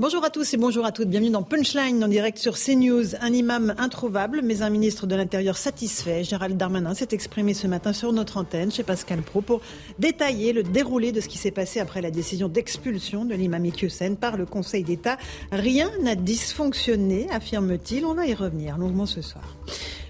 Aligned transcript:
Bonjour 0.00 0.24
à 0.24 0.30
tous 0.30 0.52
et 0.54 0.56
bonjour 0.56 0.84
à 0.84 0.90
toutes. 0.90 1.08
Bienvenue 1.08 1.30
dans 1.30 1.44
Punchline 1.44 2.02
en 2.02 2.08
direct 2.08 2.38
sur 2.38 2.58
CNews. 2.58 3.14
Un 3.20 3.32
imam 3.32 3.74
introuvable, 3.78 4.40
mais 4.42 4.62
un 4.62 4.70
ministre 4.70 5.06
de 5.06 5.14
l'Intérieur 5.14 5.56
satisfait. 5.56 6.24
Gérald 6.24 6.56
Darmanin 6.56 6.94
s'est 6.94 7.10
exprimé 7.12 7.54
ce 7.54 7.68
matin 7.68 7.92
sur 7.92 8.12
notre 8.12 8.38
antenne 8.38 8.72
chez 8.72 8.82
Pascal 8.82 9.22
Pro 9.22 9.42
pour 9.42 9.60
détailler 10.00 10.54
le 10.54 10.64
déroulé 10.64 11.12
de 11.12 11.20
ce 11.20 11.28
qui 11.28 11.38
s'est 11.38 11.52
passé 11.52 11.78
après 11.78 12.00
la 12.00 12.10
décision 12.10 12.48
d'expulsion 12.48 13.24
de 13.24 13.34
l'imam 13.34 13.64
Iqiyoussen 13.64 14.16
par 14.16 14.36
le 14.36 14.44
Conseil 14.44 14.82
d'État. 14.82 15.18
Rien 15.52 15.88
n'a 16.00 16.16
dysfonctionné, 16.16 17.28
affirme-t-il. 17.30 18.04
On 18.04 18.14
va 18.14 18.26
y 18.26 18.34
revenir 18.34 18.78
longuement 18.78 19.06
ce 19.06 19.22
soir. 19.22 19.56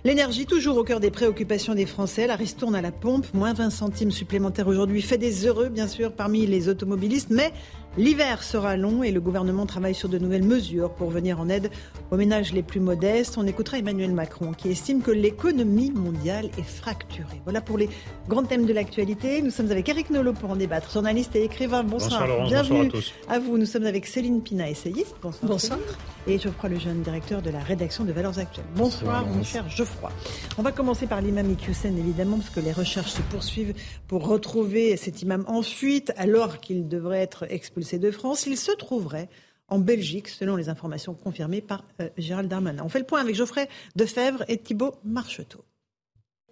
L'énergie, 0.04 0.46
toujours 0.46 0.78
au 0.78 0.84
cœur 0.84 0.98
des 0.98 1.10
préoccupations 1.12 1.74
des 1.74 1.86
Français. 1.86 2.26
La 2.26 2.34
ristourne 2.34 2.74
à 2.74 2.82
la 2.82 2.90
pompe, 2.90 3.26
moins 3.34 3.52
20 3.52 3.70
centimes 3.70 4.10
supplémentaires 4.10 4.66
aujourd'hui, 4.66 5.02
fait 5.02 5.18
des 5.18 5.46
heureux, 5.46 5.68
bien 5.68 5.86
sûr, 5.86 6.12
parmi 6.12 6.46
les 6.46 6.68
automobilistes. 6.68 7.30
Mais 7.30 7.52
l'hiver 7.98 8.42
sera 8.42 8.76
long 8.76 9.02
et 9.02 9.10
le 9.10 9.20
gouvernement 9.20 9.66
travaille 9.66 9.94
sur 9.94 10.08
de 10.08 10.18
nouvelles 10.18 10.44
mesures 10.44 10.90
pour 10.94 11.10
venir 11.10 11.40
en 11.40 11.48
aide 11.48 11.70
aux 12.10 12.16
ménages 12.16 12.52
les 12.52 12.62
plus 12.62 12.80
modestes. 12.80 13.36
On 13.38 13.46
écoutera 13.46 13.78
Emmanuel 13.78 14.12
Macron 14.12 14.52
qui 14.52 14.70
estime 14.70 15.02
que 15.02 15.10
l'économie 15.10 15.90
mondiale 15.90 16.50
est 16.58 16.62
fracturée. 16.62 17.40
Voilà 17.44 17.60
pour 17.60 17.76
les 17.78 17.88
grands 18.28 18.44
thèmes 18.44 18.66
de 18.66 18.72
l'actualité. 18.72 19.42
Nous 19.42 19.50
sommes 19.50 19.70
avec 19.70 19.88
Eric 19.88 20.10
Nolot 20.10 20.32
pour 20.32 20.50
en 20.50 20.56
débattre, 20.56 20.90
journaliste 20.90 21.36
et 21.36 21.44
écrivain. 21.44 21.82
Bonsoir. 21.82 22.26
Bonsoir, 22.26 22.46
Bienvenue 22.48 22.84
bonsoir 22.84 22.86
à 22.86 22.90
tous. 22.90 23.12
à 23.28 23.38
vous. 23.38 23.58
Nous 23.58 23.66
sommes 23.66 23.86
avec 23.86 24.06
Céline 24.06 24.42
Pina, 24.42 24.70
essayiste. 24.70 25.16
Bonsoir. 25.22 25.50
Bonsoir. 25.50 25.78
Et 26.26 26.38
Geoffroy 26.38 26.70
Lejeune, 26.70 27.02
directeur 27.02 27.42
de 27.42 27.50
la 27.50 27.58
rédaction 27.58 28.04
de 28.04 28.12
Valeurs 28.12 28.38
Actuelles. 28.38 28.64
Bonsoir, 28.76 29.26
mon 29.26 29.42
cher 29.42 29.68
Geoffroy. 29.68 30.10
On 30.56 30.62
va 30.62 30.72
commencer 30.72 31.06
par 31.06 31.20
l'imam 31.20 31.50
Iqiyoussen, 31.50 31.98
évidemment, 31.98 32.38
parce 32.38 32.50
que 32.50 32.60
les 32.60 32.72
recherches 32.72 33.10
se 33.12 33.22
poursuivent 33.22 33.74
pour 34.06 34.26
retrouver 34.26 34.96
cet 34.96 35.20
imam 35.22 35.44
en 35.48 35.62
fuite, 35.62 36.12
alors 36.16 36.60
qu'il 36.60 36.88
devrait 36.88 37.20
être 37.20 37.44
expulsé 37.50 37.81
de 37.98 38.10
France. 38.10 38.46
Il 38.46 38.56
se 38.56 38.72
trouverait 38.72 39.28
en 39.68 39.78
Belgique, 39.78 40.28
selon 40.28 40.56
les 40.56 40.68
informations 40.68 41.14
confirmées 41.14 41.60
par 41.60 41.84
euh, 42.00 42.08
Gérald 42.18 42.48
Darmanin. 42.48 42.82
On 42.84 42.88
fait 42.88 42.98
le 42.98 43.06
point 43.06 43.20
avec 43.20 43.34
Geoffrey 43.34 43.68
Defebvre 43.96 44.44
et 44.48 44.58
Thibault 44.58 44.94
Marcheteau. 45.04 45.64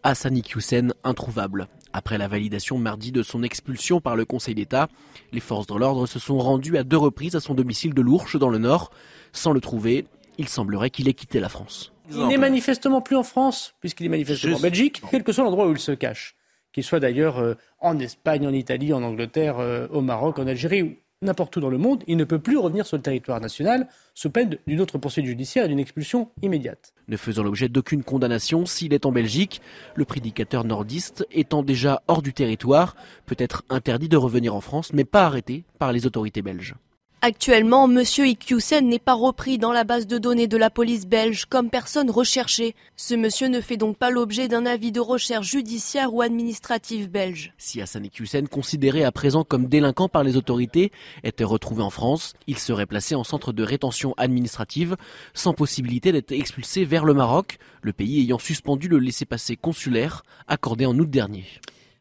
Hassani 0.02 0.42
Hussein 0.54 0.88
introuvable. 1.04 1.68
Après 1.92 2.16
la 2.16 2.28
validation 2.28 2.78
mardi 2.78 3.12
de 3.12 3.22
son 3.22 3.42
expulsion 3.42 4.00
par 4.00 4.16
le 4.16 4.24
Conseil 4.24 4.54
d'État, 4.54 4.88
les 5.32 5.40
forces 5.40 5.66
de 5.66 5.74
l'ordre 5.74 6.06
se 6.06 6.18
sont 6.18 6.38
rendues 6.38 6.78
à 6.78 6.84
deux 6.84 6.96
reprises 6.96 7.36
à 7.36 7.40
son 7.40 7.54
domicile 7.54 7.92
de 7.92 8.00
Lourches 8.00 8.38
dans 8.38 8.48
le 8.48 8.58
Nord. 8.58 8.90
Sans 9.32 9.52
le 9.52 9.60
trouver, 9.60 10.06
il 10.38 10.48
semblerait 10.48 10.90
qu'il 10.90 11.08
ait 11.08 11.14
quitté 11.14 11.40
la 11.40 11.50
France. 11.50 11.92
Il 12.10 12.26
n'est 12.26 12.38
manifestement 12.38 13.02
plus 13.02 13.16
en 13.16 13.22
France, 13.22 13.74
puisqu'il 13.80 14.06
est 14.06 14.10
manifestement 14.10 14.56
en 14.56 14.60
Belgique, 14.60 15.02
quel 15.10 15.22
que 15.22 15.32
soit 15.32 15.44
l'endroit 15.44 15.68
où 15.68 15.72
il 15.72 15.78
se 15.78 15.92
cache. 15.92 16.34
Qu'il 16.72 16.84
soit 16.84 17.00
d'ailleurs 17.00 17.38
euh, 17.38 17.54
en 17.80 17.98
Espagne, 17.98 18.46
en 18.46 18.52
Italie, 18.52 18.92
en 18.92 19.02
Angleterre, 19.02 19.58
euh, 19.58 19.86
au 19.90 20.00
Maroc, 20.00 20.38
en 20.38 20.46
Algérie 20.46 20.82
ou 20.82 20.96
n'importe 21.22 21.56
où 21.56 21.60
dans 21.60 21.68
le 21.68 21.76
monde, 21.76 22.02
il 22.06 22.16
ne 22.16 22.24
peut 22.24 22.38
plus 22.38 22.56
revenir 22.56 22.86
sur 22.86 22.96
le 22.96 23.02
territoire 23.02 23.40
national 23.40 23.88
sous 24.14 24.30
peine 24.30 24.56
d'une 24.66 24.80
autre 24.80 24.96
poursuite 24.96 25.26
judiciaire 25.26 25.66
et 25.66 25.68
d'une 25.68 25.78
expulsion 25.78 26.30
immédiate. 26.40 26.94
Ne 27.08 27.16
faisant 27.18 27.42
l'objet 27.42 27.68
d'aucune 27.68 28.02
condamnation 28.02 28.64
s'il 28.64 28.94
est 28.94 29.04
en 29.04 29.12
Belgique, 29.12 29.60
le 29.94 30.06
prédicateur 30.06 30.64
nordiste 30.64 31.26
étant 31.30 31.62
déjà 31.62 32.02
hors 32.08 32.22
du 32.22 32.32
territoire, 32.32 32.96
peut 33.26 33.36
être 33.38 33.64
interdit 33.68 34.08
de 34.08 34.16
revenir 34.16 34.54
en 34.54 34.62
France, 34.62 34.94
mais 34.94 35.04
pas 35.04 35.26
arrêté 35.26 35.64
par 35.78 35.92
les 35.92 36.06
autorités 36.06 36.40
belges. 36.40 36.74
Actuellement, 37.22 37.86
Monsieur 37.86 38.26
Iqiyoussen 38.26 38.88
n'est 38.88 38.98
pas 38.98 39.12
repris 39.12 39.58
dans 39.58 39.72
la 39.72 39.84
base 39.84 40.06
de 40.06 40.16
données 40.16 40.46
de 40.46 40.56
la 40.56 40.70
police 40.70 41.06
belge 41.06 41.44
comme 41.44 41.68
personne 41.68 42.10
recherchée. 42.10 42.74
Ce 42.96 43.14
monsieur 43.14 43.48
ne 43.48 43.60
fait 43.60 43.76
donc 43.76 43.98
pas 43.98 44.08
l'objet 44.08 44.48
d'un 44.48 44.64
avis 44.64 44.90
de 44.90 45.00
recherche 45.00 45.50
judiciaire 45.50 46.14
ou 46.14 46.22
administrative 46.22 47.10
belge. 47.10 47.52
Si 47.58 47.82
Hassan 47.82 48.08
Hussein, 48.18 48.46
considéré 48.46 49.04
à 49.04 49.12
présent 49.12 49.44
comme 49.44 49.66
délinquant 49.66 50.08
par 50.08 50.24
les 50.24 50.38
autorités, 50.38 50.92
était 51.22 51.44
retrouvé 51.44 51.82
en 51.82 51.90
France, 51.90 52.32
il 52.46 52.56
serait 52.56 52.86
placé 52.86 53.14
en 53.14 53.24
centre 53.24 53.52
de 53.52 53.64
rétention 53.64 54.14
administrative, 54.16 54.96
sans 55.34 55.52
possibilité 55.52 56.12
d'être 56.12 56.32
expulsé 56.32 56.86
vers 56.86 57.04
le 57.04 57.12
Maroc, 57.12 57.58
le 57.82 57.92
pays 57.92 58.22
ayant 58.22 58.38
suspendu 58.38 58.88
le 58.88 58.98
laissez-passer 58.98 59.56
consulaire 59.56 60.22
accordé 60.48 60.86
en 60.86 60.98
août 60.98 61.10
dernier. 61.10 61.44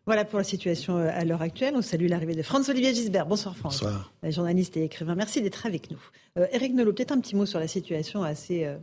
Voilà 0.10 0.26
pour 0.26 0.40
la 0.40 0.44
situation 0.44 0.98
euh, 0.98 1.08
à 1.14 1.24
l'heure 1.24 1.44
actuelle. 1.44 1.76
On 1.76 1.84
salue 1.84 2.08
l'arrivée 2.08 2.34
de 2.34 2.42
Franz-Olivier 2.42 2.96
Gisbert. 2.96 3.28
Bonsoir 3.28 3.56
France. 3.56 3.82
Bonsoir. 3.84 4.12
Euh, 4.26 4.32
Journaliste 4.32 4.76
et 4.76 4.84
écrivain. 4.84 5.14
Merci 5.14 5.40
d'être 5.44 5.68
avec 5.68 5.92
nous. 5.92 6.00
Euh, 6.40 6.48
Eric 6.52 6.74
Nolot, 6.74 6.94
peut-être 6.94 7.12
un 7.12 7.20
petit 7.20 7.36
mot 7.36 7.46
sur 7.46 7.60
la 7.60 7.68
situation 7.68 8.24
assez 8.24 8.66
euh, 8.66 8.78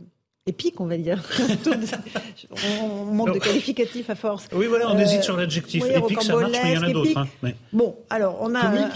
épique, 0.45 0.79
on 0.79 0.85
va 0.85 0.95
dire. 0.95 1.21
on, 2.81 3.03
manque 3.13 3.33
de 3.33 3.39
qualificatifs 3.39 4.09
à 4.09 4.15
force. 4.15 4.47
Oui, 4.53 4.67
voilà, 4.67 4.89
on 4.89 4.95
Euh, 4.97 5.01
hésite 5.01 5.23
sur 5.23 5.35
l'adjectif. 5.35 5.83
oui, 5.83 5.89
Épique, 5.93 6.21
ça 6.21 6.33
marche, 6.33 6.53
mais 6.63 6.71
il 6.71 6.75
y 6.75 6.77
en 6.77 6.83
a 6.83 6.91
d'autres. 6.93 7.17
hein. 7.17 7.51
Bon, 7.73 7.97
alors 8.09 8.37
on 8.39 8.55
a. 8.55 8.73
euh, 8.73 8.87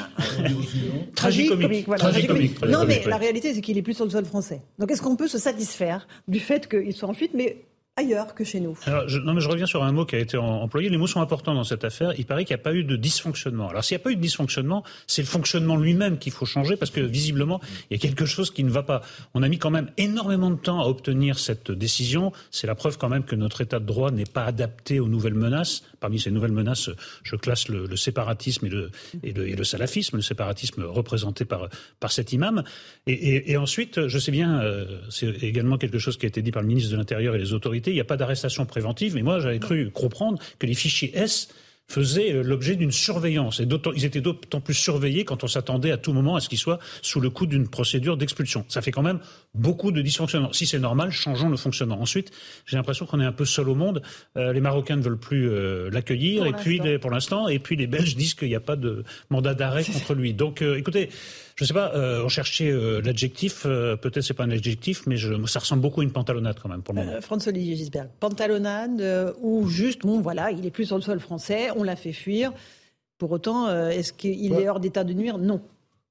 Tragicomique. 1.14 1.86
voilà, 1.86 2.00
Tragicomique. 2.00 2.56
tragicomique. 2.56 2.66
Non, 2.80 2.86
mais 2.88 3.03
la 3.09 3.18
réalité, 3.18 3.53
c'est 3.53 3.59
qu'il 3.59 3.78
est 3.78 3.81
plus 3.81 3.96
sur 3.96 4.06
le 4.06 4.12
sol 4.12 4.24
français. 4.24 4.62
Donc 4.80 4.90
est-ce 4.90 5.02
qu'on 5.02 5.18
peut 5.18 5.28
se 5.28 5.38
satisfaire 5.38 6.08
du 6.30 6.40
fait 6.40 6.70
qu'il 6.70 6.94
soit 6.94 7.09
en 7.09 7.14
fuite, 7.14 7.31
mais 7.34 7.58
ailleurs 7.97 8.34
que 8.34 8.44
chez 8.44 8.59
nous 8.59 8.78
je, 9.07 9.19
non, 9.19 9.34
mais 9.34 9.41
je 9.41 9.50
reviens 9.50 9.66
sur 9.66 9.84
un 9.84 9.91
mot 9.91 10.06
qui 10.06 10.16
a 10.16 10.19
été 10.19 10.38
employé. 10.38 10.90
Les 10.90 10.97
mots 10.97 11.07
sont 11.07 11.22
importants 11.22 11.53
dans 11.53 11.63
cette 11.63 11.84
affaire. 11.84 12.13
Il 12.18 12.25
paraît 12.25 12.46
qu'il 12.46 12.56
n'y 12.56 12.62
a 12.62 12.63
pas 12.63 12.74
eu 12.74 12.84
de 12.84 12.96
dysfonctionnement. 12.96 13.69
Alors, 13.69 13.84
s'il 13.84 13.96
n'y 13.96 14.02
a 14.02 14.03
pas 14.03 14.12
eu 14.12 14.16
de 14.16 14.22
dysfonctionnement, 14.22 14.84
c'est 15.07 15.22
le 15.22 15.28
fonctionnement 15.28 15.75
lui-même 15.75 16.18
qu'il 16.18 16.31
faut 16.31 16.46
changer 16.46 16.75
parce 16.75 16.91
que 16.91 17.02
visiblement, 17.02 17.59
il 17.90 17.97
y 17.97 18.00
a 18.00 18.00
quelque 18.00 18.25
chose 18.25 18.52
qui 18.52 18.63
ne 18.63 18.69
va 18.69 18.84
pas. 18.84 19.02
On 19.34 19.44
a 19.44 19.50
mis 19.50 19.57
quand 19.57 19.72
même 19.72 19.90
énormément 19.97 20.50
de 20.50 20.56
temps 20.56 20.79
à 20.79 20.85
obtenir 20.85 21.38
cette 21.40 21.72
décision. 21.72 22.31
C'est 22.50 22.68
la 22.68 22.75
preuve 22.75 22.97
quand 22.97 23.09
même 23.09 23.24
que 23.24 23.35
notre 23.35 23.62
état 23.62 23.79
de 23.79 23.85
droit 23.85 24.12
n'est 24.12 24.25
pas 24.25 24.46
adapté 24.46 25.00
aux 25.00 25.08
nouvelles 25.08 25.35
menaces. 25.35 25.84
Parmi 26.00 26.19
ces 26.19 26.31
nouvelles 26.31 26.52
menaces, 26.52 26.90
je 27.23 27.35
classe 27.35 27.68
le, 27.68 27.96
séparatisme 27.96 28.68
et 29.23 29.34
le, 29.34 29.63
salafisme, 29.63 30.18
le 30.18 30.22
séparatisme 30.22 30.84
représenté 30.84 31.46
par, 31.46 31.69
cet 32.09 32.34
imam. 32.34 32.63
Et 33.08 33.58
ensuite, 33.58 34.08
je 34.08 34.19
sais 34.19 34.31
bien, 34.31 34.62
euh, 34.62 35.00
c'est 35.09 35.44
également 35.44 35.78
quelque 35.78 36.00
chose 36.00 36.18
qui 36.18 36.25
a 36.25 36.29
été 36.29 36.41
dit 36.41 36.52
par 36.52 36.62
le 36.62 36.68
ministre 36.68 36.91
de 36.91 36.97
l'Intérieur 36.97 37.35
et 37.35 37.38
les 37.38 37.53
autorités, 37.53 37.81
il 37.90 37.96
n'y 37.96 38.00
a 38.02 38.03
pas 38.06 38.18
d'arrestation 38.18 38.68
préventive, 38.68 39.16
mais 39.16 39.24
moi 39.24 39.40
j'avais 39.40 39.58
cru 39.58 39.90
comprendre 39.90 40.38
que 40.59 40.68
les 40.68 40.75
fichiers 40.75 41.12
S 41.18 41.47
faisaient 41.88 42.31
euh, 42.31 42.42
l'objet 42.44 42.78
d'une 42.78 42.92
surveillance. 42.92 43.59
Et 43.59 43.66
d'autant- 43.66 43.92
ils 43.92 44.06
étaient 44.06 44.22
d'autant 44.22 44.62
plus 44.62 44.74
surveillés 44.75 45.25
quand 45.25 45.44
on 45.44 45.47
s'attendait 45.47 45.91
à 45.91 45.97
tout 45.97 46.14
moment 46.14 46.38
à 46.38 46.40
ce 46.40 46.47
qu'ils 46.47 46.58
soient 46.58 46.80
sous 47.02 47.20
le 47.20 47.30
coup 47.30 47.46
d'une 47.47 47.68
procédure 47.68 48.16
d'expulsion. 48.16 48.64
Ça 48.70 48.81
fait 48.81 48.91
quand 48.91 49.02
même 49.02 49.20
beaucoup 49.56 49.91
de 49.91 50.02
dysfonctionnements. 50.02 50.53
Si 50.53 50.66
c'est 50.66 50.80
normal, 50.80 51.12
changeons 51.12 51.50
le 51.50 51.58
fonctionnement. 51.58 52.00
Ensuite, 52.00 52.31
j'ai 52.66 52.78
l'impression 52.78 53.06
qu'on 53.06 53.20
est 53.20 53.25
un 53.25 53.34
peu 53.34 53.44
seul 53.44 53.68
au 53.68 53.75
monde. 53.75 54.02
Euh, 54.38 54.53
les 54.53 54.62
Marocains 54.62 54.96
ne 54.96 55.02
veulent 55.02 55.18
plus 55.20 55.50
euh, 55.50 55.90
l'accueillir, 55.91 56.44
Pour 56.44 56.47
et 56.47 56.53
puis 56.53 56.80
les- 56.80 56.97
pour 56.97 57.12
l'instant, 57.12 57.50
et 57.50 57.59
puis 57.59 57.75
les 57.75 57.88
Belges 57.88 58.16
disent 58.16 58.36
qu'il 58.36 58.47
n'y 58.47 58.56
a 58.56 58.62
pas 58.62 58.78
de 58.78 59.03
mandat 59.30 59.53
d'arrêt 59.53 59.84
contre 59.84 60.14
lui. 60.14 60.34
Donc, 60.34 60.62
euh, 60.62 60.78
écoutez, 60.78 61.09
je 61.56 61.64
ne 61.64 61.68
sais 61.68 61.74
pas, 61.74 61.94
euh, 61.96 62.24
on 62.24 62.30
cherchait 62.30 62.70
euh, 62.72 63.02
l'adjectif, 63.02 63.64
euh, 63.66 63.96
peut-être 63.96 64.24
c'est 64.24 64.34
pas 64.34 64.44
un 64.46 64.52
adjectif, 64.52 65.06
mais 65.08 65.18
je, 65.18 65.34
ça 65.46 65.60
ressemble 65.60 65.82
beaucoup 65.82 66.02
à 66.02 66.04
une 66.04 66.12
pantalonnade 66.12 66.58
quand 66.62 66.70
même 66.70 66.82
pour 66.82 66.94
le 66.94 67.02
moment. 67.02 67.14
Euh, 67.14 67.22
Franz-Olivier 67.22 67.76
Gisbert, 67.76 68.08
pantalonnade 68.20 69.02
euh, 69.02 69.34
ou 69.42 69.68
juste, 69.68 70.02
bon 70.02 70.22
voilà, 70.22 70.52
il 70.52 70.66
est 70.66 70.72
plus 70.72 70.86
sur 70.86 70.96
le 70.96 71.02
sol 71.02 71.20
français, 71.20 71.70
on 71.76 71.84
l'a 71.84 71.96
fait 71.96 72.14
fuir. 72.14 72.52
Pour 73.18 73.32
autant, 73.32 73.68
euh, 73.68 73.90
est-ce 73.90 74.14
qu'il 74.14 74.52
Ouais. 74.54 74.64
est 74.64 74.70
hors 74.70 74.80
d'état 74.80 75.04
de 75.04 75.14
nuire? 75.14 75.38
Non. 75.38 75.62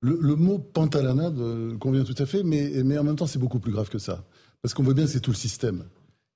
Le, 0.02 0.16
le 0.20 0.36
mot 0.36 0.58
pantalonnade 0.58 1.38
euh, 1.38 1.76
convient 1.76 2.04
tout 2.04 2.14
à 2.18 2.24
fait, 2.26 2.42
mais, 2.42 2.70
mais 2.84 2.96
en 2.98 3.04
même 3.04 3.16
temps, 3.16 3.26
c'est 3.26 3.38
beaucoup 3.38 3.58
plus 3.58 3.72
grave 3.72 3.88
que 3.88 3.98
ça. 3.98 4.24
Parce 4.62 4.74
qu'on 4.74 4.82
voit 4.82 4.94
bien 4.94 5.04
que 5.06 5.10
c'est 5.10 5.20
tout 5.20 5.32
le 5.32 5.36
système. 5.36 5.84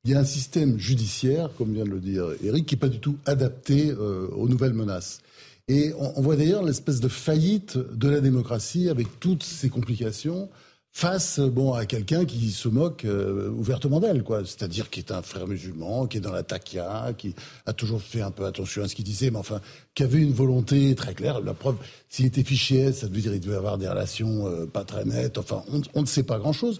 Il 0.04 0.10
y 0.10 0.14
a 0.14 0.18
un 0.18 0.24
système 0.24 0.76
judiciaire, 0.78 1.48
comme 1.56 1.72
vient 1.72 1.84
de 1.84 1.90
le 1.90 2.00
dire 2.00 2.26
Eric, 2.42 2.66
qui 2.66 2.74
n'est 2.74 2.78
pas 2.78 2.88
du 2.88 2.98
tout 3.00 3.16
adapté 3.24 3.90
euh, 3.90 4.26
aux 4.36 4.48
nouvelles 4.48 4.74
menaces. 4.74 5.20
Et 5.68 5.92
on, 5.98 6.18
on 6.18 6.22
voit 6.22 6.36
d'ailleurs 6.36 6.62
l'espèce 6.62 7.00
de 7.00 7.08
faillite 7.08 7.78
de 7.78 8.08
la 8.08 8.20
démocratie 8.20 8.88
avec 8.88 9.20
toutes 9.20 9.42
ces 9.42 9.70
complications 9.70 10.48
face 10.96 11.40
bon, 11.40 11.72
à 11.72 11.86
quelqu'un 11.86 12.24
qui 12.24 12.52
se 12.52 12.68
moque 12.68 13.04
euh, 13.04 13.50
ouvertement 13.50 13.98
d'elle, 13.98 14.22
quoi. 14.22 14.42
C'est-à-dire 14.44 14.90
qui 14.90 15.00
est 15.00 15.10
un 15.10 15.22
frère 15.22 15.48
musulman, 15.48 16.06
qui 16.06 16.18
est 16.18 16.20
dans 16.20 16.32
la 16.32 16.44
taquia, 16.44 17.12
qui 17.18 17.34
a 17.66 17.72
toujours 17.72 18.00
fait 18.00 18.20
un 18.20 18.30
peu 18.30 18.46
attention 18.46 18.84
à 18.84 18.88
ce 18.88 18.94
qu'il 18.94 19.04
disait, 19.04 19.32
mais 19.32 19.38
enfin, 19.38 19.60
qui 19.94 20.04
avait 20.04 20.20
une 20.20 20.32
volonté 20.32 20.94
très 20.94 21.12
claire. 21.12 21.40
La 21.40 21.52
preuve, 21.52 21.76
s'il 22.08 22.26
était 22.26 22.44
fiché 22.44 22.78
S, 22.78 22.98
ça 22.98 23.08
veut 23.08 23.20
dire 23.20 23.32
qu'il 23.32 23.40
devait 23.40 23.56
avoir 23.56 23.76
des 23.76 23.88
relations 23.88 24.46
euh, 24.46 24.66
pas 24.66 24.84
très 24.84 25.04
nettes. 25.04 25.36
Enfin, 25.36 25.64
on, 25.72 25.82
on 25.94 26.02
ne 26.02 26.06
sait 26.06 26.22
pas 26.22 26.38
grand-chose. 26.38 26.78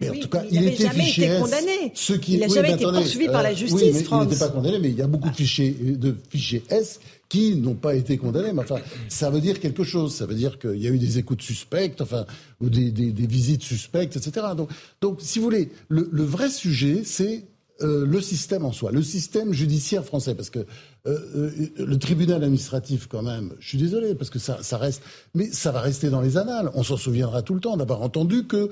Mais 0.00 0.10
en 0.10 0.14
tout 0.14 0.28
cas, 0.28 0.42
il, 0.50 0.66
était 0.66 0.88
fiché 0.90 1.24
été 1.24 1.40
condamné. 1.40 1.92
Ce 1.94 2.12
qui, 2.12 2.34
il 2.34 2.40
n'a 2.40 2.48
jamais 2.48 2.72
été 2.72 2.84
poursuivi 2.84 3.26
par 3.26 3.42
la 3.42 3.54
justice, 3.54 3.96
oui, 3.96 4.04
France. 4.04 4.24
Il 4.26 4.28
n'était 4.28 4.44
pas 4.44 4.50
condamné, 4.50 4.78
mais 4.78 4.90
il 4.90 4.96
y 4.96 5.02
a 5.02 5.06
beaucoup 5.06 5.30
de 5.30 5.34
fichiers, 5.34 5.70
de 5.72 6.16
fichiers 6.30 6.62
S 6.70 7.00
qui 7.34 7.56
n'ont 7.56 7.74
pas 7.74 7.96
été 7.96 8.16
condamnés. 8.16 8.52
Mais 8.52 8.60
enfin, 8.62 8.76
ça 9.08 9.28
veut 9.28 9.40
dire 9.40 9.58
quelque 9.58 9.82
chose. 9.82 10.14
Ça 10.14 10.24
veut 10.24 10.36
dire 10.36 10.60
qu'il 10.60 10.76
y 10.76 10.86
a 10.86 10.90
eu 10.90 10.98
des 10.98 11.18
écoutes 11.18 11.42
suspectes, 11.42 12.00
enfin, 12.00 12.26
ou 12.60 12.70
des, 12.70 12.92
des, 12.92 13.10
des 13.10 13.26
visites 13.26 13.62
suspectes, 13.62 14.16
etc. 14.16 14.46
Donc, 14.56 14.70
donc, 15.00 15.18
si 15.20 15.40
vous 15.40 15.46
voulez, 15.46 15.70
le, 15.88 16.08
le 16.12 16.22
vrai 16.22 16.48
sujet, 16.48 17.02
c'est 17.04 17.44
euh, 17.82 18.06
le 18.06 18.20
système 18.20 18.64
en 18.64 18.70
soi, 18.70 18.92
le 18.92 19.02
système 19.02 19.52
judiciaire 19.52 20.04
français, 20.04 20.36
parce 20.36 20.48
que 20.48 20.60
euh, 20.60 21.18
euh, 21.34 21.50
le 21.76 21.98
tribunal 21.98 22.44
administratif, 22.44 23.08
quand 23.08 23.22
même, 23.22 23.52
je 23.58 23.66
suis 23.66 23.78
désolé, 23.78 24.14
parce 24.14 24.30
que 24.30 24.38
ça, 24.38 24.58
ça, 24.62 24.78
reste, 24.78 25.02
mais 25.34 25.50
ça 25.50 25.72
va 25.72 25.80
rester 25.80 26.08
dans 26.08 26.20
les 26.20 26.36
annales. 26.36 26.70
On 26.74 26.84
s'en 26.84 26.96
souviendra 26.96 27.42
tout 27.42 27.52
le 27.52 27.58
temps 27.58 27.76
d'avoir 27.76 28.02
entendu 28.02 28.46
que 28.46 28.70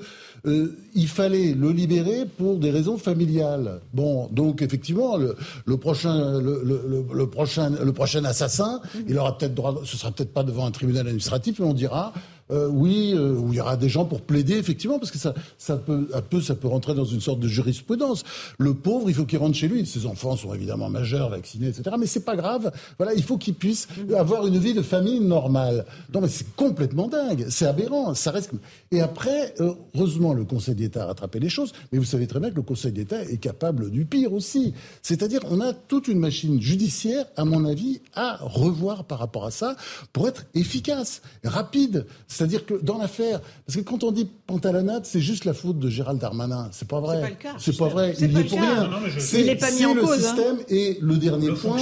il 0.95 1.07
fallait 1.09 1.53
le 1.53 1.71
libérer 1.71 2.25
pour 2.37 2.57
des 2.59 2.71
raisons 2.71 2.97
familiales. 2.97 3.81
Bon, 3.93 4.29
donc 4.31 4.61
effectivement, 4.61 5.17
le, 5.17 5.35
le 5.65 5.77
prochain, 5.77 6.39
le, 6.39 6.61
le, 6.63 7.05
le, 7.13 7.29
prochain, 7.29 7.71
le 7.71 7.91
prochain 7.91 8.23
assassin, 8.23 8.79
il 9.07 9.17
aura 9.17 9.37
peut-être 9.37 9.53
droit, 9.53 9.81
ce 9.83 9.97
sera 9.97 10.11
peut-être 10.11 10.33
pas 10.33 10.43
devant 10.43 10.65
un 10.65 10.71
tribunal 10.71 11.07
administratif, 11.07 11.59
mais 11.59 11.65
on 11.65 11.73
dira 11.73 12.13
euh, 12.51 12.67
oui, 12.67 13.13
euh, 13.15 13.35
où 13.35 13.53
il 13.53 13.57
y 13.57 13.61
aura 13.61 13.77
des 13.77 13.89
gens 13.89 14.05
pour 14.05 14.21
plaider, 14.21 14.55
effectivement, 14.55 14.99
parce 14.99 15.11
que 15.11 15.17
ça, 15.17 15.33
peut, 15.77 16.09
un 16.13 16.21
peu, 16.21 16.41
ça 16.41 16.55
peut 16.55 16.67
rentrer 16.67 16.93
dans 16.93 17.05
une 17.05 17.21
sorte 17.21 17.39
de 17.39 17.47
jurisprudence. 17.47 18.23
Le 18.57 18.73
pauvre, 18.73 19.09
il 19.09 19.15
faut 19.15 19.25
qu'il 19.25 19.39
rentre 19.39 19.55
chez 19.55 19.67
lui. 19.67 19.85
Ses 19.85 20.05
enfants 20.05 20.35
sont 20.35 20.53
évidemment 20.53 20.89
majeurs, 20.89 21.29
vaccinés, 21.29 21.67
etc. 21.67 21.95
Mais 21.97 22.05
c'est 22.05 22.25
pas 22.25 22.35
grave. 22.35 22.71
Voilà, 22.97 23.13
il 23.13 23.23
faut 23.23 23.37
qu'il 23.37 23.53
puisse 23.53 23.87
avoir 24.15 24.45
une 24.45 24.57
vie 24.57 24.73
de 24.73 24.81
famille 24.81 25.19
normale. 25.21 25.85
Non, 26.13 26.21
mais 26.21 26.27
c'est 26.27 26.53
complètement 26.55 27.07
dingue. 27.07 27.45
C'est 27.49 27.65
aberrant. 27.65 28.13
Ça 28.13 28.31
reste. 28.31 28.51
Et 28.91 29.01
après, 29.01 29.53
heureusement, 29.59 30.33
le 30.33 30.43
Conseil 30.43 30.75
d'État 30.75 31.03
a 31.03 31.05
rattrapé 31.07 31.39
les 31.39 31.49
choses. 31.49 31.71
Mais 31.91 31.97
vous 31.97 32.05
savez 32.05 32.27
très 32.27 32.39
bien 32.39 32.51
que 32.51 32.55
le 32.55 32.61
Conseil 32.61 32.91
d'État 32.91 33.23
est 33.23 33.37
capable 33.37 33.89
du 33.89 34.05
pire 34.05 34.33
aussi. 34.33 34.73
C'est-à-dire, 35.01 35.41
on 35.49 35.61
a 35.61 35.73
toute 35.73 36.07
une 36.07 36.19
machine 36.19 36.61
judiciaire, 36.61 37.25
à 37.37 37.45
mon 37.45 37.65
avis, 37.65 38.01
à 38.13 38.37
revoir 38.41 39.05
par 39.05 39.19
rapport 39.19 39.45
à 39.45 39.51
ça 39.51 39.75
pour 40.11 40.27
être 40.27 40.45
efficace, 40.53 41.21
rapide. 41.43 42.05
C'est-à-dire 42.33 42.65
que 42.65 42.73
dans 42.73 42.97
l'affaire, 42.97 43.41
parce 43.65 43.77
que 43.77 43.81
quand 43.81 44.03
on 44.03 44.11
dit 44.11 44.27
pantalonnade, 44.47 45.05
c'est 45.05 45.21
juste 45.21 45.45
la 45.45 45.53
faute 45.53 45.77
de 45.77 45.87
Gérald 45.87 46.19
Darmanin. 46.19 46.67
C'est 46.71 46.87
pas 46.87 46.99
vrai. 46.99 47.15
C'est 47.15 47.21
pas 47.21 47.29
le 47.29 47.35
cas. 47.35 47.55
C'est 47.59 47.77
pas 47.77 47.87
vrai. 47.87 48.15
Il 48.19 48.33
n'y 48.33 48.39
est 48.39 48.43
pour 48.43 48.59
rien. 48.59 48.89
C'est 49.19 49.43
le 49.43 50.03
hein. 50.03 50.17
système 50.17 50.57
et 50.67 50.97
le 50.99 51.17
dernier 51.17 51.51
point, 51.51 51.77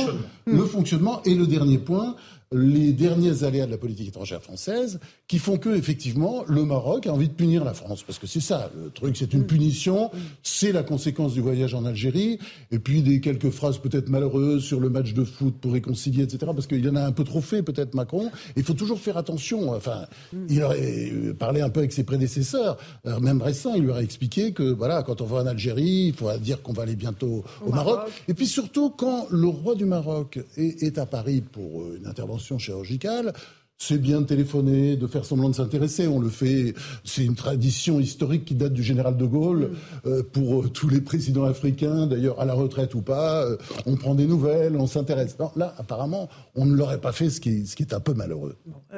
le 0.46 0.66
fonctionnement 0.66 1.22
et 1.24 1.36
le 1.36 1.48
dernier 1.48 1.78
point 1.78 2.16
les 2.54 2.92
derniers 2.92 3.46
aléas 3.46 3.66
de 3.66 3.72
la 3.72 3.78
politique 3.78 4.10
étrangère 4.10 4.44
française 4.44 5.00
qui 5.28 5.40
font 5.40 5.58
que, 5.58 5.70
effectivement, 5.70 6.44
le 6.48 6.66
Maroc 6.66 7.08
a 7.08 7.14
envie 7.14 7.30
de 7.30 7.34
punir 7.34 7.64
la 7.64 7.74
France. 7.74 8.04
Parce 8.04 8.20
que 8.20 8.28
c'est 8.28 8.42
ça, 8.42 8.70
le 8.76 8.90
truc, 8.90 9.16
c'est 9.16 9.34
une 9.34 9.44
mm. 9.44 9.48
punition, 9.48 10.12
mm. 10.14 10.18
c'est 10.44 10.74
la 10.74 10.84
conséquence 10.84 11.34
du 11.34 11.40
voyage 11.40 11.74
en 11.74 11.86
Algérie, 11.86 12.40
et 12.72 12.80
puis 12.80 13.02
des 13.02 13.22
quelques 13.22 13.52
phrases 13.52 13.78
peut-être 13.78 14.10
malheureuses 14.10 14.66
sur 14.66 14.82
le 14.82 14.90
match 14.90 15.14
de 15.14 15.24
foot 15.24 15.56
pour 15.62 15.72
réconcilier, 15.72 16.24
etc. 16.24 16.52
Parce 16.54 16.68
qu'il 16.68 16.84
y 16.84 16.90
en 16.90 16.98
a 16.98 17.06
un 17.06 17.14
peu 17.14 17.24
trop 17.24 17.40
fait, 17.40 17.64
peut-être, 17.64 17.94
Macron. 17.94 18.32
Il 18.58 18.64
faut 18.64 18.74
toujours 18.74 19.00
faire 19.00 19.16
attention. 19.16 19.72
Enfin, 19.72 20.06
mm. 20.34 20.48
il 20.50 20.62
aurait 20.62 21.12
parlé 21.40 21.62
un 21.62 21.70
peu 21.70 21.80
avec 21.80 21.94
ses 21.94 22.04
prédécesseurs, 22.04 22.78
euh, 23.08 23.18
même 23.22 23.42
récents, 23.42 23.76
il 23.76 23.84
lui 23.84 23.92
aurait 23.92 24.04
expliqué 24.04 24.52
que, 24.52 24.64
voilà, 24.64 25.04
quand 25.04 25.22
on 25.22 25.26
va 25.26 25.44
en 25.44 25.46
Algérie, 25.46 26.08
il 26.08 26.14
faut 26.14 26.30
dire 26.38 26.62
qu'on 26.62 26.74
va 26.74 26.84
aller 26.84 26.98
bientôt 26.98 27.46
au, 27.66 27.72
Maroc. 27.72 28.10
Et 28.28 28.34
puis 28.34 28.48
surtout, 28.48 28.90
quand 28.90 29.28
le 29.30 29.48
roi 29.48 29.76
du 29.76 29.86
Maroc 29.86 30.40
est, 30.58 30.84
est 30.84 30.98
à 30.98 31.06
Paris 31.06 31.40
pour 31.40 31.84
euh, 31.84 31.98
une 31.98 32.08
intervention 32.08 32.41
chirurgicale, 32.42 33.34
c'est 33.82 33.98
bien 33.98 34.22
de 34.22 34.28
téléphoner, 34.28 34.96
de 34.96 35.08
faire 35.08 35.26
semblant 35.26 35.50
de 35.50 35.56
s'intéresser. 35.56 36.08
On 36.08 36.20
le 36.20 36.30
fait. 36.30 36.76
C'est 37.04 37.26
une 37.26 37.34
tradition 37.34 38.00
historique 38.00 38.46
qui 38.46 38.54
date 38.54 38.74
du 38.74 38.84
général 38.84 39.18
de 39.18 39.26
Gaulle. 39.26 39.72
Mm. 39.72 40.08
Euh, 40.08 40.24
pour 40.24 40.62
euh, 40.62 40.70
tous 40.70 40.88
les 40.88 41.02
présidents 41.02 41.46
africains, 41.46 42.06
d'ailleurs 42.06 42.40
à 42.40 42.46
la 42.46 42.54
retraite 42.54 42.94
ou 42.94 43.02
pas, 43.02 43.44
euh, 43.44 43.58
on 43.88 43.96
prend 43.96 44.14
des 44.14 44.28
nouvelles, 44.28 44.76
on 44.76 44.86
s'intéresse. 44.86 45.36
Là, 45.56 45.74
apparemment, 45.80 46.30
on 46.54 46.68
ne 46.68 46.76
l'aurait 46.76 47.02
pas 47.02 47.12
fait, 47.12 47.32
ce 47.32 47.42
qui, 47.42 47.66
ce 47.66 47.76
qui 47.76 47.82
est 47.82 47.96
un 47.96 48.00
peu 48.00 48.14
malheureux. 48.14 48.56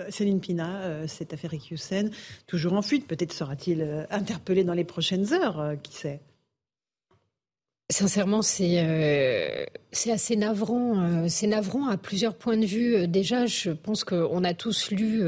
Céline 0.10 0.42
Pina, 0.42 1.08
cette 1.08 1.34
affaire 1.34 1.54
Hussein, 1.72 2.10
toujours 2.46 2.74
en 2.74 2.82
fuite. 2.82 3.08
Peut-être 3.08 3.32
sera-t-il 3.32 4.06
interpellé 4.12 4.66
dans 4.66 4.74
les 4.74 4.84
prochaines 4.84 5.32
heures. 5.32 5.76
qui 5.82 5.96
sait 5.96 6.20
Sincèrement, 7.90 8.42
c'est 8.42 8.78
euh, 8.78 9.66
assez 10.08 10.38
navrant. 10.38 11.02
Euh, 11.02 11.26
c'est 11.28 11.48
navrant 11.48 11.88
à 11.88 11.98
plusieurs 11.98 12.34
points 12.34 12.56
de 12.56 12.66
vue. 12.66 12.96
Euh, 12.96 13.08
déjà, 13.08 13.46
je 13.46 13.72
pense 13.72 14.06
qu'on 14.06 14.44
a 14.46 14.54
tous 14.54 14.90
lu 14.90 15.22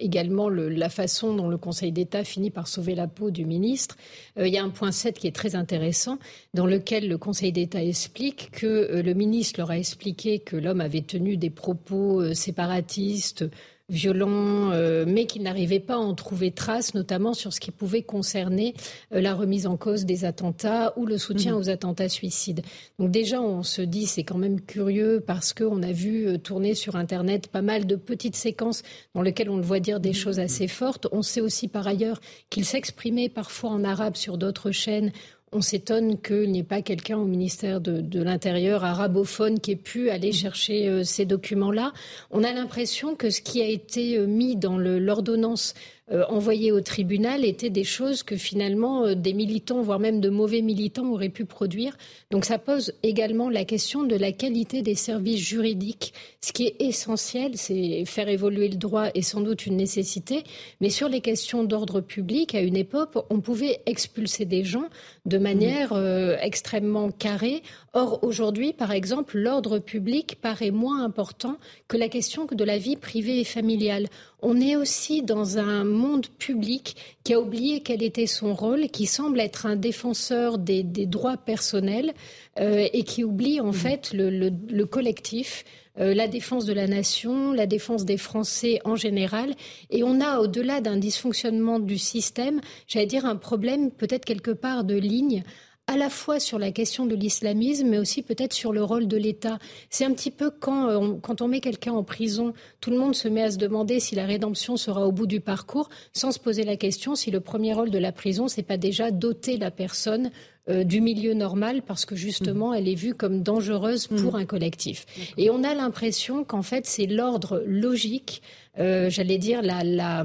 également 0.00 0.48
la 0.48 0.88
façon 0.88 1.34
dont 1.34 1.48
le 1.48 1.56
Conseil 1.56 1.92
d'État 1.92 2.24
finit 2.24 2.50
par 2.50 2.66
sauver 2.66 2.96
la 2.96 3.06
peau 3.06 3.30
du 3.30 3.44
ministre. 3.44 3.96
il 4.36 4.48
y 4.48 4.58
a 4.58 4.64
un 4.64 4.70
point 4.70 4.90
7 4.90 5.18
qui 5.18 5.28
est 5.28 5.34
très 5.34 5.54
intéressant, 5.54 6.18
dans 6.52 6.66
lequel 6.66 7.08
le 7.08 7.16
Conseil 7.16 7.52
d'État 7.52 7.82
explique 7.82 8.50
que 8.50 9.00
le 9.00 9.14
ministre 9.14 9.60
leur 9.60 9.70
a 9.70 9.78
expliqué 9.78 10.40
que 10.40 10.56
l'homme 10.56 10.80
avait 10.80 11.02
tenu 11.02 11.36
des 11.36 11.50
propos 11.50 12.34
séparatistes, 12.34 13.44
violent, 13.90 14.70
euh, 14.72 15.04
mais 15.06 15.26
qu'il 15.26 15.42
n'arrivait 15.42 15.80
pas 15.80 15.94
à 15.94 15.98
en 15.98 16.14
trouver 16.14 16.52
trace, 16.52 16.94
notamment 16.94 17.34
sur 17.34 17.52
ce 17.52 17.60
qui 17.60 17.70
pouvait 17.70 18.02
concerner 18.02 18.74
euh, 19.12 19.20
la 19.20 19.34
remise 19.34 19.66
en 19.66 19.76
cause 19.76 20.06
des 20.06 20.24
attentats 20.24 20.94
ou 20.96 21.04
le 21.06 21.18
soutien 21.18 21.52
mhm. 21.52 21.58
aux 21.58 21.68
attentats 21.68 22.08
suicides. 22.08 22.62
Donc 22.98 23.10
déjà, 23.10 23.42
on 23.42 23.62
se 23.62 23.82
dit, 23.82 24.06
c'est 24.06 24.24
quand 24.24 24.38
même 24.38 24.60
curieux 24.60 25.22
parce 25.26 25.52
qu'on 25.52 25.82
a 25.82 25.92
vu 25.92 26.26
euh, 26.26 26.38
tourner 26.38 26.74
sur 26.74 26.96
Internet 26.96 27.48
pas 27.48 27.62
mal 27.62 27.86
de 27.86 27.96
petites 27.96 28.36
séquences 28.36 28.82
dans 29.14 29.22
lesquelles 29.22 29.50
on 29.50 29.56
le 29.56 29.62
voit 29.62 29.80
dire 29.80 30.00
des 30.00 30.10
mhm. 30.10 30.14
choses 30.14 30.40
assez 30.40 30.68
fortes. 30.68 31.08
On 31.12 31.22
sait 31.22 31.40
aussi 31.40 31.68
par 31.68 31.86
ailleurs 31.86 32.20
qu'il 32.48 32.64
s'exprimait 32.64 33.28
parfois 33.28 33.70
en 33.70 33.84
arabe 33.84 34.16
sur 34.16 34.38
d'autres 34.38 34.70
chaînes 34.70 35.12
on 35.52 35.60
s'étonne 35.60 36.20
qu'il 36.20 36.52
n'y 36.52 36.60
ait 36.60 36.64
pas 36.64 36.80
quelqu'un 36.80 37.18
au 37.18 37.24
ministère 37.24 37.80
de, 37.80 38.22
l'Intérieur 38.22 38.84
arabophone 38.84 39.58
qui 39.58 39.72
ait 39.72 39.76
pu 39.76 40.10
aller 40.10 40.32
chercher 40.32 40.88
euh, 40.88 41.02
ces 41.02 41.24
documents-là. 41.24 41.92
On 42.30 42.44
a 42.44 42.52
l'impression 42.52 43.16
que 43.16 43.30
ce 43.30 43.40
qui 43.40 43.60
a 43.60 43.66
été 43.66 44.16
euh, 44.16 44.26
mis 44.26 44.56
dans 44.56 44.78
l'ordonnance 44.78 45.74
euh, 46.12 46.24
envoyés 46.28 46.72
au 46.72 46.80
tribunal 46.80 47.44
étaient 47.44 47.70
des 47.70 47.84
choses 47.84 48.22
que 48.22 48.36
finalement 48.36 49.04
euh, 49.04 49.14
des 49.14 49.32
militants, 49.32 49.80
voire 49.80 50.00
même 50.00 50.20
de 50.20 50.28
mauvais 50.28 50.60
militants, 50.60 51.08
auraient 51.12 51.28
pu 51.28 51.44
produire. 51.44 51.96
Donc 52.30 52.44
ça 52.44 52.58
pose 52.58 52.92
également 53.02 53.48
la 53.48 53.64
question 53.64 54.02
de 54.02 54.16
la 54.16 54.32
qualité 54.32 54.82
des 54.82 54.94
services 54.94 55.40
juridiques. 55.40 56.12
Ce 56.40 56.52
qui 56.52 56.66
est 56.66 56.76
essentiel, 56.80 57.52
c'est 57.54 58.04
faire 58.06 58.28
évoluer 58.28 58.68
le 58.68 58.76
droit 58.76 59.08
et 59.14 59.22
sans 59.22 59.40
doute 59.40 59.66
une 59.66 59.76
nécessité. 59.76 60.42
Mais 60.80 60.90
sur 60.90 61.08
les 61.08 61.20
questions 61.20 61.64
d'ordre 61.64 62.00
public, 62.00 62.54
à 62.54 62.60
une 62.60 62.76
époque, 62.76 63.10
on 63.30 63.40
pouvait 63.40 63.80
expulser 63.86 64.44
des 64.44 64.64
gens 64.64 64.88
de 65.26 65.38
manière 65.38 65.92
euh, 65.92 66.36
extrêmement 66.40 67.10
carrée. 67.10 67.62
Or, 67.92 68.22
aujourd'hui, 68.22 68.72
par 68.72 68.92
exemple, 68.92 69.38
l'ordre 69.38 69.78
public 69.78 70.38
paraît 70.40 70.70
moins 70.70 71.04
important 71.04 71.56
que 71.88 71.96
la 71.96 72.08
question 72.08 72.46
de 72.50 72.64
la 72.64 72.78
vie 72.78 72.96
privée 72.96 73.40
et 73.40 73.44
familiale 73.44 74.06
on 74.42 74.60
est 74.60 74.76
aussi 74.76 75.22
dans 75.22 75.58
un 75.58 75.84
monde 75.84 76.26
public 76.38 76.96
qui 77.24 77.34
a 77.34 77.40
oublié 77.40 77.80
quel 77.80 78.02
était 78.02 78.26
son 78.26 78.54
rôle, 78.54 78.88
qui 78.88 79.06
semble 79.06 79.40
être 79.40 79.66
un 79.66 79.76
défenseur 79.76 80.58
des, 80.58 80.82
droits 80.82 81.36
personnels 81.36 82.12
euh, 82.58 82.88
et 82.92 83.02
qui 83.02 83.24
oublie 83.24 83.60
en 83.60 83.70
mmh. 83.70 83.74
fait 83.74 84.10
le, 84.14 84.84
collectif. 84.84 85.64
Euh, 85.98 86.14
la 86.14 86.28
défense 86.28 86.66
de 86.66 86.72
la 86.72 86.86
nation, 86.86 87.52
la 87.52 87.66
défense 87.66 88.04
des 88.04 88.16
Français 88.16 88.78
en 88.84 88.94
général. 88.94 89.54
Et 89.90 90.04
on 90.04 90.20
a, 90.20 90.38
au-delà 90.38 90.80
d'un 90.80 90.96
dysfonctionnement 90.96 91.80
du 91.80 91.98
système, 91.98 92.60
j'allais 92.86 93.06
dire 93.06 93.26
un 93.26 93.36
problème 93.36 93.90
peut-être 93.90 94.24
quelque 94.24 94.52
part 94.52 94.84
de 94.84 94.94
ligne 94.94 95.42
à 95.90 95.96
la 95.96 96.08
fois 96.08 96.38
sur 96.38 96.60
la 96.60 96.70
question 96.70 97.04
de 97.04 97.16
l'islamisme, 97.16 97.88
mais 97.88 97.98
aussi 97.98 98.22
peut-être 98.22 98.52
sur 98.52 98.72
le 98.72 98.84
rôle 98.84 99.08
de 99.08 99.16
l'État. 99.16 99.58
C'est 99.90 100.04
un 100.04 100.12
petit 100.12 100.30
peu 100.30 100.52
quand 100.52 100.88
euh, 100.88 100.96
on, 100.96 101.18
quand 101.18 101.42
on 101.42 101.48
met 101.48 101.60
quelqu'un 101.60 101.92
en 101.92 102.04
prison, 102.04 102.52
tout 102.80 102.92
le 102.92 102.96
monde 102.96 103.16
se 103.16 103.26
met 103.26 103.42
à 103.42 103.50
se 103.50 103.58
demander 103.58 103.98
si 103.98 104.14
la 104.14 104.24
rédemption 104.24 104.76
sera 104.76 105.04
au 105.04 105.10
bout 105.10 105.26
du 105.26 105.40
parcours, 105.40 105.88
sans 106.12 106.30
se 106.30 106.38
poser 106.38 106.62
la 106.62 106.76
question 106.76 107.16
si 107.16 107.32
le 107.32 107.40
premier 107.40 107.72
rôle 107.72 107.90
de 107.90 107.98
la 107.98 108.12
prison, 108.12 108.46
c'est 108.46 108.62
pas 108.62 108.76
déjà 108.76 109.10
doter 109.10 109.56
la 109.56 109.72
personne 109.72 110.30
euh, 110.68 110.84
du 110.84 111.00
milieu 111.00 111.34
normal 111.34 111.82
parce 111.82 112.04
que 112.04 112.14
justement, 112.14 112.70
mmh. 112.70 112.74
elle 112.74 112.88
est 112.88 112.94
vue 112.94 113.14
comme 113.14 113.42
dangereuse 113.42 114.06
pour 114.06 114.34
mmh. 114.34 114.42
un 114.42 114.44
collectif. 114.44 115.06
Et 115.38 115.50
on 115.50 115.64
a 115.64 115.74
l'impression 115.74 116.44
qu'en 116.44 116.62
fait, 116.62 116.86
c'est 116.86 117.06
l'ordre 117.06 117.64
logique, 117.66 118.42
euh, 118.78 119.10
j'allais 119.10 119.38
dire 119.38 119.60
la, 119.60 120.24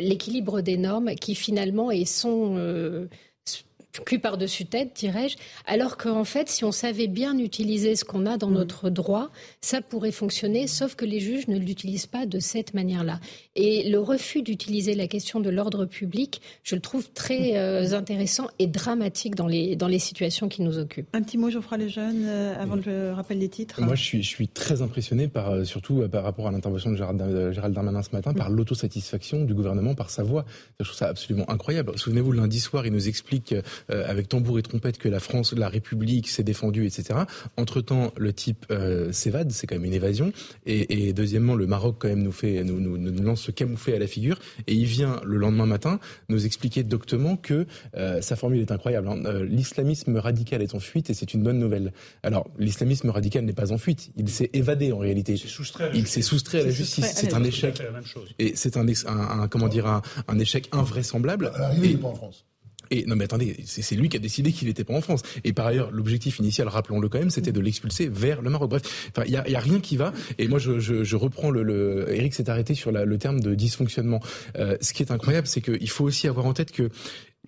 l'équilibre 0.00 0.60
des 0.60 0.76
normes 0.76 1.16
qui 1.16 1.34
finalement 1.34 1.90
est 1.90 2.04
son 2.04 3.08
cul 4.00 4.18
par-dessus 4.18 4.66
tête, 4.66 4.92
dirais-je, 4.94 5.36
alors 5.66 5.96
qu'en 5.96 6.24
fait, 6.24 6.48
si 6.48 6.64
on 6.64 6.72
savait 6.72 7.06
bien 7.06 7.38
utiliser 7.38 7.96
ce 7.96 8.04
qu'on 8.04 8.26
a 8.26 8.36
dans 8.36 8.50
mm. 8.50 8.54
notre 8.54 8.90
droit, 8.90 9.30
ça 9.60 9.80
pourrait 9.80 10.12
fonctionner, 10.12 10.66
sauf 10.66 10.94
que 10.94 11.04
les 11.04 11.20
juges 11.20 11.48
ne 11.48 11.58
l'utilisent 11.58 12.06
pas 12.06 12.26
de 12.26 12.38
cette 12.40 12.74
manière-là. 12.74 13.20
Et 13.54 13.88
le 13.88 13.98
refus 13.98 14.42
d'utiliser 14.42 14.94
la 14.94 15.06
question 15.06 15.40
de 15.40 15.50
l'ordre 15.50 15.84
public, 15.86 16.40
je 16.62 16.74
le 16.74 16.80
trouve 16.80 17.10
très 17.12 17.52
mm. 17.52 17.56
euh, 17.56 17.92
intéressant 17.92 18.48
et 18.58 18.66
dramatique 18.66 19.34
dans 19.34 19.46
les, 19.46 19.76
dans 19.76 19.88
les 19.88 19.98
situations 19.98 20.48
qui 20.48 20.62
nous 20.62 20.78
occupent. 20.78 21.08
Un 21.12 21.22
petit 21.22 21.38
mot, 21.38 21.50
Geoffroy 21.50 21.78
Lejeune, 21.78 22.24
euh, 22.26 22.60
avant 22.60 22.76
le 22.76 23.12
rappel 23.12 23.38
des 23.38 23.48
titres. 23.48 23.80
Moi, 23.80 23.94
je 23.94 24.02
suis, 24.02 24.22
je 24.22 24.28
suis 24.28 24.48
très 24.48 24.82
impressionné, 24.82 25.28
par, 25.28 25.50
euh, 25.50 25.64
surtout 25.64 26.08
par 26.08 26.24
rapport 26.24 26.48
à 26.48 26.50
l'intervention 26.50 26.90
de 26.90 26.96
Gérald, 26.96 27.52
Gérald 27.52 27.74
Darmanin 27.74 28.02
ce 28.02 28.10
matin, 28.10 28.34
par 28.34 28.50
mm. 28.50 28.56
l'autosatisfaction 28.56 29.44
du 29.44 29.54
gouvernement, 29.54 29.94
par 29.94 30.10
sa 30.10 30.22
voix. 30.22 30.44
Je 30.80 30.84
trouve 30.84 30.96
ça 30.96 31.08
absolument 31.08 31.48
incroyable. 31.48 31.96
Souvenez-vous, 31.96 32.32
lundi 32.32 32.60
soir, 32.60 32.86
il 32.86 32.92
nous 32.92 33.08
explique 33.08 33.54
euh, 33.90 34.04
avec 34.06 34.28
tambour 34.28 34.58
et 34.58 34.62
trompette 34.62 34.98
que 34.98 35.08
la 35.08 35.20
France, 35.20 35.52
la 35.52 35.68
République 35.68 36.28
s'est 36.28 36.42
défendue, 36.42 36.86
etc. 36.86 37.20
Entre-temps, 37.56 38.12
le 38.16 38.32
type 38.32 38.66
euh, 38.70 39.12
s'évade, 39.12 39.50
c'est 39.52 39.66
quand 39.66 39.76
même 39.76 39.84
une 39.84 39.94
évasion. 39.94 40.32
Et, 40.66 41.08
et, 41.08 41.12
deuxièmement, 41.12 41.54
le 41.54 41.66
Maroc 41.66 41.96
quand 41.98 42.08
même 42.08 42.22
nous 42.22 42.32
fait 42.32 42.64
nous, 42.64 42.80
nous, 42.80 42.96
nous, 42.96 43.22
lance 43.22 43.42
ce 43.42 43.50
camouflet 43.50 43.96
à 43.96 43.98
la 43.98 44.06
figure. 44.06 44.38
Et 44.66 44.74
il 44.74 44.86
vient 44.86 45.20
le 45.24 45.36
lendemain 45.36 45.66
matin 45.66 46.00
nous 46.28 46.46
expliquer 46.46 46.82
doctement 46.82 47.36
que 47.36 47.66
euh, 47.96 48.20
sa 48.20 48.36
formule 48.36 48.60
est 48.60 48.72
incroyable. 48.72 49.08
Hein. 49.08 49.42
l'islamisme 49.44 50.16
radical 50.16 50.62
est 50.62 50.74
en 50.74 50.80
fuite 50.80 51.10
et 51.10 51.14
c'est 51.14 51.34
une 51.34 51.42
bonne 51.42 51.58
nouvelle. 51.58 51.92
Alors, 52.22 52.48
l'islamisme 52.58 53.10
radical 53.10 53.44
n'est 53.44 53.52
pas 53.52 53.72
en 53.72 53.78
fuite. 53.78 54.10
Il 54.16 54.28
s'est 54.28 54.50
évadé 54.52 54.92
en 54.92 54.98
réalité. 54.98 55.34
Il 55.34 55.38
s'est 56.06 56.22
soustrait 56.22 56.60
à 56.60 56.64
la 56.64 56.70
justice. 56.70 57.12
C'est 57.14 57.34
un 57.34 57.44
échec. 57.44 57.82
Et 58.38 58.52
c'est 58.56 58.76
un, 58.76 58.86
un, 59.06 59.48
comment 59.48 59.68
dire 59.68 59.86
un, 59.86 60.02
un 60.28 60.38
échec 60.38 60.68
invraisemblable. 60.72 61.52
et, 61.82 61.96
pas 61.96 62.08
en 62.08 62.14
France. 62.14 62.44
Et 62.90 63.04
non 63.06 63.16
mais 63.16 63.24
attendez, 63.24 63.56
c'est 63.64 63.96
lui 63.96 64.08
qui 64.08 64.16
a 64.16 64.20
décidé 64.20 64.52
qu'il 64.52 64.68
n'était 64.68 64.84
pas 64.84 64.94
en 64.94 65.00
France. 65.00 65.22
Et 65.44 65.52
par 65.52 65.66
ailleurs, 65.66 65.90
l'objectif 65.90 66.38
initial, 66.38 66.68
rappelons-le 66.68 67.08
quand 67.08 67.18
même, 67.18 67.30
c'était 67.30 67.52
de 67.52 67.60
l'expulser 67.60 68.08
vers 68.08 68.42
le 68.42 68.50
Maroc. 68.50 68.70
Bref, 68.70 68.82
il 69.26 69.32
y 69.32 69.36
a, 69.36 69.60
rien 69.60 69.80
qui 69.80 69.96
va. 69.96 70.12
Et 70.38 70.48
moi, 70.48 70.58
je, 70.58 71.16
reprends 71.16 71.50
le, 71.50 71.62
le, 71.62 72.12
Eric 72.14 72.34
s'est 72.34 72.50
arrêté 72.50 72.74
sur 72.74 72.92
le 72.92 73.18
terme 73.18 73.40
de 73.40 73.54
dysfonctionnement. 73.54 74.20
Euh, 74.58 74.76
ce 74.80 74.92
qui 74.92 75.02
est 75.02 75.10
incroyable, 75.10 75.46
c'est 75.46 75.60
qu'il 75.60 75.88
faut 75.88 76.04
aussi 76.04 76.28
avoir 76.28 76.46
en 76.46 76.52
tête 76.52 76.72
que 76.72 76.90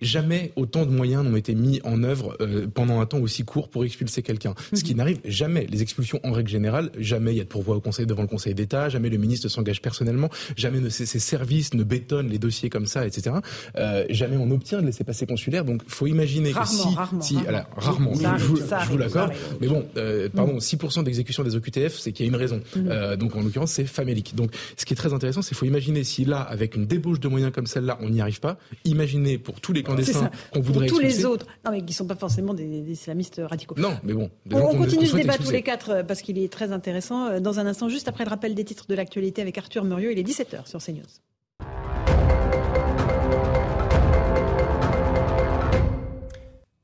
Jamais 0.01 0.51
autant 0.55 0.85
de 0.85 0.91
moyens 0.91 1.23
n'ont 1.23 1.35
été 1.35 1.55
mis 1.55 1.81
en 1.83 2.03
œuvre 2.03 2.37
euh, 2.41 2.67
pendant 2.71 2.99
un 2.99 3.05
temps 3.05 3.19
aussi 3.19 3.43
court 3.43 3.69
pour 3.69 3.85
expulser 3.85 4.21
quelqu'un. 4.21 4.53
Ce 4.73 4.83
qui 4.83 4.91
mhm. 4.91 4.97
n'arrive 4.97 5.19
jamais. 5.25 5.67
Les 5.69 5.81
expulsions, 5.81 6.19
en 6.23 6.31
règle 6.31 6.49
générale, 6.49 6.91
jamais 6.97 7.33
il 7.33 7.37
y 7.37 7.41
a 7.41 7.43
de 7.43 7.49
pourvoi 7.49 7.75
au 7.75 7.81
conseil 7.81 8.05
devant 8.05 8.21
le 8.21 8.27
Conseil 8.27 8.53
d'État, 8.53 8.89
jamais 8.89 9.09
le 9.09 9.17
ministre 9.17 9.47
s'engage 9.47 9.81
personnellement, 9.81 10.29
jamais 10.55 10.79
ne, 10.79 10.89
ses, 10.89 11.05
services 11.05 11.73
ne 11.73 11.83
bétonnent 11.83 12.29
les 12.29 12.39
dossiers 12.39 12.69
comme 12.69 12.85
ça, 12.85 13.05
etc. 13.05 13.37
Euh, 13.77 14.05
jamais 14.09 14.37
on 14.37 14.49
obtient 14.51 14.81
de 14.81 14.85
laisser 14.85 15.03
passer 15.03 15.25
consulaire. 15.25 15.65
Donc, 15.65 15.81
faut 15.87 16.07
imaginer 16.07 16.51
que 16.51 16.67
si, 16.67 16.95
rarement, 16.95 17.21
si, 17.21 17.37
rarement, 17.75 18.13
je, 18.15 18.45
vous, 18.45 18.97
l'accorde. 18.97 19.33
Mais 19.61 19.67
bon, 19.67 19.85
euh, 19.97 20.29
pardon, 20.33 20.57
6% 20.57 21.03
d'exécution 21.03 21.43
des 21.43 21.55
OQTF, 21.55 21.97
c'est 21.97 22.11
qu'il 22.11 22.25
y 22.25 22.29
a 22.29 22.31
une 22.31 22.37
raison. 22.37 22.61
Mhm. 22.75 22.87
Euh, 22.89 23.15
donc, 23.15 23.35
en 23.35 23.41
l'occurrence, 23.41 23.71
c'est 23.71 23.85
famélique. 23.85 24.35
Donc, 24.35 24.51
ce 24.75 24.85
qui 24.85 24.93
est 24.93 24.97
très 24.97 25.13
intéressant, 25.13 25.41
c'est 25.41 25.55
faut 25.55 25.65
imaginer 25.65 26.03
si 26.03 26.25
là, 26.25 26.41
avec 26.41 26.75
une 26.75 26.85
débauche 26.85 27.19
de 27.19 27.27
moyens 27.27 27.51
comme 27.51 27.67
celle-là, 27.67 27.97
on 28.01 28.09
n'y 28.09 28.21
arrive 28.21 28.39
pas. 28.39 28.57
Imaginez 28.85 29.37
pour 29.37 29.59
tous 29.59 29.73
les 29.73 29.83
clandestins 29.87 30.31
qu'on 30.53 30.61
voudrait 30.61 30.87
Pour 30.87 30.97
tous 30.97 31.03
les 31.03 31.25
autres, 31.25 31.45
non 31.65 31.71
mais 31.71 31.79
qui 31.79 31.91
ne 31.91 31.93
sont 31.93 32.07
pas 32.07 32.15
forcément 32.15 32.53
des, 32.53 32.65
islamistes 32.89 33.41
radicaux. 33.43 33.75
Non, 33.77 33.97
mais 34.03 34.13
bon. 34.13 34.29
On, 34.51 34.75
continue 34.75 35.05
ce 35.05 35.15
débat 35.15 35.37
tous 35.37 35.51
les 35.51 35.63
quatre 35.63 35.89
euh, 35.89 36.03
parce 36.03 36.21
qu'il 36.21 36.37
est 36.37 36.51
très 36.51 36.71
intéressant. 36.71 37.27
Euh, 37.27 37.39
dans 37.39 37.59
un 37.59 37.65
instant, 37.65 37.89
juste 37.89 38.07
après 38.07 38.23
le 38.23 38.29
rappel 38.29 38.55
des 38.55 38.63
titres 38.63 38.85
de 38.87 38.95
l'actualité 38.95 39.41
avec 39.41 39.57
Arthur 39.57 39.83
Murieux, 39.83 40.11
il 40.11 40.19
est 40.19 40.27
17h 40.27 40.67
sur 40.67 40.83
CNews. 40.83 41.03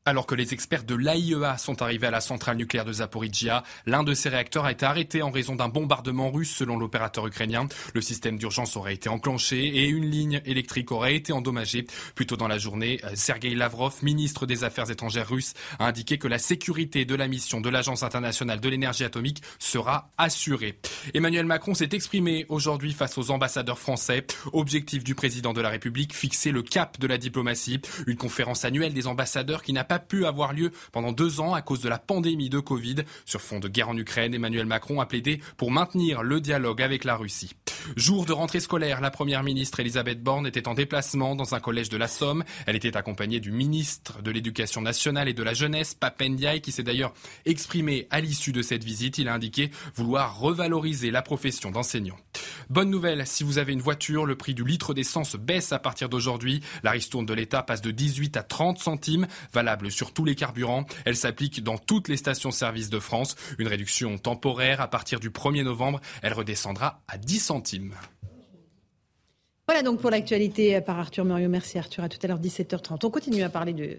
Alors 0.05 0.25
que 0.25 0.36
les 0.36 0.53
experts 0.53 0.83
de 0.83 0.95
l'AIEA 0.95 1.57
sont 1.57 1.81
arrivés 1.81 2.07
à 2.07 2.12
la 2.12 2.19
centrale 2.19 2.57
nucléaire 2.57 2.83
de 2.83 2.91
Zaporizhia, 2.91 3.63
l'un 3.86 4.03
de 4.03 4.13
ces 4.13 4.27
réacteurs 4.27 4.65
a 4.65 4.74
été 4.74 4.86
arrêté 4.86 5.22
en 5.22 5.31
raison 5.31 5.55
d'un 5.55 5.69
bombardement 5.69 6.29
russe 6.29 6.53
selon 6.53 6.77
l'opérateur 6.77 7.25
ukrainien. 7.25 7.69
Le 7.93 8.01
système 8.01 8.38
d'urgence 8.38 8.75
aurait 8.75 8.95
été 8.95 9.07
enclenché 9.07 9.65
et 9.65 9.88
une 9.88 10.03
ligne 10.03 10.41
électrique 10.43 10.91
aurait 10.91 11.15
été 11.15 11.31
endommagée. 11.31 11.88
Plus 12.15 12.25
tôt 12.25 12.36
dans 12.36 12.50
la 12.50 12.57
journée, 12.57 13.00
Sergei 13.13 13.55
Lavrov, 13.55 14.03
ministre 14.03 14.45
des 14.45 14.65
Affaires 14.65 14.91
étrangères 14.91 15.29
russe, 15.29 15.53
a 15.79 15.88
indiqué 15.88 16.17
que 16.17 16.27
la 16.27 16.38
sécurité 16.38 17.05
de 17.05 17.15
la 17.15 17.29
mission 17.29 17.62
de 17.62 17.69
l'Agence 17.69 18.03
internationale 18.03 18.60
de 18.60 18.67
l'énergie 18.67 19.05
atomique 19.05 19.41
sera 19.57 20.12
assurée. 20.17 20.79
Emmanuel 21.13 21.45
Macron 21.45 21.75
s'est 21.75 21.88
exprimé 21.93 22.45
aujourd'hui 22.50 22.91
face 22.91 23.17
aux 23.17 23.31
ambassadeurs 23.31 23.79
français. 23.79 24.27
Objectif 24.51 25.05
du 25.05 25.15
président 25.15 25.53
de 25.53 25.62
la 25.62 25.69
République, 25.69 26.13
fixer 26.13 26.51
le 26.51 26.62
cap 26.62 27.00
de 27.00 27.07
la 27.07 27.17
diplomatie. 27.17 27.79
Une 28.05 28.17
conférence 28.17 28.65
annuelle 28.65 28.93
des 28.93 29.07
ambassadeurs 29.07 29.63
qui 29.63 29.72
n'a 29.72 29.86
pas 29.86 29.93
a 29.94 30.00
pu 30.00 30.26
avoir 30.26 30.54
lieu 30.54 30.72
pendant 30.92 31.12
deux 31.12 31.40
ans 31.40 31.54
à 31.54 31.62
cause 31.62 31.82
de 31.82 31.90
la 31.90 32.00
pandémie 32.00 32.50
de 32.50 32.60
Covid. 32.60 32.96
Sur 33.26 33.42
fond 33.42 33.60
de 33.60 33.68
guerre 33.68 33.90
en 33.90 33.98
Ukraine, 33.98 34.34
Emmanuel 34.34 34.66
Macron 34.66 35.00
a 35.00 35.06
plaidé 35.06 35.40
pour 35.58 35.72
maintenir 35.72 36.24
le 36.24 36.42
dialogue 36.42 36.82
avec 36.82 37.04
la 37.04 37.16
Russie. 37.16 37.56
Jour 37.96 38.26
de 38.26 38.34
rentrée 38.34 38.60
scolaire, 38.60 39.02
la 39.02 39.12
première 39.12 39.44
ministre 39.44 39.80
Elisabeth 39.80 40.24
Borne 40.24 40.48
était 40.48 40.68
en 40.68 40.74
déplacement 40.74 41.36
dans 41.36 41.54
un 41.54 41.60
collège 41.60 41.90
de 41.90 41.98
la 41.98 42.08
Somme. 42.08 42.44
Elle 42.66 42.76
était 42.76 42.98
accompagnée 42.98 43.40
du 43.40 43.52
ministre 43.52 44.22
de 44.22 44.32
l'Éducation 44.32 44.82
nationale 44.82 45.28
et 45.28 45.34
de 45.34 45.44
la 45.44 45.54
jeunesse, 45.54 45.94
Papendiaï, 45.94 46.62
qui 46.62 46.72
s'est 46.72 46.84
d'ailleurs 46.84 47.14
exprimé 47.46 48.08
à 48.10 48.22
l'issue 48.22 48.52
de 48.52 48.62
cette 48.62 48.84
visite. 48.84 49.18
Il 49.18 49.28
a 49.28 49.34
indiqué 49.34 49.70
vouloir 49.96 50.40
revaloriser 50.40 51.12
la 51.12 51.22
profession 51.22 51.72
d'enseignant. 51.72 52.18
Bonne 52.70 52.90
nouvelle, 52.90 53.28
si 53.28 53.44
vous 53.44 53.58
avez 53.58 53.74
une 53.74 53.82
voiture, 53.82 54.26
le 54.26 54.36
prix 54.36 54.54
du 54.54 54.64
litre 54.64 54.94
d'essence 54.94 55.36
baisse 55.36 55.72
à 55.72 55.80
partir 55.80 56.10
d'aujourd'hui. 56.10 56.62
La 56.84 56.92
ristourne 56.92 57.26
de 57.26 57.34
l'État 57.34 57.64
passe 57.64 57.82
de 57.82 57.92
18 57.92 58.38
à 58.38 58.44
30 58.44 58.80
centimes, 58.80 59.28
valable 59.54 59.83
sur 59.90 60.13
tous 60.13 60.25
les 60.25 60.36
carburants. 60.36 60.86
Elle 61.06 61.16
s'applique 61.16 61.63
dans 61.63 61.78
toutes 61.78 62.08
les 62.08 62.18
stations-service 62.18 62.90
de 62.90 63.00
France. 63.00 63.36
Une 63.58 63.68
réduction 63.68 64.18
temporaire 64.18 64.82
à 64.82 64.88
partir 64.88 65.20
du 65.20 65.30
1er 65.30 65.63
novembre. 65.63 66.00
Elle 66.22 66.34
redescendra 66.34 67.02
à 67.08 67.18
10 67.18 67.40
centimes. 67.40 67.94
Voilà 69.66 69.82
donc 69.82 70.02
pour 70.02 70.10
l'actualité 70.10 70.82
par 70.82 71.00
Arthur 71.00 71.24
Muriot. 71.24 71.48
Merci 71.48 71.78
Arthur. 71.78 72.04
À 72.04 72.10
tout 72.10 72.18
à 72.22 72.28
l'heure 72.28 72.40
17h30. 72.40 72.98
On 73.06 73.10
continue 73.10 73.44
à 73.44 73.50
parler 73.50 73.72
du, 73.72 73.96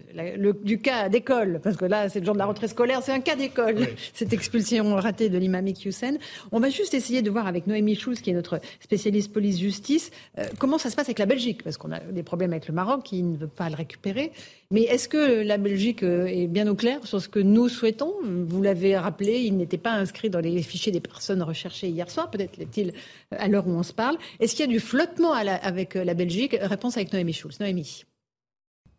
du 0.63 0.79
cas 0.79 1.09
d'école 1.09 1.59
parce 1.63 1.75
que 1.75 1.85
là 1.85 2.07
c'est 2.07 2.19
le 2.19 2.25
jour 2.25 2.35
de 2.35 2.39
la 2.39 2.45
rentrée 2.45 2.67
scolaire. 2.67 3.01
C'est 3.01 3.11
un 3.11 3.19
cas 3.19 3.35
d'école. 3.35 3.87
Cette 4.13 4.31
expulsion 4.31 4.93
ratée 4.93 5.27
de 5.29 5.39
l'imam 5.39 5.65
Hussein. 5.67 6.17
On 6.51 6.59
va 6.59 6.69
juste 6.69 6.93
essayer 6.93 7.23
de 7.23 7.31
voir 7.31 7.47
avec 7.47 7.65
Noémie 7.65 7.95
Schulz 7.95 8.21
qui 8.21 8.29
est 8.29 8.33
notre 8.33 8.61
spécialiste 8.79 9.33
police-justice 9.33 10.11
euh, 10.37 10.45
comment 10.59 10.77
ça 10.77 10.91
se 10.91 10.95
passe 10.95 11.07
avec 11.07 11.17
la 11.17 11.25
Belgique 11.25 11.63
parce 11.63 11.77
qu'on 11.77 11.91
a 11.91 11.99
des 11.99 12.21
problèmes 12.21 12.51
avec 12.51 12.67
le 12.67 12.73
Maroc 12.75 13.01
qui 13.03 13.23
ne 13.23 13.35
veut 13.35 13.47
pas 13.47 13.67
le 13.67 13.75
récupérer. 13.75 14.33
Mais 14.71 14.81
est-ce 14.83 15.07
que 15.07 15.43
la 15.43 15.57
Belgique 15.57 16.03
euh, 16.03 16.25
est 16.25 16.47
bien 16.47 16.67
au 16.67 16.75
clair 16.75 17.05
sur 17.05 17.21
ce 17.21 17.29
que 17.29 17.39
nous 17.39 17.69
souhaitons? 17.69 18.13
Vous 18.23 18.61
l'avez 18.61 18.97
rappelé, 18.97 19.39
il 19.39 19.57
n'était 19.57 19.77
pas 19.77 19.91
inscrit 19.91 20.29
dans 20.29 20.39
les 20.39 20.61
fichiers 20.63 20.91
des 20.91 20.99
personnes 20.99 21.43
recherchées 21.43 21.89
hier 21.89 22.09
soir. 22.09 22.31
Peut-être 22.31 22.57
l'est-il 22.57 22.93
à 23.31 23.47
l'heure 23.47 23.67
où 23.67 23.71
on 23.71 23.83
se 23.83 23.93
parle. 23.93 24.17
Est-ce 24.39 24.55
qu'il 24.55 24.65
y 24.65 24.69
a 24.69 24.71
du 24.71 24.79
flottement 24.79 25.33
avec 25.33 25.95
euh, 25.95 26.03
la 26.03 26.13
Belgique? 26.13 26.57
Réponse 26.59 26.97
avec 26.97 27.13
Noémie 27.13 27.33
Schulz. 27.33 27.59
Noémie. 27.59 28.05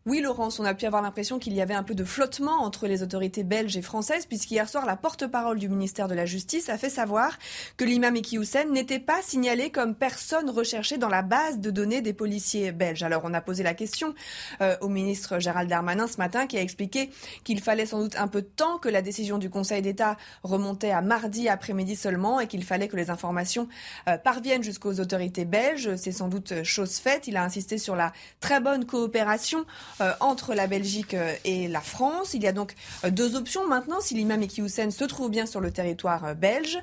Oui, 0.07 0.21
Laurence, 0.21 0.57
on 0.61 0.63
a 0.63 0.73
pu 0.73 0.85
avoir 0.85 1.01
l'impression 1.01 1.37
qu'il 1.37 1.53
y 1.53 1.59
avait 1.59 1.73
un 1.73 1.83
peu 1.83 1.93
de 1.93 2.05
flottement 2.05 2.63
entre 2.63 2.87
les 2.87 3.03
autorités 3.03 3.43
belges 3.43 3.75
et 3.75 3.81
françaises, 3.81 4.25
puisqu'hier 4.25 4.69
soir, 4.69 4.85
la 4.85 4.95
porte-parole 4.95 5.59
du 5.59 5.67
ministère 5.67 6.07
de 6.07 6.15
la 6.15 6.25
Justice 6.25 6.69
a 6.69 6.77
fait 6.77 6.87
savoir 6.87 7.37
que 7.75 7.83
l'imam 7.83 8.15
Eki 8.15 8.37
Houssen 8.37 8.71
n'était 8.71 8.99
pas 8.99 9.21
signalé 9.21 9.69
comme 9.69 9.95
personne 9.95 10.49
recherchée 10.49 10.97
dans 10.97 11.09
la 11.09 11.23
base 11.23 11.59
de 11.59 11.71
données 11.71 12.01
des 12.01 12.13
policiers 12.13 12.71
belges. 12.71 13.03
Alors, 13.03 13.23
on 13.25 13.33
a 13.33 13.41
posé 13.41 13.63
la 13.63 13.73
question 13.73 14.15
euh, 14.61 14.77
au 14.79 14.87
ministre 14.87 15.39
Gérald 15.39 15.69
Darmanin 15.69 16.07
ce 16.07 16.19
matin, 16.19 16.47
qui 16.47 16.57
a 16.57 16.61
expliqué 16.61 17.09
qu'il 17.43 17.59
fallait 17.59 17.85
sans 17.85 17.99
doute 17.99 18.15
un 18.15 18.29
peu 18.29 18.41
de 18.41 18.47
temps, 18.47 18.77
que 18.77 18.87
la 18.87 19.01
décision 19.01 19.37
du 19.37 19.49
Conseil 19.49 19.81
d'État 19.81 20.15
remontait 20.41 20.91
à 20.91 21.01
mardi 21.01 21.49
après-midi 21.49 21.97
seulement, 21.97 22.39
et 22.39 22.47
qu'il 22.47 22.63
fallait 22.63 22.87
que 22.87 22.95
les 22.95 23.09
informations 23.09 23.67
euh, 24.07 24.17
parviennent 24.17 24.63
jusqu'aux 24.63 25.01
autorités 25.01 25.43
belges. 25.43 25.97
C'est 25.97 26.13
sans 26.13 26.29
doute 26.29 26.63
chose 26.63 26.95
faite. 26.95 27.27
Il 27.27 27.35
a 27.35 27.43
insisté 27.43 27.77
sur 27.77 27.97
la 27.97 28.13
très 28.39 28.61
bonne 28.61 28.85
coopération 28.85 29.65
euh, 29.99 30.13
entre 30.19 30.53
la 30.53 30.67
Belgique 30.67 31.15
euh, 31.15 31.33
et 31.43 31.67
la 31.67 31.81
France. 31.81 32.35
Il 32.35 32.43
y 32.43 32.47
a 32.47 32.51
donc 32.51 32.75
euh, 33.03 33.09
deux 33.09 33.35
options 33.35 33.67
maintenant. 33.67 33.99
Si 33.99 34.13
l'imam 34.13 34.43
Eki 34.43 34.61
Houssen 34.61 34.91
se 34.91 35.03
trouve 35.05 35.31
bien 35.31 35.47
sur 35.47 35.59
le 35.59 35.71
territoire 35.71 36.35
belge, 36.35 36.77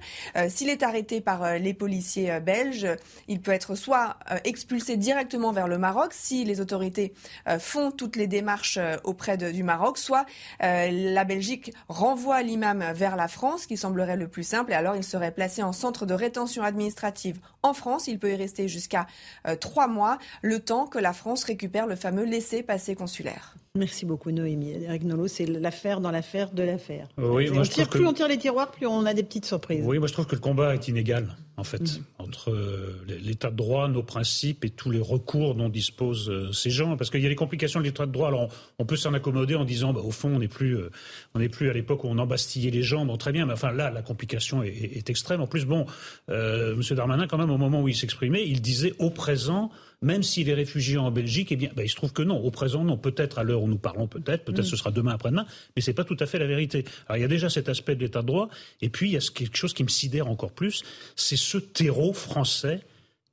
s'il 0.49 0.69
est 0.69 0.83
arrêté 0.83 1.21
par 1.21 1.59
les 1.59 1.75
policiers 1.75 2.41
belges, 2.41 2.89
il 3.29 3.41
peut 3.41 3.53
être 3.53 3.75
soit 3.75 4.17
expulsé 4.45 4.97
directement 4.97 5.53
vers 5.53 5.69
le 5.69 5.79
Maroc 5.79 6.13
si 6.13 6.45
les 6.45 6.61
autorités 6.61 7.15
font 7.59 7.91
toutes 7.91 8.17
les 8.17 8.27
démarches 8.27 8.79
auprès 9.05 9.37
du 9.37 9.63
Maroc, 9.63 9.99
soit 9.99 10.27
la 10.61 11.25
Belgique 11.25 11.73
renvoie 11.89 12.43
l'imam 12.43 12.85
vers 12.95 13.17
la 13.17 13.29
France, 13.29 13.67
qui 13.67 13.77
semblerait 13.77 14.17
le 14.17 14.29
plus 14.29 14.45
simple, 14.45 14.73
et 14.73 14.75
alors 14.75 14.97
il 14.97 15.05
serait 15.05 15.33
placé 15.33 15.63
en 15.63 15.73
centre 15.73 16.07
de 16.07 16.15
rétention 16.15 16.63
administrative 16.63 17.39
en 17.63 17.75
France. 17.75 18.09
Il 18.09 18.19
peut 18.19 18.33
y 18.33 18.37
rester 18.37 18.69
jusqu'à 18.69 19.07
trois 19.61 19.87
mois, 19.87 20.19
le 20.43 20.61
temps 20.61 20.87
que 20.87 20.99
la 20.99 21.13
France 21.13 21.45
récupère 21.45 21.87
le 21.87 21.97
fameux 21.97 22.25
laissez-passer 22.25 22.95
consulaire. 23.05 23.55
Merci 23.77 24.07
beaucoup 24.07 24.31
Noémie. 24.31 24.71
Eric 24.85 25.03
Nolot, 25.03 25.27
c'est 25.29 25.47
l'affaire 25.47 26.01
dans 26.01 26.11
l'affaire 26.13 26.53
de 26.53 26.63
l'affaire. 26.63 27.09
Oui, 27.19 27.51
moi, 27.51 27.61
on 27.61 27.65
je 27.65 27.71
tire, 27.71 27.89
plus 27.89 28.01
que- 28.01 28.05
on 28.07 28.13
tire 28.13 28.29
les 28.29 28.39
tiroirs, 28.39 28.71
plus 28.71 28.87
on 28.87 29.05
a 29.05 29.13
des 29.15 29.25
petites 29.25 29.45
surprises. 29.47 29.83
Oui, 29.85 29.99
moi 29.99 30.07
je 30.07 30.13
trouve 30.13 30.27
que 30.27 30.37
le 30.37 30.41
combat 30.41 30.75
est 30.75 30.87
inégal, 30.87 31.37
en 31.57 31.65
fait, 31.65 31.83
Mm. 31.83 32.05
entre 32.21 32.53
euh, 32.53 33.05
l'état 33.25 33.51
de 33.51 33.57
droit, 33.57 33.89
nos 33.89 34.05
principes 34.05 34.65
et 34.65 34.71
tous 34.71 34.91
les 34.93 35.01
recours 35.01 35.57
dont 35.57 35.69
disposent 35.69 36.31
euh, 36.31 36.53
ces 36.53 36.71
gens. 36.71 36.97
Parce 36.97 37.11
qu'il 37.11 37.21
y 37.21 37.27
a 37.27 37.29
les 37.29 37.35
complications 37.35 37.81
de 37.81 37.85
l'état 37.85 38.07
de 38.07 38.13
droit. 38.13 38.29
Alors 38.29 38.43
on, 38.43 38.49
on 38.79 38.87
peut 38.87 38.97
s'en 38.97 39.13
accommoder 39.13 39.57
en 39.57 39.65
disant, 39.65 39.93
bah, 39.93 40.03
au 40.05 40.13
fond, 40.13 40.31
on 40.35 40.39
n'est 40.39 40.47
plus, 40.49 40.77
euh, 40.79 40.91
on 41.35 41.41
n'est 41.41 41.49
plus 41.49 41.69
à 41.69 41.73
l'époque 41.73 42.05
où 42.05 42.09
on 42.09 42.19
embastillait 42.19 42.71
les 42.71 42.85
gens. 42.85 43.05
Bon, 43.05 43.17
très 43.17 43.33
bien, 43.33 43.45
mais 43.45 43.55
enfin 43.55 43.73
là, 43.73 43.91
la 43.91 44.03
complication 44.03 44.63
est, 44.63 44.69
est- 44.69 44.97
est 44.99 45.11
extrême. 45.11 45.41
En 45.41 45.49
plus, 45.49 45.65
bon, 45.67 45.85
euh, 46.31 46.75
M. 46.75 46.97
Darmanin, 46.97 47.27
quand 47.27 47.39
même, 47.39 47.51
au 47.51 47.59
moment 47.59 47.83
où 47.83 47.89
il 47.89 47.97
s'exprimait, 47.97 48.45
il 48.47 48.63
disait 48.63 48.95
au 49.01 49.11
présent. 49.11 49.71
Même 50.05 50.23
s'il 50.23 50.49
est 50.51 50.55
réfugié 50.55 50.99
en 50.99 51.11
Belgique, 51.11 51.49
eh 51.51 51.57
bien, 51.57 51.71
bah, 51.75 51.83
il 51.83 51.89
se 51.89 51.97
trouve 51.97 52.13
que 52.13 52.23
non. 52.23 52.37
Au 52.37 52.51
présent, 52.51 52.85
non. 52.85 52.99
Peut-être 52.99 53.39
à 53.39 53.43
l'heure 53.43 53.63
où 53.63 53.69
nous 53.69 53.79
parlons, 53.79 54.07
peut-être. 54.07 54.45
Peut-être 54.45 54.67
ce 54.67 54.77
sera 54.77 54.91
demain 54.91 55.13
après-demain. 55.13 55.47
Mais 55.75 55.83
c'est 55.83 55.95
pas 55.95 56.05
tout 56.05 56.17
à 56.21 56.27
fait 56.27 56.39
la 56.39 56.47
vérité. 56.47 56.85
Alors, 57.09 57.17
il 57.17 57.23
y 57.23 57.25
a 57.25 57.29
déjà 57.29 57.49
cet 57.49 57.71
aspect 57.71 57.97
de 57.97 58.01
l'état 58.01 58.21
de 58.21 58.27
droit. 58.27 58.51
Et 58.83 58.91
puis, 58.91 59.09
il 59.09 59.13
y 59.15 59.17
a 59.17 59.21
quelque 59.21 59.57
chose 59.57 59.73
qui 59.73 59.83
me 59.83 59.89
sidère 59.89 60.29
encore 60.29 60.53
plus. 60.53 60.83
C'est 61.17 61.39
ce 61.39 61.57
terreau 61.57 62.13
français 62.13 62.81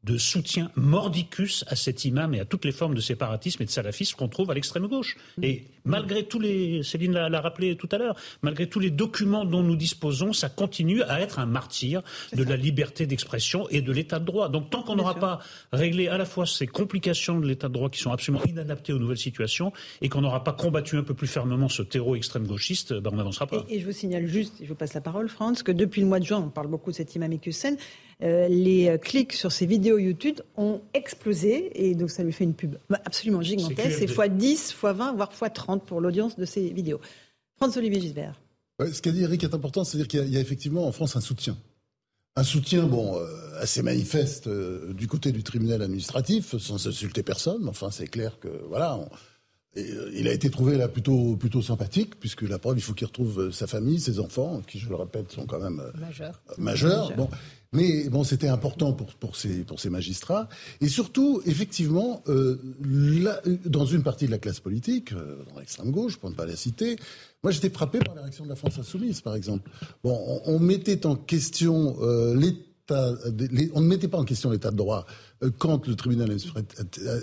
de 0.03 0.17
soutien 0.17 0.71
mordicus 0.75 1.63
à 1.67 1.75
cet 1.75 2.05
imam 2.05 2.33
et 2.33 2.39
à 2.39 2.45
toutes 2.45 2.65
les 2.65 2.71
formes 2.71 2.95
de 2.95 3.01
séparatisme 3.01 3.61
et 3.61 3.65
de 3.65 3.69
salafisme 3.69 4.15
qu'on 4.17 4.29
trouve 4.29 4.49
à 4.49 4.53
l'extrême 4.53 4.87
gauche. 4.87 5.15
Et 5.43 5.65
malgré 5.85 6.23
tous 6.23 6.39
les, 6.39 6.83
Céline 6.83 7.13
l'a 7.13 7.41
rappelé 7.41 7.75
tout 7.75 7.89
à 7.91 7.97
l'heure, 7.97 8.15
malgré 8.41 8.67
tous 8.67 8.79
les 8.79 8.91
documents 8.91 9.45
dont 9.45 9.63
nous 9.63 9.75
disposons, 9.75 10.33
ça 10.33 10.49
continue 10.49 11.03
à 11.03 11.21
être 11.21 11.39
un 11.39 11.45
martyr 11.45 12.01
de 12.33 12.43
la 12.43 12.55
liberté 12.55 13.05
d'expression 13.05 13.67
et 13.69 13.81
de 13.81 13.91
l'état 13.91 14.19
de 14.19 14.25
droit. 14.25 14.49
Donc 14.49 14.69
tant 14.69 14.83
qu'on 14.83 14.95
n'aura 14.95 15.15
pas 15.15 15.39
réglé 15.71 16.07
à 16.07 16.17
la 16.17 16.25
fois 16.25 16.45
ces 16.45 16.67
complications 16.67 17.39
de 17.39 17.47
l'état 17.47 17.67
de 17.67 17.73
droit 17.73 17.89
qui 17.89 17.99
sont 17.99 18.11
absolument 18.11 18.43
inadaptées 18.45 18.93
aux 18.93 18.99
nouvelles 18.99 19.17
situations 19.17 19.71
et 20.01 20.09
qu'on 20.09 20.21
n'aura 20.21 20.43
pas 20.43 20.53
combattu 20.53 20.97
un 20.97 21.03
peu 21.03 21.13
plus 21.13 21.27
fermement 21.27 21.69
ce 21.69 21.81
terreau 21.81 22.15
extrême 22.15 22.45
gauchiste, 22.45 22.93
ben 22.93 23.11
on 23.13 23.17
n'avancera 23.17 23.47
pas. 23.47 23.65
Et, 23.69 23.75
et 23.75 23.79
je 23.79 23.85
vous 23.85 23.91
signale 23.91 24.27
juste, 24.27 24.61
et 24.61 24.65
je 24.65 24.69
vous 24.69 24.75
passe 24.75 24.93
la 24.93 25.01
parole, 25.01 25.29
Franz, 25.29 25.63
que 25.63 25.71
depuis 25.71 26.01
le 26.01 26.07
mois 26.07 26.19
de 26.19 26.25
juin, 26.25 26.43
on 26.45 26.49
parle 26.49 26.67
beaucoup 26.67 26.91
de 26.91 26.95
cet 26.95 27.15
imam 27.15 27.31
Hussein, 27.45 27.75
euh, 28.23 28.47
les 28.47 28.87
euh, 28.87 28.97
clics 28.97 29.33
sur 29.33 29.51
ses 29.51 29.65
vidéos 29.65 29.97
YouTube 29.97 30.41
ont 30.55 30.81
explosé, 30.93 31.71
et 31.73 31.95
donc 31.95 32.11
ça 32.11 32.23
lui 32.23 32.31
fait 32.31 32.43
une 32.43 32.53
pub 32.53 32.75
absolument 33.03 33.41
gigantesque, 33.41 33.89
C'est 33.91 34.07
c'est 34.07 34.07
fois 34.07 34.27
10, 34.27 34.73
fois 34.73 34.93
20, 34.93 35.13
voire 35.13 35.33
fois 35.33 35.49
30 35.49 35.70
pour 35.79 36.01
l'audience 36.01 36.35
de 36.37 36.45
ces 36.45 36.69
vidéos. 36.69 36.99
Franz-Olivier 37.57 38.01
Gisbert. 38.01 38.39
Ouais, 38.79 38.91
ce 38.91 39.01
qu'a 39.01 39.11
dit 39.11 39.21
Eric 39.23 39.43
est 39.43 39.53
important, 39.53 39.83
c'est-à-dire 39.83 40.07
qu'il 40.07 40.19
y, 40.19 40.23
a- 40.23 40.25
il 40.25 40.31
y 40.33 40.37
a 40.37 40.39
effectivement 40.39 40.87
en 40.87 40.91
France 40.91 41.15
un 41.15 41.21
soutien. 41.21 41.57
Un 42.35 42.43
soutien, 42.43 42.87
bon, 42.87 43.17
euh, 43.17 43.25
assez 43.59 43.81
manifeste 43.83 44.47
euh, 44.47 44.93
du 44.93 45.07
côté 45.07 45.31
du 45.31 45.43
tribunal 45.43 45.81
administratif, 45.81 46.57
sans 46.57 46.87
insulter 46.87 47.23
personne. 47.23 47.67
Enfin, 47.67 47.91
c'est 47.91 48.07
clair 48.07 48.39
que, 48.39 48.47
voilà, 48.69 48.95
on- 48.97 49.09
et, 49.75 49.91
euh, 49.91 50.09
il 50.15 50.27
a 50.27 50.33
été 50.33 50.49
trouvé 50.49 50.77
là 50.77 50.87
plutôt, 50.87 51.35
plutôt 51.35 51.61
sympathique, 51.61 52.19
puisque 52.19 52.41
la 52.43 52.57
preuve, 52.57 52.77
il 52.77 52.81
faut 52.81 52.93
qu'il 52.93 53.07
retrouve 53.07 53.51
sa 53.51 53.67
famille, 53.67 53.99
ses 53.99 54.19
enfants, 54.19 54.61
qui, 54.65 54.79
je 54.79 54.87
le 54.89 54.95
répète, 54.95 55.31
sont 55.31 55.45
quand 55.45 55.59
même 55.59 55.79
euh, 55.81 55.91
Majeur. 55.99 56.41
majeurs. 56.57 57.15
Bon. 57.15 57.29
Mais 57.73 58.09
bon, 58.09 58.25
c'était 58.25 58.49
important 58.49 58.91
pour, 58.91 59.13
pour, 59.13 59.37
ces, 59.37 59.63
pour 59.63 59.79
ces 59.79 59.89
magistrats. 59.89 60.49
Et 60.81 60.89
surtout, 60.89 61.41
effectivement, 61.45 62.21
euh, 62.27 62.57
dans 63.65 63.85
une 63.85 64.03
partie 64.03 64.25
de 64.25 64.31
la 64.31 64.39
classe 64.39 64.59
politique, 64.59 65.13
euh, 65.13 65.45
dans 65.53 65.59
l'extrême 65.59 65.89
gauche, 65.89 66.17
pour 66.17 66.29
ne 66.29 66.35
pas 66.35 66.45
la 66.45 66.57
citer, 66.57 66.97
moi 67.43 67.51
j'étais 67.51 67.69
frappé 67.69 67.99
par 67.99 68.13
la 68.13 68.23
réaction 68.23 68.43
de 68.43 68.49
la 68.49 68.57
France 68.57 68.77
insoumise, 68.77 69.21
par 69.21 69.35
exemple. 69.35 69.69
Bon, 70.03 70.41
on, 70.45 70.59
mettait 70.59 71.05
en 71.05 71.15
question 71.15 71.95
euh, 72.01 72.35
l'état, 72.35 73.13
on 73.73 73.79
ne 73.79 73.87
mettait 73.87 74.09
pas 74.09 74.17
en 74.17 74.25
question 74.25 74.49
l'état 74.49 74.71
de 74.71 74.75
droit 74.75 75.05
quand 75.57 75.87
le 75.87 75.95
tribunal 75.95 76.29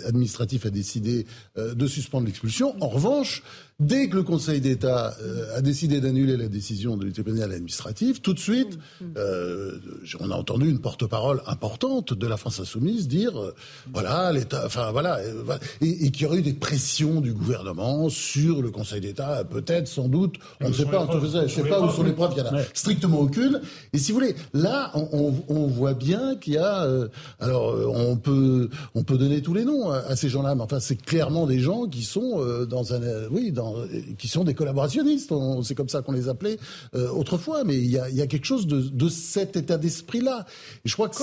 administratif 0.05 0.65
a 0.65 0.69
décidé 0.69 1.25
euh, 1.57 1.73
de 1.73 1.87
suspendre 1.87 2.25
l'expulsion. 2.27 2.75
En 2.81 2.87
revanche, 2.89 3.43
dès 3.79 4.09
que 4.09 4.15
le 4.17 4.23
Conseil 4.23 4.59
d'État 4.61 5.15
euh, 5.21 5.55
a 5.57 5.61
décidé 5.61 6.01
d'annuler 6.01 6.35
la 6.37 6.47
décision 6.47 6.97
du 6.97 7.11
tribunal 7.13 7.51
administratif, 7.51 8.21
tout 8.21 8.33
de 8.33 8.39
suite, 8.39 8.77
euh, 9.17 9.77
on 10.19 10.31
a 10.31 10.35
entendu 10.35 10.69
une 10.69 10.79
porte-parole 10.79 11.41
importante 11.47 12.13
de 12.13 12.27
la 12.27 12.37
France 12.37 12.59
insoumise 12.59 13.07
dire, 13.07 13.39
euh, 13.39 13.53
voilà, 13.93 14.31
l'État, 14.33 14.63
enfin 14.65 14.91
voilà, 14.91 15.17
euh, 15.19 15.43
et, 15.81 16.05
et 16.05 16.11
qu'il 16.11 16.23
y 16.23 16.25
aurait 16.25 16.39
eu 16.39 16.41
des 16.41 16.53
pressions 16.53 17.21
du 17.21 17.33
gouvernement 17.33 18.09
sur 18.09 18.61
le 18.61 18.71
Conseil 18.71 19.01
d'État, 19.01 19.43
peut-être, 19.45 19.87
sans 19.87 20.09
doute, 20.09 20.35
on 20.61 20.69
ne 20.69 20.73
sait 20.73 20.83
pas, 20.85 21.07
on 21.09 21.21
ne 21.21 21.47
sait 21.47 21.63
les 21.63 21.69
pas 21.69 21.79
où 21.81 21.89
sont 21.89 22.03
les 22.03 22.13
preuves, 22.13 22.33
il 22.35 22.39
y 22.39 22.41
en 22.41 22.53
a 22.55 22.63
strictement 22.73 23.19
aucune. 23.21 23.61
Et 23.93 23.97
si 23.97 24.11
vous 24.11 24.19
voulez, 24.19 24.35
là, 24.53 24.91
on, 24.93 25.07
on- 25.13 25.43
on 25.55 25.67
voit 25.67 25.93
bien 25.93 26.35
qu'il 26.35 26.53
y 26.53 26.57
a, 26.57 26.83
euh, 26.83 27.07
alors 27.39 27.71
euh, 27.71 27.85
on 28.09 28.17
peut, 28.17 28.69
on 28.95 29.03
peut 29.03 29.17
donner 29.17 29.41
tous 29.41 29.53
les 29.53 29.65
noms 29.65 29.89
à, 29.89 30.15
ces 30.15 30.29
gens-là, 30.29 30.55
mais 30.55 30.61
enfin 30.61 30.79
c'est 30.79 30.95
clairement 31.01 31.45
des 31.45 31.59
gens 31.59 31.87
qui 31.87 32.03
sont 32.03 32.39
euh, 32.39 32.65
dans 32.65 32.93
un, 32.93 33.01
euh, 33.01 33.27
oui, 33.31 33.51
dans, 33.51 33.77
euh, 33.77 33.87
qui 34.17 34.27
sont 34.27 34.43
des 34.43 34.53
collaborationnistes. 34.53 35.31
On- 35.31 35.61
C'est 35.63 35.75
comme 35.75 35.89
ça 35.89 36.01
qu'on 36.01 36.13
les 36.13 36.27
appelait 36.29 36.57
autrefois, 36.93 37.63
mais 37.63 37.77
il 37.77 37.89
y 37.89 37.97
a, 37.99 38.27
quelque 38.27 38.45
chose 38.45 38.67
de, 38.67 39.09
cet 39.09 39.55
état 39.55 39.77
d'esprit-là. 39.77 40.45
Et 40.85 40.89
je 40.89 40.93
crois 40.93 41.09
que. 41.09 41.15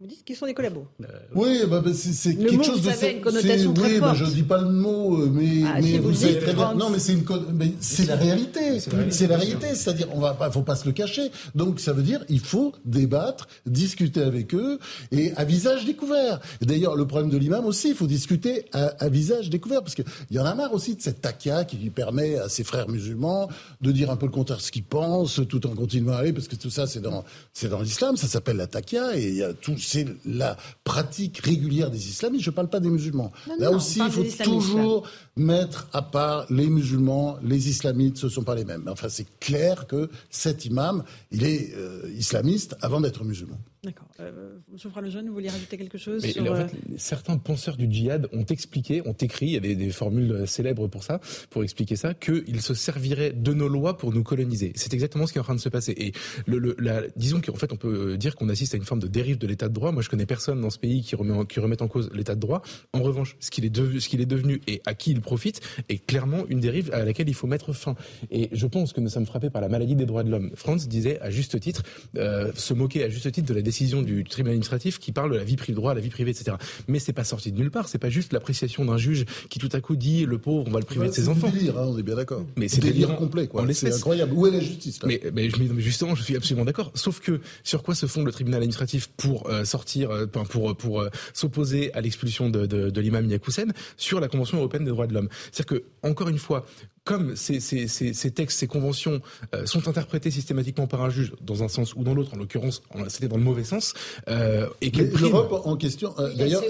Vous 0.00 0.06
dites 0.06 0.24
qu'ils 0.24 0.36
sont 0.36 0.46
des 0.46 0.54
collabos. 0.54 0.86
oui, 1.34 1.58
bah, 1.68 1.80
bah, 1.84 1.90
c'est 1.92 2.36
quelque 2.36 2.54
mot, 2.54 2.62
chose 2.62 2.80
vous 2.82 2.88
de. 2.88 2.94
c'est- 2.94 3.14
une 3.16 3.20
connotation 3.20 3.74
très 3.74 3.94
Oui, 3.94 3.98
bah, 4.00 4.14
forte. 4.14 4.28
je 4.30 4.32
dis 4.32 4.44
pas 4.44 4.58
le 4.62 4.68
mot, 4.70 5.22
euh, 5.22 5.28
mais, 5.28 5.64
Ah, 5.66 5.72
mais 5.80 5.82
si, 5.82 5.98
vous 5.98 6.10
vous 6.10 6.12
dites, 6.12 6.38
très 6.38 6.54
bien. 6.54 6.72
Non, 6.74 6.88
mais 6.88 7.00
c'est 7.00 7.14
une, 7.14 7.24
con- 7.24 7.44
mais 7.52 7.72
c'est 7.80 8.06
la 8.06 8.14
réalité. 8.14 8.78
C'est 9.10 9.26
la 9.26 9.36
réalité. 9.36 9.74
C'est-à-dire, 9.74 10.06
on 10.14 10.20
va 10.20 10.34
pas, 10.34 10.52
faut 10.52 10.62
pas 10.62 10.76
se 10.76 10.86
le 10.86 10.92
cacher. 10.92 11.32
Donc, 11.56 11.80
ça 11.80 11.92
veut 11.92 12.04
dire, 12.04 12.24
il 12.28 12.38
faut 12.38 12.72
débattre, 12.84 13.48
discuter 13.66 14.22
avec 14.22 14.54
eux 14.54 14.78
et 15.10 15.32
à 15.34 15.44
visage 15.44 15.84
découvert. 15.84 16.38
D'ailleurs, 16.62 16.94
le 16.94 17.04
problème 17.04 17.30
de 17.30 17.36
l'imam 17.36 17.64
aussi, 17.66 17.88
il 17.88 17.96
faut 17.96 18.06
discuter 18.06 18.66
à, 18.72 18.84
à 19.00 19.08
visage 19.08 19.50
découvert 19.50 19.80
parce 19.82 19.96
qu'il 19.96 20.04
y 20.30 20.38
en 20.38 20.44
a 20.46 20.54
marre 20.54 20.74
aussi 20.74 20.94
de 20.94 21.02
cette 21.02 21.22
takia 21.22 21.64
qui 21.64 21.76
lui 21.76 21.90
permet 21.90 22.36
à 22.38 22.48
ses 22.48 22.62
frères 22.62 22.88
musulmans 22.88 23.48
de 23.80 23.90
dire 23.90 24.12
un 24.12 24.16
peu 24.16 24.26
le 24.26 24.32
contraire 24.32 24.58
de 24.58 24.62
ce 24.62 24.70
qu'ils 24.70 24.84
pensent 24.84 25.40
tout 25.48 25.66
en 25.66 25.74
continuant 25.74 26.12
à 26.12 26.18
aller 26.18 26.32
parce 26.32 26.46
que 26.46 26.54
tout 26.54 26.70
ça, 26.70 26.86
c'est 26.86 27.00
dans, 27.00 27.24
c'est 27.52 27.68
dans 27.68 27.80
l'islam. 27.80 28.16
Ça 28.16 28.28
s'appelle 28.28 28.58
la 28.58 28.68
takia 28.68 29.16
et 29.18 29.26
il 29.26 29.34
y 29.34 29.42
a 29.42 29.52
tout, 29.52 29.76
c'est 29.88 30.06
la 30.26 30.56
pratique 30.84 31.38
régulière 31.38 31.90
des 31.90 32.08
islamistes. 32.08 32.44
Je 32.44 32.50
parle 32.50 32.68
pas 32.68 32.80
des 32.80 32.90
musulmans. 32.90 33.32
Non, 33.48 33.54
Là 33.58 33.70
non, 33.70 33.76
aussi, 33.76 34.00
il 34.04 34.10
faut 34.10 34.44
toujours 34.44 35.08
mettre 35.36 35.88
à 35.92 36.02
part 36.02 36.46
les 36.50 36.66
musulmans, 36.66 37.38
les 37.42 37.68
islamites, 37.68 38.18
ce 38.18 38.28
sont 38.28 38.42
pas 38.44 38.54
les 38.54 38.64
mêmes. 38.64 38.84
Enfin, 38.88 39.08
c'est 39.08 39.26
clair 39.40 39.86
que 39.86 40.10
cet 40.30 40.66
imam, 40.66 41.04
il 41.30 41.44
est 41.44 41.74
euh, 41.74 42.02
islamiste 42.16 42.76
avant 42.82 43.00
d'être 43.00 43.24
musulman. 43.24 43.58
D'accord. 43.84 44.08
Euh, 44.18 44.56
Monsieur 44.72 44.90
Lejeune, 45.00 45.28
vous 45.28 45.34
vouliez 45.34 45.50
rajouter 45.50 45.76
quelque 45.78 45.98
chose 45.98 46.22
Mais, 46.24 46.32
sur, 46.32 46.42
en 46.42 46.46
euh, 46.56 46.66
fait, 46.66 46.76
certains 46.96 47.38
penseurs 47.38 47.76
du 47.76 47.88
djihad 47.90 48.28
ont 48.32 48.44
expliqué, 48.44 49.06
ont 49.06 49.12
écrit, 49.12 49.46
il 49.46 49.52
y 49.52 49.56
a 49.56 49.60
des, 49.60 49.76
des 49.76 49.90
formules 49.90 50.48
célèbres 50.48 50.88
pour 50.88 51.04
ça, 51.04 51.20
pour 51.50 51.62
expliquer 51.62 51.94
ça, 51.94 52.12
qu'ils 52.12 52.60
se 52.60 52.74
serviraient 52.74 53.32
de 53.32 53.52
nos 53.54 53.68
lois 53.68 53.96
pour 53.96 54.12
nous 54.12 54.24
coloniser. 54.24 54.72
C'est 54.74 54.94
exactement 54.94 55.26
ce 55.28 55.32
qui 55.32 55.38
est 55.38 55.40
en 55.40 55.44
train 55.44 55.54
de 55.54 55.60
se 55.60 55.68
passer. 55.68 55.92
Et 55.96 56.12
le, 56.46 56.58
le- 56.58 56.74
la, 56.80 57.02
disons 57.14 57.40
qu'en 57.40 57.54
fait, 57.54 57.72
on 57.72 57.76
peut 57.76 58.16
dire 58.16 58.34
qu'on 58.34 58.48
assiste 58.48 58.74
à 58.74 58.76
une 58.78 58.84
forme 58.84 58.98
de 59.00 59.06
dérive 59.06 59.38
de 59.38 59.46
l'état 59.46 59.68
de 59.68 59.74
droit. 59.74 59.92
Moi, 59.92 60.02
je 60.02 60.08
connais 60.08 60.26
personne 60.26 60.60
dans 60.60 60.70
ce 60.70 60.78
pays 60.80 61.02
qui 61.02 61.14
remet 61.14 61.32
en, 61.34 61.44
qui 61.44 61.60
remette 61.60 61.80
en 61.80 61.86
cause 61.88 62.10
l'état 62.12 62.34
de 62.34 62.40
droit. 62.40 62.62
En 62.92 63.00
revanche, 63.02 63.36
ce 63.38 63.50
qu'il 63.52 63.64
est, 63.64 63.70
devenu- 63.70 64.00
ce 64.00 64.08
qu'il 64.08 64.20
est 64.20 64.26
devenu 64.26 64.60
et 64.66 64.82
à 64.86 64.94
qui 64.94 65.12
il 65.12 65.20
profite 65.20 65.60
est 65.88 66.04
clairement 66.04 66.44
une 66.48 66.58
dérive 66.58 66.90
à 66.92 67.04
laquelle 67.04 67.28
il 67.28 67.34
faut 67.34 67.46
mettre 67.46 67.72
fin. 67.72 67.94
Et 68.32 68.48
je 68.50 68.66
pense 68.66 68.92
que 68.92 69.00
nous 69.00 69.08
sommes 69.08 69.26
frappés 69.26 69.50
par 69.50 69.62
la 69.62 69.68
maladie 69.68 69.94
des 69.94 70.04
droits 70.06 70.24
de 70.24 70.30
l'homme. 70.32 70.50
Franz 70.56 70.88
disait 70.88 71.20
à 71.20 71.30
juste 71.30 71.60
titre, 71.60 71.84
euh, 72.16 72.50
se 72.56 72.74
moquer 72.74 73.04
à 73.04 73.08
juste 73.08 73.30
titre 73.30 73.46
de 73.46 73.54
la 73.54 73.62
décision 73.62 73.77
du 73.86 74.24
tribunal 74.24 74.52
administratif 74.52 74.98
qui 74.98 75.12
parle 75.12 75.32
de 75.32 75.36
la 75.36 75.44
vie 75.44 75.56
privée, 75.56 75.74
droit 75.76 75.92
à 75.92 75.94
la 75.94 76.00
vie 76.00 76.10
privée, 76.10 76.30
etc. 76.30 76.56
Mais 76.88 76.98
c'est 76.98 77.12
pas 77.12 77.24
sorti 77.24 77.52
de 77.52 77.58
nulle 77.58 77.70
part. 77.70 77.88
C'est 77.88 77.98
pas 77.98 78.10
juste 78.10 78.32
l'appréciation 78.32 78.84
d'un 78.84 78.96
juge 78.96 79.24
qui 79.48 79.58
tout 79.58 79.68
à 79.72 79.80
coup 79.80 79.96
dit 79.96 80.24
le 80.26 80.38
pauvre, 80.38 80.64
on 80.66 80.70
va 80.70 80.80
le 80.80 80.84
priver 80.84 81.06
de 81.06 81.12
ses 81.12 81.22
C'est 81.22 81.28
enfants. 81.28 81.48
du 81.48 81.58
délire, 81.58 81.78
hein, 81.78 81.86
on 81.88 81.98
est 81.98 82.02
bien 82.02 82.16
d'accord. 82.16 82.44
Mais 82.56 82.68
c'est 82.68 82.80
délire 82.80 83.14
complet, 83.16 83.46
quoi. 83.46 83.64
C'est 83.72 83.92
incroyable. 83.94 84.32
Où 84.34 84.46
est 84.46 84.50
la 84.50 84.60
justice 84.60 85.02
là? 85.02 85.08
Mais, 85.32 85.50
justement, 85.78 86.14
je 86.14 86.22
suis 86.22 86.36
absolument 86.36 86.64
d'accord. 86.64 86.90
Sauf 86.94 87.20
que 87.20 87.40
sur 87.62 87.82
quoi 87.82 87.94
se 87.94 88.06
fonde 88.06 88.26
le 88.26 88.32
tribunal 88.32 88.58
administratif 88.58 89.08
pour 89.16 89.48
euh, 89.48 89.64
sortir, 89.64 90.10
euh, 90.10 90.26
pour 90.26 90.76
pour 90.76 91.00
euh, 91.00 91.08
s'opposer 91.32 91.92
à 91.94 92.00
l'expulsion 92.00 92.50
de, 92.50 92.66
de, 92.66 92.90
de 92.90 93.00
l'imam 93.00 93.28
Yakoussen 93.30 93.72
sur 93.96 94.20
la 94.20 94.28
Convention 94.28 94.58
européenne 94.58 94.84
des 94.84 94.90
droits 94.90 95.06
de 95.06 95.14
l'homme? 95.14 95.28
C'est-à-dire 95.52 95.80
que 95.80 95.84
encore 96.02 96.28
une 96.28 96.38
fois, 96.38 96.66
comme 97.08 97.36
ces, 97.36 97.58
ces, 97.58 97.88
ces, 97.88 98.12
ces 98.12 98.30
textes, 98.30 98.58
ces 98.58 98.66
conventions 98.66 99.22
euh, 99.54 99.64
sont 99.64 99.88
interprétés 99.88 100.30
systématiquement 100.30 100.86
par 100.86 101.00
un 101.02 101.08
juge 101.08 101.32
dans 101.40 101.62
un 101.62 101.68
sens 101.68 101.94
ou 101.96 102.04
dans 102.04 102.12
l'autre, 102.12 102.34
en 102.34 102.36
l'occurrence, 102.36 102.82
c'était 103.08 103.28
dans 103.28 103.38
le 103.38 103.42
mauvais 103.42 103.64
sens, 103.64 103.94
euh, 104.28 104.66
et 104.82 104.90
qu'elle 104.90 105.10
L'Europe 105.18 105.62
en 105.64 105.76
question, 105.76 106.12
euh, 106.18 106.34
d'ailleurs, 106.34 106.62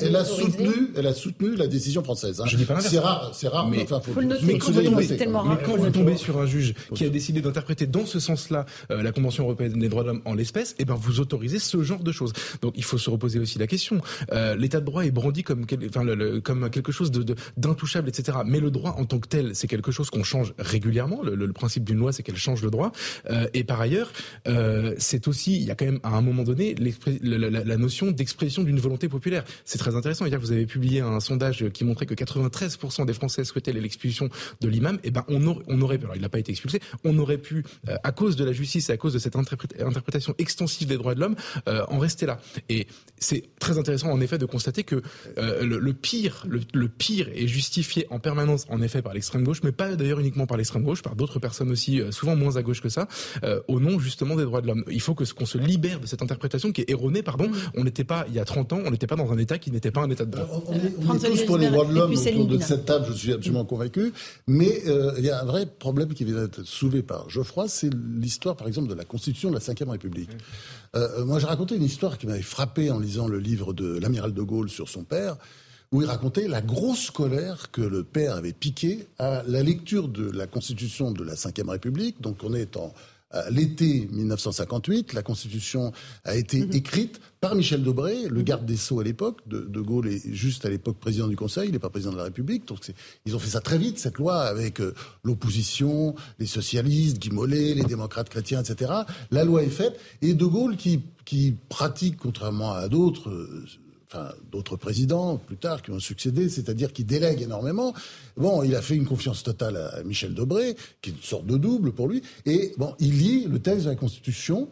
elle, 0.00 0.16
a 0.16 0.24
soutenu, 0.24 0.92
elle 0.96 1.06
a 1.06 1.12
soutenu 1.12 1.56
la 1.56 1.66
décision 1.66 2.02
française. 2.02 2.40
hein. 2.40 2.44
Je 2.46 2.56
dis 2.56 2.64
pas. 2.64 2.80
C'est 2.80 2.98
rare, 2.98 3.32
c'est 3.34 3.48
rare. 3.48 3.68
Mais- 3.68 3.82
enfin, 3.82 4.00
Faut 4.00 4.18
le 4.20 4.28
noter, 4.28 4.46
Mais 4.46 4.56
quand 4.58 4.70
vous 4.72 4.80
tombez, 4.82 5.06
mais 5.10 5.18
quand 5.62 5.76
vous 5.76 6.16
sur 6.16 6.38
un 6.38 6.46
juge 6.46 6.72
qui 6.94 7.04
a 7.04 7.10
décidé 7.10 7.42
d'interpréter 7.42 7.86
dans 7.86 8.06
ce 8.06 8.18
sens-là 8.18 8.64
euh, 8.90 9.02
la 9.02 9.12
Convention 9.12 9.44
européenne 9.44 9.78
des 9.78 9.88
droits 9.90 10.04
de 10.04 10.08
l'homme 10.08 10.22
en 10.24 10.32
l'espèce, 10.32 10.74
eh 10.78 10.86
ben 10.86 10.94
vous 10.94 11.20
autorisez 11.20 11.58
ce 11.58 11.82
genre 11.82 12.02
de 12.02 12.12
choses. 12.12 12.32
Donc 12.62 12.72
il 12.76 12.84
faut 12.84 12.96
se 12.96 13.10
reposer 13.10 13.38
aussi 13.40 13.58
la 13.58 13.66
question. 13.66 14.00
Euh, 14.32 14.56
L'état 14.56 14.80
de 14.80 14.86
droit 14.86 15.04
est 15.04 15.10
brandi 15.10 15.42
comme, 15.42 15.66
quel- 15.66 15.86
enfin, 15.86 16.02
le- 16.02 16.14
le- 16.14 16.40
comme 16.40 16.70
quelque 16.70 16.92
chose 16.92 17.10
de- 17.10 17.22
de- 17.22 17.34
d'intouchable, 17.58 18.08
etc. 18.08 18.38
Mais 18.46 18.58
le 18.60 18.70
droit 18.70 18.94
en 18.98 19.04
tant 19.04 19.18
que 19.18 19.28
tel, 19.28 19.54
c'est 19.54 19.66
quelque 19.66 19.81
quelque 19.82 19.94
chose 19.94 20.10
qu'on 20.10 20.22
change 20.22 20.54
régulièrement. 20.58 21.22
Le, 21.22 21.52
principe 21.52 21.84
d'une 21.84 21.98
loi, 21.98 22.12
c'est 22.12 22.22
qu'elle 22.22 22.36
change 22.36 22.62
le 22.62 22.70
droit. 22.70 22.92
Euh, 23.28 23.46
et 23.52 23.64
par 23.64 23.80
ailleurs, 23.80 24.10
euh, 24.48 24.94
c'est 24.98 25.28
aussi, 25.28 25.56
il 25.56 25.64
y 25.64 25.70
a 25.70 25.74
quand 25.74 25.84
même 25.84 26.00
à 26.02 26.10
un 26.10 26.22
moment 26.22 26.44
donné 26.44 26.74
la, 27.20 27.76
notion 27.76 28.10
d'expression 28.10 28.62
d'une 28.62 28.78
volonté 28.78 29.08
populaire. 29.08 29.44
C'est 29.64 29.78
très 29.78 29.94
intéressant. 29.96 30.24
Hier, 30.24 30.40
vous 30.40 30.52
avez 30.52 30.66
publié 30.66 31.00
un 31.00 31.20
sondage 31.20 31.68
qui 31.70 31.84
montrait 31.84 32.06
que 32.06 32.14
93% 32.14 33.04
des 33.04 33.12
Français 33.12 33.44
souhaitaient 33.44 33.72
l'expulsion 33.72 34.28
de 34.60 34.68
l'imam. 34.68 34.96
Et 34.96 35.08
eh 35.08 35.10
ben, 35.10 35.24
on, 35.28 35.46
aurait, 35.46 35.64
on 35.66 35.82
alors 35.82 36.16
il 36.16 36.22
n'a 36.22 36.28
pas 36.28 36.38
été 36.38 36.52
expulsé, 36.52 36.80
on 37.04 37.18
aurait 37.18 37.38
pu, 37.38 37.64
euh, 37.88 37.96
à 38.02 38.12
cause 38.12 38.36
de 38.36 38.44
la 38.44 38.52
justice 38.52 38.88
et 38.88 38.92
à 38.92 38.96
cause 38.96 39.12
de 39.12 39.18
cette 39.18 39.36
interprétation 39.36 40.34
extensive 40.38 40.88
des 40.88 40.96
droits 40.96 41.14
de 41.14 41.20
l'homme, 41.20 41.36
en 41.66 41.98
rester 41.98 42.26
là. 42.26 42.40
Et 42.68 42.86
c'est 43.18 43.44
très 43.58 43.78
intéressant, 43.78 44.10
en 44.10 44.20
effet, 44.20 44.38
de 44.38 44.46
constater 44.46 44.84
que 44.84 45.02
le, 45.36 45.92
pire, 45.92 46.46
le, 46.48 46.88
pire 46.88 47.28
est 47.34 47.46
justifié 47.46 48.06
en 48.10 48.18
permanence, 48.18 48.66
en 48.68 48.80
effet, 48.80 49.02
par 49.02 49.14
l'extrême 49.14 49.44
gauche, 49.44 49.62
pas 49.72 49.94
d'ailleurs 49.96 50.20
uniquement 50.20 50.46
par 50.46 50.56
l'extrême 50.56 50.82
gauche, 50.82 51.02
par 51.02 51.16
d'autres 51.16 51.38
personnes 51.38 51.70
aussi, 51.70 52.00
souvent 52.10 52.36
moins 52.36 52.56
à 52.56 52.62
gauche 52.62 52.80
que 52.80 52.88
ça, 52.88 53.08
au 53.68 53.80
nom 53.80 53.98
justement 53.98 54.36
des 54.36 54.44
droits 54.44 54.60
de 54.60 54.66
l'homme. 54.66 54.84
Il 54.90 55.00
faut 55.00 55.14
que 55.14 55.24
qu'on 55.32 55.46
se 55.46 55.58
libère 55.58 56.00
de 56.00 56.06
cette 56.06 56.22
interprétation 56.22 56.72
qui 56.72 56.82
est 56.82 56.90
erronée. 56.90 57.22
Pardon, 57.22 57.50
on 57.74 57.84
n'était 57.84 58.04
pas 58.04 58.26
il 58.28 58.34
y 58.34 58.38
a 58.38 58.44
30 58.44 58.72
ans, 58.72 58.80
on 58.84 58.90
n'était 58.90 59.06
pas 59.06 59.16
dans 59.16 59.32
un 59.32 59.38
État 59.38 59.58
qui 59.58 59.70
n'était 59.70 59.90
pas 59.90 60.02
un 60.02 60.10
État 60.10 60.24
de 60.24 60.30
droit. 60.30 60.62
On 60.66 61.14
est, 61.14 61.18
tous 61.18 61.42
pour 61.44 61.58
les 61.58 61.68
droits 61.68 61.84
de 61.84 61.94
l'homme 61.94 62.12
autour 62.12 62.46
de 62.46 62.58
cette 62.58 62.84
table, 62.84 63.06
je 63.08 63.12
suis 63.12 63.32
absolument 63.32 63.64
convaincu. 63.64 64.12
Mais 64.46 64.82
euh, 64.86 65.12
il 65.18 65.24
y 65.24 65.30
a 65.30 65.40
un 65.40 65.44
vrai 65.44 65.66
problème 65.66 66.14
qui 66.14 66.24
vient 66.24 66.34
d'être 66.34 66.62
soulevé 66.64 67.02
par 67.02 67.28
Geoffroy, 67.30 67.68
c'est 67.68 67.90
l'histoire, 67.94 68.56
par 68.56 68.66
exemple, 68.66 68.88
de 68.88 68.94
la 68.94 69.04
Constitution 69.04 69.50
de 69.50 69.54
la 69.54 69.60
Ve 69.60 69.90
République. 69.90 70.30
Euh, 70.94 71.24
moi, 71.24 71.38
j'ai 71.38 71.46
raconté 71.46 71.76
une 71.76 71.84
histoire 71.84 72.18
qui 72.18 72.26
m'avait 72.26 72.42
frappé 72.42 72.90
en 72.90 72.98
lisant 72.98 73.28
le 73.28 73.38
livre 73.38 73.72
de 73.72 73.98
l'amiral 73.98 74.32
de 74.32 74.42
Gaulle 74.42 74.68
sur 74.68 74.88
son 74.88 75.04
père 75.04 75.36
où 75.92 76.02
il 76.02 76.08
racontait 76.08 76.48
la 76.48 76.60
grosse 76.60 77.10
colère 77.10 77.70
que 77.70 77.82
le 77.82 78.02
père 78.02 78.36
avait 78.36 78.52
piquée 78.52 79.06
à 79.18 79.42
la 79.46 79.62
lecture 79.62 80.08
de 80.08 80.30
la 80.30 80.46
Constitution 80.46 81.12
de 81.12 81.22
la 81.22 81.34
Ve 81.34 81.68
République. 81.68 82.20
Donc 82.20 82.38
on 82.42 82.54
est 82.54 82.76
en 82.76 82.92
l'été 83.50 84.08
1958, 84.12 85.12
la 85.12 85.22
Constitution 85.22 85.92
a 86.24 86.36
été 86.36 86.60
mhm. 86.60 86.72
écrite 86.74 87.20
par 87.40 87.54
Michel 87.54 87.82
Debré, 87.82 88.28
le 88.28 88.38
mhm. 88.38 88.44
garde 88.44 88.66
des 88.66 88.76
Sceaux 88.76 89.00
à 89.00 89.04
l'époque. 89.04 89.40
De, 89.46 89.60
de, 89.60 89.80
Gaulle 89.80 90.08
est 90.08 90.32
juste 90.32 90.64
à 90.64 90.68
l'époque 90.68 90.98
président 90.98 91.28
du 91.28 91.36
Conseil, 91.36 91.68
il 91.68 91.72
n'est 91.72 91.78
pas 91.78 91.90
président 91.90 92.12
de 92.12 92.18
la 92.18 92.24
République. 92.24 92.66
Donc 92.68 92.80
ils 93.24 93.34
ont 93.34 93.38
fait 93.38 93.50
ça 93.50 93.60
très 93.60 93.78
vite, 93.78 93.98
cette 93.98 94.18
loi, 94.18 94.42
avec 94.42 94.80
euh, 94.80 94.94
l'opposition, 95.24 96.14
les 96.38 96.46
socialistes, 96.46 97.18
Guy 97.18 97.30
Mollet, 97.30 97.74
les 97.74 97.84
démocrates 97.84 98.28
chrétiens, 98.28 98.62
etc. 98.62 98.92
La 99.30 99.44
loi 99.44 99.62
est 99.62 99.68
faite. 99.70 99.98
Et 100.20 100.34
De 100.34 100.44
Gaulle, 100.44 100.76
qui, 100.76 101.02
qui 101.24 101.56
pratique, 101.68 102.16
contrairement 102.18 102.72
à 102.72 102.88
d'autres, 102.88 103.30
euh, 103.30 103.64
d'autres 104.50 104.76
présidents 104.76 105.36
plus 105.36 105.56
tard 105.56 105.82
qui 105.82 105.90
ont 105.90 105.98
succédé, 105.98 106.48
c'est-à-dire 106.48 106.92
qui 106.92 107.04
délèguent 107.04 107.42
énormément. 107.42 107.94
Bon, 108.36 108.62
il 108.62 108.74
a 108.74 108.82
fait 108.82 108.96
une 108.96 109.06
confiance 109.06 109.42
totale 109.42 109.76
à 109.76 110.02
Michel 110.02 110.34
Debré, 110.34 110.76
qui 111.00 111.10
est 111.10 111.12
une 111.14 111.22
sorte 111.22 111.46
de 111.46 111.56
double 111.56 111.92
pour 111.92 112.08
lui, 112.08 112.22
et 112.46 112.72
bon, 112.78 112.94
il 112.98 113.18
lit 113.18 113.46
le 113.46 113.58
texte 113.58 113.84
de 113.84 113.90
la 113.90 113.96
Constitution, 113.96 114.68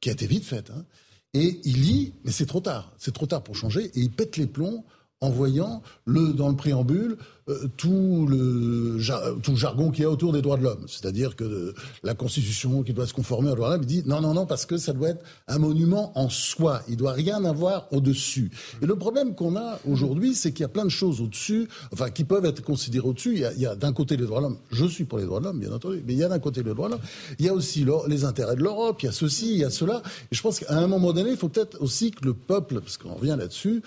qui 0.00 0.08
a 0.10 0.12
été 0.12 0.26
vite 0.26 0.44
faite, 0.44 0.70
hein, 0.70 0.84
et 1.32 1.60
il 1.64 1.82
lit, 1.82 2.12
mais 2.24 2.30
c'est 2.30 2.46
trop 2.46 2.60
tard, 2.60 2.92
c'est 2.98 3.12
trop 3.12 3.26
tard 3.26 3.42
pour 3.42 3.56
changer, 3.56 3.86
et 3.86 4.00
il 4.00 4.10
pète 4.10 4.36
les 4.36 4.46
plombs 4.46 4.84
en 5.24 5.30
voyant 5.30 5.82
le, 6.04 6.32
dans 6.32 6.50
le 6.50 6.56
préambule 6.56 7.16
euh, 7.50 7.68
tout, 7.76 8.26
le, 8.26 8.96
tout 9.42 9.54
jargon 9.54 9.90
qu'il 9.90 10.02
y 10.02 10.06
a 10.06 10.10
autour 10.10 10.32
des 10.32 10.40
droits 10.40 10.56
de 10.56 10.62
l'homme. 10.62 10.86
C'est-à-dire 10.86 11.36
que 11.36 11.74
la 12.02 12.14
Constitution 12.14 12.82
qui 12.82 12.94
doit 12.94 13.06
se 13.06 13.12
conformer 13.12 13.50
aux 13.50 13.54
droits 13.54 13.68
de 13.68 13.74
l'homme, 13.74 13.84
dit 13.84 14.02
non, 14.06 14.22
non, 14.22 14.32
non, 14.32 14.46
parce 14.46 14.64
que 14.64 14.78
ça 14.78 14.94
doit 14.94 15.10
être 15.10 15.22
un 15.46 15.58
monument 15.58 16.18
en 16.18 16.30
soi. 16.30 16.80
Il 16.88 16.96
doit 16.96 17.12
rien 17.12 17.44
avoir 17.44 17.86
au-dessus. 17.92 18.50
Et 18.80 18.86
le 18.86 18.96
problème 18.96 19.34
qu'on 19.34 19.56
a 19.56 19.78
aujourd'hui, 19.86 20.34
c'est 20.34 20.52
qu'il 20.52 20.62
y 20.62 20.64
a 20.64 20.68
plein 20.68 20.86
de 20.86 20.90
choses 20.90 21.20
au-dessus, 21.20 21.68
enfin, 21.92 22.08
qui 22.08 22.24
peuvent 22.24 22.46
être 22.46 22.62
considérées 22.62 23.08
au-dessus. 23.08 23.34
Il 23.34 23.60
y 23.60 23.66
a, 23.66 23.72
a 23.72 23.76
d'un 23.76 23.92
côté 23.92 24.16
les 24.16 24.24
droits 24.24 24.38
de 24.38 24.44
l'homme. 24.44 24.58
Je 24.70 24.86
suis 24.86 25.04
pour 25.04 25.18
les 25.18 25.26
droits 25.26 25.40
de 25.40 25.44
l'homme, 25.44 25.60
bien 25.60 25.72
entendu. 25.72 26.02
Mais 26.06 26.14
il 26.14 26.18
y 26.18 26.24
a 26.24 26.28
d'un 26.28 26.38
côté 26.38 26.62
les 26.62 26.72
droits 26.72 26.88
de 26.88 26.92
l'homme. 26.94 27.02
Il 27.38 27.44
y 27.44 27.50
a 27.50 27.52
aussi 27.52 27.84
les 28.08 28.24
intérêts 28.24 28.56
de 28.56 28.62
l'Europe. 28.62 29.02
Il 29.02 29.06
y 29.06 29.08
a 29.10 29.12
ceci, 29.12 29.52
il 29.52 29.58
y 29.58 29.64
a 29.64 29.70
cela. 29.70 30.02
Et 30.32 30.34
je 30.34 30.40
pense 30.40 30.60
qu'à 30.60 30.78
un 30.78 30.86
moment 30.86 31.12
donné, 31.12 31.32
il 31.32 31.36
faut 31.36 31.50
peut-être 31.50 31.76
aussi 31.82 32.10
que 32.10 32.24
le 32.24 32.32
peuple, 32.32 32.80
parce 32.80 32.96
qu'on 32.96 33.14
revient 33.14 33.36
là-dessus, 33.38 33.82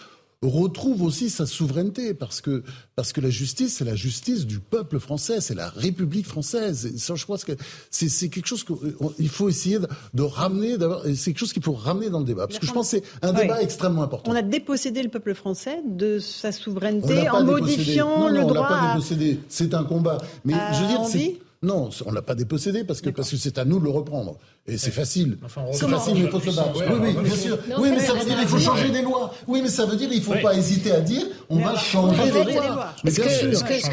retrouve 0.50 1.04
aussi 1.04 1.30
sa 1.30 1.46
souveraineté 1.46 2.14
parce 2.14 2.42
que 2.42 2.64
parce 2.96 3.14
que 3.14 3.22
la 3.22 3.30
justice 3.30 3.78
c'est 3.78 3.86
la 3.86 3.96
justice 3.96 4.46
du 4.46 4.60
peuple 4.60 5.00
français 5.00 5.42
c'est 5.42 5.56
la 5.56 5.70
République 5.70 6.28
française. 6.28 6.92
Et 6.94 6.98
ça 6.98 7.16
je 7.16 7.24
crois 7.24 7.38
que 7.38 7.54
c'est 7.90 8.30
quelque 8.30 8.48
chose 8.48 8.64
qu'il 8.64 9.30
faut 9.30 9.50
essayer 9.50 9.80
de, 10.14 10.22
ramener 10.22 10.76
c'est 11.16 11.32
quelque 11.32 11.40
chose 11.40 11.54
qu'il 11.54 11.64
faut 11.64 11.74
ramener 11.74 12.10
dans 12.10 12.20
le 12.20 12.26
débat 12.26 12.48
parce 12.48 12.60
que 12.60 12.68
je 12.68 12.72
pense 12.72 12.92
que 12.92 12.98
c'est 12.98 13.26
un 13.26 13.34
débat 13.34 13.62
extrêmement 13.62 14.04
important. 14.04 14.32
on 14.32 14.36
a 14.36 14.42
dépossédé 14.42 15.04
le 15.04 15.10
peuple 15.10 15.34
français 15.34 15.82
de 15.86 16.20
sa 16.20 16.52
souveraineté 16.52 17.30
en 17.30 17.44
modifiant 17.44 18.28
le 18.28 18.42
non, 18.42 18.48
droit 18.48 18.60
on 18.60 18.64
l'a 18.64 18.68
pas 18.70 18.94
dépossédé. 18.94 19.40
C'est 19.50 19.74
un 19.74 19.84
combat. 19.84 20.18
Mais 20.46 20.54
je 20.74 20.82
veux 20.82 20.88
dire 20.88 21.38
non, 21.64 21.90
on 22.06 22.12
l'a 22.12 22.22
pas 22.22 22.36
dépossédé 22.36 22.84
parce 22.84 23.02
que 23.02 23.10
parce 23.10 23.32
que 23.32 23.38
c'est 23.38 23.58
à 23.58 23.66
nous 23.66 23.80
de 23.80 23.86
le 23.86 23.90
reprendre. 23.90 24.38
Et 24.70 24.78
c'est 24.78 24.92
facile. 24.92 25.38
c'est 25.72 25.88
facile, 25.88 26.14
mais 26.16 26.22
il 26.22 26.30
faut 26.30 26.42
se 26.42 26.54
battre. 26.54 26.74
oui, 26.76 27.14
oui, 27.16 27.24
bien 27.24 27.36
sûr. 27.36 27.58
oui, 27.80 27.90
mais 27.90 28.00
ça 28.00 28.14
veut 28.14 28.26
dire 28.26 28.38
qu'il 28.38 28.48
faut 28.50 28.60
changer 28.60 28.90
des 28.90 29.02
lois. 29.02 29.34
Oui, 29.48 29.62
mais 29.62 29.70
ça 29.70 29.86
veut 29.86 29.96
dire 29.96 30.10
qu'il 30.10 30.20
ne 30.20 30.24
faut 30.24 30.42
pas 30.42 30.54
hésiter 30.56 30.92
à 30.92 31.00
dire 31.00 31.24
on 31.50 31.60
va 31.60 31.78
changer 31.78 32.32
des 32.32 32.54
lois. 32.54 32.94
Mais 33.06 33.12
ce, 33.12 33.22
que, 33.22 33.30
ce, 33.30 33.64
que, 33.64 33.74
ce, 33.80 33.90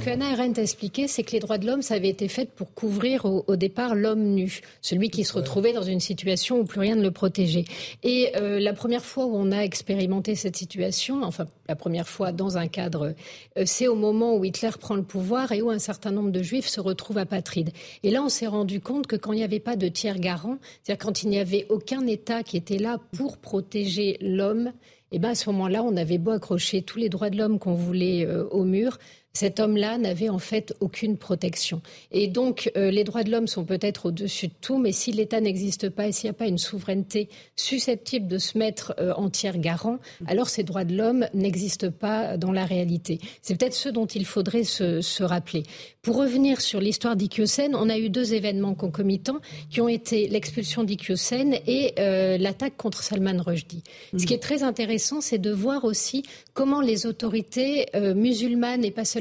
que, 0.00 0.10
Anna, 0.10 0.32
Arendt 0.32 0.60
a 0.60 0.62
expliqué, 0.62 1.08
c'est 1.08 1.22
que 1.22 1.32
les 1.32 1.40
droits 1.40 1.56
de 1.56 1.66
l'homme, 1.66 1.80
ça 1.80 1.94
avait 1.94 2.10
été 2.10 2.28
fait 2.28 2.50
pour 2.50 2.74
couvrir 2.74 3.24
au, 3.24 3.56
départ 3.56 3.94
l'homme 3.94 4.22
nu, 4.22 4.60
celui 4.82 5.08
qui 5.08 5.24
se 5.24 5.32
retrouvait 5.32 5.72
dans 5.72 5.82
une 5.82 6.00
situation 6.00 6.60
où 6.60 6.64
plus 6.64 6.80
rien 6.80 6.96
ne 6.96 7.02
le 7.02 7.10
protégeait. 7.10 7.64
Et 8.02 8.32
euh, 8.36 8.60
la 8.60 8.74
première 8.74 9.04
fois 9.04 9.24
où 9.24 9.34
on 9.34 9.52
a 9.52 9.60
expérimenté 9.60 10.34
cette 10.34 10.56
situation, 10.56 11.22
enfin 11.22 11.46
la 11.68 11.76
première 11.76 12.08
fois 12.08 12.32
dans 12.32 12.58
un 12.58 12.68
cadre, 12.68 13.14
euh, 13.56 13.62
c'est 13.64 13.88
au 13.88 13.94
moment 13.94 14.36
où 14.36 14.44
Hitler 14.44 14.70
prend 14.78 14.96
le 14.96 15.02
pouvoir 15.02 15.52
et 15.52 15.62
où 15.62 15.70
un 15.70 15.78
certain 15.78 16.10
nombre 16.10 16.30
de 16.30 16.42
juifs 16.42 16.68
se 16.68 16.80
retrouvent 16.80 17.18
apatrides. 17.18 17.70
Et 18.02 18.10
là, 18.10 18.22
on 18.22 18.28
s'est 18.28 18.46
rendu 18.46 18.80
compte 18.80 19.06
que 19.06 19.16
quand 19.16 19.32
il 19.32 19.36
n'y 19.36 19.44
avait 19.44 19.60
pas 19.60 19.76
de 19.76 19.88
tiers 19.88 20.09
garant, 20.18 20.58
c'est-à-dire 20.82 21.04
quand 21.04 21.22
il 21.22 21.28
n'y 21.28 21.38
avait 21.38 21.66
aucun 21.68 22.06
État 22.06 22.42
qui 22.42 22.56
était 22.56 22.78
là 22.78 22.98
pour 23.16 23.38
protéger 23.38 24.16
l'homme, 24.20 24.72
et 25.12 25.16
eh 25.16 25.18
ben 25.18 25.30
à 25.30 25.34
ce 25.34 25.50
moment-là, 25.50 25.82
on 25.82 25.96
avait 25.96 26.18
beau 26.18 26.30
accrocher 26.30 26.82
tous 26.82 26.98
les 26.98 27.08
droits 27.08 27.30
de 27.30 27.36
l'homme 27.36 27.58
qu'on 27.58 27.74
voulait 27.74 28.24
euh, 28.24 28.46
au 28.50 28.62
mur, 28.62 28.98
cet 29.32 29.60
homme-là 29.60 29.96
n'avait 29.98 30.28
en 30.28 30.38
fait 30.38 30.74
aucune 30.80 31.16
protection. 31.16 31.82
Et 32.10 32.26
donc, 32.26 32.70
euh, 32.76 32.90
les 32.90 33.04
droits 33.04 33.22
de 33.22 33.30
l'homme 33.30 33.46
sont 33.46 33.64
peut-être 33.64 34.06
au-dessus 34.06 34.48
de 34.48 34.52
tout, 34.60 34.78
mais 34.78 34.92
si 34.92 35.12
l'État 35.12 35.40
n'existe 35.40 35.88
pas 35.88 36.08
et 36.08 36.12
s'il 36.12 36.26
n'y 36.26 36.30
a 36.30 36.38
pas 36.38 36.46
une 36.46 36.58
souveraineté 36.58 37.28
susceptible 37.54 38.26
de 38.26 38.38
se 38.38 38.58
mettre 38.58 38.94
euh, 38.98 39.12
en 39.14 39.30
tiers 39.30 39.58
garant, 39.58 39.98
alors 40.26 40.48
ces 40.48 40.64
droits 40.64 40.84
de 40.84 40.96
l'homme 40.96 41.26
n'existent 41.32 41.90
pas 41.90 42.36
dans 42.36 42.52
la 42.52 42.64
réalité. 42.64 43.20
C'est 43.40 43.56
peut-être 43.56 43.74
ce 43.74 43.88
dont 43.88 44.06
il 44.06 44.26
faudrait 44.26 44.64
se, 44.64 45.22
rappeler. 45.22 45.64
Pour 46.02 46.16
revenir 46.16 46.62
sur 46.62 46.80
l'histoire 46.80 47.14
d'Ikyosen, 47.14 47.74
on 47.74 47.90
a 47.90 47.98
eu 47.98 48.08
deux 48.08 48.32
événements 48.32 48.74
concomitants 48.74 49.38
qui 49.68 49.82
ont 49.82 49.88
été 49.88 50.28
l'expulsion 50.28 50.82
d'Ikyosen 50.82 51.54
et 51.66 51.92
euh, 51.98 52.38
l'attaque 52.38 52.76
contre 52.78 53.02
Salman 53.02 53.42
Rushdie. 53.42 53.82
Ce 54.16 54.24
qui 54.24 54.32
est 54.32 54.42
très 54.42 54.62
intéressant, 54.62 55.20
c'est 55.20 55.38
de 55.38 55.50
voir 55.50 55.84
aussi 55.84 56.24
comment 56.54 56.80
les 56.80 57.06
autorités 57.06 57.86
musulmanes 58.14 58.84
et 58.84 58.90
pas 58.90 59.04
seulement 59.04 59.19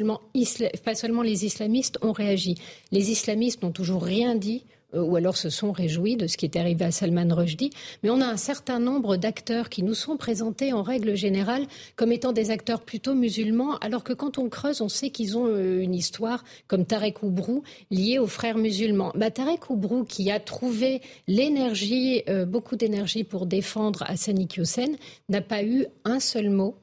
pas 0.84 0.96
seulement 0.96 1.22
les 1.22 1.46
islamistes 1.46 1.98
ont 2.02 2.12
réagi. 2.12 2.56
Les 2.92 3.12
islamistes 3.12 3.64
n'ont 3.64 3.72
toujours 3.72 4.04
rien 4.04 4.36
dit 4.36 4.64
euh, 4.96 5.04
ou 5.04 5.16
alors 5.16 5.38
se 5.38 5.50
sont 5.50 5.72
réjouis 5.72 6.16
de 6.16 6.28
ce 6.28 6.38
qui 6.38 6.46
est 6.46 6.56
arrivé 6.56 6.86
à 6.86 6.92
Salman 6.92 7.28
Rushdie. 7.30 7.70
Mais 8.02 8.10
on 8.10 8.22
a 8.22 8.26
un 8.26 8.38
certain 8.38 8.80
nombre 8.80 9.18
d'acteurs 9.18 9.70
qui 9.70 9.84
nous 9.84 9.94
sont 9.94 10.18
présentés 10.18 10.74
en 10.74 10.82
règle 10.82 11.16
générale 11.16 11.68
comme 11.96 12.12
étant 12.12 12.32
des 12.32 12.50
acteurs 12.50 12.82
plutôt 12.82 13.14
musulmans, 13.14 13.78
alors 13.80 14.04
que 14.04 14.14
quand 14.14 14.38
on 14.38 14.50
creuse, 14.50 14.82
on 14.82 14.90
sait 14.90 15.12
qu'ils 15.12 15.38
ont 15.38 15.46
euh, 15.46 15.82
une 15.82 15.94
histoire 15.94 16.44
comme 16.68 16.86
Tarek 16.86 17.22
Oubrou 17.24 17.64
liée 17.92 18.18
aux 18.20 18.28
frères 18.28 18.58
musulmans. 18.58 19.12
Bah, 19.16 19.30
Tarek 19.30 19.70
Oubrou, 19.70 20.06
qui 20.06 20.32
a 20.32 20.40
trouvé 20.40 21.02
l'énergie, 21.28 22.24
euh, 22.28 22.46
beaucoup 22.46 22.76
d'énergie 22.76 23.24
pour 23.24 23.46
défendre 23.46 24.04
Hassan 24.08 24.40
Iqiyoussen, 24.40 24.96
n'a 25.30 25.42
pas 25.42 25.64
eu 25.64 25.86
un 26.04 26.20
seul 26.20 26.50
mot 26.50 26.76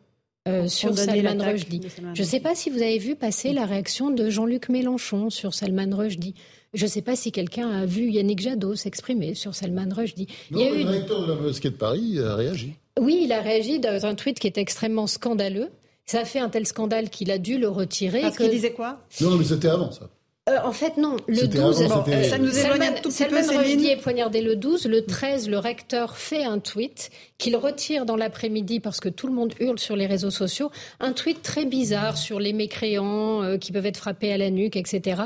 euh, 0.47 0.69
sur 0.69 0.97
Salman 0.97 1.43
Rushdie. 1.45 1.83
Je 2.15 2.23
ne 2.23 2.27
sais 2.27 2.41
pas 2.41 2.55
si 2.55 2.71
vous 2.71 2.83
avez 2.83 2.99
vu 2.99 3.17
passer 3.17 3.53
la 3.53 3.67
réaction 3.67 4.11
de 4.11 4.31
Jean-Luc 4.31 4.69
Mélenchon 4.69 5.31
sur 5.31 5.55
Salman 5.55 5.95
Rushdie. 5.95 6.35
Je 6.75 6.85
ne 6.85 6.91
sais 6.91 7.03
pas 7.03 7.17
si 7.17 7.33
quelqu'un 7.33 7.71
a 7.71 7.87
vu 7.87 8.11
Yannick 8.11 8.41
Jadot 8.41 8.77
s'exprimer 8.77 9.35
sur 9.35 9.55
Salman 9.55 9.89
Rushdie. 9.95 10.27
Non, 10.51 10.61
il 10.61 10.65
y 10.65 10.69
a 10.69 10.71
le 10.73 10.85
directeur 10.85 11.27
de 11.27 11.33
la 11.33 11.41
mosquée 11.41 11.71
de 11.71 11.77
Paris 11.77 12.19
a 12.19 12.35
réagi. 12.35 12.75
Oui, 13.01 13.23
il 13.25 13.33
a 13.33 13.41
réagi 13.41 13.79
dans 13.79 14.07
un 14.07 14.15
tweet 14.15 14.39
qui 14.39 14.47
est 14.47 14.59
extrêmement 14.59 15.07
scandaleux. 15.07 15.71
Ça 16.07 16.21
a 16.21 16.25
fait 16.25 16.39
un 16.39 16.49
tel 16.49 16.67
scandale 16.67 17.11
qu'il 17.11 17.31
a 17.31 17.39
dû 17.39 17.59
le 17.59 17.69
retirer. 17.69 18.21
Parce 18.21 18.37
qu'il 18.37 18.51
disait 18.51 18.73
quoi? 18.73 19.01
Non, 19.21 19.37
mais 19.37 19.45
c'était 19.45 19.69
avant 19.69 19.91
ça. 19.91 20.09
Euh, 20.49 20.59
en 20.63 20.71
fait, 20.71 20.97
non. 20.97 21.17
Le 21.27 21.49
12, 21.49 21.83
euh, 21.83 22.23
ça 22.23 22.39
nous 22.39 22.57
éloigne 22.57 22.83
un 22.83 22.93
tout 22.93 23.09
petit 23.09 23.25
Salman 23.25 23.41
peu, 23.49 23.57
Rushdie 23.57 23.89
est 23.89 23.97
poignardé 23.97 24.41
le 24.41 24.55
12. 24.55 24.87
Le 24.87 25.05
13, 25.05 25.49
le 25.49 25.59
recteur 25.59 26.17
fait 26.17 26.45
un 26.45 26.61
tweet 26.61 27.11
qu'il 27.37 27.57
retire 27.57 28.07
dans 28.07 28.15
l'après-midi 28.15 28.79
parce 28.79 29.01
que 29.01 29.09
tout 29.09 29.27
le 29.27 29.33
monde 29.33 29.55
hurle 29.59 29.81
sur 29.81 29.97
les 29.97 30.07
réseaux 30.07 30.31
sociaux. 30.31 30.71
Un 31.01 31.13
tweet 31.13 31.43
très 31.43 31.65
bizarre 31.65 32.17
sur 32.17 32.39
les 32.39 32.53
mécréants 32.53 33.43
euh, 33.43 33.59
qui 33.59 33.73
peuvent 33.73 33.87
être 33.87 33.97
frappés 33.97 34.33
à 34.33 34.39
la 34.39 34.51
nuque, 34.51 34.77
etc. 34.77 35.23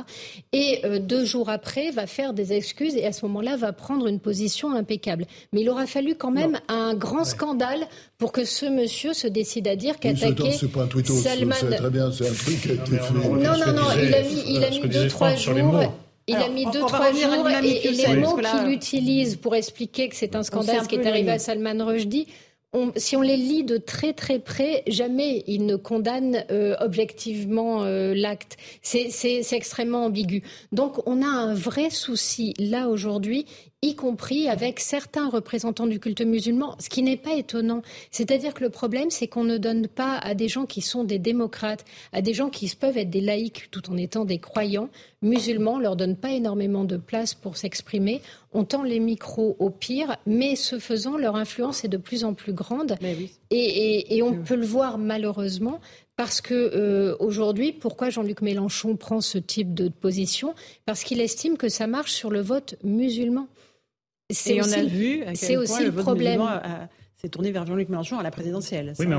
Et 0.54 0.80
deux 1.00 1.26
jours 1.26 1.50
après, 1.50 1.90
va 1.90 2.06
faire 2.06 2.32
des 2.32 2.54
excuses 2.54 2.96
et 2.96 3.04
à 3.04 3.12
ce 3.12 3.26
moment-là, 3.26 3.56
va 3.56 3.74
prendre 3.74 4.06
une 4.06 4.20
position 4.20 4.74
impeccable. 4.74 5.26
Mais 5.52 5.60
il 5.60 5.68
aura 5.68 5.86
fallu 5.86 6.14
quand 6.14 6.30
même 6.30 6.58
un 6.68 6.94
grand 6.94 7.24
scandale 7.24 7.86
pour 8.16 8.32
que 8.32 8.46
ce 8.46 8.64
monsieur 8.64 9.12
se 9.12 9.26
décide 9.26 9.68
à 9.68 9.76
dire 9.76 9.98
qu'attaquer 9.98 10.52
Salman... 10.52 11.54
très 11.54 11.90
bien, 11.90 12.10
c'est 12.10 12.28
un 12.28 12.32
truc 12.32 12.60
qui 12.62 12.70
a 12.70 12.74
été 12.74 12.96
fait. 12.96 13.14
Non, 13.14 13.34
non, 13.34 13.72
non, 13.74 13.88
il 14.02 14.14
a 14.14 14.22
mis, 14.22 14.42
il 14.46 14.64
a 14.64 14.70
mis 14.70 14.88
deux, 14.88 15.09
trois 15.10 15.34
jours. 15.34 15.54
Il 16.26 16.36
a 16.36 16.48
mis 16.48 16.64
deux, 16.66 16.80
trois 16.80 17.12
jours 17.12 17.48
et, 17.62 17.86
et 17.86 17.90
les 17.90 18.16
mots 18.16 18.36
qu'il 18.36 18.70
utilise 18.70 19.36
pour 19.36 19.56
expliquer 19.56 20.08
que 20.08 20.16
c'est 20.16 20.36
un 20.36 20.42
scandale, 20.42 20.82
ce 20.82 20.88
qui 20.88 20.94
est 20.94 21.06
arrivé 21.06 21.30
à 21.30 21.38
Salman 21.38 21.84
Rushdie, 21.84 22.26
on, 22.72 22.92
si 22.94 23.16
on 23.16 23.20
les 23.20 23.36
lit 23.36 23.64
de 23.64 23.78
très 23.78 24.12
très 24.12 24.38
près, 24.38 24.84
jamais 24.86 25.42
ils 25.48 25.66
ne 25.66 25.74
condamnent 25.74 26.44
euh, 26.52 26.76
objectivement 26.78 27.82
euh, 27.82 28.14
l'acte. 28.14 28.58
C'est 28.80 29.42
extrêmement 29.52 30.04
ambigu. 30.04 30.44
Donc 30.70 31.00
on 31.08 31.20
a 31.22 31.26
un 31.26 31.52
vrai 31.52 31.90
souci 31.90 32.54
là 32.58 32.88
aujourd'hui 32.88 33.46
y 33.82 33.94
compris 33.94 34.48
avec 34.48 34.78
certains 34.78 35.30
représentants 35.30 35.86
du 35.86 35.98
culte 35.98 36.20
musulman, 36.20 36.76
ce 36.78 36.90
qui 36.90 37.02
n'est 37.02 37.16
pas 37.16 37.34
étonnant. 37.34 37.80
C'est-à-dire 38.10 38.52
que 38.52 38.62
le 38.62 38.70
problème, 38.70 39.10
c'est 39.10 39.26
qu'on 39.26 39.44
ne 39.44 39.56
donne 39.56 39.88
pas 39.88 40.18
à 40.18 40.34
des 40.34 40.48
gens 40.48 40.66
qui 40.66 40.82
sont 40.82 41.02
des 41.02 41.18
démocrates, 41.18 41.86
à 42.12 42.20
des 42.20 42.34
gens 42.34 42.50
qui 42.50 42.68
peuvent 42.76 42.98
être 42.98 43.08
des 43.08 43.22
laïcs 43.22 43.70
tout 43.70 43.90
en 43.90 43.96
étant 43.96 44.26
des 44.26 44.38
croyants 44.38 44.90
musulmans, 45.22 45.74
on 45.74 45.78
leur 45.78 45.96
donne 45.96 46.16
pas 46.16 46.30
énormément 46.30 46.84
de 46.84 46.96
place 46.96 47.34
pour 47.34 47.56
s'exprimer. 47.56 48.22
On 48.52 48.64
tend 48.64 48.82
les 48.82 49.00
micros 49.00 49.56
au 49.58 49.70
pire, 49.70 50.16
mais 50.26 50.56
ce 50.56 50.78
faisant, 50.78 51.16
leur 51.16 51.36
influence 51.36 51.84
est 51.84 51.88
de 51.88 51.96
plus 51.96 52.24
en 52.24 52.34
plus 52.34 52.52
grande. 52.52 52.96
Et, 53.50 54.22
on 54.22 54.34
peut 54.34 54.56
le 54.56 54.66
voir 54.66 54.98
malheureusement 54.98 55.80
parce 56.16 56.40
que 56.40 56.54
euh, 56.54 57.16
aujourd'hui, 57.18 57.72
pourquoi 57.72 58.10
Jean-Luc 58.10 58.42
Mélenchon 58.42 58.96
prend 58.96 59.20
ce 59.20 59.38
type 59.38 59.72
de 59.74 59.88
position? 59.88 60.54
Parce 60.84 61.02
qu'il 61.02 61.20
estime 61.20 61.56
que 61.56 61.68
ça 61.68 61.86
marche 61.86 62.12
sur 62.12 62.30
le 62.30 62.40
vote 62.40 62.76
musulman. 62.82 63.48
Et 64.46 64.60
on 64.62 64.72
a 64.72 64.82
vu 64.84 65.24
c'est 65.34 65.56
aussi 65.56 65.84
le 65.84 65.92
problème. 65.92 66.42
s'est 67.16 67.28
tourné 67.28 67.52
vers 67.52 67.66
Jean-Luc 67.66 67.88
Mélenchon 67.88 68.18
à 68.18 68.22
la 68.22 68.30
présidentielle. 68.30 68.94
Oui, 68.98 69.06
mais 69.06 69.16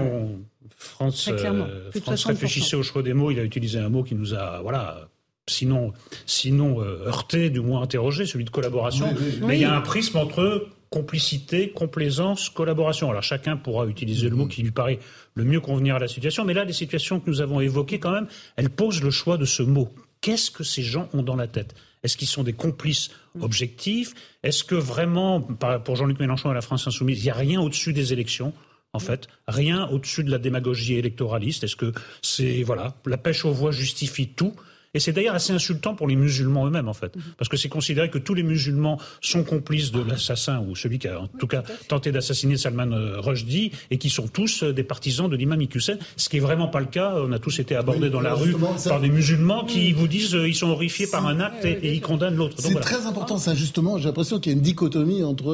France, 0.75 1.29
euh, 1.29 1.91
France 2.01 2.25
réfléchissait 2.25 2.75
au 2.75 2.81
choix 2.81 3.03
des 3.03 3.13
mots. 3.13 3.29
Il 3.29 3.39
a 3.39 3.43
utilisé 3.43 3.77
un 3.77 3.89
mot 3.89 4.03
qui 4.03 4.15
nous 4.15 4.33
a, 4.33 4.61
voilà, 4.61 5.09
sinon, 5.47 5.93
sinon 6.25 6.81
euh, 6.81 7.05
heurté, 7.05 7.49
du 7.49 7.59
moins 7.59 7.83
interrogé, 7.83 8.25
celui 8.25 8.45
de 8.45 8.49
collaboration. 8.49 9.13
Mais 9.43 9.57
il 9.57 9.61
y 9.61 9.65
a 9.65 9.75
un 9.75 9.81
prisme 9.81 10.17
entre 10.17 10.67
complicité, 10.89 11.69
complaisance, 11.69 12.49
collaboration. 12.49 13.09
Alors 13.09 13.23
chacun 13.23 13.55
pourra 13.55 13.85
utiliser 13.85 14.29
le 14.29 14.35
mot 14.35 14.45
qui 14.45 14.61
lui 14.61 14.71
paraît 14.71 14.99
le 15.35 15.45
mieux 15.45 15.61
convenir 15.61 15.95
à 15.95 15.99
la 15.99 16.07
situation. 16.07 16.43
Mais 16.43 16.53
là, 16.53 16.65
les 16.65 16.73
situations 16.73 17.19
que 17.19 17.29
nous 17.29 17.41
avons 17.41 17.61
évoquées, 17.61 17.99
quand 17.99 18.11
même, 18.11 18.27
elles 18.57 18.69
posent 18.69 19.01
le 19.01 19.11
choix 19.11 19.37
de 19.37 19.45
ce 19.45 19.63
mot. 19.63 19.89
Qu'est-ce 20.19 20.51
que 20.51 20.63
ces 20.63 20.83
gens 20.83 21.07
ont 21.13 21.23
dans 21.23 21.35
la 21.35 21.47
tête? 21.47 21.75
Est-ce 22.03 22.17
qu'ils 22.17 22.27
sont 22.27 22.43
des 22.43 22.53
complices 22.53 23.11
objectifs? 23.39 24.13
Est-ce 24.43 24.63
que 24.63 24.75
vraiment, 24.75 25.41
pour 25.41 25.95
Jean-Luc 25.95 26.19
Mélenchon 26.19 26.51
et 26.51 26.55
la 26.55 26.61
France 26.61 26.87
insoumise, 26.87 27.19
il 27.19 27.23
n'y 27.23 27.29
a 27.29 27.35
rien 27.35 27.61
au-dessus 27.61 27.93
des 27.93 28.13
élections 28.13 28.53
en 28.93 28.99
fait, 28.99 29.27
rien 29.47 29.87
au-dessus 29.87 30.23
de 30.23 30.31
la 30.31 30.37
démagogie 30.37 30.95
électoraliste? 30.95 31.63
Est-ce 31.63 31.77
que 31.77 31.93
c'est 32.21 32.63
voilà, 32.63 32.95
la 33.05 33.17
pêche 33.17 33.45
aux 33.45 33.53
voix 33.53 33.71
justifie 33.71 34.27
tout? 34.27 34.53
Et 34.93 34.99
c'est 34.99 35.13
d'ailleurs 35.13 35.35
assez 35.35 35.53
insultant 35.53 35.95
pour 35.95 36.07
les 36.07 36.15
musulmans 36.15 36.67
eux-mêmes, 36.67 36.87
en 36.87 36.93
fait. 36.93 37.15
Mhm. 37.15 37.21
Parce 37.37 37.49
que 37.49 37.57
c'est 37.57 37.69
considéré 37.69 38.09
que 38.09 38.17
tous 38.17 38.33
les 38.33 38.43
musulmans 38.43 38.99
sont 39.21 39.43
complices 39.43 39.91
de 39.91 40.01
l'assassin, 40.01 40.59
ou 40.67 40.75
celui 40.75 40.99
qui 40.99 41.07
a, 41.07 41.21
en 41.21 41.27
tout 41.27 41.47
cas, 41.47 41.63
tenté 41.87 42.11
d'assassiner 42.11 42.57
Salman 42.57 42.91
euh, 42.91 43.19
Rushdie, 43.19 43.71
et 43.89 43.97
qui 43.97 44.09
sont 44.09 44.27
tous 44.27 44.63
euh, 44.63 44.73
des 44.73 44.83
partisans 44.83 45.29
de 45.29 45.35
l'imam 45.35 45.61
Hussein. 45.73 45.97
Ce 46.17 46.27
qui 46.27 46.37
est 46.37 46.41
vraiment 46.41 46.67
pas 46.67 46.79
le 46.79 46.87
cas. 46.87 47.15
On 47.15 47.31
a 47.31 47.39
tous 47.39 47.59
été 47.59 47.75
abordés 47.75 48.09
dans 48.09 48.21
la 48.21 48.33
rue 48.33 48.55
par 48.85 48.99
des 48.99 49.09
musulmans 49.09 49.65
qui 49.65 49.93
vous 49.93 50.07
disent 50.07 50.35
euh, 50.35 50.47
ils 50.47 50.55
sont 50.55 50.69
horrifiés 50.69 51.07
par 51.07 51.25
un 51.25 51.39
acte 51.39 51.63
et, 51.65 51.93
ils 51.93 52.01
condamnent 52.01 52.35
l'autre. 52.35 52.55
C'est 52.59 52.79
très 52.79 53.05
important, 53.05 53.37
ça, 53.37 53.55
justement. 53.55 53.97
J'ai 53.97 54.05
l'impression 54.05 54.39
qu'il 54.39 54.51
y 54.51 54.55
a 54.55 54.57
une 54.57 54.63
dichotomie 54.63 55.23
entre 55.23 55.51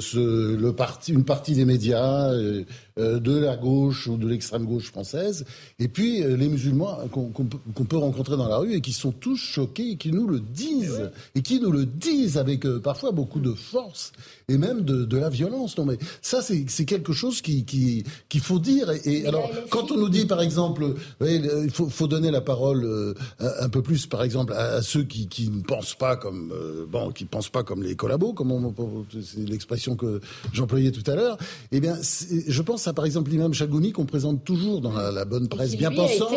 ce, 0.00 0.56
le 0.56 0.72
parti, 0.72 1.12
une 1.12 1.24
partie 1.24 1.54
des 1.54 1.64
médias, 1.64 2.30
euh, 2.32 2.64
de 2.96 3.38
la 3.38 3.56
gauche 3.56 4.06
ou 4.06 4.16
de 4.16 4.28
l'extrême 4.28 4.64
gauche 4.64 4.90
française, 4.90 5.44
et 5.78 5.88
puis 5.88 6.22
euh, 6.22 6.36
les 6.36 6.48
musulmans 6.48 6.98
qu'on 7.10 7.84
peut 7.84 7.96
rencontrer 7.96 8.36
dans 8.36 8.48
la 8.48 8.58
rue 8.58 8.74
et 8.74 8.80
qui 8.80 8.92
sont 8.92 9.12
tous 9.12 9.36
choqués 9.36 9.92
et 9.92 9.96
qui 9.96 10.12
nous 10.12 10.26
le 10.26 10.40
disent, 10.40 11.10
et 11.34 11.42
qui 11.42 11.60
nous 11.60 11.70
le 11.70 11.86
disent 11.86 12.38
avec 12.38 12.66
euh, 12.66 12.80
parfois 12.80 13.12
beaucoup 13.12 13.40
de 13.40 13.52
force 13.52 14.12
et 14.48 14.58
même 14.58 14.82
de, 14.82 15.16
la 15.16 15.28
violence. 15.28 15.76
Non, 15.78 15.84
mais 15.84 15.98
ça, 16.20 16.40
c'est 16.42 16.84
quelque 16.84 17.12
chose 17.12 17.42
qu'il 17.42 17.64
qui, 17.64 18.38
faut 18.40 18.58
dire. 18.58 18.90
Et, 19.04 19.26
alors, 19.26 19.50
quand 19.70 19.90
on 19.90 19.96
nous 19.96 20.08
dit, 20.08 20.26
par 20.26 20.40
exemple, 20.40 20.94
il 21.20 21.70
faut, 21.70 22.06
donner 22.06 22.30
la 22.30 22.40
parole 22.40 23.14
un, 23.38 23.68
peu 23.68 23.82
plus, 23.82 24.06
par 24.06 24.22
exemple, 24.22 24.52
à, 24.52 24.82
ceux 24.82 25.04
qui, 25.04 25.50
ne 25.50 25.62
pensent 25.62 25.94
pas 25.94 26.16
comme 26.16 26.52
bon, 26.88 27.10
qui 27.10 27.24
pensent 27.24 27.50
pas 27.50 27.62
comme 27.62 27.82
les 27.82 27.94
collabos, 27.94 28.32
comme 28.32 28.74
c'est 29.22 29.48
l'expression 29.48 29.96
que 29.96 30.20
j'employais 30.52 30.90
tout 30.90 31.08
à 31.10 31.14
l'heure. 31.14 31.38
Eh 31.70 31.80
bien, 31.80 31.96
je 32.00 32.62
pense 32.62 32.82
ça, 32.82 32.92
par 32.92 33.04
exemple, 33.04 33.30
l'imam 33.30 33.54
Chagouni 33.54 33.92
qu'on 33.92 34.06
présente 34.06 34.44
toujours 34.44 34.80
dans 34.80 34.92
la, 34.92 35.24
bonne 35.24 35.48
presse, 35.48 35.76
bien 35.76 35.90
pensant, 35.90 36.28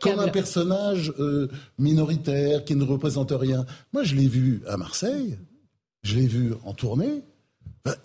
comme 0.00 0.18
un 0.18 0.28
personnage 0.28 1.12
euh, 1.18 1.48
minoritaire 1.78 2.64
qui 2.64 2.74
ne 2.74 2.84
représente 2.84 3.32
rien. 3.32 3.64
Moi, 3.92 4.02
je 4.02 4.14
l'ai 4.14 4.28
vu 4.28 4.62
à 4.66 4.76
Marseille, 4.76 5.38
je 6.02 6.16
l'ai 6.16 6.26
vu 6.26 6.54
en 6.64 6.72
tournée. 6.72 7.22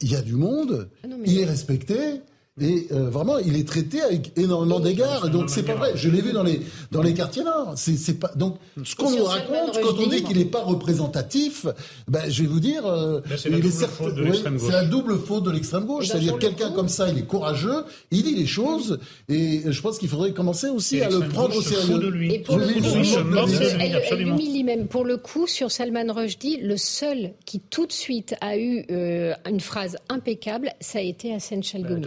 Il 0.02 0.12
y 0.12 0.16
a 0.16 0.22
du 0.22 0.34
monde, 0.34 0.90
ah 1.04 1.08
il 1.26 1.40
est 1.40 1.46
respecté. 1.46 2.22
Et 2.62 2.88
euh, 2.94 3.10
vraiment, 3.10 3.38
il 3.38 3.58
est 3.58 3.68
traité 3.68 4.02
avec 4.02 4.32
énormément 4.38 4.80
d'égards. 4.80 5.30
Donc 5.30 5.50
c'est 5.50 5.64
pas 5.64 5.76
vrai. 5.76 5.92
Je 5.96 6.10
l'ai 6.10 6.22
vu 6.22 6.32
dans 6.32 6.44
les 6.44 6.62
dans 6.90 7.02
les 7.02 7.14
quartiers 7.14 7.44
nord. 7.44 7.74
C'est 7.76 8.18
pas 8.18 8.32
donc 8.38 8.60
ce 8.82 8.96
qu'on 8.96 9.12
nous 9.12 9.26
raconte 9.26 9.82
quand 9.84 10.00
on 10.00 10.08
dit 10.08 10.24
qu'il 10.24 10.38
n'est 10.38 10.46
pas 10.46 10.64
représentatif. 10.64 11.66
Ben 12.08 12.22
je 12.30 12.44
vais 12.44 12.48
vous 12.48 12.62
dire, 12.62 12.86
euh, 12.86 13.20
c'est 13.36 13.50
la, 13.50 14.86
double 14.86 15.20
faute 15.20 15.44
de 15.44 15.52
l'extrême 15.52 15.84
gauche. 15.84 16.08
C'est-à-dire 16.08 16.40
quelqu'un 16.40 16.72
comme 16.72 16.88
ça, 16.88 17.10
il 17.10 17.18
est 17.18 17.26
courageux, 17.26 17.84
il 18.12 18.24
dit 18.24 18.36
les 18.36 18.46
choses, 18.46 19.00
et 19.28 19.64
je 19.66 19.82
pense 19.82 19.98
qu'il 19.98 20.08
faudrait 20.08 20.32
commencer 20.32 20.70
aussi 20.70 21.02
à 21.02 21.10
le 21.10 21.28
prendre 21.28 21.58
au 21.58 21.62
sérieux. 21.62 22.00
De 22.00 22.08
lui. 22.08 22.36
Et 22.36 22.40
pour 22.40 22.58
le 22.58 22.68
coup, 22.68 24.64
même. 24.64 24.88
Pour 24.88 25.04
le 25.04 25.18
coup, 25.18 25.46
sur 25.46 25.72
Salman 25.72 26.14
Rushdie, 26.14 26.58
le 26.62 26.78
seul 26.78 27.34
qui 27.46 27.60
tout 27.60 27.86
de 27.86 27.92
suite 27.92 28.36
a 28.40 28.58
eu 28.58 28.86
euh, 28.92 29.34
une 29.46 29.60
phrase 29.60 29.98
impeccable, 30.08 30.72
ça 30.80 31.00
a 31.00 31.02
été 31.02 31.34
Hassan 31.34 31.62
Chalgoumi. 31.62 32.06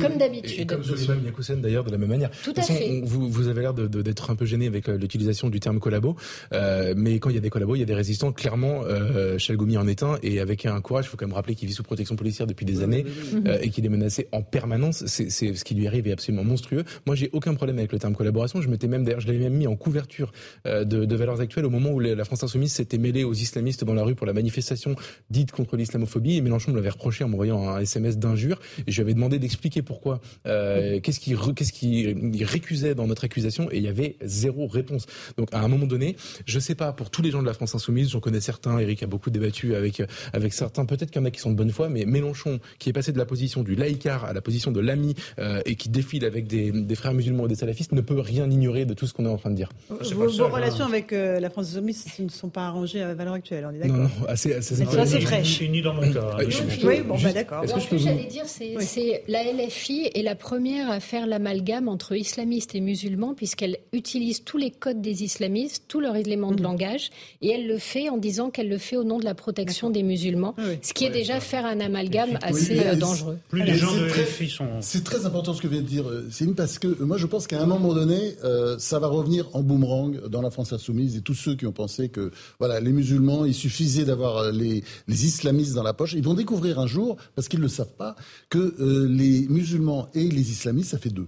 Comme 0.00 0.18
d'habitude. 0.18 0.68
Comme 0.68 0.82
Soliman 0.82 1.24
Yakoussen 1.24 1.60
d'ailleurs, 1.60 1.84
de 1.84 1.90
la 1.90 1.98
même 1.98 2.08
manière. 2.08 2.30
Tout 2.42 2.54
à 2.56 2.62
fait. 2.62 3.00
vous, 3.04 3.28
vous 3.28 3.48
avez 3.48 3.62
l'air 3.62 3.74
d'être 3.74 4.30
un 4.30 4.36
peu 4.36 4.44
gêné 4.44 4.66
avec 4.66 4.88
euh, 4.88 4.96
l'utilisation 4.96 5.48
du 5.48 5.60
terme 5.60 5.80
collabo. 5.80 6.16
Euh, 6.52 6.94
mais 6.96 7.18
quand 7.18 7.30
il 7.30 7.34
y 7.34 7.38
a 7.38 7.40
des 7.40 7.50
collabos, 7.50 7.76
il 7.76 7.80
y 7.80 7.82
a 7.82 7.86
des 7.86 7.94
résistants. 7.94 8.32
Clairement, 8.32 8.82
euh, 8.84 9.38
Chalgoumi 9.38 9.76
en 9.78 9.86
est 9.86 10.02
un. 10.02 10.18
Et 10.22 10.40
avec 10.40 10.66
un 10.66 10.80
courage, 10.80 11.06
il 11.06 11.08
faut 11.08 11.16
quand 11.16 11.26
même 11.26 11.34
rappeler 11.34 11.54
qu'il 11.54 11.68
vit 11.68 11.74
sous 11.74 11.82
protection 11.82 12.16
policière 12.16 12.46
depuis 12.46 12.66
des 12.66 12.82
années 12.82 13.04
euh, 13.46 13.58
et 13.60 13.70
qu'il 13.70 13.84
est 13.84 13.88
menacé 13.88 14.28
en 14.32 14.42
permanence. 14.42 15.06
C'est 15.06 15.30
ce 15.30 15.64
qui 15.64 15.74
lui 15.74 15.86
arrive 15.86 16.06
est 16.06 16.12
absolument 16.12 16.44
monstrueux. 16.44 16.84
Moi, 17.06 17.16
j'ai 17.16 17.30
aucun 17.32 17.54
problème 17.54 17.78
avec 17.78 17.92
le 17.92 17.98
terme 17.98 18.14
collaboration. 18.14 18.60
Je 18.60 18.68
m'étais 18.68 18.88
même 18.88 19.04
d'ailleurs, 19.04 19.20
je 19.20 19.26
l'avais 19.26 19.38
même 19.38 19.54
mis 19.54 19.66
en 19.66 19.76
couverture 19.76 20.32
euh, 20.66 20.84
de, 20.84 21.04
de, 21.04 21.16
Valeurs 21.16 21.40
Actuelles 21.40 21.64
au 21.64 21.70
moment 21.70 21.90
où 21.90 22.00
la 22.00 22.24
France 22.24 22.44
Insoumise 22.44 22.72
s'était 22.72 22.98
mêlée 22.98 23.24
aux 23.24 23.34
islamistes 23.34 23.84
dans 23.84 23.94
la 23.94 24.02
rue 24.02 24.14
pour 24.14 24.26
la 24.26 24.32
manifestation 24.32 24.94
dite 25.30 25.52
contre 25.52 25.76
l'islamophobie. 25.76 26.36
Et 26.36 26.40
Mélenchon 26.40 26.72
me 26.72 26.76
l'avait 26.76 26.90
reproché 26.90 27.24
en 27.24 27.28
m'envoyant 27.28 27.68
un 27.68 27.80
SMS 27.80 28.18
d'injure. 28.18 28.60
Et 28.86 28.92
je 28.92 28.96
lui 28.96 29.02
avais 29.02 29.14
demandé 29.14 29.38
d'expliquer 29.38 29.77
pourquoi. 29.82 30.20
Euh, 30.46 31.00
qu'est-ce 31.00 31.20
qui, 31.20 31.34
qu'est-ce 31.54 31.72
qui 31.72 32.14
récusait 32.44 32.94
dans 32.94 33.06
notre 33.06 33.24
accusation 33.24 33.70
Et 33.70 33.78
il 33.78 33.82
y 33.82 33.88
avait 33.88 34.16
zéro 34.22 34.66
réponse. 34.66 35.06
Donc 35.36 35.48
à 35.52 35.60
un 35.60 35.68
moment 35.68 35.86
donné, 35.86 36.16
je 36.46 36.58
sais 36.58 36.74
pas 36.74 36.92
pour 36.92 37.10
tous 37.10 37.22
les 37.22 37.30
gens 37.30 37.42
de 37.42 37.46
la 37.46 37.54
France 37.54 37.74
insoumise, 37.74 38.10
j'en 38.10 38.20
connais 38.20 38.40
certains. 38.40 38.78
Eric 38.78 39.02
a 39.02 39.06
beaucoup 39.06 39.30
débattu 39.30 39.74
avec 39.74 40.02
avec 40.32 40.52
certains. 40.52 40.84
Peut-être 40.84 41.10
qu'il 41.10 41.20
y 41.20 41.24
en 41.24 41.26
a 41.26 41.30
qui 41.30 41.40
sont 41.40 41.50
de 41.50 41.56
bonne 41.56 41.70
foi, 41.70 41.88
mais 41.88 42.04
Mélenchon, 42.04 42.60
qui 42.78 42.90
est 42.90 42.92
passé 42.92 43.12
de 43.12 43.18
la 43.18 43.26
position 43.26 43.62
du 43.62 43.74
laïcard 43.74 44.24
à 44.24 44.32
la 44.32 44.40
position 44.40 44.72
de 44.72 44.80
l'ami 44.80 45.14
euh, 45.38 45.60
et 45.66 45.74
qui 45.74 45.88
défile 45.88 46.24
avec 46.24 46.46
des, 46.46 46.70
des, 46.72 46.94
frères 46.94 47.14
musulmans 47.14 47.46
et 47.46 47.48
des 47.48 47.54
salafistes, 47.54 47.92
ne 47.92 48.00
peut 48.00 48.20
rien 48.20 48.50
ignorer 48.50 48.84
de 48.84 48.94
tout 48.94 49.06
ce 49.06 49.14
qu'on 49.14 49.26
est 49.26 49.30
en 49.30 49.36
train 49.36 49.50
de 49.50 49.56
dire. 49.56 49.70
Vos, 49.88 50.28
vos 50.28 50.48
relations 50.48 50.86
avec 50.86 51.12
euh, 51.12 51.40
la 51.40 51.50
France 51.50 51.70
insoumise 51.70 52.04
ne 52.18 52.28
sont 52.28 52.48
pas 52.48 52.66
arrangées 52.66 53.02
à 53.02 53.14
valeur 53.14 53.34
actuelle, 53.34 53.66
on 53.70 53.74
est 53.74 53.78
d'accord 53.78 53.96
Non, 53.96 54.02
non, 54.04 54.26
assez, 54.28 54.54
assez, 54.54 54.82
assez 54.82 55.20
fraîche. 55.20 55.62
Ni 55.62 55.82
dans 55.82 55.94
mon 55.94 56.12
cas. 56.12 56.36
oui, 56.84 57.02
bon, 57.02 57.16
bah, 57.22 57.32
d'accord. 57.32 57.64
Est-ce 57.64 57.74
que 57.74 57.80
je 57.80 57.88
peux 57.88 57.96
vous... 57.96 58.28
dire, 58.28 58.44
c'est 58.46 59.24
la 59.28 59.44
LFI 59.44 59.67
LFI 59.68 60.10
est 60.14 60.22
la 60.22 60.34
première 60.34 60.90
à 60.90 61.00
faire 61.00 61.26
l'amalgame 61.26 61.88
entre 61.88 62.16
islamistes 62.16 62.74
et 62.74 62.80
musulmans, 62.80 63.34
puisqu'elle 63.34 63.78
utilise 63.92 64.42
tous 64.44 64.56
les 64.56 64.70
codes 64.70 65.02
des 65.02 65.22
islamistes, 65.22 65.84
tous 65.88 66.00
leurs 66.00 66.16
éléments 66.16 66.52
de 66.52 66.60
mmh. 66.60 66.64
langage, 66.64 67.10
et 67.42 67.50
elle 67.50 67.66
le 67.66 67.78
fait 67.78 68.08
en 68.08 68.16
disant 68.16 68.50
qu'elle 68.50 68.68
le 68.68 68.78
fait 68.78 68.96
au 68.96 69.04
nom 69.04 69.18
de 69.18 69.24
la 69.24 69.34
protection 69.34 69.90
des 69.90 70.02
musulmans, 70.02 70.54
ce 70.82 70.92
qui 70.92 71.04
est 71.04 71.10
déjà 71.10 71.40
faire 71.40 71.66
un 71.66 71.80
amalgame 71.80 72.38
assez 72.42 72.78
euh, 72.80 72.94
dangereux. 72.94 73.38
Plus 73.48 73.62
les 73.62 73.74
gens 73.74 73.94
de 73.94 74.06
LFI 74.06 74.48
sont. 74.48 74.66
C'est 74.80 75.04
très 75.04 75.26
important 75.26 75.54
ce 75.54 75.60
que 75.60 75.68
vient 75.68 75.82
de 75.82 75.86
dire 75.86 76.08
euh, 76.08 76.28
Céline, 76.30 76.54
parce 76.54 76.78
que 76.78 77.02
moi 77.02 77.18
je 77.18 77.26
pense 77.26 77.46
qu'à 77.46 77.60
un 77.60 77.66
moment 77.66 77.92
donné, 77.92 78.36
ça 78.78 78.98
va 78.98 79.08
revenir 79.08 79.48
en 79.52 79.62
boomerang 79.62 80.28
dans 80.28 80.42
la 80.42 80.50
France 80.50 80.72
insoumise 80.72 81.16
et 81.16 81.20
tous 81.20 81.34
ceux 81.34 81.54
qui 81.54 81.66
ont 81.66 81.72
pensé 81.72 82.08
que 82.08 82.30
voilà 82.58 82.80
les 82.80 82.92
musulmans, 82.92 83.44
il 83.44 83.54
suffisait 83.54 84.04
d'avoir 84.04 84.50
les, 84.50 84.82
les 85.06 85.26
islamistes 85.26 85.74
dans 85.74 85.82
la 85.82 85.92
poche, 85.92 86.14
ils 86.14 86.24
vont 86.24 86.34
découvrir 86.34 86.78
un 86.78 86.86
jour, 86.86 87.16
parce 87.34 87.48
qu'ils 87.48 87.60
ne 87.60 87.64
le 87.64 87.68
savent 87.68 87.94
pas, 87.96 88.16
que 88.48 88.74
les 89.08 89.46
musulmans 89.58 90.08
et 90.14 90.28
les 90.28 90.50
islamistes, 90.50 90.90
ça 90.90 90.98
fait 90.98 91.10
deux. 91.10 91.26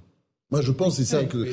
Moi, 0.51 0.63
je 0.63 0.73
pense 0.73 0.97
c'est 0.97 1.05
ça 1.05 1.25
que 1.25 1.47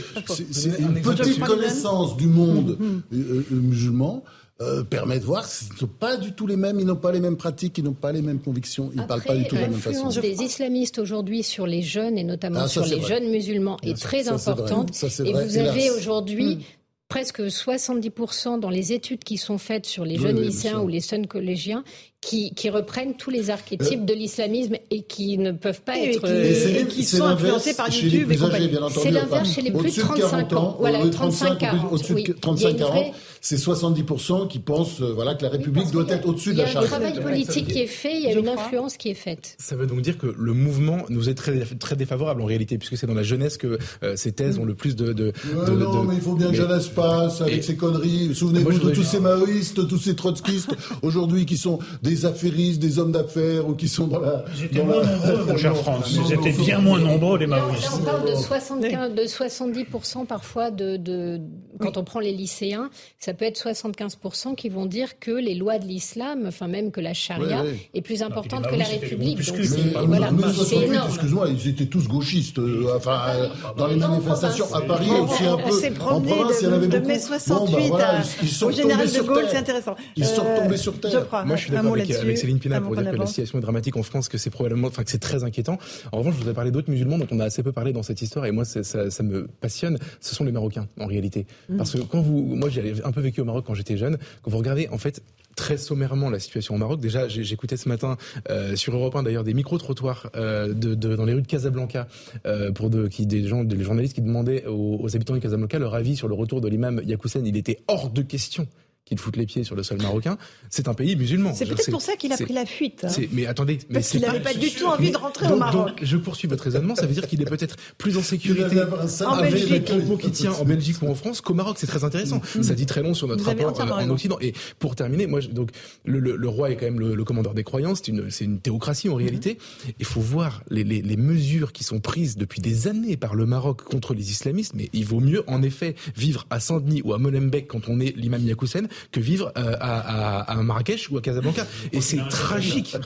c'est 0.52 0.80
une 0.80 1.02
petite 1.02 1.40
connaissance 1.40 2.18
du 2.18 2.28
monde 2.28 2.78
mm-hmm. 2.80 3.16
euh, 3.18 3.46
euh, 3.52 3.56
musulman. 3.56 4.24
Euh, 4.60 4.84
permet 4.84 5.20
de 5.20 5.24
voir 5.24 5.48
qu'ils 5.48 5.72
ne 5.74 5.78
sont 5.78 5.86
pas 5.86 6.18
du 6.18 6.32
tout 6.32 6.48
les 6.48 6.56
mêmes, 6.56 6.80
ils 6.80 6.86
n'ont 6.88 6.96
pas 6.96 7.12
les 7.12 7.20
mêmes 7.20 7.38
pratiques, 7.38 7.78
ils 7.78 7.84
n'ont 7.84 7.94
pas 7.94 8.12
les 8.12 8.24
mêmes 8.24 8.40
convictions, 8.40 8.90
ils 8.92 9.02
ne 9.02 9.06
parlent 9.06 9.22
pas 9.22 9.36
du 9.36 9.48
tout 9.48 9.54
de 9.56 9.62
la 9.62 9.68
même 9.68 9.80
façon. 9.80 10.06
L'influence 10.06 10.18
des 10.18 10.44
islamistes 10.44 10.98
aujourd'hui 10.98 11.44
sur 11.44 11.68
les 11.68 11.84
jeunes 11.84 12.18
et 12.18 12.24
notamment 12.24 12.62
ah, 12.64 12.68
sur 12.68 12.84
les 12.84 13.00
jeunes 13.00 13.30
musulmans 13.30 13.78
est 13.84 14.02
très 14.02 14.30
importante. 14.30 14.90
et 15.24 15.32
vous 15.32 15.58
avez 15.60 15.92
aujourd'hui 15.92 16.56
mm 16.56 16.62
presque 17.10 17.40
70% 17.42 18.60
dans 18.60 18.70
les 18.70 18.92
études 18.92 19.24
qui 19.24 19.38
sont 19.38 19.58
faites 19.58 19.86
sur 19.86 20.04
les 20.04 20.18
jeunes 20.18 20.42
lycéens 20.42 20.80
ou 20.80 20.88
les 20.88 21.00
jeunes 21.00 21.28
collégiens 21.28 21.84
qui, 22.20 22.54
qui, 22.54 22.70
reprennent 22.70 23.16
tous 23.16 23.30
les 23.30 23.50
archétypes 23.50 24.04
de 24.04 24.14
l'islamisme 24.14 24.76
et 24.92 25.04
qui 25.04 25.38
ne 25.38 25.52
peuvent 25.52 25.82
pas 25.82 25.98
être... 25.98 26.30
Et 26.30 26.86
qui, 26.88 27.06
sont 27.06 27.24
influencés 27.24 27.76
par 27.76 27.90
YouTube 27.90 28.32
et 28.32 28.38
compagnie. 28.38 28.72
C'est 28.90 29.12
l'inverse 29.12 29.54
chez 29.54 29.62
les 29.62 29.72
plus 29.72 29.96
de 29.96 30.02
35 30.02 30.54
ans. 30.54 30.76
Voilà, 30.80 31.06
35-40. 31.06 31.90
Au-dessus 31.92 32.14
de 32.14 32.34
35-40, 32.34 33.14
c'est 33.48 33.56
70% 33.56 34.50
qui 34.50 34.60
pensent 34.60 35.00
euh, 35.00 35.14
voilà, 35.14 35.34
que 35.34 35.44
la 35.44 35.50
République 35.50 35.90
doit 35.92 36.04
être 36.10 36.28
au-dessus 36.28 36.52
de 36.52 36.58
la 36.58 36.66
charte. 36.66 36.86
Il 36.86 36.92
y 36.92 36.94
a 36.94 36.98
un 36.98 37.12
travail 37.12 37.24
politique 37.24 37.68
qui 37.68 37.80
est 37.80 37.88
fait, 37.88 38.14
il 38.14 38.24
y 38.24 38.28
a 38.28 38.34
une 38.34 38.50
influence 38.50 38.98
qui 38.98 39.10
est 39.10 39.14
faite. 39.14 39.56
Ça 39.58 39.78
veut 39.78 39.88
donc 39.88 40.02
dire 40.02 40.18
que 40.18 40.28
le 40.38 40.52
mouvement 40.52 41.06
nous 41.08 41.30
est 41.30 41.34
très, 41.34 41.58
très 41.80 41.96
défavorable 41.96 42.42
en 42.42 42.46
réalité, 42.46 42.78
puisque 42.78 42.98
c'est 42.98 43.08
dans 43.08 43.14
la 43.14 43.24
jeunesse 43.24 43.56
que 43.56 43.78
euh, 44.04 44.18
ces 44.18 44.34
thèses 44.34 44.60
ont 44.60 44.66
le 44.66 44.76
plus 44.76 44.98
de... 44.98 45.14
de, 45.14 45.32
non, 45.66 46.04
mais 46.04 46.16
il 46.16 46.22
faut 46.22 46.36
bien 46.36 46.50
que 46.50 46.56
jeunesse 46.56 46.90
passe 46.90 47.40
avec 47.40 47.64
ses 47.64 47.78
conneries. 47.78 48.36
Souvenez-vous 48.36 48.80
de 48.80 48.92
tous 48.92 49.04
ces 49.04 49.22
maoïstes, 49.22 49.88
tous 49.88 49.98
ces 49.98 50.18
trotskistes, 50.18 50.76
aujourd'hui 51.02 51.46
qui 51.46 51.56
sont 51.56 51.80
des 52.04 52.26
affairistes, 52.26 52.82
des 52.82 53.00
hommes 53.00 53.14
d'affaires 53.14 53.66
ou 53.66 53.76
qui 53.76 53.88
sont 53.88 54.08
dans 54.08 54.20
la. 54.20 54.44
Ils 54.58 54.66
étaient 54.66 54.84
moins 54.84 55.06
nombreux, 55.06 55.46
mon 55.48 55.58
cher 55.58 55.78
France. 55.78 56.12
Ils 56.12 56.34
étaient 56.34 56.52
bien 56.52 56.80
moins 56.80 57.00
nombreux, 57.00 57.38
les 57.38 57.48
maoïstes. 57.48 57.92
On 57.94 58.04
parle 58.04 58.30
de, 58.30 58.36
75, 58.36 59.14
de 59.14 59.24
70% 59.24 60.26
parfois 60.26 60.70
de, 60.70 60.98
de 60.98 61.40
quand 61.80 61.96
on 61.96 62.04
prend 62.04 62.20
les 62.20 62.34
lycéens, 62.34 62.90
ça 63.20 63.34
peut 63.38 63.46
être 63.46 63.60
75% 63.60 64.56
qui 64.56 64.70
vont 64.70 64.86
dire 64.86 65.20
que 65.20 65.32
les 65.32 65.56
lois 65.56 65.80
de 65.80 65.86
l'islam, 65.86 66.46
enfin 66.48 66.68
même 66.68 66.92
que 66.92 67.02
la 67.02 67.14
charia, 67.14 67.64
est 67.94 68.02
plus 68.02 68.22
importante 68.22 68.68
que 68.68 68.76
la 68.76 68.86
République. 68.86 69.46
Donc 69.46 70.08
voilà, 70.08 70.30
c'est 70.66 70.76
énorme. 70.78 71.10
Excuse-moi, 71.10 71.50
ils 71.50 71.68
étaient 71.70 71.86
tous 71.86 72.08
gauchistes. 72.08 72.60
Euh, 72.60 72.94
enfin, 72.96 73.22
euh, 73.30 73.48
dans 73.78 73.88
les 73.88 73.96
manifestations 73.96 74.74
à 74.74 74.82
Paris 74.82 75.10
aussi 75.10 75.46
un 75.46 75.58
peu. 75.58 75.72
En 76.02 76.22
province, 76.22 76.58
il 76.62 76.66
y 76.66 76.68
en 76.68 76.74
avait 76.74 76.88
beaucoup. 76.88 77.08
68 77.20 77.94
ils 78.42 78.50
sont 78.50 78.68
au 78.68 78.72
général 78.72 79.08
de 79.08 79.22
Gaulle, 79.22 79.46
c'est 79.50 79.58
intéressant. 79.58 79.96
Ils 80.16 80.26
sont 80.26 80.44
retombés 80.44 80.78
sur 80.78 81.00
terre. 81.00 81.26
Moi, 81.46 81.56
je 81.56 81.62
suis 81.62 81.72
d'accord 81.72 81.94
avec, 81.94 82.38
Céline 82.38 82.60
Pina 82.60 82.82
pour 82.82 82.96
dire 82.96 83.12
que 83.12 83.16
la 83.16 83.26
situation 83.26 83.58
est 83.58 83.62
dramatique 83.62 83.98
en 83.98 84.04
France, 84.04 84.30
que 84.30 84.38
c'est 84.38 84.50
probablement, 84.50 84.88
enfin, 84.88 85.04
que 85.04 85.12
c'est 85.12 85.18
très 85.18 85.44
inquiétant. 85.44 85.78
En 86.12 86.20
revanche, 86.20 86.34
je 86.34 86.40
voudrais 86.40 86.54
parler 86.54 86.72
d'autres 86.72 86.90
musulmans 86.90 87.18
dont 87.18 87.28
on 87.32 87.40
a 87.40 87.46
assez 87.46 87.64
peu 87.64 87.72
parlé 87.72 87.94
dans 87.94 88.04
cette 88.04 88.22
histoire, 88.22 88.46
et 88.46 88.52
moi, 88.52 88.66
ça, 88.66 88.84
ça, 88.84 89.24
me 89.24 89.48
passionne. 89.62 89.98
Ce 90.22 90.36
sont 90.36 90.44
les 90.44 90.52
Marocains, 90.52 90.88
en 91.00 91.06
réalité. 91.06 91.46
Mm. 91.70 91.78
Parce 91.78 91.94
que 91.94 92.00
quand 92.00 92.22
vous, 92.22 92.42
moi, 92.44 92.70
j'ai 92.70 92.94
un 93.04 93.12
peu 93.12 93.22
vécu 93.28 93.42
au 93.42 93.46
Maroc 93.46 93.66
quand 93.68 93.74
j'étais 93.74 93.98
jeune. 93.98 94.18
Quand 94.42 94.52
vous 94.52 94.58
regardez, 94.58 94.88
en 94.90 94.98
fait, 94.98 95.22
très 95.58 95.76
sommairement 95.76 96.30
la 96.30 96.40
situation 96.40 96.76
au 96.76 96.78
Maroc. 96.78 97.02
Déjà, 97.02 97.28
j'écoutais 97.28 97.76
ce 97.76 97.90
matin 97.90 98.16
euh, 98.50 98.78
sur 98.78 98.96
Europe 98.96 99.16
1 99.16 99.24
d'ailleurs 99.24 99.44
des 99.44 99.54
micro-trottoirs 99.54 100.30
euh, 100.36 100.74
dans 100.74 101.26
les 101.26 101.34
rues 101.34 101.42
de 101.42 101.48
Casablanca 101.48 102.08
euh, 102.46 102.72
pour 102.72 102.90
qui, 103.10 103.26
des, 103.26 103.46
journalistes 103.48 104.14
qui 104.14 104.22
demandaient 104.22 104.66
aux, 104.68 105.00
aux 105.02 105.16
habitants 105.16 105.34
de 105.34 105.40
Casablanca 105.40 105.80
leur 105.80 105.96
avis 105.96 106.16
sur 106.16 106.28
le 106.28 106.36
retour 106.36 106.62
de 106.62 106.70
l'imam 106.70 107.02
Yakoussen. 107.04 107.46
Il 107.46 107.58
était 107.58 107.80
hors 107.88 108.10
de 108.10 108.22
question 108.22 108.68
qu'il 109.08 109.18
foute 109.18 109.38
les 109.38 109.46
pieds 109.46 109.64
sur 109.64 109.76
le 109.76 109.84
sol 109.84 110.02
marocain, 110.02 110.38
c'est 110.70 110.90
un 110.90 110.94
pays 110.94 111.16
musulman. 111.16 111.54
C'est 111.56 111.66
peut-être 111.66 111.92
pour 111.92 112.02
ça 112.02 112.16
qu'il 112.18 112.34
a 112.34 112.38
pris 112.38 112.54
la 112.54 112.66
fuite. 112.66 113.06
Hein. 113.06 113.24
Mais 113.32 113.46
attendez, 113.46 113.80
mais 113.90 113.96
parce 113.96 114.10
qu'il 114.10 114.22
n'avait 114.22 114.42
pas, 114.42 114.54
du 114.54 114.70
tout 114.72 114.86
envie 114.86 115.12
de 115.12 115.18
rentrer 115.18 115.48
au 115.52 115.56
Maroc. 115.56 115.88
Donc, 115.88 116.00
je 116.02 116.18
poursuis 116.18 116.48
votre 116.48 116.64
raisonnement, 116.64 116.96
ça 116.96 117.06
veut 117.06 117.14
dire 117.14 117.28
qu'il 117.28 117.42
est 117.42 117.46
peut-être 117.46 117.78
plus 117.98 118.18
en 118.18 118.22
sécurité 118.22 118.82
en 119.26 119.38
Belgique. 119.38 119.90
le 119.90 120.00
propos 120.00 120.18
qui 120.18 120.32
tient 120.32 120.52
en 120.52 120.66
Belgique 120.66 121.02
ou 121.02 121.08
en 121.08 121.16
France 121.16 121.42
qu'au 121.42 121.54
Maroc. 121.54 121.78
C'est 121.80 121.88
très 121.88 122.04
intéressant. 122.04 122.42
Mm. 122.56 122.64
Ça 122.64 122.74
dit 122.74 122.86
très 122.86 123.02
long 123.02 123.14
sur 123.14 123.28
notre 123.28 123.46
rapport 123.46 123.80
euh, 123.80 124.04
en 124.04 124.10
Occident. 124.10 124.38
Et 124.42 124.54
pour 124.80 124.96
terminer, 124.96 125.26
moi, 125.28 125.40
donc 125.42 125.70
le, 126.04 126.20
le, 126.20 126.50
roi 126.50 126.72
est 126.72 126.76
quand 126.76 126.86
même 126.86 127.00
le, 127.00 127.24
commandeur 127.24 127.54
des 127.54 127.64
croyants. 127.64 127.96
C'est 127.96 128.10
une, 128.10 128.30
c'est 128.30 128.46
une 128.46 128.60
théocratie 128.60 129.08
en 129.10 129.14
mm-hmm. 129.14 129.18
réalité. 129.18 129.58
Il 130.00 130.06
faut 130.06 130.22
voir 130.22 130.64
les, 130.70 130.84
les, 130.84 131.02
les 131.02 131.18
mesures 131.18 131.72
qui 131.72 131.84
sont 131.84 132.00
prises 132.00 132.36
depuis 132.36 132.62
des 132.62 132.88
années 132.88 133.16
par 133.16 133.36
le 133.36 133.46
Maroc 133.46 133.84
contre 133.84 134.14
les 134.14 134.32
islamistes. 134.32 134.74
Mais 134.76 134.90
il 134.92 135.06
vaut 135.06 135.22
mieux, 135.22 135.44
en 135.48 135.62
effet, 135.64 135.96
vivre 136.16 136.46
à 136.50 136.60
Saint-Denis 136.60 137.02
ou 137.06 137.14
à 137.14 137.18
Molenbeek 137.18 137.68
quand 137.68 137.88
on 137.88 138.00
est 138.00 138.16
l'imam 138.18 138.44
Yakoussen 138.44 138.88
que 139.12 139.20
vivre 139.20 139.52
euh, 139.58 139.76
à, 139.80 140.56
Marrakech 140.62 141.10
ou 141.12 141.18
à 141.18 141.22
Casablanca. 141.22 141.66
Et 141.92 142.02
c'est 142.02 142.18
tragique. 142.30 142.98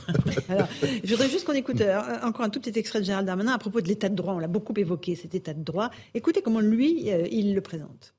je 1.04 1.10
voudrais 1.10 1.28
juste 1.28 1.46
qu'on 1.46 1.52
écoute 1.52 1.80
euh, 1.80 2.00
encore 2.22 2.44
un 2.44 2.50
tout 2.50 2.60
petit 2.60 2.78
extrait 2.78 3.00
de 3.00 3.04
Gérald 3.04 3.26
Darmanin 3.26 3.52
à 3.52 3.58
propos 3.58 3.80
de 3.80 3.88
l'état 3.88 4.08
de 4.08 4.14
droit. 4.14 4.34
On 4.34 4.38
l'a 4.38 4.48
beaucoup 4.48 4.74
évoqué, 4.76 5.14
cet 5.14 5.34
état 5.34 5.54
de 5.54 5.62
droit. 5.62 5.90
Écoutez 6.14 6.42
comment 6.42 6.60
lui, 6.60 7.10
euh, 7.10 7.26
il 7.30 7.54
le 7.54 7.60
présente. 7.60 8.14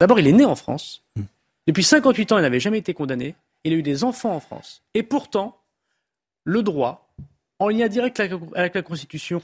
D'abord, 0.00 0.18
il 0.18 0.26
est 0.26 0.32
né 0.32 0.44
en 0.44 0.56
France. 0.56 1.04
Hmm. 1.16 1.22
Depuis 1.66 1.84
58 1.84 2.32
ans, 2.32 2.38
il 2.38 2.42
n'avait 2.42 2.60
jamais 2.60 2.78
été 2.78 2.94
condamné. 2.94 3.36
Il 3.64 3.72
a 3.72 3.76
eu 3.76 3.82
des 3.82 4.04
enfants 4.04 4.34
en 4.34 4.40
France. 4.40 4.82
Et 4.92 5.02
pourtant, 5.02 5.62
le 6.44 6.62
droit, 6.62 7.14
en 7.58 7.68
lien 7.68 7.88
direct 7.88 8.20
avec 8.20 8.74
la 8.74 8.82
Constitution 8.82 9.40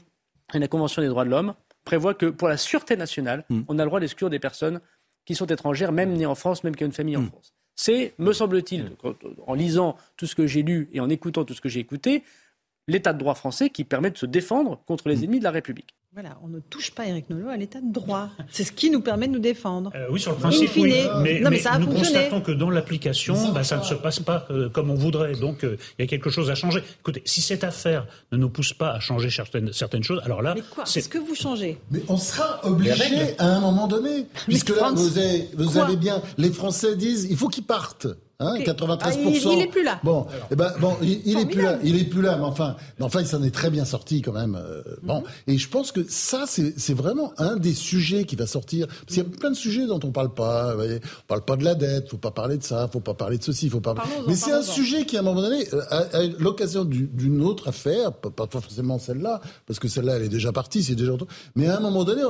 et 0.53 0.59
la 0.59 0.67
Convention 0.67 1.01
des 1.01 1.07
droits 1.07 1.25
de 1.25 1.29
l'homme, 1.29 1.55
prévoit 1.83 2.13
que 2.13 2.27
pour 2.27 2.47
la 2.47 2.57
sûreté 2.57 2.95
nationale, 2.95 3.45
hmm. 3.49 3.61
on 3.67 3.79
a 3.79 3.83
le 3.83 3.89
droit 3.89 3.99
d'exclure 3.99 4.29
des 4.29 4.39
personnes 4.39 4.81
qui 5.25 5.35
sont 5.35 5.45
étrangères, 5.45 5.91
même 5.91 6.13
nées 6.13 6.25
en 6.25 6.35
France, 6.35 6.63
même 6.63 6.75
qui 6.75 6.83
ont 6.83 6.87
une 6.87 6.93
famille 6.93 7.17
en 7.17 7.21
hmm. 7.21 7.29
France. 7.29 7.53
C'est, 7.75 8.13
me 8.17 8.33
semble-t-il, 8.33 8.91
en 9.47 9.53
lisant 9.53 9.97
tout 10.17 10.27
ce 10.27 10.35
que 10.35 10.45
j'ai 10.45 10.61
lu 10.61 10.89
et 10.93 10.99
en 10.99 11.09
écoutant 11.09 11.45
tout 11.45 11.53
ce 11.53 11.61
que 11.61 11.69
j'ai 11.69 11.79
écouté, 11.79 12.23
l'état 12.87 13.13
de 13.13 13.19
droit 13.19 13.35
français 13.35 13.69
qui 13.69 13.83
permet 13.83 14.11
de 14.11 14.17
se 14.17 14.25
défendre 14.25 14.81
contre 14.85 15.09
les 15.09 15.17
hmm. 15.17 15.23
ennemis 15.23 15.39
de 15.39 15.43
la 15.43 15.51
République. 15.51 15.95
Voilà, 16.13 16.37
on 16.43 16.49
ne 16.49 16.59
touche 16.59 16.91
pas 16.91 17.05
Eric 17.05 17.29
Nolot 17.29 17.47
à 17.47 17.55
l'état 17.55 17.79
de 17.79 17.89
droit. 17.89 18.27
C'est 18.51 18.65
ce 18.65 18.73
qui 18.73 18.89
nous 18.89 18.99
permet 18.99 19.29
de 19.29 19.31
nous 19.31 19.39
défendre. 19.39 19.93
Euh, 19.95 20.07
oui, 20.11 20.19
sur 20.19 20.33
le 20.33 20.37
principe, 20.37 20.69
oui. 20.75 20.93
Mais, 21.21 21.39
non, 21.39 21.49
mais, 21.49 21.59
ça 21.59 21.71
a 21.71 21.79
nous 21.79 21.87
constatons 21.87 22.41
que 22.41 22.51
dans 22.51 22.69
l'application, 22.69 23.53
bah, 23.53 23.63
ça 23.63 23.77
ne 23.77 23.83
se 23.83 23.93
passe 23.93 24.19
pas 24.19 24.45
euh, 24.49 24.67
comme 24.67 24.91
on 24.91 24.95
voudrait. 24.95 25.35
Donc, 25.35 25.63
euh, 25.63 25.77
il 25.97 26.01
y 26.01 26.03
a 26.03 26.07
quelque 26.07 26.29
chose 26.29 26.49
à 26.49 26.55
changer. 26.55 26.83
Écoutez, 26.99 27.21
si 27.23 27.39
cette 27.39 27.63
affaire 27.63 28.07
ne 28.33 28.37
nous 28.37 28.49
pousse 28.49 28.73
pas 28.73 28.91
à 28.91 28.99
changer 28.99 29.29
certaines, 29.29 29.71
certaines 29.71 30.03
choses, 30.03 30.19
alors 30.25 30.41
là... 30.41 30.53
Mais 30.53 30.63
quoi 30.69 30.85
C'est 30.85 30.99
ce 30.99 31.07
que 31.07 31.17
vous 31.17 31.33
changez 31.33 31.79
Mais 31.91 32.01
on 32.09 32.17
sera 32.17 32.59
obligé 32.65 33.37
à 33.37 33.45
un 33.45 33.61
moment 33.61 33.87
donné. 33.87 34.27
Puisque 34.47 34.75
là, 34.75 34.91
vous, 34.93 35.17
avez, 35.17 35.47
vous 35.55 35.77
avez 35.77 35.95
bien... 35.95 36.21
Les 36.37 36.51
Français 36.51 36.97
disent, 36.97 37.25
il 37.29 37.37
faut 37.37 37.47
qu'ils 37.47 37.63
partent. 37.63 38.07
Hein, 38.41 38.55
93%. 38.57 38.99
Ah, 39.01 39.11
il, 39.13 39.57
n'est 39.59 39.67
plus 39.67 39.83
là. 39.83 39.99
Bon, 40.03 40.25
eh 40.49 40.55
ben, 40.55 40.73
bon, 40.79 40.97
il, 41.03 41.21
il 41.25 41.37
est 41.37 41.45
plus 41.45 41.61
là. 41.61 41.77
Il 41.83 41.95
est 41.95 42.05
plus 42.05 42.23
là, 42.23 42.37
mais 42.37 42.45
enfin, 42.45 42.75
mais 42.97 43.05
enfin, 43.05 43.21
il 43.21 43.27
s'en 43.27 43.43
est 43.43 43.53
très 43.53 43.69
bien 43.69 43.85
sorti 43.85 44.23
quand 44.23 44.33
même. 44.33 44.55
Euh, 44.55 44.81
bon, 45.03 45.19
mhm. 45.19 45.25
et 45.53 45.57
je 45.59 45.69
pense 45.69 45.91
que 45.91 46.03
ça, 46.09 46.45
c'est 46.47 46.93
vraiment 46.95 47.33
un 47.37 47.55
des 47.55 47.75
sujets 47.75 48.23
qui 48.23 48.35
va 48.35 48.47
sortir. 48.47 48.87
Parce 48.87 49.05
qu'il 49.09 49.17
y 49.17 49.21
a 49.21 49.25
plein 49.25 49.51
de 49.51 49.55
sujets 49.55 49.85
dont 49.85 49.99
on 50.03 50.11
parle 50.11 50.33
pas. 50.33 50.71
Vous 50.71 50.77
voyez, 50.77 50.95
on 50.95 51.27
parle 51.27 51.45
pas 51.45 51.55
de 51.55 51.63
la 51.63 51.75
dette. 51.75 52.09
Faut 52.09 52.17
pas 52.17 52.31
parler 52.31 52.57
de 52.57 52.63
ça. 52.63 52.89
Faut 52.91 52.99
pas 52.99 53.13
parler 53.13 53.37
de 53.37 53.43
ceci. 53.43 53.69
Faut 53.69 53.79
pas. 53.79 53.93
Mais 54.27 54.35
c'est 54.35 54.51
un 54.51 54.63
sujet 54.63 55.05
qui, 55.05 55.17
à 55.17 55.19
un 55.19 55.23
moment 55.23 55.41
donné, 55.41 55.67
à, 55.91 56.23
l'occasion 56.39 56.83
d'une 56.83 57.43
autre 57.43 57.67
affaire, 57.67 58.11
pas, 58.11 58.47
forcément 58.49 58.97
celle-là, 58.97 59.39
parce 59.67 59.79
que 59.79 59.87
celle-là, 59.87 60.15
elle 60.15 60.23
est 60.23 60.29
déjà 60.29 60.51
partie, 60.51 60.83
c'est 60.83 60.95
déjà. 60.95 61.11
Mais 61.55 61.67
à 61.67 61.77
un 61.77 61.79
moment 61.79 62.03
donné, 62.03 62.23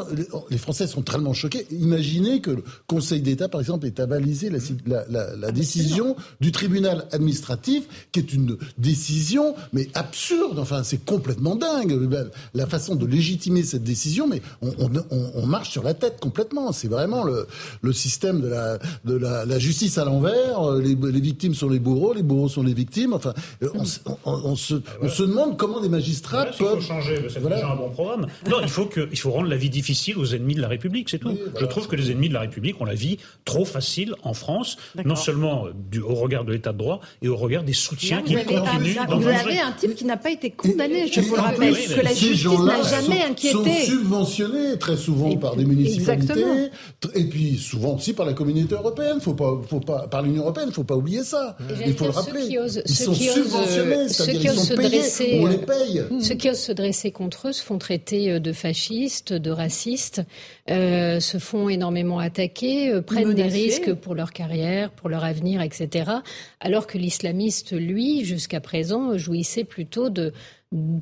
les, 0.50 0.58
Français 0.58 0.88
sont 0.88 1.02
tellement 1.02 1.34
choqués. 1.34 1.68
Imaginez 1.72 2.42
que 2.42 2.52
le 2.52 2.64
Conseil 2.88 3.22
d'État, 3.22 3.48
par 3.48 3.62
exemple, 3.62 3.88
ait 3.88 4.00
avalisé 4.02 4.50
la, 4.50 4.60
la, 4.86 5.06
la, 5.08 5.36
la 5.36 5.48
ah, 5.48 5.52
décision 6.02 6.16
du 6.40 6.52
tribunal 6.52 7.06
administratif, 7.12 7.84
qui 8.12 8.20
est 8.20 8.34
une 8.34 8.58
décision, 8.78 9.56
mais 9.74 9.88
absurde. 9.94 10.60
Enfin, 10.60 10.84
c'est 10.84 11.04
complètement 11.04 11.56
dingue 11.56 12.10
la 12.54 12.68
façon 12.68 12.96
de 12.96 13.06
légitimer 13.06 13.64
cette 13.64 13.84
décision, 13.84 14.28
mais 14.28 14.42
on, 14.62 14.72
on, 14.80 15.32
on 15.36 15.46
marche 15.46 15.70
sur 15.70 15.84
la 15.84 15.94
tête 15.94 16.20
complètement. 16.20 16.72
C'est 16.72 16.88
vraiment 16.88 17.24
le, 17.24 17.48
le, 17.82 17.94
système 17.94 18.42
de 18.42 18.48
la, 18.48 18.80
de 19.06 19.16
la, 19.16 19.46
la 19.46 19.60
justice 19.60 19.98
à 19.98 20.06
l'envers. 20.06 20.72
Les, 20.74 20.96
les, 20.96 21.22
victimes 21.22 21.54
sont 21.54 21.70
les 21.70 21.80
bourreaux, 21.80 22.14
les 22.14 22.24
bourreaux 22.24 22.50
sont 22.50 22.64
les 22.64 22.74
victimes. 22.74 23.14
Enfin, 23.14 23.34
on, 23.62 23.84
on 24.26 24.56
se, 24.56 24.76
on 25.02 25.10
se 25.10 25.24
demande 25.24 25.58
comment 25.58 25.80
des 25.80 25.90
magistrats 25.90 26.46
peuvent. 26.46 26.78
Il 26.78 26.82
faut 26.82 26.82
changer. 26.82 27.28
C'est 27.30 27.44
déjà 27.44 27.72
un 27.72 27.76
bon 27.76 27.90
programme. 27.90 28.28
Non, 28.50 28.58
il 28.62 28.70
faut 28.70 28.86
que, 28.86 29.08
il 29.12 29.20
faut 29.20 29.32
rendre 29.32 29.50
la 29.50 29.58
vie 29.58 29.70
difficile 29.70 30.18
aux 30.18 30.34
ennemis 30.34 30.56
de 30.56 30.62
la 30.62 30.68
République, 30.68 31.10
c'est 31.10 31.20
tout. 31.20 31.38
Je 31.60 31.66
trouve 31.66 31.88
que 31.88 31.96
les 31.96 32.12
ennemis 32.12 32.30
de 32.30 32.34
la 32.34 32.42
République 32.42 32.80
ont 32.82 32.86
la 32.86 32.96
vie 32.96 33.18
trop 33.46 33.66
facile 33.66 34.16
en 34.24 34.34
France, 34.34 34.78
non 35.06 35.16
seulement 35.16 35.68
du, 35.92 36.00
au 36.02 36.16
regard 36.16 36.46
de 36.46 36.54
l'état 36.54 36.72
de 36.72 36.78
droit 36.78 37.02
et 37.22 37.28
au 37.28 37.36
regard 37.36 37.64
des 37.64 37.74
soutiens 37.74 38.22
qui 38.22 38.34
continuent 38.34 38.96
Vous 39.10 39.28
avez 39.28 39.60
un 39.60 39.72
type 39.74 39.96
qui 39.96 40.06
n'a 40.06 40.18
pas 40.18 40.32
été 40.32 40.50
condamné, 40.52 41.08
je 41.12 41.22
vous 41.22 41.36
le 41.36 41.42
rappelle, 41.42 41.74
que 41.74 42.02
la 42.02 42.14
justice 42.14 42.46
n'a 42.46 42.82
jamais 42.84 43.24
inquiété. 43.24 43.54
sont 43.54 43.92
subventionnés 43.92 44.78
très 44.80 44.98
souvent 44.98 45.36
par 45.36 45.56
des 45.56 45.66
municipalités 45.66 46.70
et 47.16 47.26
puis 47.26 47.58
souvent 47.58 47.96
aussi 47.96 48.14
par 48.14 48.26
la 48.26 48.34
communauté 48.34 48.76
européenne. 48.76 49.20
Faut 49.20 49.34
pas, 49.34 49.62
faut 49.68 49.80
pas, 49.80 50.08
par 50.08 50.22
l'Union 50.22 50.44
européenne, 50.44 50.68
il 50.70 50.74
faut 50.74 50.84
pas 50.84 50.96
oublier 50.96 51.24
ça. 51.24 51.58
Il 51.86 51.94
faut 51.94 52.06
le 52.06 52.12
rappeler. 52.12 52.48
ils 52.48 52.96
sont 52.96 53.14
subventionnés, 53.14 54.08
c'est-à-dire 54.08 54.54
ils 54.54 54.60
sont 54.60 54.76
payés, 54.76 55.42
on 55.42 55.48
les 55.48 55.58
paye. 55.58 56.04
Ceux 56.22 56.36
qui 56.36 56.50
osent 56.50 56.60
se 56.60 56.72
dresser 56.72 57.12
contre 57.12 57.50
eux 57.50 57.52
se 57.52 57.64
font 57.64 57.78
traiter 57.78 58.40
de 58.40 58.54
fascistes, 58.54 59.34
de 59.34 59.52
racistes, 59.52 60.22
euh, 60.70 61.20
se 61.20 61.38
font 61.38 61.70
énormément 61.70 62.20
attaquer, 62.20 62.92
euh, 62.92 63.02
prennent 63.02 63.34
des 63.34 63.44
risques 63.44 63.94
pour 63.94 64.14
leur 64.14 64.32
carrière, 64.32 64.92
pour 64.92 65.10
leur 65.10 65.24
avenir, 65.24 65.62
etc. 65.62 66.12
Alors 66.60 66.86
que 66.86 66.98
l'islamiste, 66.98 67.74
lui, 67.74 68.24
jusqu'à 68.26 68.60
présent, 68.60 69.18
jouissait 69.18 69.64
plutôt 69.64 70.10
de 70.10 70.34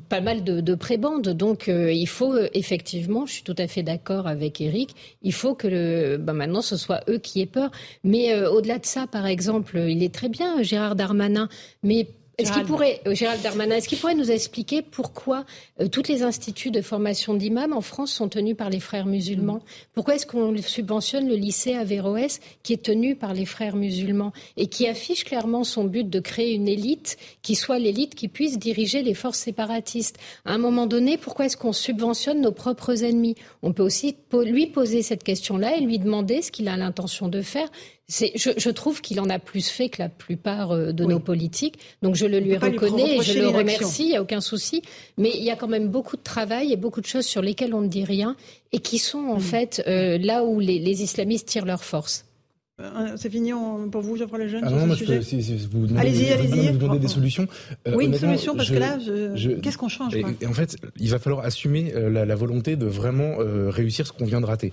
pas 0.08 0.20
mal 0.20 0.42
de, 0.42 0.74
prébendes. 0.74 1.28
Donc 1.28 1.68
euh, 1.68 1.92
il 1.92 2.08
faut 2.08 2.34
effectivement, 2.54 3.26
je 3.26 3.34
suis 3.34 3.44
tout 3.44 3.54
à 3.56 3.68
fait 3.68 3.84
d'accord 3.84 4.26
avec 4.26 4.60
Eric, 4.60 4.96
il 5.22 5.32
faut 5.32 5.54
que 5.54 5.68
le, 5.68 6.16
ben 6.16 6.32
maintenant 6.32 6.60
ce 6.60 6.76
soit 6.76 7.02
eux 7.08 7.18
qui 7.18 7.40
aient 7.40 7.46
peur. 7.46 7.70
Mais 8.02 8.34
au-delà 8.46 8.78
de 8.78 8.86
ça, 8.86 9.06
par 9.06 9.26
exemple, 9.26 9.78
il 9.78 10.02
est 10.02 10.12
très 10.12 10.28
bien 10.28 10.60
Gérard 10.62 10.96
Darmanin, 10.96 11.48
mais 11.84 12.08
est-ce 12.40 12.52
qu'il 12.52 12.64
pourrait, 12.64 13.00
euh, 13.06 13.14
Gérald 13.14 13.42
Darmanin, 13.42 13.76
est-ce 13.76 13.88
qu'il 13.88 13.98
pourrait 13.98 14.14
nous 14.14 14.30
expliquer 14.30 14.82
pourquoi 14.82 15.44
euh, 15.80 15.88
tous 15.88 16.08
les 16.08 16.22
instituts 16.22 16.70
de 16.70 16.80
formation 16.80 17.34
d'imams 17.34 17.72
en 17.72 17.80
France 17.80 18.12
sont 18.12 18.28
tenus 18.28 18.56
par 18.56 18.70
les 18.70 18.80
frères 18.80 19.06
musulmans? 19.06 19.60
Pourquoi 19.94 20.14
est-ce 20.16 20.26
qu'on 20.26 20.56
subventionne 20.56 21.28
le 21.28 21.34
lycée 21.34 21.74
Averroès 21.74 22.40
qui 22.62 22.72
est 22.72 22.82
tenu 22.82 23.14
par 23.14 23.34
les 23.34 23.44
frères 23.44 23.76
musulmans 23.76 24.32
et 24.56 24.66
qui 24.66 24.86
affiche 24.86 25.24
clairement 25.24 25.64
son 25.64 25.84
but 25.84 26.08
de 26.08 26.20
créer 26.20 26.54
une 26.54 26.68
élite 26.68 27.16
qui 27.42 27.54
soit 27.54 27.78
l'élite 27.78 28.14
qui 28.14 28.28
puisse 28.28 28.58
diriger 28.58 29.02
les 29.02 29.14
forces 29.14 29.38
séparatistes? 29.38 30.18
À 30.44 30.54
un 30.54 30.58
moment 30.58 30.86
donné, 30.86 31.18
pourquoi 31.18 31.46
est-ce 31.46 31.56
qu'on 31.56 31.72
subventionne 31.72 32.40
nos 32.40 32.52
propres 32.52 33.04
ennemis? 33.04 33.36
On 33.62 33.72
peut 33.72 33.82
aussi 33.82 34.16
lui 34.32 34.66
poser 34.66 35.02
cette 35.02 35.24
question-là 35.24 35.76
et 35.76 35.80
lui 35.80 35.98
demander 35.98 36.42
ce 36.42 36.50
qu'il 36.50 36.68
a 36.68 36.76
l'intention 36.76 37.28
de 37.28 37.42
faire 37.42 37.68
je, 38.10 38.50
je, 38.56 38.70
trouve 38.70 39.00
qu'il 39.00 39.20
en 39.20 39.30
a 39.30 39.38
plus 39.38 39.68
fait 39.68 39.88
que 39.88 40.02
la 40.02 40.08
plupart 40.08 40.72
euh, 40.72 40.92
de 40.92 41.04
nos 41.04 41.20
politiques. 41.20 41.78
Donc 42.02 42.16
je 42.16 42.26
le 42.26 42.40
lui 42.40 42.56
reconnais 42.56 43.18
et 43.18 43.22
je 43.22 43.38
le 43.38 43.48
remercie, 43.48 44.04
il 44.04 44.08
n'y 44.08 44.16
a 44.16 44.22
aucun 44.22 44.40
souci. 44.40 44.82
Mais 45.16 45.30
il 45.34 45.44
y 45.44 45.50
a 45.50 45.56
quand 45.56 45.68
même 45.68 45.88
beaucoup 45.88 46.16
de 46.16 46.22
travail 46.22 46.72
et 46.72 46.76
beaucoup 46.76 47.00
de 47.00 47.06
choses 47.06 47.26
sur 47.26 47.42
lesquelles 47.42 47.72
on 47.72 47.82
ne 47.82 47.88
dit 47.88 48.04
rien 48.04 48.36
et 48.72 48.80
qui 48.80 48.98
sont 48.98 49.18
en 49.18 49.36
hmm. 49.36 49.40
fait 49.40 49.82
euh, 49.86 50.18
là 50.18 50.44
où 50.44 50.58
les, 50.60 50.78
les 50.78 51.02
islamistes 51.02 51.48
tirent 51.48 51.66
leur 51.66 51.84
force. 51.84 52.24
Euh, 52.80 53.12
c'est 53.16 53.30
fini 53.30 53.52
pour 53.90 54.02
vous, 54.02 54.16
Geoffroy 54.16 54.38
Lejeune 54.38 54.62
ah 54.64 54.70
non, 54.70 54.86
moi, 54.86 54.96
je 54.96 55.20
si, 55.20 55.42
si 55.42 55.56
vous 55.70 55.86
demandez, 55.86 56.08
allez-y, 56.08 56.32
allez-y. 56.32 56.72
Vous 56.72 56.78
demandez 56.78 56.98
des 56.98 57.08
solutions. 57.08 57.46
Euh, 57.86 57.94
oui, 57.94 58.06
une 58.06 58.14
solution, 58.14 58.56
parce 58.56 58.70
que 58.70 58.78
là, 58.78 58.98
qu'est-ce 59.62 59.78
qu'on 59.78 59.88
change 59.88 60.14
et, 60.14 60.46
en 60.46 60.52
fait, 60.52 60.76
il 60.98 61.10
va 61.10 61.18
falloir 61.18 61.44
assumer 61.44 61.92
euh, 61.94 62.10
la, 62.10 62.24
la 62.24 62.34
volonté 62.34 62.76
de 62.76 62.86
vraiment 62.86 63.36
réussir 63.68 64.06
ce 64.06 64.12
qu'on 64.12 64.24
vient 64.24 64.40
de 64.40 64.46
rater. 64.46 64.72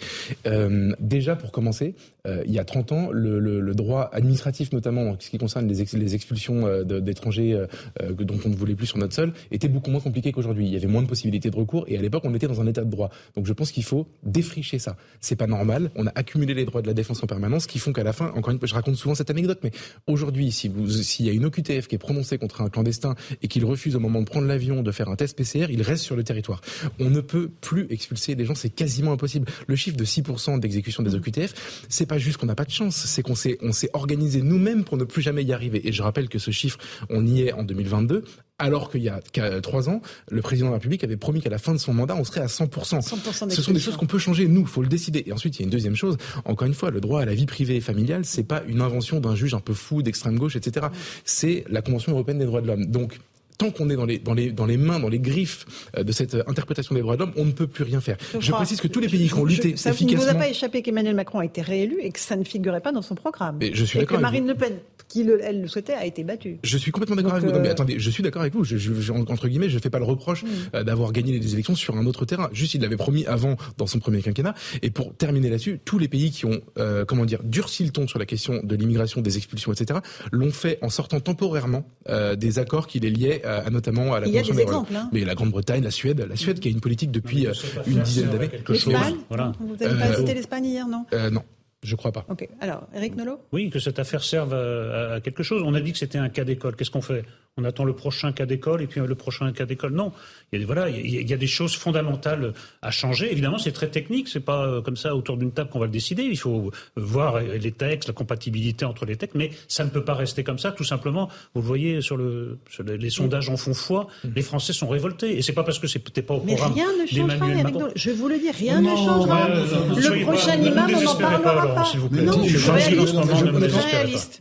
déjà, 0.99 1.35
pour 1.35 1.51
commencer, 1.51 1.95
il 2.25 2.51
y 2.51 2.59
a 2.59 2.65
30 2.65 2.91
ans, 2.91 3.09
le, 3.11 3.39
le, 3.39 3.59
le, 3.61 3.75
droit 3.75 4.09
administratif, 4.11 4.71
notamment 4.71 5.01
en 5.11 5.15
ce 5.19 5.29
qui 5.29 5.37
concerne 5.37 5.67
les, 5.67 5.85
les 5.93 6.15
expulsions 6.15 6.83
d'étrangers 6.83 7.65
dont 8.09 8.39
on 8.45 8.49
ne 8.49 8.55
voulait 8.55 8.75
plus 8.75 8.87
sur 8.87 8.97
notre 8.97 9.13
sol, 9.13 9.33
était 9.51 9.67
beaucoup 9.67 9.91
moins 9.91 10.01
compliqué 10.01 10.31
qu'aujourd'hui. 10.31 10.65
Il 10.65 10.73
y 10.73 10.75
avait 10.75 10.87
moins 10.87 11.01
de 11.01 11.07
possibilités 11.07 11.49
de 11.49 11.55
recours, 11.55 11.85
et 11.87 11.97
à 11.97 12.01
l'époque, 12.01 12.23
on 12.25 12.33
était 12.33 12.47
dans 12.47 12.61
un 12.61 12.67
état 12.67 12.83
de 12.83 12.89
droit. 12.89 13.09
Donc 13.35 13.45
je 13.45 13.53
pense 13.53 13.71
qu'il 13.71 13.83
faut 13.83 14.07
défricher 14.23 14.79
ça. 14.79 14.95
C'est 15.21 15.35
pas 15.35 15.47
normal. 15.47 15.91
On 15.95 16.07
a 16.07 16.11
accumulé 16.15 16.53
les 16.53 16.65
droits 16.65 16.81
de 16.81 16.87
la 16.87 16.93
défense 16.93 17.23
en 17.23 17.27
permanence, 17.27 17.67
qui 17.67 17.79
font 17.79 17.93
à 18.01 18.03
la 18.03 18.13
fin, 18.13 18.31
encore 18.31 18.51
une 18.51 18.59
fois, 18.59 18.67
je 18.67 18.73
raconte 18.73 18.95
souvent 18.95 19.15
cette 19.15 19.29
anecdote, 19.29 19.59
mais 19.63 19.71
aujourd'hui, 20.07 20.51
si 20.51 20.67
vous, 20.67 20.89
s'il 20.89 21.25
y 21.25 21.29
a 21.29 21.31
une 21.31 21.45
OQTF 21.45 21.87
qui 21.87 21.95
est 21.95 21.99
prononcée 21.99 22.37
contre 22.37 22.61
un 22.61 22.69
clandestin 22.69 23.15
et 23.41 23.47
qu'il 23.47 23.65
refuse 23.65 23.95
au 23.95 23.99
moment 23.99 24.21
de 24.21 24.25
prendre 24.25 24.47
l'avion 24.47 24.83
de 24.83 24.91
faire 24.91 25.09
un 25.09 25.15
test 25.15 25.37
PCR, 25.37 25.67
il 25.69 25.81
reste 25.81 26.03
sur 26.03 26.15
le 26.15 26.23
territoire. 26.23 26.61
On 26.99 27.09
ne 27.09 27.21
peut 27.21 27.49
plus 27.61 27.87
expulser 27.89 28.35
des 28.35 28.45
gens, 28.45 28.55
c'est 28.55 28.69
quasiment 28.69 29.11
impossible. 29.13 29.47
Le 29.67 29.75
chiffre 29.75 29.97
de 29.97 30.05
6% 30.05 30.59
d'exécution 30.59 31.03
des 31.03 31.15
OQTF, 31.15 31.85
c'est 31.89 32.05
pas 32.05 32.17
juste 32.17 32.37
qu'on 32.37 32.45
n'a 32.45 32.55
pas 32.55 32.65
de 32.65 32.71
chance, 32.71 32.95
c'est 32.95 33.21
qu'on 33.21 33.35
s'est, 33.35 33.57
on 33.61 33.71
s'est 33.71 33.89
organisé 33.93 34.41
nous-mêmes 34.41 34.83
pour 34.83 34.97
ne 34.97 35.03
plus 35.03 35.21
jamais 35.21 35.43
y 35.43 35.53
arriver. 35.53 35.87
Et 35.87 35.91
je 35.91 36.01
rappelle 36.01 36.29
que 36.29 36.39
ce 36.39 36.51
chiffre, 36.51 36.77
on 37.09 37.25
y 37.25 37.41
est 37.41 37.53
en 37.53 37.63
2022 37.63 38.23
alors 38.59 38.89
qu'il 38.89 39.03
y 39.03 39.09
a 39.09 39.21
trois 39.61 39.89
ans, 39.89 40.01
le 40.29 40.41
président 40.41 40.67
de 40.67 40.71
la 40.71 40.77
République 40.77 41.03
avait 41.03 41.17
promis 41.17 41.41
qu'à 41.41 41.49
la 41.49 41.59
fin 41.59 41.73
de 41.73 41.77
son 41.77 41.93
mandat, 41.93 42.15
on 42.15 42.23
serait 42.23 42.41
à 42.41 42.47
100%. 42.47 43.01
100% 43.01 43.49
Ce 43.51 43.61
sont 43.61 43.71
des 43.71 43.79
choses 43.79 43.97
qu'on 43.97 44.07
peut 44.07 44.17
changer, 44.17 44.47
nous, 44.47 44.65
faut 44.65 44.81
le 44.81 44.87
décider. 44.87 45.23
Et 45.27 45.31
ensuite, 45.31 45.57
il 45.57 45.59
y 45.59 45.63
a 45.63 45.65
une 45.65 45.71
deuxième 45.71 45.95
chose. 45.95 46.17
Encore 46.45 46.67
une 46.67 46.73
fois, 46.73 46.89
le 46.89 46.99
droit 46.99 47.21
à 47.21 47.25
la 47.25 47.35
vie 47.35 47.45
privée 47.45 47.75
et 47.75 47.81
familiale, 47.81 48.25
c'est 48.25 48.43
pas 48.43 48.63
une 48.67 48.81
invention 48.81 49.19
d'un 49.19 49.35
juge 49.35 49.53
un 49.53 49.59
peu 49.59 49.73
fou 49.73 50.01
d'extrême 50.01 50.37
gauche, 50.37 50.55
etc. 50.55 50.87
C'est 51.23 51.65
la 51.69 51.81
Convention 51.81 52.13
européenne 52.13 52.39
des 52.39 52.45
droits 52.45 52.61
de 52.61 52.67
l'homme. 52.67 52.85
Donc, 52.85 53.19
tant 53.57 53.71
qu'on 53.71 53.89
est 53.89 53.95
dans 53.95 54.05
les, 54.05 54.19
dans, 54.19 54.33
les, 54.33 54.51
dans 54.51 54.65
les 54.65 54.77
mains, 54.77 54.99
dans 54.99 55.09
les 55.09 55.19
griffes 55.19 55.65
euh, 55.97 56.03
de 56.03 56.11
cette 56.11 56.35
interprétation 56.47 56.95
des 56.95 57.01
droits 57.01 57.15
de 57.15 57.21
l'homme, 57.21 57.33
on 57.35 57.45
ne 57.45 57.51
peut 57.51 57.67
plus 57.67 57.83
rien 57.83 58.01
faire. 58.01 58.17
Je, 58.39 58.51
précise 58.51 58.81
que 58.81 58.87
tous 58.87 58.99
les 58.99 59.09
pays 59.09 59.27
qui 59.27 59.33
ont 59.33 59.45
lutté 59.45 59.75
ça 59.77 59.91
efficacement... 59.91 60.21
Ça 60.21 60.27
ne 60.27 60.31
vous 60.33 60.37
a 60.37 60.39
pas 60.39 60.49
échappé 60.49 60.81
qu'Emmanuel 60.81 61.15
Macron 61.15 61.39
a 61.39 61.45
été 61.45 61.61
réélu 61.61 61.97
et 62.01 62.11
que 62.11 62.19
ça 62.19 62.35
ne 62.35 62.43
figurait 62.43 62.81
pas 62.81 62.91
dans 62.91 63.01
son 63.01 63.15
programme. 63.15 63.59
Je 63.61 63.85
suis 63.85 63.99
et 63.99 64.05
que 64.05 64.15
Marine 64.15 64.47
Le 64.47 64.55
Pen 64.55 64.77
qui 65.07 65.23
le, 65.23 65.39
elle 65.43 65.61
le 65.61 65.67
souhaitait 65.67 65.93
a 65.93 66.05
été 66.05 66.23
battue. 66.23 66.59
Je 66.63 66.77
suis 66.77 66.91
complètement 66.91 67.15
d'accord 67.15 67.33
avec 67.33 67.45
vous. 67.45 67.51
Non, 67.51 67.59
mais 67.59 67.69
euh, 67.69 67.71
attendez, 67.71 67.99
je 67.99 68.09
suis 68.09 68.23
d'accord 68.23 68.41
avec 68.41 68.53
vous. 68.53 68.63
Je, 68.63 68.77
je, 68.77 69.11
entre 69.11 69.47
guillemets, 69.47 69.69
je 69.69 69.79
fais 69.79 69.89
pas 69.89 69.99
le 69.99 70.05
reproche 70.05 70.43
mm. 70.43 70.47
euh, 70.75 70.83
d'avoir 70.83 71.11
gagné 71.11 71.37
les 71.37 71.53
élections 71.53 71.75
sur 71.75 71.95
un 71.95 72.05
autre 72.05 72.25
terrain. 72.25 72.49
Juste, 72.51 72.73
il 72.73 72.81
l'avait 72.81 72.97
promis 72.97 73.25
avant 73.25 73.55
dans 73.77 73.87
son 73.87 73.99
premier 73.99 74.21
quinquennat. 74.21 74.53
Et 74.81 74.89
pour 74.89 75.15
terminer 75.15 75.49
là-dessus, 75.49 75.79
tous 75.83 75.97
les 75.97 76.07
pays 76.07 76.31
qui 76.31 76.45
ont, 76.45 76.61
euh, 76.77 77.05
comment 77.05 77.25
dire, 77.25 77.41
durci 77.43 77.85
le 77.85 77.91
ton 77.91 78.07
sur 78.07 78.19
la 78.19 78.25
question 78.25 78.61
de 78.63 78.75
l'immigration, 78.75 79.21
des 79.21 79.37
expulsions, 79.37 79.71
etc., 79.71 79.99
l'ont 80.31 80.51
fait 80.51 80.77
en 80.81 80.89
sortant 80.89 81.19
temporairement 81.19 81.87
euh, 82.09 82.35
des 82.35 82.59
accords 82.59 82.87
qui 82.87 82.99
les 82.99 83.09
liaient 83.09 83.41
à, 83.47 83.69
notamment 83.69 84.13
à 84.13 84.19
la 84.19 84.27
Convention 84.27 84.55
des 84.55 84.61
exemples, 84.61 84.95
hein. 84.95 85.09
Mais 85.11 85.25
la 85.25 85.35
Grande-Bretagne, 85.35 85.83
la 85.83 85.91
Suède, 85.91 86.25
la 86.29 86.35
Suède 86.35 86.59
qui 86.59 86.67
a 86.67 86.71
une 86.71 86.81
politique 86.81 87.11
depuis 87.11 87.47
une 87.87 88.01
dizaine 88.01 88.29
d'années. 88.29 88.49
L'Espagne. 88.67 89.15
Voilà. 89.29 89.53
Vous 89.59 89.75
n'avez 89.75 89.99
pas 89.99 90.13
cité 90.15 90.33
l'Espagne 90.33 90.65
hier, 90.65 90.87
non 90.87 91.05
Non. 91.31 91.43
Je 91.83 91.95
crois 91.95 92.11
pas. 92.11 92.25
Ok. 92.27 92.49
Alors, 92.59 92.87
Eric 92.95 93.15
Nolot? 93.15 93.39
Oui, 93.51 93.69
que 93.69 93.79
cette 93.79 93.99
affaire 93.99 94.23
serve 94.23 94.53
à 94.53 95.21
quelque 95.21 95.43
chose. 95.43 95.61
On 95.63 95.75
a 95.75 95.79
dit 95.79 95.91
que 95.91 95.99
c'était 95.99 96.17
un 96.17 96.27
cas 96.27 96.43
d'école. 96.43 96.75
Qu'est-ce 96.75 96.89
qu'on 96.89 97.03
fait? 97.03 97.23
On 97.57 97.63
attend 97.63 97.83
le 97.83 97.93
prochain 97.93 98.31
cas 98.31 98.45
d'école 98.45 98.81
et 98.81 98.87
puis 98.87 99.01
le 99.01 99.15
prochain 99.15 99.51
cas 99.51 99.65
d'école. 99.65 99.93
Non, 99.93 100.11
il 100.53 100.59
y 100.59 100.63
a, 100.63 100.65
voilà, 100.65 100.89
il 100.89 101.29
y 101.29 101.33
a 101.33 101.37
des 101.37 101.47
choses 101.47 101.75
fondamentales 101.75 102.53
à 102.81 102.91
changer. 102.91 103.31
Évidemment, 103.31 103.57
c'est 103.57 103.71
très 103.71 103.87
technique. 103.87 104.27
C'est 104.27 104.39
pas 104.39 104.65
euh, 104.65 104.81
comme 104.81 104.95
ça 104.95 105.15
autour 105.15 105.37
d'une 105.37 105.51
table 105.51 105.69
qu'on 105.71 105.79
va 105.79 105.87
le 105.87 105.91
décider. 105.91 106.23
Il 106.23 106.37
faut 106.37 106.71
voir 106.95 107.39
les 107.39 107.71
textes, 107.71 108.07
la 108.07 108.13
compatibilité 108.13 108.85
entre 108.85 109.05
les 109.05 109.15
textes, 109.15 109.35
mais 109.35 109.49
ça 109.67 109.83
ne 109.83 109.89
peut 109.89 110.03
pas 110.03 110.13
rester 110.13 110.43
comme 110.43 110.59
ça. 110.59 110.71
Tout 110.71 110.83
simplement, 110.83 111.29
vous 111.55 111.61
le 111.61 111.67
voyez 111.67 112.01
sur, 112.01 112.15
le, 112.15 112.59
les, 112.85 113.09
sondages 113.09 113.49
en 113.49 113.57
font 113.57 113.73
foi. 113.73 114.07
Les 114.35 114.43
Français 114.43 114.73
sont 114.73 114.87
révoltés 114.87 115.37
et 115.37 115.41
c'est 115.41 115.53
pas 115.53 115.63
parce 115.63 115.79
que 115.79 115.87
c'était 115.87 116.21
pas 116.21 116.35
au 116.35 116.41
programme 116.41 116.75
d'Emmanuel 117.11 117.63
Macron. 117.63 117.87
Je 117.95 118.11
vous 118.11 118.27
le 118.27 118.37
dis, 118.37 118.51
rien 118.51 118.81
ne 118.81 118.95
changera. 118.95 119.47
le 119.49 120.23
prochain 120.23 120.55
imam, 120.55 120.91
on 120.95 121.01
n'en 121.03 121.15
parlera 121.15 121.75
pas. 121.75 121.85
S'il 121.85 122.01
vous 122.01 122.09
plaît. 122.09 122.21
Non, 122.21 122.43
je, 122.43 122.57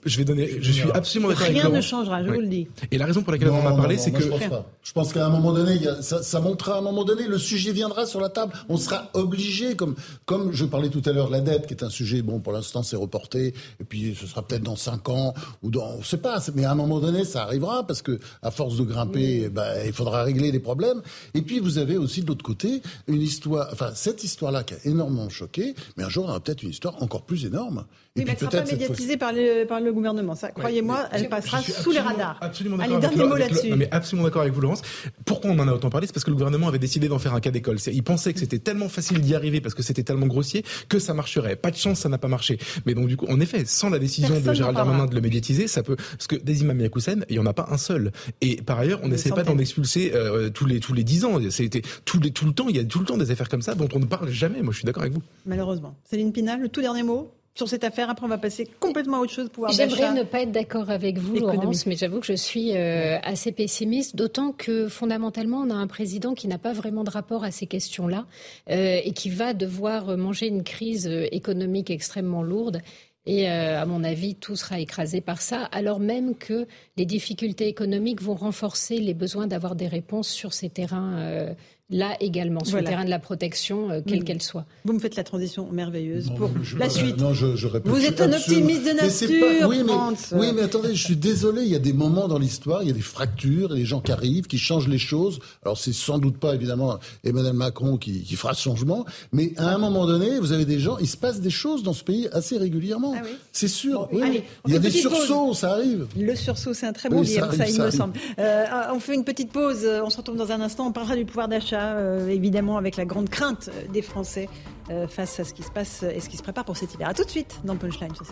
je 0.05 0.19
vais 0.19 0.25
donner. 0.25 0.51
Je 0.61 0.73
suis 0.73 0.91
absolument 0.93 1.29
d'accord 1.31 1.47
avec 1.47 1.57
Rien 1.57 1.71
ne 1.71 1.81
changera. 1.81 2.23
Je 2.23 2.29
vous 2.29 2.41
le 2.41 2.47
dis 2.47 2.69
la 3.07 3.13
raison 3.13 3.23
pour 3.23 3.33
laquelle 3.33 3.51
on 3.51 3.65
en 3.65 3.67
a 3.67 3.77
parlé, 3.77 3.99
c'est 3.99 4.11
que. 4.11 4.21
Je 4.21 4.29
pense, 4.29 4.43
je 4.83 4.93
pense 4.93 5.13
qu'à 5.13 5.27
un 5.27 5.31
moment 5.31 5.53
donné, 5.53 5.79
ça, 6.01 6.23
ça, 6.23 6.41
montrera 6.41 6.77
à 6.77 6.79
un 6.79 6.83
moment 6.83 7.05
donné, 7.05 7.29
le 7.29 7.39
sujet 7.39 7.73
viendra 7.73 8.05
sur 8.05 8.21
la 8.21 8.29
table. 8.29 8.53
On 8.69 8.77
sera 8.77 9.11
obligé, 9.15 9.77
comme, 9.77 9.95
comme 10.25 10.53
je 10.53 10.65
parlais 10.65 10.89
tout 10.89 11.03
à 11.07 11.13
l'heure 11.13 11.29
de 11.29 11.33
la 11.33 11.41
dette, 11.41 11.69
qui 11.69 11.75
est 11.75 11.85
un 11.85 11.91
sujet, 11.91 12.23
bon, 12.23 12.41
pour 12.41 12.53
l'instant, 12.53 12.83
c'est 12.83 12.97
reporté, 12.97 13.55
et 13.81 13.85
puis 13.85 14.17
ce 14.21 14.27
sera 14.27 14.43
peut-être 14.43 14.65
dans 14.65 14.77
5 14.77 15.09
ans, 15.09 15.35
ou 15.63 15.71
dans. 15.71 15.87
On 15.87 15.99
ne 15.99 16.05
sait 16.05 16.17
pas, 16.17 16.43
mais 16.55 16.65
à 16.65 16.73
un 16.73 16.75
moment 16.75 16.99
donné, 16.99 17.25
ça 17.25 17.43
arrivera, 17.43 17.87
parce 17.87 18.03
que 18.03 18.19
à 18.43 18.51
force 18.51 18.77
de 18.77 18.83
grimper, 18.83 19.49
ben, 19.49 19.87
il 19.87 19.93
faudra 19.93 20.25
régler 20.25 20.51
les 20.51 20.61
problèmes. 20.61 21.01
Et 21.35 21.43
puis, 21.43 21.61
vous 21.61 21.79
avez 21.79 21.97
aussi 21.97 22.23
de 22.23 22.27
l'autre 22.27 22.45
côté 22.45 22.83
une 23.07 23.23
histoire, 23.23 23.69
enfin, 23.73 23.93
cette 23.95 24.25
histoire-là 24.25 24.65
qui 24.65 24.75
a 24.75 24.79
énormément 24.85 25.29
choqué, 25.29 25.75
mais 25.97 26.03
un 26.03 26.09
jour, 26.09 26.25
on 26.25 26.31
aura 26.31 26.41
peut-être 26.41 26.65
une 26.65 26.71
histoire 26.71 27.01
encore 27.03 27.23
plus 27.23 27.45
énorme. 27.45 27.85
Et 28.17 28.21
oui, 28.21 28.25
mais 28.27 28.33
elle 28.33 28.47
ne 28.47 28.51
sera 28.51 28.63
pas 28.63 28.71
médiatisée 28.71 29.17
par 29.17 29.33
le, 29.33 29.65
par 29.65 29.81
le 29.81 29.93
gouvernement. 29.93 30.35
Ça, 30.35 30.51
croyez-moi, 30.51 31.09
elle 31.13 31.29
passera 31.29 31.61
sous 31.61 31.91
les 31.91 32.01
radars. 32.01 32.39
Absolument 32.41 32.79
Allez, 32.79 32.97
dernier 32.99 33.25
mot 33.25 33.37
là-dessus. 33.37 33.75
Mais 33.77 33.89
absolument 33.91 34.27
d'accord 34.27 34.43
avec 34.43 34.55
vous, 34.55 34.61
Laurence. 34.61 34.83
Pourquoi 35.25 35.51
on 35.51 35.59
en 35.59 35.69
a 35.69 35.73
autant 35.73 35.91
parlé? 35.91 36.07
C'est 36.07 36.13
parce 36.13 36.25
que 36.25 36.31
le 36.31 36.37
gouvernement 36.37 36.69
avait 36.69 36.79
décidé 36.79 37.09
d'en 37.09 37.19
faire 37.19 37.35
un 37.35 37.41
cas 37.41 37.51
d'école. 37.51 37.77
Il 37.87 38.03
pensait 38.03 38.33
que 38.33 38.41
c'était 38.41 38.59
tellement 38.59 38.89
facile 38.89 39.21
d'y 39.21 39.35
arriver 39.35 39.61
parce 39.61 39.75
que 39.75 39.83
c'était 39.83 40.03
tellement 40.03 40.27
grossier 40.27 40.65
que 40.89 40.99
ça 40.99 41.15
marcherait. 41.15 41.57
Pas 41.57 41.71
de 41.71 41.77
chance, 41.77 42.01
ça 42.01 42.09
n'a 42.09 42.19
pas 42.19 42.29
marché. 42.29 42.59
Mais 42.87 42.95
donc 42.95 43.09
du 43.09 43.17
coup, 43.17 43.27
en 43.29 43.41
effet, 43.41 43.65
sans 43.67 43.91
la 43.91 43.99
décision 43.99 44.41
de 44.41 44.55
Gérald 44.55 44.77
Darmanin 44.77 45.07
de 45.07 45.15
le 45.15 45.21
médiatiser, 45.21 45.69
ça 45.69 45.83
peut. 45.83 45.97
Parce 45.97 46.27
que 46.27 46.37
des 46.37 46.63
imams 46.63 46.81
Yakoussen, 46.81 47.25
il 47.29 47.37
y 47.37 47.39
en 47.39 47.47
a 47.47 47.53
pas 47.53 47.69
un 47.71 47.79
seul. 47.79 48.13
Et 48.41 48.57
par 48.63 48.79
ailleurs, 48.79 49.01
on 49.03 49.09
n'essaie 49.09 49.31
pas 49.31 49.45
d'en 49.45 49.59
expulser 49.59 50.13
euh, 50.15 50.51
tous 50.51 50.67
les 50.67 50.81
tous 50.81 50.95
les 50.95 51.05
dix 51.05 51.25
ans. 51.25 51.39
C'était 51.51 51.83
tout 52.05 52.21
les 52.21 52.31
tout 52.31 52.47
le 52.47 52.53
temps. 52.53 52.69
Il 52.69 52.77
y 52.77 52.81
a 52.81 52.85
tout 52.85 52.99
le 52.99 53.05
temps 53.05 53.17
des 53.17 53.31
affaires 53.31 53.49
comme 53.49 53.63
ça 53.63 53.75
dont 53.75 53.89
on 53.95 53.99
ne 53.99 54.07
parle 54.07 54.31
jamais. 54.31 54.63
Moi, 54.63 54.73
je 54.73 54.79
suis 54.79 54.87
d'accord 54.87 55.03
avec 55.03 55.13
vous. 55.15 55.23
Malheureusement. 55.45 55.95
Céline 56.05 56.33
Pinal, 56.33 56.61
le 56.61 56.69
tout 56.69 56.81
dernier 56.81 57.03
mot? 57.03 57.33
Sur 57.57 57.69
cette 57.69 57.85
affaire. 57.85 58.11
Après, 58.11 58.25
on 58.25 58.29
va 58.29 58.39
passer 58.39 58.69
complètement 58.79 59.17
à 59.17 59.21
autre 59.21 59.33
chose. 59.33 59.51
J'aimerais 59.71 60.13
ne 60.13 60.23
pas 60.23 60.43
être 60.43 60.53
d'accord 60.53 60.91
avec 60.91 61.19
vous, 61.19 61.37
Laurence, 61.37 61.87
mais 61.87 61.97
j'avoue 61.97 62.21
que 62.21 62.27
je 62.27 62.35
suis 62.35 62.77
euh, 62.77 63.19
assez 63.23 63.51
pessimiste, 63.51 64.15
d'autant 64.15 64.53
que 64.53 64.89
fondamentalement, 64.89 65.59
on 65.59 65.71
a 65.71 65.75
un 65.75 65.87
président 65.87 66.35
qui 66.35 66.47
n'a 66.49 66.59
pas 66.59 66.73
vraiment 66.73 67.03
de 67.03 67.11
rapport 67.11 67.45
à 67.45 67.51
ces 67.51 67.67
questions-là 67.67 68.27
euh, 68.71 69.01
et 69.03 69.13
qui 69.13 69.31
va 69.31 69.55
devoir 69.55 70.17
manger 70.17 70.49
une 70.49 70.63
crise 70.63 71.09
euh, 71.09 71.27
économique 71.33 71.91
extrêmement 71.91 72.43
lourde. 72.43 72.83
Et 73.27 73.51
euh, 73.51 73.81
à 73.81 73.87
mon 73.87 74.05
avis, 74.05 74.37
tout 74.37 74.55
sera 74.55 74.79
écrasé 74.79 75.21
par 75.21 75.43
ça, 75.43 75.65
alors 75.73 75.99
même 75.99 76.37
que 76.37 76.67
les 76.97 77.07
difficultés 77.07 77.67
économiques 77.67 78.23
vont 78.23 78.37
renforcer 78.37 79.01
les 79.01 79.15
besoins 79.15 79.49
d'avoir 79.49 79.75
des 79.75 79.89
réponses 79.89 80.29
sur 80.29 80.53
ces 80.53 80.69
terrains. 80.69 81.55
Là 81.89 82.17
également, 82.19 82.65
sur 82.65 82.79
le 82.79 82.83
terrain 82.83 83.05
de 83.05 83.11
la 83.11 83.21
protection, 83.21 83.93
euh, 83.93 84.01
quelle 84.05 84.23
mm. 84.23 84.25
qu'elle 84.25 84.43
soit. 84.43 84.65
Vous 84.85 84.93
me 84.93 84.99
faites 84.99 85.15
la 85.15 85.23
transition 85.23 85.71
merveilleuse 85.71 86.33
pour 86.37 86.51
la 86.81 86.91
suite. 86.91 87.17
Non, 87.19 87.33
je, 87.33 87.55
je 87.55 87.69
Vous 87.69 88.05
êtes 88.05 88.21
un 88.21 88.33
optimiste 88.33 88.85
de 88.85 88.91
nature, 88.91 89.69
oui, 89.69 89.85
mais, 89.87 89.93
oui, 90.33 90.47
mais 90.53 90.63
attendez, 90.63 90.97
je 90.97 91.05
suis 91.05 91.15
désolé, 91.15 91.63
il 91.63 91.69
y 91.69 91.77
a 91.77 91.79
des 91.79 91.93
moments 91.93 92.27
dans 92.27 92.41
l'histoire, 92.41 92.83
il 92.83 92.89
y 92.89 92.91
a 92.91 92.95
des 92.95 93.01
fractures, 93.01 93.69
il 93.71 93.75
y 93.75 93.77
a 93.77 93.83
des 93.83 93.85
gens 93.85 94.01
qui 94.01 94.11
arrivent, 94.11 94.49
qui 94.49 94.59
changent 94.59 94.89
les 94.89 94.99
choses. 94.99 95.39
Alors 95.63 95.79
c'est 95.79 95.93
sans 95.93 96.19
doute 96.19 96.39
pas 96.39 96.57
évidemment 96.57 96.99
Emmanuel 97.23 97.53
Macron 97.53 97.99
qui, 97.99 98.25
qui, 98.25 98.35
fera 98.35 98.55
ce 98.55 98.63
changement, 98.63 99.05
mais 99.31 99.53
à 99.57 99.73
un 99.73 99.79
moment 99.79 100.07
donné, 100.07 100.41
vous 100.41 100.51
avez 100.51 100.65
des 100.65 100.81
gens, 100.81 100.99
il 100.99 101.07
se 101.07 101.17
passe 101.17 101.41
des 101.41 101.51
choses 101.51 101.85
dans 101.85 101.93
ce 101.93 102.03
pays 102.03 102.29
assez 102.33 102.59
régulièrement. 102.59 103.15
Ah 103.17 103.23
c'est 103.53 103.69
sûr. 103.69 104.09
oui, 104.11 104.43
il 104.67 104.73
y 104.73 104.77
a 104.77 104.81
des 104.81 104.91
sursauts, 104.91 105.55
ça 105.55 105.75
arrive. 105.75 106.09
Le 106.19 106.35
sursaut, 106.35 106.75
c'est 106.75 106.87
un 106.87 106.93
très 106.93 107.11
bon 107.11 107.21
livre, 107.21 107.53
ça, 107.55 107.69
il 107.69 107.81
me 107.81 107.93
semble. 107.93 108.15
Euh, 108.41 108.65
on 108.93 108.99
fait 108.99 109.15
une 109.15 109.25
petite 109.25 109.53
pause, 109.53 109.87
on 110.05 110.11
se 110.11 110.17
retrouve 110.17 110.37
dans 110.37 110.51
un 110.51 110.61
instant, 110.61 110.89
on 110.89 110.93
parlera 110.93 111.15
du 111.15 111.25
pouvoir 111.25 111.47
d'achat 111.47 111.76
euh, 111.77 112.29
évidemment 112.29 112.77
avec 112.77 112.97
la 112.97 113.05
grande 113.05 113.29
crainte 113.29 113.71
des 113.93 114.03
Français 114.03 114.49
euh, 114.91 115.07
face 115.07 115.41
à 115.41 115.45
ce 115.45 115.53
qui 115.55 115.63
se 115.63 115.71
passe 115.71 116.03
et 116.03 116.21
ce 116.21 116.29
qui 116.29 116.37
se 116.37 116.43
prépare 116.43 116.65
pour 116.65 116.77
cet 116.77 116.95
hiver. 116.95 117.09
A 117.09 117.15
tout 117.15 117.25
de 117.25 117.31
suite 117.31 117.61
dans 117.65 117.77
Punchline 117.77 118.15
sur 118.15 118.27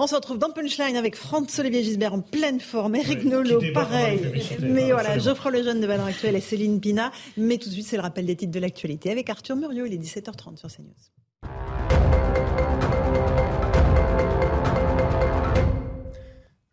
On 0.00 0.06
se 0.06 0.14
retrouve 0.14 0.38
dans 0.38 0.50
Punchline 0.50 0.96
avec 0.96 1.16
Franck 1.16 1.50
Olivier 1.58 1.82
Gisbert 1.82 2.14
en 2.14 2.20
pleine 2.20 2.60
forme, 2.60 2.94
Eric 2.94 3.24
Nolot, 3.24 3.60
pareil. 3.74 4.20
Mais 4.60 4.92
voilà, 4.92 5.18
Geoffroy 5.18 5.50
Lejeune 5.50 5.80
de 5.80 5.86
Valeur 5.88 6.06
Actuelle 6.06 6.36
et 6.36 6.40
Céline 6.40 6.80
Pina. 6.80 7.10
Mais 7.36 7.58
tout 7.58 7.68
de 7.68 7.74
suite, 7.74 7.86
c'est 7.86 7.96
le 7.96 8.02
rappel 8.02 8.24
des 8.24 8.36
titres 8.36 8.52
de 8.52 8.60
l'actualité 8.60 9.10
avec 9.10 9.28
Arthur 9.28 9.56
Muriot. 9.56 9.86
Il 9.86 9.94
est 9.94 9.96
17h30 9.96 10.56
sur 10.56 10.68
CNews. 10.68 10.94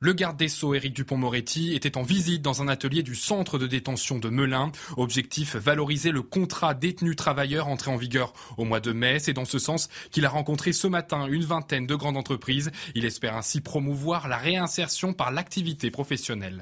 Le 0.05 0.13
garde 0.13 0.37
des 0.37 0.49
Sceaux, 0.49 0.75
Éric 0.75 0.93
Dupont-Moretti, 0.93 1.73
était 1.73 1.97
en 1.97 2.03
visite 2.03 2.43
dans 2.43 2.61
un 2.61 2.67
atelier 2.67 3.01
du 3.01 3.15
centre 3.15 3.57
de 3.57 3.65
détention 3.65 4.19
de 4.19 4.29
Melun. 4.29 4.71
Objectif, 4.97 5.55
valoriser 5.55 6.11
le 6.11 6.21
contrat 6.21 6.75
détenu-travailleur 6.75 7.67
entré 7.67 7.89
en 7.89 7.97
vigueur 7.97 8.31
au 8.57 8.65
mois 8.65 8.79
de 8.79 8.91
mai. 8.91 9.17
C'est 9.17 9.33
dans 9.33 9.45
ce 9.45 9.57
sens 9.57 9.89
qu'il 10.11 10.23
a 10.27 10.29
rencontré 10.29 10.73
ce 10.73 10.85
matin 10.85 11.25
une 11.25 11.43
vingtaine 11.43 11.87
de 11.87 11.95
grandes 11.95 12.17
entreprises. 12.17 12.69
Il 12.93 13.03
espère 13.03 13.35
ainsi 13.35 13.61
promouvoir 13.61 14.27
la 14.27 14.37
réinsertion 14.37 15.13
par 15.13 15.31
l'activité 15.31 15.89
professionnelle. 15.89 16.61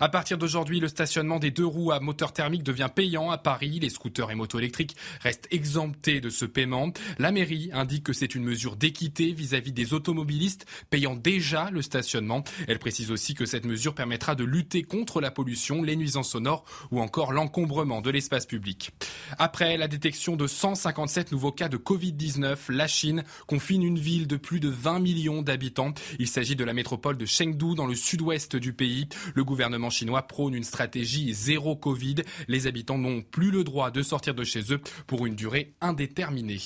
À 0.00 0.08
partir 0.08 0.38
d'aujourd'hui, 0.38 0.80
le 0.80 0.88
stationnement 0.88 1.40
des 1.40 1.50
deux 1.50 1.66
roues 1.66 1.92
à 1.92 2.00
moteur 2.00 2.32
thermique 2.32 2.62
devient 2.62 2.88
payant 2.94 3.30
à 3.30 3.36
Paris. 3.36 3.80
Les 3.80 3.90
scooters 3.90 4.30
et 4.30 4.34
motos 4.34 4.60
électriques 4.60 4.96
restent 5.20 5.48
exemptés 5.50 6.22
de 6.22 6.30
ce 6.30 6.46
paiement. 6.46 6.90
La 7.18 7.32
mairie 7.32 7.68
indique 7.74 8.04
que 8.04 8.14
c'est 8.14 8.34
une 8.34 8.44
mesure 8.44 8.76
d'équité 8.76 9.32
vis-à-vis 9.32 9.72
des 9.72 9.92
automobilistes 9.92 10.64
payant 10.88 11.16
déjà 11.16 11.68
le 11.70 11.82
stationnement. 11.82 12.44
Précise 12.78 13.10
aussi 13.10 13.34
que 13.34 13.46
cette 13.46 13.66
mesure 13.66 13.94
permettra 13.94 14.34
de 14.34 14.44
lutter 14.44 14.82
contre 14.82 15.20
la 15.20 15.30
pollution, 15.30 15.82
les 15.82 15.96
nuisances 15.96 16.30
sonores 16.30 16.64
ou 16.90 17.00
encore 17.00 17.32
l'encombrement 17.32 18.00
de 18.00 18.10
l'espace 18.10 18.46
public. 18.46 18.90
Après 19.38 19.76
la 19.76 19.88
détection 19.88 20.36
de 20.36 20.46
157 20.46 21.32
nouveaux 21.32 21.52
cas 21.52 21.68
de 21.68 21.76
Covid-19, 21.76 22.70
la 22.70 22.86
Chine 22.86 23.24
confine 23.46 23.82
une 23.82 23.98
ville 23.98 24.26
de 24.26 24.36
plus 24.36 24.60
de 24.60 24.68
20 24.68 25.00
millions 25.00 25.42
d'habitants. 25.42 25.94
Il 26.18 26.28
s'agit 26.28 26.56
de 26.56 26.64
la 26.64 26.74
métropole 26.74 27.16
de 27.16 27.26
Chengdu 27.26 27.74
dans 27.74 27.86
le 27.86 27.94
sud-ouest 27.94 28.56
du 28.56 28.72
pays. 28.72 29.08
Le 29.34 29.44
gouvernement 29.44 29.90
chinois 29.90 30.22
prône 30.22 30.54
une 30.54 30.64
stratégie 30.64 31.32
zéro 31.32 31.76
Covid. 31.76 32.16
Les 32.48 32.66
habitants 32.66 32.98
n'ont 32.98 33.22
plus 33.22 33.50
le 33.50 33.64
droit 33.64 33.90
de 33.90 34.02
sortir 34.02 34.34
de 34.34 34.44
chez 34.44 34.72
eux 34.72 34.80
pour 35.06 35.26
une 35.26 35.34
durée 35.34 35.74
indéterminée. 35.80 36.60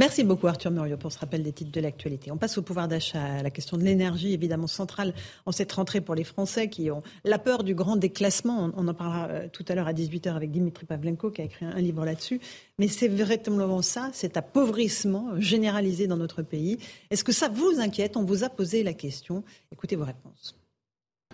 Merci 0.00 0.24
beaucoup 0.24 0.46
Arthur 0.46 0.70
Muriot 0.70 0.96
pour 0.96 1.12
ce 1.12 1.18
rappel 1.18 1.42
des 1.42 1.52
titres 1.52 1.72
de 1.72 1.78
l'actualité. 1.78 2.32
On 2.32 2.38
passe 2.38 2.56
au 2.56 2.62
pouvoir 2.62 2.88
d'achat, 2.88 3.42
la 3.42 3.50
question 3.50 3.76
de 3.76 3.82
l'énergie 3.82 4.32
évidemment 4.32 4.66
centrale 4.66 5.12
en 5.44 5.52
cette 5.52 5.70
rentrée 5.72 6.00
pour 6.00 6.14
les 6.14 6.24
Français 6.24 6.70
qui 6.70 6.90
ont 6.90 7.02
la 7.22 7.38
peur 7.38 7.64
du 7.64 7.74
grand 7.74 7.96
déclassement. 7.96 8.70
On 8.78 8.88
en 8.88 8.94
parlera 8.94 9.28
euh, 9.28 9.48
tout 9.52 9.62
à 9.68 9.74
l'heure 9.74 9.88
à 9.88 9.92
18h 9.92 10.34
avec 10.34 10.50
Dimitri 10.52 10.86
Pavlenko 10.86 11.30
qui 11.30 11.42
a 11.42 11.44
écrit 11.44 11.66
un 11.66 11.78
livre 11.78 12.06
là-dessus. 12.06 12.40
Mais 12.78 12.88
c'est 12.88 13.08
véritablement 13.08 13.82
ça, 13.82 14.08
cet 14.14 14.38
appauvrissement 14.38 15.38
généralisé 15.38 16.06
dans 16.06 16.16
notre 16.16 16.40
pays. 16.40 16.78
Est-ce 17.10 17.22
que 17.22 17.32
ça 17.32 17.50
vous 17.50 17.78
inquiète? 17.78 18.16
On 18.16 18.24
vous 18.24 18.42
a 18.42 18.48
posé 18.48 18.82
la 18.82 18.94
question. 18.94 19.44
Écoutez 19.70 19.96
vos 19.96 20.06
réponses. 20.06 20.56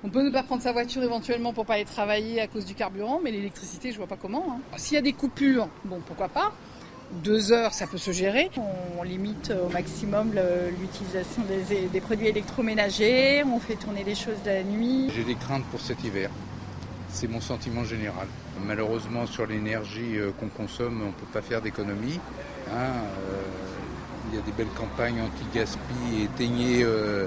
On 0.03 0.11
peut 0.11 0.25
ne 0.25 0.31
pas 0.31 0.43
prendre 0.43 0.62
sa 0.62 0.73
voiture 0.73 1.05
éventuellement 1.05 1.53
pour 1.53 1.67
pas 1.67 1.75
aller 1.75 1.85
travailler 1.85 2.41
à 2.41 2.49
cause 2.49 2.64
du 2.64 2.75
carburant, 2.75 3.21
mais 3.23 3.31
l'électricité, 3.31 3.93
je 3.93 3.97
vois 3.97 4.09
pas 4.09 4.17
comment. 4.17 4.55
Hein. 4.55 4.61
S'il 4.77 4.97
y 4.97 4.99
a 4.99 5.03
des 5.03 5.12
coupures, 5.12 5.69
bon, 5.85 6.01
pourquoi 6.05 6.29
pas 6.29 6.53
deux 7.23 7.53
heures, 7.53 7.73
ça 7.73 7.87
peut 7.87 7.99
se 7.99 8.11
gérer. 8.11 8.51
On 8.99 9.03
limite 9.03 9.53
au 9.53 9.69
maximum 9.71 10.33
l'utilisation 10.81 11.43
des, 11.93 12.01
produits 12.01 12.29
électroménagers, 12.29 13.43
on 13.45 13.59
fait 13.59 13.77
tourner 13.77 14.05
les 14.05 14.15
choses 14.15 14.37
la 14.45 14.63
nuit. 14.63 15.11
J'ai 15.15 15.25
des 15.25 15.35
craintes 15.35 15.65
pour 15.71 15.81
cet 15.81 16.03
hiver. 16.05 16.31
C'est 17.09 17.29
mon 17.29 17.41
sentiment 17.41 17.85
général. 17.85 18.27
Malheureusement, 18.67 19.27
sur 19.27 19.47
l'énergie 19.47 20.19
euh, 20.19 20.33
qu'on 20.39 20.49
consomme, 20.49 21.01
on 21.03 21.07
ne 21.07 21.13
peut 21.13 21.33
pas 21.33 21.41
faire 21.41 21.63
d'économie. 21.63 22.21
Hein, 22.71 22.77
euh, 22.77 23.43
il 24.29 24.37
y 24.37 24.39
a 24.39 24.43
des 24.43 24.53
belles 24.53 24.75
campagnes 24.77 25.23
anti-gaspi, 25.23 26.25
éteignez 26.25 26.83
euh, 26.83 27.27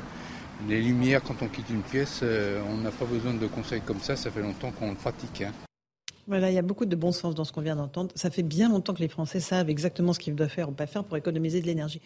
les 0.68 0.82
lumières 0.82 1.24
quand 1.24 1.42
on 1.42 1.48
quitte 1.48 1.70
une 1.70 1.82
pièce. 1.82 2.24
on 2.70 2.78
n'a 2.78 2.92
pas 2.92 3.06
besoin 3.06 3.34
de 3.34 3.48
conseils 3.48 3.82
comme 3.82 4.02
ça, 4.02 4.16
ça 4.16 4.30
fait 4.30 4.42
longtemps 4.42 4.72
qu'on 4.72 4.90
le 4.90 4.96
pratique. 4.96 5.42
Hein. 5.42 5.69
Il 6.32 6.54
y 6.54 6.58
a 6.58 6.62
beaucoup 6.62 6.86
de 6.86 6.96
bon 6.96 7.12
sens 7.12 7.34
dans 7.34 7.44
ce 7.44 7.52
qu'on 7.52 7.62
vient 7.62 7.76
d'entendre. 7.76 8.12
Ça 8.16 8.30
fait 8.30 8.44
bien 8.44 8.70
longtemps 8.70 8.94
que 8.94 9.00
les 9.00 9.08
Français 9.08 9.40
savent 9.40 9.70
exactement 9.70 10.14
ce 10.14 10.20
qu'ils 10.20 10.36
doivent 10.36 10.50
faire 10.50 10.70
ou 10.70 10.74
pas 10.74 10.86
faire 10.86 11.04
pour 11.04 11.18
économiser 11.18 11.60
de 11.60 11.66
l'énergie. 11.66 12.02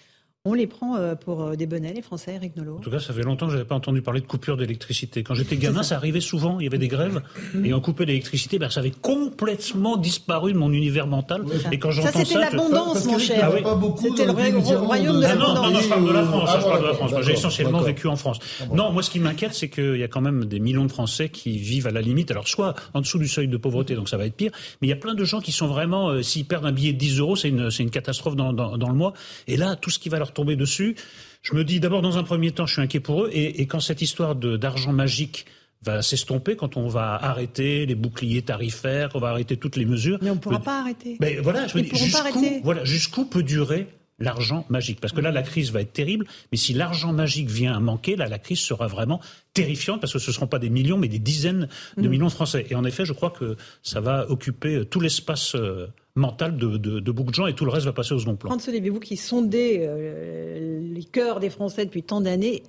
On 0.46 0.56
les 0.56 0.68
prend 0.68 0.98
euh, 0.98 1.16
pour 1.16 1.42
euh, 1.42 1.56
des 1.56 1.68
bonnets, 1.68 1.94
les 1.94 2.02
Français, 2.02 2.34
Eric 2.36 2.58
Nolot 2.58 2.76
En 2.76 2.82
tout 2.82 2.92
cas, 2.92 3.00
ça 3.00 3.14
fait 3.14 3.22
longtemps 3.22 3.46
que 3.46 3.54
je 3.54 3.58
n'avais 3.60 3.68
pas 3.68 3.76
entendu 3.76 4.02
parler 4.02 4.20
de 4.20 4.28
coupure 4.28 4.58
d'électricité. 4.58 5.24
Quand 5.24 5.36
j'étais 5.36 5.56
gamin, 5.56 5.84
ça. 5.84 5.96
arrivait 5.96 6.20
souvent. 6.20 6.60
Il 6.60 6.66
y 6.66 6.68
avait 6.68 6.78
des 6.78 6.90
grèves 6.90 7.22
et 7.64 7.74
on 7.74 7.80
coupait 7.80 8.04
l'électricité. 8.04 8.60
Ben, 8.60 8.70
ça 8.70 8.82
avait 8.82 8.92
complètement 8.92 9.96
disparu 9.96 10.52
de 10.52 10.58
mon 10.58 10.74
univers 10.74 11.08
mental. 11.08 11.46
Et 11.72 11.80
quand 11.80 11.92
j'entends 11.92 12.12
ça, 12.12 12.26
c'était 12.26 12.40
l'abondance, 12.42 13.06
mon 13.06 13.18
cher. 13.20 13.54
C'était 14.02 14.26
le 14.26 14.32
royaume 14.80 15.16
de 15.16 15.22
l'abondance. 15.22 15.56
Non, 15.56 15.72
non, 15.72 15.80
je 15.80 15.88
parle 15.88 16.08
de 16.10 16.12
la 16.12 16.24
France. 16.26 16.50
je 16.58 16.62
parle 16.66 16.82
de 16.82 16.88
la 16.88 16.94
France. 16.94 17.12
J'ai 17.22 17.32
essentiellement 17.32 17.80
vécu 17.80 18.08
en 18.08 18.18
France. 18.18 18.40
Non, 18.74 18.92
moi, 18.92 19.02
ce 19.02 19.12
qui 19.12 19.22
m'inquiète, 19.22 19.54
c'est 19.54 19.70
qu'il 19.70 19.96
y 19.96 20.04
a 20.04 20.10
quand 20.10 20.20
même 20.20 20.44
des 20.44 20.60
millions 20.60 20.84
de 20.84 20.92
Français 20.92 21.30
qui 21.30 21.58
vivent 21.58 21.88
à 21.88 21.92
la 21.92 22.02
limite. 22.02 22.32
Alors, 22.32 22.50
soit 22.50 22.76
en 22.94 23.00
dessous 23.00 23.18
du 23.18 23.30
seuil 23.30 23.48
de 23.48 23.56
pauvreté, 23.56 23.96
donc 23.96 24.10
ça 24.10 24.18
va 24.18 24.26
être 24.26 24.36
pire. 24.36 24.52
Mais 24.82 24.88
il 24.88 24.90
y 24.90 24.94
a 24.94 24.98
plein 24.98 25.14
de 25.14 25.24
gens 25.24 25.40
qui 25.40 25.54
sont 25.54 25.68
vraiment, 25.68 26.10
euh, 26.10 26.22
s'ils 26.22 26.44
perdent 26.44 26.66
un 26.66 26.74
billet 26.74 26.92
de 26.92 26.98
10 26.98 27.20
euros, 27.20 27.38
c'est 27.38 27.48
une, 27.48 27.70
une 27.80 27.90
catastrophe 27.92 28.36
dans, 28.36 28.52
dans, 28.52 28.78
dans 28.78 28.90
le 28.90 28.96
mois. 28.96 29.14
Et 29.48 29.56
là, 29.56 29.78
tout 29.78 29.90
ce 29.90 30.00
qui 30.00 30.10
va 30.10 30.20
leur 30.20 30.33
tomber 30.34 30.56
dessus, 30.56 30.96
je 31.42 31.56
me 31.56 31.64
dis 31.64 31.80
d'abord, 31.80 32.02
dans 32.02 32.18
un 32.18 32.24
premier 32.24 32.52
temps, 32.52 32.66
je 32.66 32.74
suis 32.74 32.82
inquiet 32.82 33.00
pour 33.00 33.26
eux. 33.26 33.30
Et, 33.34 33.66
quand 33.68 33.80
cette 33.80 34.02
histoire 34.02 34.36
d'argent 34.36 34.94
magique 34.94 35.46
va 35.84 36.02
s'estomper, 36.02 36.56
quand 36.56 36.78
on 36.78 36.88
va 36.88 37.16
arrêter 37.16 37.86
les 37.86 37.96
boucliers 37.96 38.42
tarifaires, 38.42 39.10
on 39.16 39.20
va 39.20 39.30
arrêter 39.30 39.58
toutes 39.58 39.76
les 39.76 39.86
mesures. 39.86 40.18
Mais 40.22 40.30
on 40.30 40.36
ne 40.36 40.40
pourra 40.40 40.60
pas 40.60 40.80
arrêter. 40.80 41.18
Mais 41.20 41.36
voilà, 41.36 41.68
je 41.68 41.78
jusqu'où 41.80 42.62
voilà, 42.64 42.86
jusqu'où 42.86 43.26
peut 43.26 43.44
durer 43.44 43.88
l'argent 44.20 44.66
magique 44.70 45.00
Parce 45.02 45.14
que 45.14 45.22
là, 45.22 45.32
la 45.32 45.44
crise 45.44 45.72
va 45.72 45.82
être 45.82 45.94
terrible, 45.94 46.26
mais 46.52 46.58
si 46.58 46.74
l'argent 46.74 47.14
magique 47.14 47.50
vient 47.50 47.76
à 47.76 47.80
manquer, 47.80 48.16
là, 48.16 48.28
la 48.28 48.40
crise 48.40 48.60
sera 48.60 48.88
vraiment 48.88 49.20
terrifiante, 49.54 50.02
parce 50.02 50.14
que 50.14 50.20
ce 50.20 50.30
ne 50.30 50.34
seront 50.34 50.48
pas 50.48 50.60
des 50.60 50.70
millions, 50.70 50.98
mais 50.98 51.08
des 51.08 51.20
dizaines 51.20 51.68
de 51.98 52.08
mm. 52.08 52.10
millions 52.10 52.28
de 52.28 52.32
Français. 52.32 52.66
Et 52.70 52.76
en 52.76 52.86
effet, 52.86 53.06
je 53.06 53.14
crois 53.14 53.32
que 53.32 53.56
ça 53.82 54.02
va 54.02 54.30
occuper 54.30 54.86
tout 54.86 55.00
l'espace 55.00 55.56
euh, 55.56 55.88
mental 56.16 56.58
de, 56.58 56.78
de, 56.78 57.12
beaucoup 57.12 57.32
de 57.32 57.36
gens 57.36 57.48
et 57.48 57.54
tout 57.54 57.66
le 57.66 57.72
reste 57.72 57.86
va 57.86 57.94
passer 57.94 58.14
au 58.14 58.20
second 58.20 58.36
plan. 58.36 58.50
Franck 58.50 58.76
vous 58.76 59.00
qui 59.00 59.18
sondez 59.18 59.80
euh, 59.82 60.80
les 60.94 61.04
cœurs 61.04 61.40
des 61.40 61.50
Français 61.50 61.86
depuis 61.86 62.04
tant 62.04 62.22
d'années, 62.22 62.64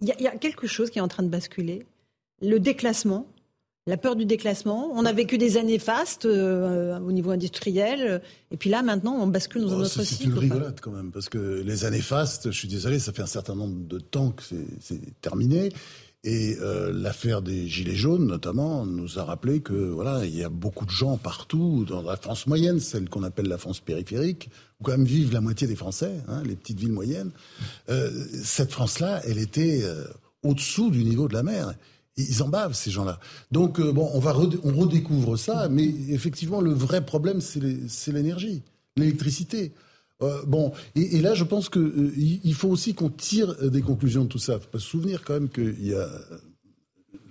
il 0.00 0.08
y, 0.18 0.26
a 0.26 0.36
quelque 0.36 0.66
chose 0.66 0.90
qui 0.90 0.98
est 0.98 1.02
en 1.02 1.08
train 1.08 1.22
de 1.22 1.28
basculer. 1.28 1.86
Le 2.40 2.58
déclassement, 2.58 3.26
la 3.86 3.96
peur 3.96 4.14
du 4.16 4.24
déclassement. 4.24 4.92
On 4.94 5.04
a 5.04 5.12
vécu 5.12 5.38
des 5.38 5.56
années 5.56 5.78
fastes 5.78 6.24
euh, 6.24 6.98
au 7.00 7.12
niveau 7.12 7.30
industriel. 7.30 8.22
Et 8.50 8.56
puis 8.56 8.70
là, 8.70 8.82
maintenant, 8.82 9.16
on 9.20 9.26
bascule 9.26 9.62
dans 9.62 9.74
un 9.74 9.80
autre 9.80 10.02
cycle. 10.02 10.22
C'est 10.22 10.24
une 10.24 10.38
rigolade 10.38 10.80
quand 10.80 10.92
même, 10.92 11.10
parce 11.10 11.28
que 11.28 11.62
les 11.64 11.84
années 11.84 12.00
fastes, 12.00 12.50
je 12.50 12.56
suis 12.56 12.68
désolé, 12.68 12.98
ça 12.98 13.12
fait 13.12 13.22
un 13.22 13.26
certain 13.26 13.54
nombre 13.54 13.86
de 13.86 13.98
temps 13.98 14.30
que 14.30 14.42
c'est 14.80 15.20
terminé. 15.20 15.70
Et 16.24 16.56
euh, 16.60 16.92
l'affaire 16.94 17.42
des 17.42 17.66
Gilets 17.66 17.96
jaunes, 17.96 18.26
notamment, 18.26 18.86
nous 18.86 19.18
a 19.18 19.24
rappelé 19.24 19.60
que 19.60 19.72
voilà, 19.72 20.24
il 20.24 20.36
y 20.36 20.44
a 20.44 20.48
beaucoup 20.48 20.86
de 20.86 20.90
gens 20.90 21.16
partout, 21.16 21.84
dans 21.84 22.02
la 22.02 22.16
France 22.16 22.46
moyenne, 22.46 22.78
celle 22.78 23.08
qu'on 23.08 23.24
appelle 23.24 23.48
la 23.48 23.58
France 23.58 23.80
périphérique, 23.80 24.48
où 24.78 24.84
quand 24.84 24.92
même 24.92 25.04
vivent 25.04 25.32
la 25.32 25.40
moitié 25.40 25.66
des 25.66 25.74
Français, 25.74 26.20
hein, 26.28 26.44
les 26.46 26.54
petites 26.54 26.78
villes 26.78 26.92
moyennes. 26.92 27.32
Euh, 27.88 28.08
cette 28.44 28.70
France-là, 28.70 29.20
elle 29.26 29.38
était 29.38 29.80
euh, 29.82 30.04
au-dessous 30.44 30.90
du 30.90 31.02
niveau 31.02 31.26
de 31.26 31.34
la 31.34 31.42
mer. 31.42 31.74
Ils 32.16 32.42
en 32.42 32.48
bavent, 32.48 32.74
ces 32.74 32.90
gens-là. 32.90 33.18
Donc, 33.50 33.80
euh, 33.80 33.92
bon, 33.92 34.10
on, 34.12 34.18
va 34.18 34.36
on 34.64 34.72
redécouvre 34.72 35.38
ça, 35.38 35.68
mais 35.70 35.84
effectivement, 36.10 36.60
le 36.60 36.72
vrai 36.72 37.04
problème, 37.04 37.40
c'est 37.40 38.12
l'énergie, 38.12 38.62
l'électricité. 38.96 39.72
Euh, 40.20 40.42
bon, 40.46 40.72
et, 40.94 41.20
là, 41.22 41.34
je 41.34 41.44
pense 41.44 41.68
qu'il 41.68 41.82
euh, 41.82 42.12
il 42.16 42.54
faut 42.54 42.68
aussi 42.68 42.94
qu'on 42.94 43.08
tire 43.08 43.70
des 43.70 43.80
conclusions 43.80 44.24
de 44.24 44.28
tout 44.28 44.38
ça. 44.38 44.54
Il 44.54 44.60
faut 44.60 44.68
pas 44.68 44.78
se 44.78 44.86
souvenir 44.86 45.22
quand 45.24 45.34
même 45.34 45.48
qu'il 45.48 45.86
y 45.86 45.94
a 45.94 46.08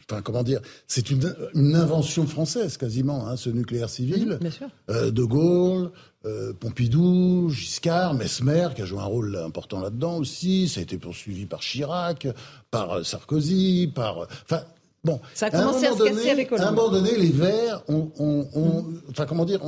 enfin 0.10 0.22
comment 0.22 0.44
dire, 0.44 0.60
c'est 0.88 1.10
une, 1.10 1.34
une, 1.54 1.74
invention 1.74 2.28
française 2.28 2.76
quasiment, 2.76 3.28
hein, 3.28 3.38
ce 3.38 3.50
nucléaire 3.50 3.90
civil. 3.90 4.40
Bien 4.42 4.52
sûr. 4.52 4.68
De 4.90 5.24
Gaulle, 5.24 5.92
euh, 6.26 6.54
Pompidou, 6.54 7.50
Giscard, 7.50 8.14
Mesmer, 8.14 8.70
qui 8.76 8.82
a 8.82 8.86
joué 8.86 9.00
un 9.00 9.06
rôle 9.06 9.36
important 9.36 9.80
là-dedans 9.80 10.18
aussi. 10.18 10.68
Ça 10.68 10.80
a 10.80 10.84
été 10.84 10.98
poursuivi 10.98 11.46
par 11.46 11.62
Chirac, 11.62 12.28
par 12.70 13.06
Sarkozy, 13.06 13.92
par, 13.94 14.28
enfin. 14.44 14.62
Bon, 15.04 15.20
ça 15.34 15.48
a 15.48 15.50
commencé 15.50 15.88
à, 15.88 15.94
se 15.94 16.04
casser 16.04 16.30
avec 16.30 16.52
Hollande. 16.52 16.68
À 16.68 16.70
un 16.70 16.74
moment 16.74 16.90
donné, 16.90 17.18
les 17.18 17.32
Verts, 17.32 17.82
on, 17.88 18.12
on, 18.20 18.48
on 18.54 18.86
enfin 19.10 19.26
comment 19.26 19.46
dire, 19.46 19.60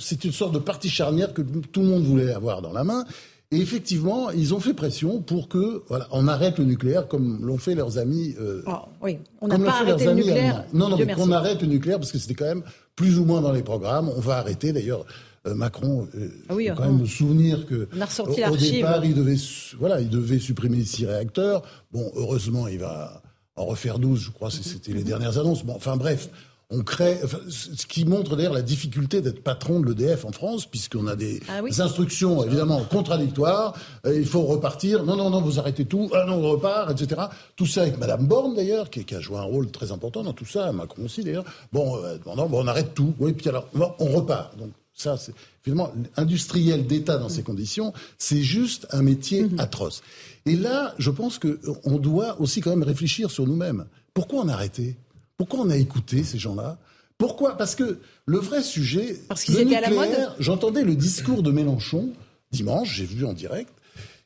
c'est 0.00 0.24
une 0.24 0.32
sorte 0.32 0.52
de 0.52 0.58
partie 0.58 0.88
charnière 0.88 1.32
que 1.32 1.42
tout 1.42 1.80
le 1.80 1.86
monde 1.86 2.02
voulait 2.02 2.32
avoir 2.32 2.60
dans 2.60 2.72
la 2.72 2.82
main. 2.82 3.04
Et 3.50 3.60
effectivement, 3.60 4.30
ils 4.30 4.52
ont 4.52 4.60
fait 4.60 4.74
pression 4.74 5.22
pour 5.22 5.48
que, 5.48 5.82
voilà, 5.88 6.06
on 6.10 6.28
arrête 6.28 6.58
le 6.58 6.64
nucléaire 6.64 7.08
comme 7.08 7.46
l'ont 7.46 7.56
fait 7.56 7.74
leurs 7.74 7.96
amis. 7.96 8.34
Euh, 8.38 8.62
oh, 8.66 8.72
oui, 9.00 9.18
on 9.40 9.48
n'a 9.48 9.58
pas 9.58 9.80
arrêté 9.80 10.04
le 10.04 10.14
nucléaire. 10.14 10.64
Non, 10.74 10.90
non, 10.90 10.98
mais 10.98 11.14
qu'on 11.14 11.32
arrête 11.32 11.62
le 11.62 11.68
nucléaire 11.68 11.98
parce 11.98 12.12
que 12.12 12.18
c'était 12.18 12.34
quand 12.34 12.44
même 12.44 12.62
plus 12.94 13.18
ou 13.18 13.24
moins 13.24 13.40
dans 13.40 13.52
les 13.52 13.62
programmes. 13.62 14.10
On 14.14 14.20
va 14.20 14.36
arrêter 14.36 14.72
d'ailleurs. 14.72 15.06
Euh, 15.46 15.54
Macron, 15.54 16.08
euh, 16.14 16.28
ah 16.48 16.54
oui, 16.54 16.68
quand 16.76 16.84
même 16.84 16.98
me 16.98 17.06
souvenir 17.06 17.66
que 17.66 17.88
ressorti 18.00 18.42
au, 18.44 18.52
au 18.52 18.56
départ, 18.56 19.04
il 19.04 19.14
devait, 19.14 19.36
voilà, 19.78 20.00
il 20.00 20.08
devait 20.08 20.38
supprimer 20.38 20.84
six 20.84 21.06
réacteurs. 21.06 21.62
Bon, 21.92 22.10
heureusement, 22.16 22.68
il 22.68 22.80
va 22.80 23.22
en 23.56 23.64
refaire 23.66 23.98
12, 23.98 24.20
je 24.20 24.30
crois, 24.30 24.50
c'était 24.50 24.92
les 24.92 25.04
dernières 25.04 25.38
annonces. 25.38 25.64
Bon, 25.64 25.74
enfin 25.74 25.96
bref, 25.96 26.28
on 26.70 26.82
crée, 26.82 27.18
ce 27.48 27.86
qui 27.86 28.04
montre 28.04 28.36
d'ailleurs 28.36 28.52
la 28.52 28.62
difficulté 28.62 29.22
d'être 29.22 29.42
patron 29.42 29.80
de 29.80 29.88
l'EDF 29.88 30.26
en 30.26 30.32
France, 30.32 30.66
puisqu'on 30.66 31.06
a 31.06 31.16
des 31.16 31.40
ah 31.48 31.60
instructions 31.82 32.44
évidemment 32.44 32.82
contradictoires. 32.84 33.74
Euh, 34.04 34.18
il 34.18 34.26
faut 34.26 34.42
repartir. 34.42 35.02
Non, 35.02 35.16
non, 35.16 35.30
non, 35.30 35.40
vous 35.40 35.58
arrêtez 35.58 35.86
tout. 35.86 36.10
Ah 36.12 36.26
non, 36.26 36.34
on 36.34 36.50
repart, 36.50 36.90
etc. 36.90 37.22
Tout 37.56 37.64
ça 37.64 37.82
avec 37.82 37.96
Madame 37.96 38.26
Borne 38.26 38.54
d'ailleurs, 38.54 38.90
qui, 38.90 39.14
a 39.14 39.20
joué 39.20 39.38
un 39.38 39.42
rôle 39.42 39.70
très 39.70 39.92
important 39.92 40.22
dans 40.22 40.34
tout 40.34 40.44
ça. 40.44 40.70
Macron 40.72 41.06
aussi 41.06 41.24
d'ailleurs. 41.24 41.44
Bon, 41.72 41.96
euh, 42.04 42.18
bon, 42.22 42.48
on 42.52 42.66
arrête 42.66 42.92
tout. 42.94 43.14
Oui, 43.18 43.32
puis 43.32 43.48
alors, 43.48 43.66
on 43.98 44.06
repart. 44.06 44.54
Donc 44.58 44.70
ça, 44.98 45.16
c'est 45.16 45.32
finalement 45.62 45.92
industriel 46.16 46.86
d'État 46.86 47.18
dans 47.18 47.28
ces 47.28 47.42
conditions, 47.42 47.92
c'est 48.18 48.42
juste 48.42 48.86
un 48.90 49.02
métier 49.02 49.44
mhm. 49.44 49.60
atroce. 49.60 50.02
Et 50.46 50.56
là, 50.56 50.94
je 50.98 51.10
pense 51.10 51.38
que 51.38 51.60
on 51.84 51.98
doit 51.98 52.40
aussi 52.40 52.60
quand 52.60 52.70
même 52.70 52.82
réfléchir 52.82 53.30
sur 53.30 53.46
nous-mêmes. 53.46 53.86
Pourquoi 54.14 54.40
on 54.42 54.48
a 54.48 54.52
arrêté? 54.52 54.96
Pourquoi 55.36 55.60
on 55.60 55.70
a 55.70 55.76
écouté 55.76 56.24
ces 56.24 56.38
gens-là? 56.38 56.78
Pourquoi? 57.16 57.56
Parce 57.56 57.74
que 57.74 57.98
le 58.26 58.38
vrai 58.38 58.62
sujet, 58.62 59.20
Parce 59.28 59.44
qu'ils 59.44 59.58
étaient 59.58 59.76
à 59.76 59.80
la 59.80 59.90
mode? 59.90 60.08
J'entendais 60.38 60.84
le 60.84 60.94
discours 60.94 61.42
de 61.42 61.50
Mélenchon 61.50 62.10
dimanche, 62.50 62.94
j'ai 62.94 63.04
vu 63.04 63.24
en 63.24 63.32
direct, 63.32 63.70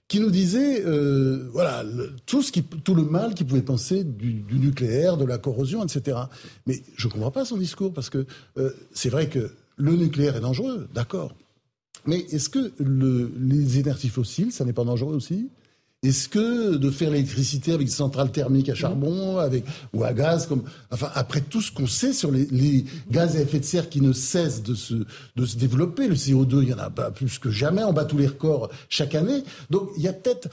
qui 0.08 0.20
nous 0.20 0.30
disait 0.30 0.84
euh, 0.84 1.48
voilà 1.52 1.84
tout 2.26 2.42
ce 2.42 2.52
qui 2.52 2.62
tout 2.62 2.94
le 2.94 3.02
mal 3.02 3.34
qu'il 3.34 3.46
pouvait 3.46 3.62
penser 3.62 4.04
du, 4.04 4.44
nucléaire, 4.52 5.16
de 5.16 5.24
la 5.24 5.38
corrosion, 5.38 5.82
etc. 5.82 6.18
Mais 6.66 6.82
je 6.96 7.08
ne 7.08 7.12
comprends 7.12 7.30
pas 7.30 7.44
son 7.44 7.56
discours 7.56 7.92
parce 7.92 8.10
que 8.10 8.26
euh, 8.58 8.70
c'est 8.92 9.08
vrai 9.08 9.28
que 9.28 9.50
le 9.76 9.96
nucléaire 9.96 10.36
est 10.36 10.40
dangereux, 10.40 10.88
d'accord. 10.94 11.34
Mais 12.06 12.18
est-ce 12.18 12.48
que 12.48 12.72
les 12.80 13.78
énergies 13.78 14.08
fossiles, 14.08 14.52
ça 14.52 14.64
n'est 14.64 14.72
pas 14.72 14.84
dangereux 14.84 15.14
aussi? 15.14 15.48
Est-ce 16.02 16.28
que 16.28 16.76
de 16.76 16.90
faire 16.90 17.10
l'électricité 17.10 17.72
avec 17.72 17.86
des 17.86 17.92
centrales 17.92 18.32
thermiques 18.32 18.68
à 18.68 18.74
charbon, 18.74 19.38
avec 19.38 19.64
ou 19.92 20.02
à 20.02 20.12
gaz, 20.12 20.46
comme 20.48 20.64
enfin 20.90 21.10
après 21.14 21.40
tout 21.40 21.60
ce 21.60 21.70
qu'on 21.70 21.86
sait 21.86 22.12
sur 22.12 22.32
les, 22.32 22.46
les, 22.46 22.84
gaz 23.10 23.36
à 23.36 23.40
effet 23.40 23.60
de 23.60 23.64
serre 23.64 23.88
qui 23.88 24.00
ne 24.00 24.12
cessent 24.12 24.64
de 24.64 24.74
se 24.74 24.94
de 25.36 25.46
se 25.46 25.56
développer, 25.56 26.08
le 26.08 26.16
CO2 26.16 26.62
il 26.62 26.70
y 26.70 26.74
en 26.74 26.78
a 26.78 26.90
pas 26.90 27.12
plus 27.12 27.38
que 27.38 27.50
jamais, 27.50 27.84
on 27.84 27.92
bat 27.92 28.04
tous 28.04 28.18
les 28.18 28.26
records 28.26 28.68
chaque 28.88 29.14
année. 29.14 29.44
Donc 29.70 29.90
il 29.96 30.02
y 30.02 30.08
a 30.08 30.12
peut-être 30.12 30.48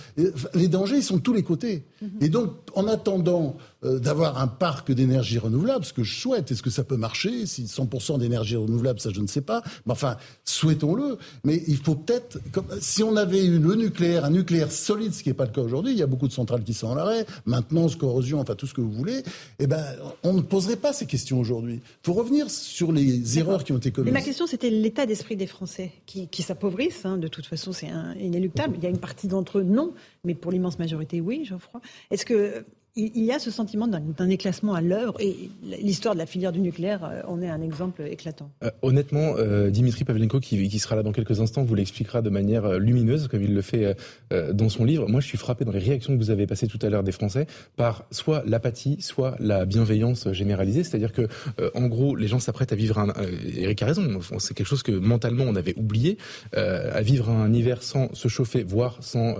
les 0.54 0.68
dangers 0.68 0.97
ils 0.97 1.04
sont 1.04 1.18
de 1.18 1.22
tous 1.22 1.34
les 1.34 1.43
côtés. 1.43 1.84
Mhm. 2.02 2.10
Et 2.22 2.30
donc 2.30 2.54
en 2.76 2.88
attendant 2.88 3.58
euh, 3.86 3.97
d'avoir 3.97 4.41
un 4.41 4.47
parc 4.47 4.91
d'énergie 4.91 5.39
renouvelable, 5.39 5.86
ce 5.86 5.93
que 5.93 6.04
je 6.04 6.14
souhaite. 6.14 6.52
Est-ce 6.52 6.62
que 6.62 6.70
ça 6.70 6.84
peut 6.84 6.97
marcher 6.97 7.45
Si 7.45 7.64
100% 7.64 8.20
d'énergie 8.20 8.58
renouvelable, 8.58 9.00
ça 9.00 9.10
je 9.10 9.22
ne 9.22 9.28
sais 9.28 9.39
pas. 9.39 9.64
Mais 9.86 9.93
enfin, 9.93 10.18
souhaitons-le. 10.43 11.18
Mais 11.45 11.64
il 11.66 11.78
faut 11.78 11.95
peut-être, 11.95 12.39
si 12.82 13.04
on 13.04 13.16
avait 13.16 13.45
eu 13.45 13.58
le 13.58 13.76
nucléaire, 13.76 14.26
un 14.26 14.32
nucléaire 14.32 14.70
solide, 14.70 15.14
ce 15.14 15.24
qui 15.24 15.30
n'est 15.30 15.34
pas 15.40 15.46
le 15.46 15.52
cas 15.52 15.62
aujourd'hui, 15.62 15.94
il 15.94 15.98
y 15.98 16.04
a 16.04 16.08
beaucoup 16.08 16.28
de 16.28 16.34
centrales 16.34 16.64
qui 16.64 16.74
sont 16.74 16.88
en 16.88 16.98
arrêt, 16.98 17.26
maintenance, 17.46 17.96
corrosion, 17.96 18.42
enfin 18.42 18.56
tout 18.56 18.68
ce 18.68 18.74
que 18.74 18.82
vous 18.82 18.92
voulez, 18.92 19.24
eh 19.60 19.68
ben, 19.68 19.82
on 20.24 20.34
ne 20.34 20.42
poserait 20.42 20.76
pas 20.76 20.92
ces 20.92 21.06
questions 21.06 21.40
aujourd'hui. 21.40 21.76
Il 21.76 22.06
faut 22.06 22.14
revenir 22.14 22.52
sur 22.52 22.92
les 22.92 23.40
erreurs 23.40 23.64
qui 23.64 23.72
ont 23.72 23.78
été 23.78 23.92
commises. 23.92 24.12
Mais 24.12 24.20
ma 24.20 24.26
question, 24.26 24.48
c'était 24.48 24.70
l'état 24.70 25.06
d'esprit 25.06 25.38
des 25.38 25.48
Français 25.48 25.94
qui, 26.06 26.28
qui 26.28 26.42
s'appauvrissent. 26.42 27.06
Hein. 27.06 27.18
de 27.18 27.30
toute 27.30 27.46
façon, 27.46 27.72
c'est 27.72 27.88
inéluctable. 28.20 28.76
Il 28.78 28.84
y 28.84 28.88
a 28.88 28.90
une 28.90 28.98
partie 28.98 29.28
d'entre 29.28 29.60
eux, 29.60 29.64
non, 29.64 29.94
mais 30.26 30.36
pour 30.36 30.52
l'immense 30.52 30.78
majorité, 30.78 31.22
oui, 31.22 31.46
Geoffroy. 31.46 31.80
Est-ce 32.12 32.26
que 32.26 32.66
il 32.96 33.24
y 33.24 33.32
a 33.32 33.40
ce 33.40 33.52
sentiment 33.52 33.88
d'un 33.88 34.30
éclatement 34.30 34.74
à 34.74 34.82
l'œuvre 34.82 35.16
et 35.20 35.50
l'histoire 35.82 36.16
de 36.16 36.20
la 36.20 36.26
filière 36.26 36.52
du 36.52 36.60
nucléaire 36.60 37.04
euh, 37.04 37.22
en 37.28 37.42
est 37.42 37.50
un 37.50 37.62
exemple 37.62 38.02
éclatant. 38.10 38.52
Euh, 38.64 38.72
honnêtement, 38.82 39.36
euh, 39.38 39.70
Dimitri 39.70 40.04
Pavlenko, 40.04 40.40
qui, 40.40 40.80
sera 40.80 40.96
là 40.96 41.04
dans 41.04 41.12
quelques 41.12 41.40
instants, 41.40 41.64
vous 41.64 41.76
l'expliquera 41.76 42.22
de 42.22 42.30
manière 42.30 42.80
lumineuse, 42.80 43.28
comme 43.28 43.44
il 43.44 43.54
le 43.54 43.62
fait 43.62 43.96
dans 44.54 44.70
son 44.70 44.86
livre. 44.86 45.08
Moi, 45.08 45.20
je 45.20 45.28
suis 45.28 45.38
frappé 45.38 45.66
dans 45.66 45.72
les 45.72 45.80
réactions 45.80 46.14
que 46.14 46.18
vous 46.18 46.30
avez 46.30 46.48
passées 46.48 46.68
tout 46.68 46.80
à 46.82 46.90
l'heure 46.90 47.04
des 47.04 47.12
Français 47.12 47.48
par 47.76 48.06
soit 48.12 48.44
l'apathie, 48.46 48.98
soit 49.02 49.36
la 49.40 49.66
bienveillance 49.66 50.32
généralisée. 50.32 50.84
C'est-à-dire 50.84 51.12
que, 51.12 51.28
en 51.76 51.88
gros, 51.88 52.16
les 52.16 52.28
gens 52.28 52.40
s'apprêtent 52.40 52.72
à 52.72 52.76
vivre 52.76 52.98
un. 52.98 53.14
Eric 53.58 53.82
a 53.84 53.88
raison. 53.88 54.20
C'est 54.40 54.54
quelque 54.54 54.68
chose 54.68 54.84
que 54.84 54.92
mentalement 54.92 55.44
on 55.46 55.56
avait 55.56 55.76
oublié, 55.78 56.18
à 56.54 57.02
vivre 57.02 57.30
un 57.30 57.52
hiver 57.54 57.84
sans 57.84 58.14
se 58.14 58.28
chauffer, 58.30 58.64
voire 58.64 58.98
sans, 59.02 59.36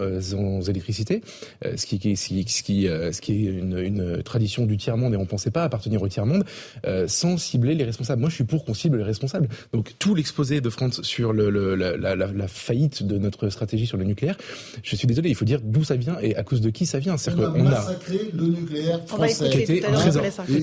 électricité, 0.68 1.22
ce 1.64 1.86
qui, 1.86 2.16
ce 2.18 3.22
une, 3.46 4.22
tradition 4.24 4.66
du 4.66 4.78
tiers-monde 4.78 5.14
et 5.14 5.18
on 5.18 5.22
ne 5.22 5.26
pensait 5.26 5.52
pas 5.52 5.64
appartenir 5.64 6.02
au 6.02 6.08
tiers-monde, 6.08 6.44
euh, 6.86 7.08
sans 7.08 7.38
cibler 7.38 7.76
les 7.76 7.84
responsables. 7.84 8.20
Moi, 8.20 8.30
je 8.30 8.36
suis 8.36 8.44
pour 8.44 8.66
qu'on 8.66 8.74
cible 8.74 8.98
les 8.98 9.04
responsables. 9.04 9.48
Donc, 9.74 9.94
tout 10.00 10.16
l'exposé 10.16 10.62
de 10.62 10.70
France 10.70 11.02
sur 11.04 11.34
le, 11.34 11.50
la, 11.76 12.48
faillite 12.48 13.04
de 13.04 13.18
notre 13.18 13.50
stratégie 13.50 13.86
sur 13.86 13.98
le 13.98 14.04
nucléaire, 14.04 14.38
je 14.84 14.96
suis 14.96 15.08
désolé, 15.08 15.30
il 15.30 15.36
faut 15.36 15.46
dire 15.46 15.60
d'où 15.64 15.84
ça 15.84 15.96
vient 15.96 16.18
et 16.22 16.36
à 16.36 16.44
cause 16.44 16.62
de 16.62 16.70
qui 16.70 16.86
ça 16.86 17.00
vient. 17.00 17.16
On 17.38 17.44
a 17.44 17.50
massacré 17.50 18.32
le 18.34 18.48
nucléaire 18.48 19.02
français. 19.06 19.68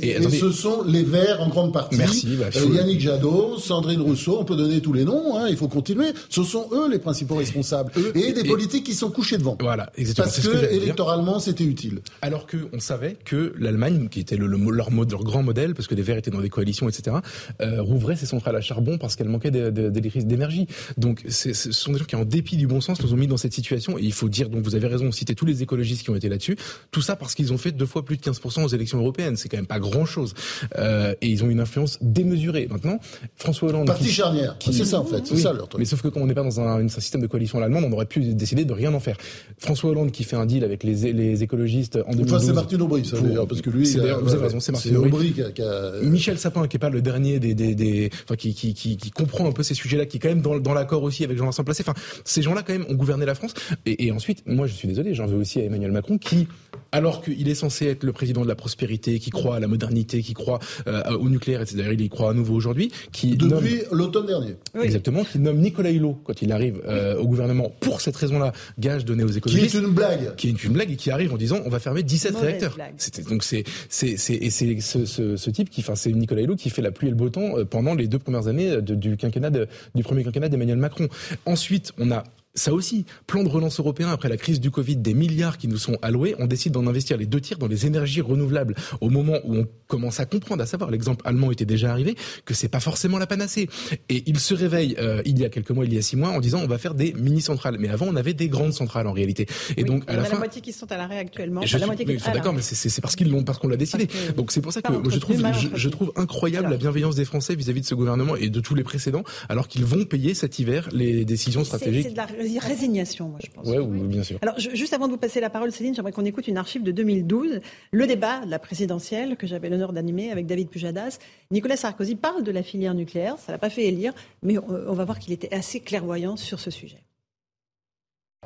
Et, 0.03 0.23
ce 0.23 0.51
sont 0.51 0.83
les 0.83 1.03
Verts 1.03 1.41
en 1.41 1.49
grande 1.49 1.73
partie. 1.73 1.97
Merci. 1.97 2.37
Bah, 2.37 2.47
euh, 2.57 2.75
Yannick 2.75 3.01
Jadot, 3.01 3.59
Sandrine 3.59 4.01
Rousseau, 4.01 4.39
on 4.41 4.45
peut 4.45 4.57
donner 4.57 4.81
tous 4.81 4.93
les 4.93 5.05
noms, 5.05 5.37
hein, 5.37 5.47
il 5.49 5.57
faut 5.57 5.69
continuer. 5.69 6.09
Ce 6.29 6.43
sont 6.43 6.69
eux 6.73 6.91
les 6.91 6.99
principaux 6.99 7.37
responsables. 7.37 7.93
et 8.15 8.33
des 8.33 8.45
politiques 8.45 8.85
qui 8.85 8.95
sont 8.95 9.11
couchés 9.11 9.39
devant. 9.39 9.57
Voilà, 9.61 9.91
exactement. 9.97 10.27
Parce 10.27 10.41
que, 10.41 10.73
électoralement, 10.73 11.39
c'était 11.39 11.65
utile. 11.65 12.01
Alors 12.23 12.47
que 12.47 12.57
on 12.73 12.81
savait 12.81 13.17
que 13.25 13.55
l'Allemagne, 13.59 14.09
qui 14.09 14.21
était 14.21 14.37
le, 14.37 14.47
leur, 14.47 14.91
leur, 14.91 15.25
grand 15.25 15.43
modèle, 15.43 15.75
parce 15.75 15.89
que 15.89 15.95
les 15.95 16.03
Verts 16.03 16.19
étaient 16.19 16.31
dans 16.31 16.41
des 16.41 16.49
coalitions, 16.49 16.89
etc., 16.89 17.17
euh, 17.61 17.83
rouvrait 17.83 18.17
ses 18.17 18.27
centrales 18.27 18.57
à 18.57 18.61
charbon 18.61 18.99
parce 18.99 19.17
qu'elle 19.17 19.29
manquait 19.29 19.51
d'énergie. 19.51 20.67
Donc, 20.97 21.25
ce 21.29 21.53
sont 21.53 21.93
des 21.93 21.99
gens 21.99 22.05
qui, 22.05 22.17
en 22.17 22.25
dépit 22.25 22.57
du 22.57 22.67
bon 22.67 22.81
sens, 22.81 23.03
nous 23.03 23.13
ont 23.13 23.17
mis 23.17 23.27
dans 23.27 23.37
cette 23.37 23.53
situation. 23.53 23.99
Et 23.99 24.03
il 24.03 24.13
faut 24.13 24.29
dire, 24.29 24.49
donc 24.49 24.63
vous 24.63 24.75
avez 24.75 24.87
raison, 24.87 25.11
citer 25.13 25.35
tous 25.35 25.47
les 25.47 25.63
écologistes 25.63 26.03
qui 26.03 26.11
ont 26.11 26.17
été 26.17 26.29
là-dessus. 26.29 26.57
Tout 26.91 27.03
ça 27.03 27.17
parce 27.17 27.35
qu'ils 27.35 27.53
ont 27.53 27.59
fait 27.59 27.73
deux 27.73 27.87
fois 27.87 28.05
plus 28.05 28.17
de 28.17 28.23
15% 28.23 28.65
aux 28.65 28.69
élections 28.69 28.99
européennes. 28.99 29.37
C'est 29.37 29.49
quand 29.49 29.57
même 29.57 29.67
pas 29.67 29.79
grand-chose. 29.79 30.35
Euh, 30.79 31.15
et 31.21 31.29
ils 31.29 31.45
ont 31.45 31.51
une 31.51 31.61
influence 31.61 31.99
démesurée. 32.01 32.69
Maintenant, 32.71 32.99
François 33.37 33.69
Hollande... 33.69 33.87
Parti 33.87 34.11
charnière. 34.11 34.57
C'est 34.61 34.85
ça, 34.85 35.01
en 35.01 35.05
fait. 35.05 35.27
C'est 35.27 35.37
ça, 35.37 35.53
leur 35.53 35.69
truc. 35.69 35.79
Mais 35.79 35.85
sauf 35.85 36.03
que 36.03 36.09
quand 36.09 36.21
on 36.21 36.27
n'est 36.27 36.35
pas 36.35 36.43
dans 36.43 36.61
un, 36.61 36.89
système 36.89 37.21
de 37.21 37.27
coalition 37.27 37.61
allemande, 37.63 37.85
on 37.85 37.93
aurait 37.93 38.07
pu 38.07 38.21
décider 38.35 38.65
de 38.65 38.73
rien 38.73 38.93
en 38.95 39.01
faire. 39.01 39.17
François 39.59 39.91
Hollande 39.91 40.13
qui 40.13 40.25
fait 40.25 40.37
un 40.37 40.47
deal 40.47 40.65
avec 40.65 40.83
les, 40.83 41.13
les 41.13 41.43
écologistes 41.43 41.97
en 42.07 42.13
2012... 42.13 42.51
Enfin, 42.51 42.56
c'est 42.57 42.75
Martin 42.75 42.81
Aubry, 42.81 43.05
ça, 43.05 43.17
parce 43.49 43.61
que 43.61 43.71
lui, 43.71 43.85
vous 43.85 44.35
avez 44.35 44.43
raison, 44.43 44.61
c'est 44.61 44.73
Martin 44.73 44.97
Aubry 44.97 45.33
qui 45.33 45.63
a, 45.63 46.01
Michel 46.03 46.39
Sapin, 46.39 46.67
qui 46.67 46.77
est 46.77 46.81
pas 46.81 46.91
le 46.91 47.03
dernier 47.03 47.39
des, 47.39 47.55
des, 47.55 47.75
des 47.75 48.11
enfin, 48.25 48.37
qui, 48.37 48.55
qui, 48.55 48.75
qui, 48.75 48.97
qui, 48.97 49.11
comprend 49.11 49.47
un 49.47 49.53
peu 49.53 49.63
ces 49.63 49.75
sujets-là, 49.75 50.07
qui 50.07 50.17
est 50.17 50.21
quand 50.21 50.29
même 50.29 50.43
dans, 50.43 50.59
dans 50.59 50.75
l'accord 50.75 51.03
aussi 51.03 51.25
avec 51.25 51.37
Jean-Vincent 51.39 51.65
Placé. 51.65 51.85
Enfin, 51.87 51.99
ces 52.25 52.43
gens-là, 52.43 52.63
quand 52.63 52.73
même, 52.73 52.87
ont 52.89 52.95
gouverné 52.95 53.27
la 53.27 53.35
France. 53.35 53.55
Et, 53.85 54.07
et 54.07 54.13
ensuite, 54.13 54.43
moi, 54.47 54.67
je 54.67 54.75
suis 54.75 54.89
désolé, 54.89 55.15
j'en 55.15 55.27
veux 55.27 55.39
aussi 55.39 55.61
à 55.61 55.65
Emmanuel 55.65 55.93
Macron, 55.93 56.19
qui, 56.19 56.49
alors 56.97 57.23
qu'il 57.23 57.47
est 57.47 57.55
censé 57.55 57.87
être 57.89 58.05
le 58.05 58.13
président 58.13 58.43
de 58.43 58.49
la 58.49 58.55
prospérité, 58.55 59.19
qui 59.19 59.29
croit 59.29 59.57
à 59.57 59.61
la 59.61 59.67
modernité, 59.67 60.23
qui 60.23 60.33
croit 60.33 60.61
euh, 60.87 61.03
au 61.19 61.29
nucléaire, 61.29 61.61
etc. 61.61 61.91
Il 61.93 62.01
y 62.01 62.09
croit 62.09 62.31
à 62.31 62.33
nouveau 62.33 62.55
aujourd'hui. 62.55 62.91
Qui 63.13 63.37
Depuis 63.37 63.83
l'automne 63.93 64.27
dernier. 64.27 64.57
Exactement, 64.81 65.23
qui 65.25 65.39
nomme 65.39 65.59
Nicolas 65.59 65.91
Hulot 65.91 66.19
quand 66.25 66.41
il 66.41 66.53
arrive 66.53 66.81
euh, 66.87 67.19
au 67.19 67.27
gouvernement 67.27 67.71
pour 67.81 68.01
cette 68.01 68.17
raison-là, 68.17 68.53
gage 68.79 69.05
donné 69.05 69.25
aux 69.25 69.29
écologistes. 69.29 69.73
Qui 69.73 69.77
est 69.77 69.81
une 69.81 69.93
blague. 69.93 70.37
Qui 70.37 70.49
est 70.49 70.65
une 70.65 70.73
blague 70.73 70.91
et 70.91 70.97
qui 70.97 71.11
arrive 71.11 71.35
en 71.35 71.37
disant 71.37 71.61
on 71.67 71.69
va 71.69 71.81
fermer 71.81 72.03
17 72.03 72.35
réacteurs. 72.37 72.79
C'était 72.97 73.23
donc 73.23 73.45
c'est 73.45 73.65
c'est 73.91 74.13
et 74.13 74.51
c'est 74.51 74.81
ce, 74.81 75.05
ce, 75.05 75.37
ce, 75.37 75.51
type 75.51 75.69
qui, 75.69 75.83
enfin 75.83 75.97
c'est 75.97 76.13
Nicolas 76.13 76.41
Hulot 76.41 76.57
qui 76.57 76.71
fait 76.71 76.83
la 76.83 76.93
pluie 76.93 77.09
et 77.09 77.11
le 77.11 77.17
beau 77.17 77.29
temps 77.29 77.59
euh, 77.59 77.67
pendant 77.67 77.95
les 77.95 78.09
deux 78.09 78.19
premières 78.19 78.49
années 78.49 78.81
du 78.81 79.19
quinquennat 79.19 79.51
du 79.51 80.03
premier 80.03 80.25
quinquennat 80.25 80.49
d'Emmanuel 80.49 80.79
Macron. 80.79 81.09
Ensuite, 81.45 81.93
on 81.99 82.11
a 82.11 82.25
ça 82.57 82.73
aussi, 82.73 83.05
plan 83.27 83.45
de 83.45 83.49
relance 83.49 83.79
européen 83.79 84.09
après 84.09 84.29
la 84.29 84.37
crise 84.37 84.61
du 84.61 84.71
Covid, 84.71 84.97
des 84.97 85.15
milliards 85.15 85.59
qui 85.59 85.69
nous 85.69 85.77
sont 85.77 85.97
alloués, 86.03 86.35
on 86.39 86.47
décide 86.47 86.73
d'en 86.73 86.87
investir 86.87 87.17
les 87.17 87.27
deux 87.27 87.41
tiers 87.41 87.59
dans 87.59 87.69
les 87.69 87.87
énergies 87.87 88.21
renouvelables 88.21 88.75
au 89.01 89.11
moment 89.11 89.39
où 89.45 89.57
on 89.57 89.67
commence 89.87 90.21
à 90.21 90.27
comprendre, 90.27 90.63
à 90.63 90.67
savoir, 90.67 90.91
l'exemple 90.91 91.27
allemand 91.27 91.53
était 91.53 91.65
déjà 91.65 91.91
arrivé, 91.91 92.17
que 92.45 92.55
c'est 92.55 92.69
pas 92.69 92.81
forcément 92.81 93.19
la 93.19 93.27
panacée. 93.27 93.69
Et 94.09 94.25
il 94.27 94.41
se 94.41 94.55
réveille 94.55 94.97
euh, 94.99 95.23
il 95.25 95.39
y 95.39 95.45
a 95.45 95.49
quelques 95.49 95.71
mois, 95.71 95.85
il 95.85 95.95
y 95.95 95.99
a 95.99 96.03
six 96.03 96.17
mois, 96.17 96.31
en 96.31 96.41
disant 96.41 96.61
on 96.63 96.67
va 96.67 96.79
faire 96.79 96.95
des 96.95 97.13
mini-centrales. 97.13 97.77
Mais 97.79 97.89
avant, 97.89 98.07
on 98.09 98.17
avait 98.17 98.35
des 98.35 98.49
grandes 98.49 98.73
centrales 98.73 99.07
en 99.07 99.13
réalité. 99.13 99.47
Et 99.77 99.85
donc 99.85 100.03
à 100.09 100.17
la, 100.17 100.25
fin, 100.25 100.33
la 100.33 100.39
moitié 100.39 100.63
qui 100.63 100.73
sont 100.73 100.91
à 100.91 100.97
l'arrêt 100.97 101.19
actuellement. 101.19 101.63
Je 101.63 101.79
la 101.79 101.87
moitié 101.87 102.05
d'accord, 102.05 102.55
mais 102.55 102.63
c'est 102.63 103.01
parce 103.01 103.17
qu'ils 103.17 103.31
l'ont, 103.31 103.45
parce 103.45 103.59
qu'on 103.59 103.69
l'a 103.69 103.77
décidé. 103.77 104.09
donc 104.37 104.53
c'est 104.53 104.61
pour 104.61 104.73
ça 104.73 104.83
que 104.83 104.93
je 105.09 105.19
trouve, 105.19 105.43
je, 105.75 105.89
trouve 105.89 106.13
incroyable 106.17 106.71
la 106.71 106.77
bienveillance 106.77 107.15
des 107.15 107.25
Français 107.25 107.55
vis-à-vis 107.55 107.83
de 107.83 107.87
ce 107.87 107.95
gouvernement 107.95 108.37
et 108.37 108.49
de 108.49 108.61
tous 108.61 108.75
les 108.75 108.85
précédents, 108.85 109.25
alors 109.49 109.69
qu'ils 109.69 109.85
vont 109.85 110.05
payer 110.05 110.35
cet 110.35 110.59
hiver 110.59 110.89
les 110.93 111.25
décisions 111.25 111.65
stratégiques. 111.65 112.17
La 112.55 112.61
résignation, 112.61 113.29
moi, 113.29 113.39
je 113.43 113.51
pense. 113.51 113.67
oui, 113.67 114.01
bien 114.03 114.23
sûr. 114.23 114.39
Alors 114.43 114.59
juste 114.59 114.93
avant 114.93 115.07
de 115.07 115.13
vous 115.13 115.19
passer 115.19 115.41
la 115.41 115.51
parole, 115.51 115.73
Céline, 115.73 115.95
j'aimerais 115.95 116.13
qu'on 116.13 116.25
écoute 116.25 116.49
une 116.49 116.59
archive 116.59 116.83
de 116.83 116.93
2012, 116.93 117.61
le 117.91 118.07
débat 118.07 118.45
de 118.45 118.51
la 118.51 118.59
présidentielle 118.59 119.37
que 119.37 119.47
j'avais 119.47 119.69
l'honneur 119.69 119.93
d'animer 119.93 120.31
avec 120.31 120.47
David 120.47 120.69
Pujadas. 120.69 121.19
Nicolas 121.51 121.77
Sarkozy 121.77 122.17
parle 122.17 122.43
de 122.43 122.53
la 122.53 122.63
filière 122.63 122.95
nucléaire, 122.95 123.39
ça 123.39 123.53
l'a 123.53 123.59
pas 123.59 123.71
fait 123.71 123.85
élire, 123.85 124.13
mais 124.43 124.59
on 124.59 124.93
va 124.93 125.05
voir 125.05 125.19
qu'il 125.19 125.33
était 125.33 125.53
assez 125.55 125.81
clairvoyant 125.81 126.37
sur 126.37 126.61
ce 126.61 126.71
sujet. 126.71 127.03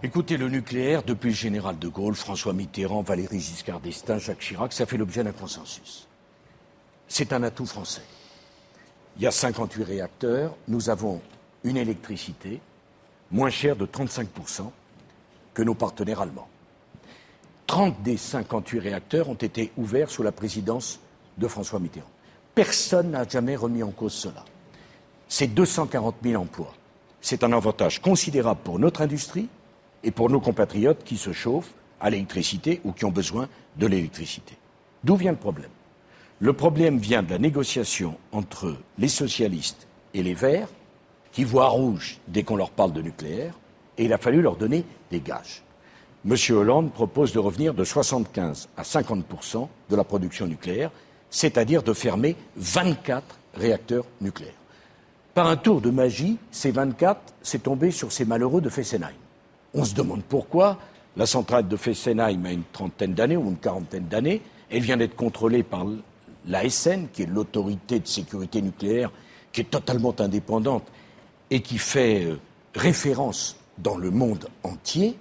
Écoutez, 0.03 0.39
le 0.39 0.49
nucléaire, 0.49 1.03
depuis 1.03 1.29
le 1.29 1.35
général 1.35 1.79
de 1.79 1.87
Gaulle, 1.87 2.15
François 2.15 2.55
Mitterrand, 2.55 3.03
Valéry 3.03 3.39
Giscard 3.39 3.81
d'Estaing, 3.81 4.19
Jacques 4.19 4.39
Chirac, 4.39 4.73
ça 4.73 4.87
fait 4.87 4.97
l'objet 4.97 5.23
d'un 5.23 5.33
consensus. 5.33 6.09
C'est 7.07 7.35
un 7.35 7.43
atout 7.43 7.67
français. 7.67 8.03
Il 9.19 9.23
y 9.23 9.27
a 9.27 9.31
58 9.31 9.85
réacteurs, 9.85 10.57
nous 10.69 10.89
avons 10.89 11.21
une 11.65 11.77
électricité 11.77 12.61
moins 13.31 13.51
chère 13.51 13.77
de 13.77 13.87
35% 13.87 14.71
que 15.55 15.63
nos 15.63 15.75
partenaires 15.75 16.21
allemands. 16.21 16.49
30 17.67 18.03
des 18.03 18.17
58 18.17 18.79
réacteurs 18.81 19.29
ont 19.29 19.35
été 19.35 19.71
ouverts 19.77 20.11
sous 20.11 20.23
la 20.23 20.33
présidence 20.33 21.01
de 21.39 21.47
François 21.47 21.79
Mitterrand. 21.79 22.11
Personne 22.55 23.13
n'a 23.13 23.27
jamais 23.29 23.57
remis 23.57 23.83
en 23.83 23.91
cause 23.91 24.13
cela. 24.13 24.45
C'est 25.29 25.47
240 25.47 26.17
000 26.23 26.43
emplois. 26.43 26.75
C'est 27.21 27.45
un 27.45 27.53
avantage 27.53 28.01
considérable 28.01 28.61
pour 28.65 28.79
notre 28.79 29.03
industrie 29.03 29.49
et 30.03 30.11
pour 30.11 30.31
nos 30.31 30.41
compatriotes 30.41 31.05
qui 31.05 31.17
se 31.17 31.33
chauffent 31.33 31.73
à 32.01 32.11
l'électricité 32.11 32.81
ou 32.85 32.93
qui 32.93 33.05
ont 33.05 33.13
besoin 33.13 33.49
de 33.77 33.87
l'électricité. 33.87 34.57
D'où 35.05 35.17
vient 35.17 35.33
le 35.33 35.39
problème? 35.39 35.71
Le 36.41 36.53
problème 36.55 36.99
vient 36.99 37.23
de 37.23 37.31
la 37.31 37.39
négociation 37.39 38.17
entre 38.33 38.77
les 38.99 39.09
socialistes 39.09 39.87
et 40.15 40.23
les 40.23 40.35
Verts, 40.35 40.69
qui 41.33 41.45
voient 41.45 41.69
rouge 41.69 42.19
dès 42.29 42.43
qu'on 42.43 42.57
leur 42.57 42.71
parle 42.71 42.93
de 42.93 43.03
nucléaire, 43.03 43.55
et 43.99 44.05
il 44.05 44.13
a 44.13 44.19
fallu 44.19 44.43
leur 44.43 44.57
donner 44.57 44.85
des 45.11 45.21
gages. 45.21 45.63
M. 46.29 46.37
Hollande 46.51 46.93
propose 46.93 47.33
de 47.33 47.39
revenir 47.39 47.73
de 47.73 47.85
75 47.85 48.69
à 48.77 48.85
50 48.85 49.25
de 49.89 49.97
la 49.97 50.05
production 50.05 50.47
nucléaire, 50.47 50.91
c'est-à-dire 51.31 51.83
de 51.83 51.93
fermer 51.93 52.37
24 52.57 53.25
réacteurs 53.55 54.05
nucléaires. 54.21 54.53
Par 55.33 55.47
un 55.47 55.57
tour 55.57 55.81
de 55.81 55.91
magie, 55.91 56.37
ces 56.51 56.73
24, 56.73 57.21
c'est 57.43 57.63
tombé 57.63 57.91
sur 57.91 58.13
ces 58.13 58.25
malheureux 58.25 58.61
de 58.61 58.69
Fessenheim. 58.69 59.15
On 59.75 59.85
se 59.85 59.95
demande 59.95 60.23
pourquoi. 60.23 60.79
La 61.17 61.27
centrale 61.27 61.69
de 61.69 61.77
Fessenheim 61.77 62.45
a 62.45 62.53
une 62.53 62.65
trentaine 62.73 63.15
d'années 63.15 63.37
ou 63.37 63.49
une 63.49 63.57
quarantaine 63.57 64.07
d'années. 64.07 64.43
Elle 64.71 64.83
vient 64.83 64.97
d'être 64.97 65.17
contrôlée 65.17 65.63
par 65.63 65.87
l'ASN, 66.47 67.07
qui 67.13 67.23
est 67.23 67.27
l'autorité 67.27 68.01
de 68.01 68.07
sécurité 68.07 68.61
nucléaire, 68.61 69.11
qui 69.53 69.63
est 69.63 69.71
totalement 69.71 70.15
indépendante 70.19 70.85
et 71.51 71.61
qui 71.61 71.79
fait 71.79 72.25
euh, 72.25 72.39
référence 72.75 73.57
dans 73.79 73.97
le 73.97 74.11
monde 74.11 74.49
entier. 74.63 75.17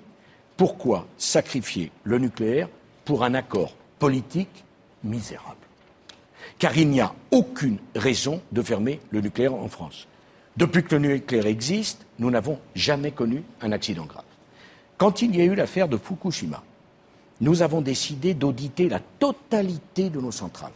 Pourquoi 0.57 1.07
sacrifier 1.17 1.91
le 2.03 2.19
nucléaire 2.19 2.69
pour 3.05 3.23
un 3.23 3.33
accord 3.33 3.75
politique 3.97 4.65
misérable? 5.03 5.55
Car 6.57 6.77
il 6.77 6.89
n'y 6.89 7.01
a 7.01 7.13
aucune 7.31 7.77
raison 7.95 8.41
de 8.51 8.61
fermer 8.61 8.99
le 9.11 9.21
nucléaire 9.21 9.53
en 9.53 9.69
France. 9.69 10.07
Depuis 10.57 10.83
que 10.83 10.95
le 10.95 11.07
nucléaire 11.07 11.45
existe, 11.45 12.05
nous 12.19 12.29
n'avons 12.29 12.59
jamais 12.75 13.11
connu 13.11 13.43
un 13.61 13.71
accident 13.71 14.05
grave. 14.05 14.25
Quand 14.97 15.21
il 15.21 15.35
y 15.35 15.41
a 15.41 15.45
eu 15.45 15.55
l'affaire 15.55 15.87
de 15.87 15.97
Fukushima, 15.97 16.61
nous 17.39 17.61
avons 17.61 17.79
décidé 17.79 18.33
d'auditer 18.33 18.89
la 18.89 18.99
totalité 18.99 20.09
de 20.09 20.19
nos 20.19 20.31
centrales 20.31 20.73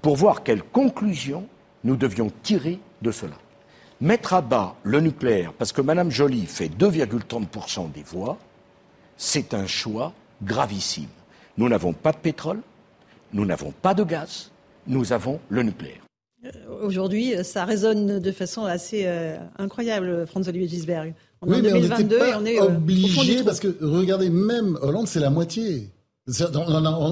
pour 0.00 0.14
voir 0.14 0.44
quelles 0.44 0.62
conclusions 0.62 1.48
nous 1.82 1.96
devions 1.96 2.30
tirer 2.42 2.78
de 3.02 3.10
cela. 3.10 3.36
Mettre 4.02 4.32
à 4.32 4.40
bas 4.40 4.76
le 4.82 5.00
nucléaire 5.00 5.52
parce 5.52 5.72
que 5.72 5.82
Mme 5.82 6.10
Joly 6.10 6.46
fait 6.46 6.68
2,30% 6.68 7.92
des 7.92 8.02
voix, 8.02 8.38
c'est 9.18 9.52
un 9.52 9.66
choix 9.66 10.14
gravissime. 10.42 11.10
Nous 11.58 11.68
n'avons 11.68 11.92
pas 11.92 12.12
de 12.12 12.16
pétrole, 12.16 12.60
nous 13.34 13.44
n'avons 13.44 13.72
pas 13.72 13.92
de 13.92 14.02
gaz, 14.02 14.50
nous 14.86 15.12
avons 15.12 15.38
le 15.50 15.64
nucléaire. 15.64 16.00
Euh, 16.46 16.48
aujourd'hui, 16.82 17.34
ça 17.44 17.66
résonne 17.66 18.20
de 18.20 18.32
façon 18.32 18.64
assez 18.64 19.02
euh, 19.04 19.36
incroyable, 19.58 20.26
Franz-Olivier 20.26 20.68
Gisberg. 20.68 21.12
On 21.42 21.52
est 21.52 21.58
en 21.58 21.60
2022 21.60 22.16
et 22.16 22.34
on 22.34 22.46
est 22.46 22.58
euh, 22.58 22.64
obligé 22.68 23.44
parce 23.44 23.60
que 23.60 23.76
regardez, 23.82 24.30
même 24.30 24.78
Hollande, 24.80 25.08
c'est 25.08 25.20
la 25.20 25.28
moitié. 25.28 25.90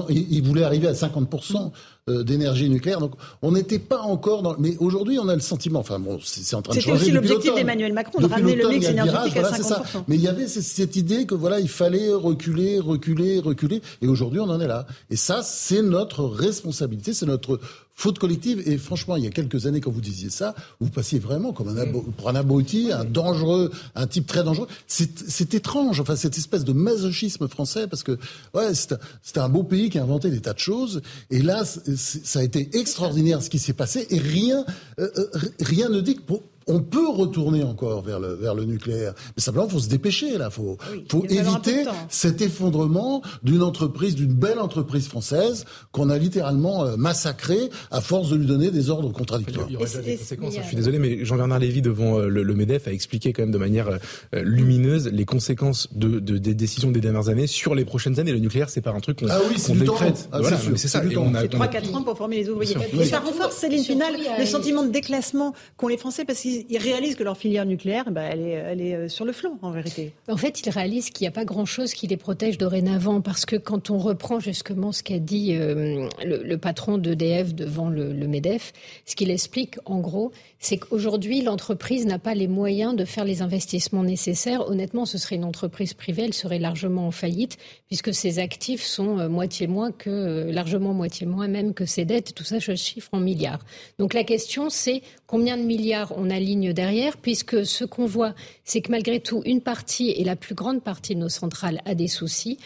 Il 0.09 0.43
voulait 0.43 0.63
arriver 0.63 0.87
à 0.87 0.93
50% 0.93 1.71
euh, 2.09 2.23
d'énergie 2.23 2.69
nucléaire. 2.69 2.99
Donc 2.99 3.13
on 3.41 3.51
n'était 3.51 3.79
pas 3.79 4.01
encore 4.01 4.41
dans. 4.41 4.55
Mais 4.57 4.75
aujourd'hui, 4.79 5.19
on 5.19 5.27
a 5.27 5.35
le 5.35 5.41
sentiment. 5.41 5.79
Enfin 5.79 5.99
bon, 5.99 6.19
c'est 6.23 6.55
en 6.55 6.61
train 6.61 6.75
de 6.75 6.79
changer. 6.79 6.97
C'était 6.97 7.03
aussi 7.03 7.11
l'objectif 7.11 7.55
d'Emmanuel 7.55 7.93
Macron 7.93 8.19
de 8.19 8.25
ramener 8.25 8.55
le 8.55 8.67
mix 8.69 8.87
énergétique 8.87 9.37
à 9.37 9.51
50%. 9.51 10.03
Mais 10.07 10.15
il 10.15 10.21
y 10.21 10.27
avait 10.27 10.47
cette 10.47 10.95
idée 10.95 11.25
que 11.25 11.35
voilà, 11.35 11.59
il 11.59 11.69
fallait 11.69 12.11
reculer, 12.13 12.79
reculer, 12.79 13.39
reculer. 13.39 13.81
Et 14.01 14.07
aujourd'hui, 14.07 14.39
on 14.39 14.49
en 14.49 14.59
est 14.59 14.67
là. 14.67 14.87
Et 15.09 15.15
ça, 15.15 15.41
c'est 15.43 15.81
notre 15.81 16.23
responsabilité, 16.23 17.13
c'est 17.13 17.25
notre 17.25 17.59
faute 17.99 18.17
collective. 18.17 18.63
Et 18.65 18.77
franchement, 18.77 19.17
il 19.17 19.25
y 19.25 19.27
a 19.27 19.29
quelques 19.29 19.65
années, 19.65 19.81
quand 19.81 19.91
vous 19.91 19.99
disiez 19.99 20.29
ça, 20.29 20.55
vous 20.79 20.89
passiez 20.89 21.19
vraiment 21.19 21.51
comme 21.51 21.67
un 21.67 21.85
pour 21.85 22.29
un 22.29 22.35
abruti, 22.35 22.91
un 22.93 23.03
dangereux, 23.03 23.71
un 23.93 24.07
type 24.07 24.25
très 24.25 24.43
dangereux. 24.43 24.67
C'est 24.87 25.53
étrange, 25.53 25.99
enfin, 25.99 26.15
cette 26.15 26.37
espèce 26.37 26.63
de 26.63 26.71
masochisme 26.71 27.49
français, 27.49 27.87
parce 27.87 28.03
que 28.03 28.17
ouais, 28.53 28.73
c'était 28.73 29.39
un 29.39 29.49
beau 29.49 29.63
pays 29.63 29.89
qui 29.89 29.99
a 29.99 30.03
inventé 30.03 30.29
des 30.29 30.39
tas 30.39 30.53
de 30.53 30.59
choses. 30.59 31.01
Et 31.29 31.41
là, 31.41 31.65
ça 31.65 32.39
a 32.39 32.43
été 32.43 32.69
extraordinaire 32.77 33.43
ce 33.43 33.49
qui 33.49 33.59
s'est 33.59 33.73
passé. 33.73 34.07
Et 34.09 34.19
rien, 34.19 34.65
euh, 34.99 35.09
euh, 35.17 35.27
rien 35.59 35.89
ne 35.89 35.99
dit 35.99 36.15
que 36.15 36.21
pour, 36.21 36.41
on 36.69 36.81
peut 36.81 37.09
retourner 37.09 37.63
encore 37.63 38.03
vers 38.03 38.19
le, 38.19 38.35
vers 38.35 38.53
le 38.53 38.63
nucléaire. 38.63 39.13
Mais 39.35 39.41
simplement, 39.41 39.65
il 39.65 39.71
faut 39.71 39.79
se 39.79 39.89
dépêcher, 39.89 40.37
là. 40.37 40.49
Il 40.49 40.53
faut, 40.53 40.77
faut 41.09 41.25
éviter 41.25 41.83
cet 42.09 42.41
effondrement 42.41 43.21
d'une 43.43 43.63
entreprise, 43.63 44.15
d'une 44.15 44.33
belle 44.33 44.59
entreprise 44.59 45.07
française 45.07 45.65
qu'on 45.91 46.09
a 46.09 46.17
littéralement 46.17 46.85
euh, 46.85 46.95
massacrée 46.95 47.69
à 47.89 48.01
force 48.01 48.29
de 48.29 48.35
lui 48.35 48.45
donner 48.45 48.69
des 48.69 48.91
ordres 48.91 49.11
contradictoires. 49.11 49.65
Il 49.67 49.73
y 49.73 49.77
aurait 49.77 49.87
des 50.03 50.17
conséquences. 50.17 50.57
Hein. 50.57 50.61
Je 50.61 50.67
suis 50.67 50.75
désolé, 50.75 50.99
mais 50.99 51.25
Jean-Bernard 51.25 51.59
Lévy, 51.59 51.81
devant 51.81 52.19
euh, 52.19 52.27
le, 52.27 52.53
MEDEF, 52.53 52.87
a 52.87 52.91
expliqué 52.91 53.33
quand 53.33 53.41
même 53.41 53.51
de 53.51 53.57
manière 53.57 53.89
euh, 53.89 53.97
lumineuse 54.43 55.09
les 55.11 55.25
conséquences 55.25 55.89
de, 55.93 56.19
des 56.19 56.53
décisions 56.53 56.91
des 56.91 57.01
dernières 57.01 57.29
années 57.29 57.47
sur 57.47 57.73
les 57.73 57.85
prochaines 57.85 58.19
années. 58.19 58.31
Le 58.31 58.39
nucléaire, 58.39 58.69
c'est 58.69 58.81
pas 58.81 58.91
un 58.91 58.99
truc 58.99 59.19
qu'on 59.19 59.29
ah 59.29 59.39
oui, 59.49 59.75
décrète. 59.75 60.29
Ah, 60.31 60.39
voilà, 60.39 60.57
c'est 60.75 60.87
ça. 60.87 60.99
A, 60.99 61.03
3-4 61.03 61.95
ans 61.95 62.03
pour 62.03 62.15
former 62.17 62.37
les 62.37 62.49
ouvriers. 62.49 62.75
Et 62.99 63.05
ça 63.05 63.19
renforce, 63.19 63.55
Céline 63.55 63.83
Finale, 63.83 64.13
le 64.37 64.45
sentiment 64.45 64.83
de 64.83 64.91
déclassement 64.91 65.53
qu'ont 65.77 65.87
les 65.87 65.97
Français 65.97 66.25
parce 66.25 66.39
qu'ils 66.41 66.58
ils 66.69 66.77
réalisent 66.77 67.15
que 67.15 67.23
leur 67.23 67.37
filière 67.37 67.65
nucléaire, 67.65 68.05
elle, 68.15 68.41
est, 68.41 68.51
elle 68.51 68.81
est 68.81 68.95
euh, 68.95 69.07
sur 69.07 69.25
le 69.25 69.31
flanc, 69.31 69.57
en 69.61 69.71
vérité. 69.71 70.11
En 70.27 70.37
fait, 70.37 70.61
ils 70.61 70.69
réalisent 70.69 71.09
qu'il 71.09 71.25
n'y 71.25 71.29
a 71.29 71.31
pas 71.31 71.45
grand-chose 71.45 71.93
qui 71.93 72.07
les 72.07 72.17
protège 72.17 72.57
dorénavant, 72.57 73.21
parce 73.21 73.45
que 73.45 73.55
quand 73.55 73.89
on 73.89 73.97
reprend 73.97 74.39
justement 74.39 74.91
ce 74.91 75.03
qu'a 75.03 75.19
dit 75.19 75.55
euh, 75.55 76.07
le, 76.23 76.57
patron 76.57 76.97
d'EDF 76.97 77.53
devant 77.53 77.89
le, 77.89 78.11
le, 78.13 78.27
MEDEF, 78.27 78.73
ce 79.05 79.15
qu'il 79.15 79.31
explique, 79.31 79.77
en 79.85 79.99
gros, 79.99 80.31
c'est 80.59 80.77
qu'aujourd'hui, 80.77 81.41
l'entreprise 81.41 82.05
n'a 82.05 82.19
pas 82.19 82.33
les 82.33 82.47
moyens 82.47 82.95
de 82.95 83.05
faire 83.05 83.23
les 83.23 83.41
investissements 83.41 84.03
nécessaires. 84.03 84.67
Honnêtement, 84.67 85.05
ce 85.05 85.17
serait 85.17 85.35
une 85.35 85.45
entreprise 85.45 85.93
privée, 85.93 86.23
elle 86.25 86.33
serait 86.33 86.59
largement 86.59 87.07
en 87.07 87.11
faillite, 87.11 87.57
puisque 87.87 88.13
ses 88.13 88.39
actifs 88.39 88.83
sont 88.83 89.19
euh, 89.19 89.29
moitié 89.29 89.67
moins 89.67 89.91
que, 89.91 90.49
largement 90.51 90.93
moitié 90.93 91.25
moins 91.25 91.47
même 91.47 91.73
que 91.73 91.85
ses 91.85 92.05
dettes, 92.05 92.31
et 92.31 92.33
tout 92.33 92.43
ça, 92.43 92.59
je 92.59 92.75
chiffre 92.75 93.09
en 93.13 93.19
milliards. 93.19 93.63
Donc 93.99 94.13
la 94.13 94.23
question, 94.23 94.69
c'est 94.69 95.01
combien 95.27 95.57
de 95.57 95.63
milliards 95.63 96.13
on 96.17 96.29
derrière 96.55 97.17
puisque 97.17 97.65
ce 97.65 97.85
qu'on 97.85 98.05
voit, 98.05 98.33
c'est 98.63 98.81
que 98.81 98.91
malgré 98.91 99.19
tout, 99.19 99.41
une 99.45 99.61
partie 99.61 100.11
et 100.11 100.23
la 100.23 100.35
plus 100.35 100.55
grande 100.55 100.83
partie 100.83 101.15
de 101.15 101.19
nos 101.19 101.29
centrales 101.29 101.81
a 101.85 101.95
des 101.95 102.07
soucis. 102.07 102.57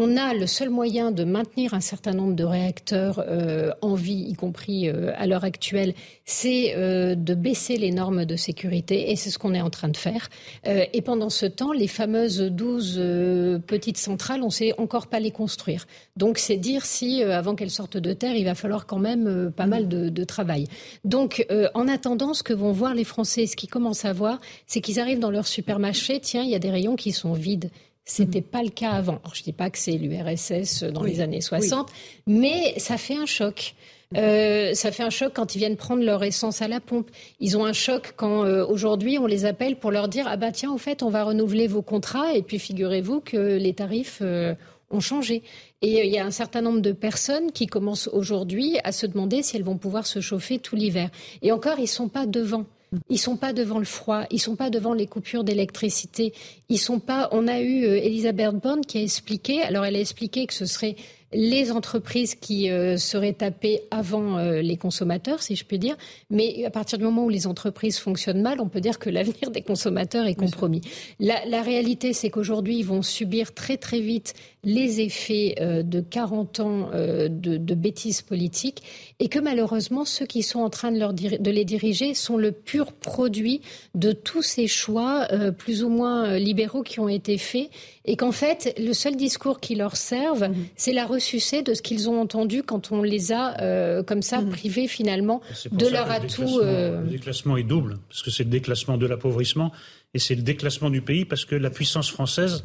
On 0.00 0.16
a 0.16 0.32
le 0.32 0.46
seul 0.46 0.70
moyen 0.70 1.10
de 1.10 1.24
maintenir 1.24 1.74
un 1.74 1.80
certain 1.80 2.12
nombre 2.12 2.34
de 2.34 2.44
réacteurs 2.44 3.18
euh, 3.26 3.72
en 3.82 3.94
vie, 3.94 4.26
y 4.28 4.34
compris 4.34 4.88
euh, 4.88 5.10
à 5.16 5.26
l'heure 5.26 5.42
actuelle, 5.42 5.92
c'est 6.24 6.76
euh, 6.76 7.16
de 7.16 7.34
baisser 7.34 7.76
les 7.76 7.90
normes 7.90 8.24
de 8.24 8.36
sécurité, 8.36 9.10
et 9.10 9.16
c'est 9.16 9.30
ce 9.30 9.40
qu'on 9.40 9.54
est 9.54 9.60
en 9.60 9.70
train 9.70 9.88
de 9.88 9.96
faire. 9.96 10.28
et 10.64 11.02
pendant 11.02 11.30
ce 11.30 11.46
temps, 11.46 11.72
les 11.72 11.88
fameuses 11.88 12.40
12 12.40 13.60
petites 13.66 13.96
centrales, 13.96 14.42
on 14.42 14.46
ne 14.46 14.50
sait 14.50 14.72
encore 14.78 15.08
pas 15.08 15.18
les 15.18 15.32
construire. 15.32 15.86
Donc 16.16 16.38
c'est 16.38 16.56
dire 16.56 16.84
si, 16.84 17.22
avant 17.22 17.56
qu'elles 17.56 17.70
sortent 17.70 17.96
de 17.96 18.12
terre, 18.12 18.36
il 18.36 18.44
va 18.44 18.54
falloir 18.54 18.86
quand 18.86 18.98
même 18.98 19.50
pas 19.56 19.66
mal 19.66 19.88
de, 19.88 20.10
de 20.10 20.24
travail. 20.24 20.68
Donc 21.04 21.46
en 21.74 21.88
attendant, 21.88 22.34
ce 22.34 22.42
que 22.42 22.52
vont 22.52 22.72
voir 22.72 22.94
les 22.94 23.04
Français, 23.04 23.46
ce 23.46 23.56
qu'ils 23.56 23.70
commencent 23.70 24.04
à 24.04 24.12
voir, 24.12 24.38
c'est 24.66 24.80
qu'ils 24.80 25.00
arrivent 25.00 25.20
dans 25.20 25.30
leur 25.30 25.46
supermarché, 25.46 26.20
tiens, 26.20 26.42
il 26.42 26.50
y 26.50 26.54
a 26.54 26.60
des 26.60 26.70
rayons 26.70 26.96
qui 26.96 27.12
sont 27.12 27.32
vides. 27.32 27.70
Ce 28.08 28.22
n'était 28.22 28.40
pas 28.40 28.62
le 28.62 28.70
cas 28.70 28.92
avant. 28.92 29.20
je 29.34 29.40
ne 29.40 29.44
dis 29.44 29.52
pas 29.52 29.68
que 29.68 29.78
c'est 29.78 29.92
l'URSS 29.92 30.82
dans 30.84 31.02
les 31.02 31.20
années 31.20 31.42
60, 31.42 31.90
mais 32.26 32.74
ça 32.78 32.96
fait 32.96 33.16
un 33.16 33.26
choc. 33.26 33.74
Euh, 34.16 34.72
ça 34.72 34.90
fait 34.90 35.02
un 35.02 35.10
choc 35.10 35.32
quand 35.34 35.54
ils 35.54 35.58
viennent 35.58 35.76
prendre 35.76 36.02
leur 36.02 36.24
essence 36.24 36.62
à 36.62 36.68
la 36.68 36.80
pompe. 36.80 37.10
Ils 37.40 37.58
ont 37.58 37.66
un 37.66 37.74
choc 37.74 38.14
quand 38.16 38.44
euh, 38.44 38.64
aujourd'hui 38.64 39.18
on 39.18 39.26
les 39.26 39.44
appelle 39.44 39.76
pour 39.76 39.90
leur 39.90 40.08
dire 40.08 40.24
ah 40.26 40.38
bah 40.38 40.50
tiens 40.50 40.72
au 40.72 40.78
fait 40.78 41.02
on 41.02 41.10
va 41.10 41.24
renouveler 41.24 41.66
vos 41.66 41.82
contrats 41.82 42.32
et 42.32 42.42
puis 42.42 42.58
figurez-vous 42.58 43.20
que 43.20 43.58
les 43.58 43.74
tarifs 43.74 44.20
euh, 44.22 44.54
ont 44.90 45.00
changé. 45.00 45.42
Et 45.82 46.06
il 46.06 46.10
y 46.10 46.18
a 46.18 46.24
un 46.24 46.30
certain 46.30 46.62
nombre 46.62 46.80
de 46.80 46.92
personnes 46.92 47.52
qui 47.52 47.66
commencent 47.66 48.08
aujourd'hui 48.08 48.78
à 48.84 48.92
se 48.92 49.04
demander 49.04 49.42
si 49.42 49.56
elles 49.56 49.62
vont 49.62 49.76
pouvoir 49.76 50.06
se 50.06 50.20
chauffer 50.22 50.58
tout 50.58 50.76
l'hiver. 50.76 51.10
Et 51.42 51.52
encore 51.52 51.78
ils 51.78 51.86
sont 51.86 52.08
pas 52.08 52.24
devant. 52.24 52.64
Ils 53.10 53.18
sont 53.18 53.36
pas 53.36 53.52
devant 53.52 53.78
le 53.78 53.84
froid, 53.84 54.24
ils 54.30 54.40
sont 54.40 54.56
pas 54.56 54.70
devant 54.70 54.94
les 54.94 55.06
coupures 55.06 55.44
d'électricité, 55.44 56.32
ils 56.68 56.78
sont 56.78 57.00
pas. 57.00 57.28
On 57.32 57.46
a 57.46 57.60
eu 57.60 57.84
euh, 57.84 57.96
Elisabeth 57.96 58.54
Borne 58.54 58.80
qui 58.84 58.98
a 58.98 59.02
expliqué. 59.02 59.62
Alors 59.62 59.84
elle 59.84 59.96
a 59.96 60.00
expliqué 60.00 60.46
que 60.46 60.54
ce 60.54 60.64
serait 60.64 60.96
les 61.32 61.72
entreprises 61.72 62.34
qui 62.34 62.70
euh, 62.70 62.96
seraient 62.96 63.34
tapées 63.34 63.82
avant 63.90 64.38
euh, 64.38 64.62
les 64.62 64.76
consommateurs, 64.76 65.42
si 65.42 65.56
je 65.56 65.64
peux 65.64 65.76
dire. 65.76 65.96
Mais 66.30 66.64
à 66.64 66.70
partir 66.70 66.96
du 66.96 67.04
moment 67.04 67.24
où 67.24 67.28
les 67.28 67.46
entreprises 67.46 67.98
fonctionnent 67.98 68.40
mal, 68.40 68.60
on 68.60 68.68
peut 68.68 68.80
dire 68.80 68.98
que 68.98 69.10
l'avenir 69.10 69.50
des 69.50 69.60
consommateurs 69.60 70.26
est 70.26 70.34
compromis. 70.34 70.80
La, 71.20 71.44
la 71.46 71.62
réalité, 71.62 72.14
c'est 72.14 72.30
qu'aujourd'hui, 72.30 72.78
ils 72.78 72.86
vont 72.86 73.02
subir 73.02 73.52
très 73.52 73.76
très 73.76 74.00
vite 74.00 74.34
les 74.64 75.00
effets 75.00 75.56
euh, 75.60 75.82
de 75.82 76.00
40 76.00 76.60
ans 76.60 76.90
de, 76.92 77.28
de, 77.28 77.74
bêtises 77.74 78.22
politiques 78.22 78.82
et 79.20 79.28
que 79.28 79.38
malheureusement, 79.38 80.04
ceux 80.04 80.26
qui 80.26 80.42
sont 80.42 80.60
en 80.60 80.70
train 80.70 80.90
de, 80.90 80.98
leur 80.98 81.12
de 81.12 81.50
les 81.50 81.64
diriger 81.64 82.14
sont 82.14 82.36
le 82.36 82.52
pur 82.52 82.92
produit 82.92 83.60
de 83.94 84.12
tous 84.12 84.42
ces 84.42 84.66
choix 84.66 85.28
plus 85.58 85.84
ou 85.84 85.88
moins 85.88 86.38
libéraux 86.38 86.82
qui 86.82 87.00
ont 87.00 87.08
été 87.08 87.38
faits 87.38 87.70
et 88.08 88.16
qu'en 88.16 88.32
fait, 88.32 88.74
le 88.78 88.94
seul 88.94 89.16
discours 89.16 89.60
qui 89.60 89.74
leur 89.74 89.94
serve, 89.96 90.48
mmh. 90.48 90.54
c'est 90.76 90.94
la 90.94 91.04
ressucé 91.04 91.62
de 91.62 91.74
ce 91.74 91.82
qu'ils 91.82 92.08
ont 92.08 92.18
entendu 92.18 92.62
quand 92.62 92.90
on 92.90 93.02
les 93.02 93.32
a 93.32 93.60
euh, 93.60 94.02
comme 94.02 94.22
ça 94.22 94.40
mhm. 94.40 94.48
privés 94.48 94.88
finalement 94.88 95.42
de 95.70 95.86
leur 95.86 96.10
atout. 96.10 96.58
Euh, 96.62 97.02
le 97.02 97.10
déclassement 97.10 97.58
est 97.58 97.64
double, 97.64 97.98
parce 98.08 98.22
que 98.22 98.30
c'est 98.30 98.44
le 98.44 98.50
déclassement 98.50 98.96
de 98.96 99.06
l'appauvrissement 99.06 99.72
et 100.14 100.18
c'est 100.18 100.34
le 100.34 100.40
déclassement 100.40 100.88
du 100.88 101.02
pays 101.02 101.26
parce 101.26 101.44
que 101.44 101.54
la 101.54 101.68
puissance 101.68 102.10
française 102.10 102.64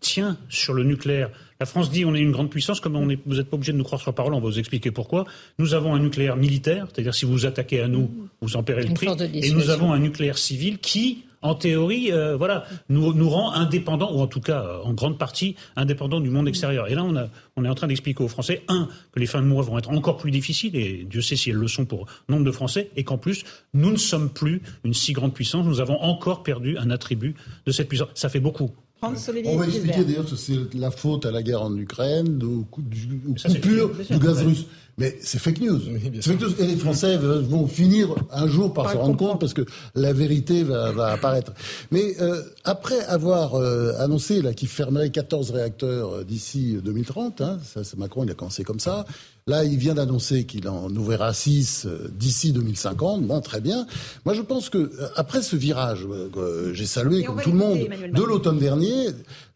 tient 0.00 0.38
sur 0.48 0.72
le 0.72 0.84
nucléaire. 0.84 1.30
La 1.60 1.66
France 1.66 1.90
dit 1.90 2.06
on 2.06 2.14
est 2.14 2.20
une 2.20 2.32
grande 2.32 2.50
puissance, 2.50 2.80
comme 2.80 2.96
on 2.96 3.10
est, 3.10 3.18
vous 3.26 3.36
n'êtes 3.36 3.50
pas 3.50 3.56
obligé 3.56 3.72
de 3.72 3.76
nous 3.76 3.84
croire 3.84 4.00
sur 4.00 4.14
parole, 4.14 4.32
on 4.32 4.40
va 4.40 4.48
vous 4.48 4.58
expliquer 4.58 4.90
pourquoi. 4.90 5.26
Nous 5.58 5.74
avons 5.74 5.94
un 5.94 6.00
nucléaire 6.00 6.36
militaire, 6.36 6.86
c'est-à-dire 6.90 7.14
si 7.14 7.26
vous 7.26 7.32
vous 7.32 7.46
attaquez 7.46 7.82
à 7.82 7.88
nous, 7.88 8.08
mhm. 8.08 8.28
vous 8.40 8.56
en 8.56 8.62
paierez 8.62 8.84
le 8.84 8.94
prix. 8.94 9.06
Et 9.34 9.50
nous 9.50 9.68
avons 9.68 9.92
un 9.92 9.98
nucléaire 9.98 10.38
civil 10.38 10.78
qui 10.78 11.24
en 11.42 11.54
théorie, 11.54 12.12
euh, 12.12 12.36
voilà, 12.36 12.64
nous, 12.88 13.12
nous 13.12 13.28
rend 13.28 13.52
indépendants, 13.52 14.12
ou 14.12 14.20
en 14.20 14.26
tout 14.26 14.40
cas 14.40 14.62
euh, 14.62 14.82
en 14.82 14.92
grande 14.92 15.18
partie 15.18 15.56
indépendants 15.76 16.20
du 16.20 16.30
monde 16.30 16.48
extérieur. 16.48 16.88
Et 16.88 16.94
là, 16.94 17.04
on, 17.04 17.16
a, 17.16 17.28
on 17.56 17.64
est 17.64 17.68
en 17.68 17.74
train 17.74 17.86
d'expliquer 17.86 18.22
aux 18.22 18.28
Français, 18.28 18.62
un, 18.68 18.88
que 19.12 19.20
les 19.20 19.26
fins 19.26 19.42
de 19.42 19.46
mois 19.46 19.62
vont 19.62 19.78
être 19.78 19.90
encore 19.90 20.16
plus 20.16 20.30
difficiles, 20.30 20.74
et 20.76 21.04
Dieu 21.08 21.22
sait 21.22 21.36
si 21.36 21.50
elles 21.50 21.56
le 21.56 21.68
sont 21.68 21.84
pour 21.84 22.06
nombre 22.28 22.44
de 22.44 22.52
Français, 22.52 22.90
et 22.96 23.04
qu'en 23.04 23.18
plus, 23.18 23.44
nous 23.74 23.90
ne 23.90 23.96
sommes 23.96 24.30
plus 24.30 24.62
une 24.84 24.94
si 24.94 25.12
grande 25.12 25.34
puissance, 25.34 25.64
nous 25.66 25.80
avons 25.80 26.00
encore 26.00 26.42
perdu 26.42 26.76
un 26.78 26.90
attribut 26.90 27.34
de 27.66 27.72
cette 27.72 27.88
puissance. 27.88 28.08
Ça 28.14 28.28
fait 28.28 28.40
beaucoup. 28.40 28.70
On 29.00 29.56
va 29.56 29.66
expliquer 29.66 30.04
d'ailleurs 30.04 30.26
que 30.26 30.34
c'est 30.34 30.74
la 30.74 30.90
faute 30.90 31.24
à 31.24 31.30
la 31.30 31.42
guerre 31.42 31.62
en 31.62 31.76
Ukraine, 31.76 32.42
aux, 32.42 32.64
coupures 32.64 33.92
du 34.10 34.18
gaz 34.18 34.42
russe. 34.42 34.66
Mais 34.98 35.16
c'est 35.22 35.38
fake 35.38 35.60
news. 35.60 35.80
fake 36.20 36.40
news. 36.40 36.60
Et 36.60 36.66
les 36.66 36.76
Français 36.76 37.16
vont 37.16 37.68
finir 37.68 38.14
un 38.32 38.48
jour 38.48 38.74
par 38.74 38.90
se 38.90 38.96
rendre 38.96 39.16
compte 39.16 39.40
parce 39.40 39.54
que 39.54 39.64
la 39.94 40.12
vérité 40.12 40.64
va, 40.64 40.90
va 40.90 41.12
apparaître. 41.12 41.52
Mais 41.92 42.16
euh, 42.20 42.42
après 42.64 42.98
avoir 43.06 43.54
euh, 43.54 43.92
annoncé 43.98 44.42
là 44.42 44.52
qu'il 44.54 44.68
fermerait 44.68 45.10
14 45.10 45.52
réacteurs 45.52 46.14
euh, 46.14 46.24
d'ici 46.24 46.78
2030, 46.82 47.40
hein, 47.40 47.58
ça, 47.64 47.80
Macron 47.96 48.24
il 48.24 48.30
a 48.30 48.34
commencé 48.34 48.64
comme 48.64 48.80
ça. 48.80 49.06
Là, 49.46 49.64
il 49.64 49.78
vient 49.78 49.94
d'annoncer 49.94 50.44
qu'il 50.44 50.68
en 50.68 50.90
ouvrira 50.94 51.32
6 51.32 51.86
d'ici 52.10 52.52
2050. 52.52 53.22
Bon, 53.22 53.40
très 53.40 53.62
bien. 53.62 53.86
Moi, 54.26 54.34
je 54.34 54.42
pense 54.42 54.68
que 54.68 54.92
après 55.16 55.40
ce 55.40 55.56
virage 55.56 56.06
que 56.34 56.72
j'ai 56.74 56.84
salué 56.84 57.24
comme 57.24 57.40
tout 57.40 57.52
le 57.52 57.56
monde 57.56 57.78
de 58.12 58.22
l'automne 58.22 58.58
dernier, 58.58 59.06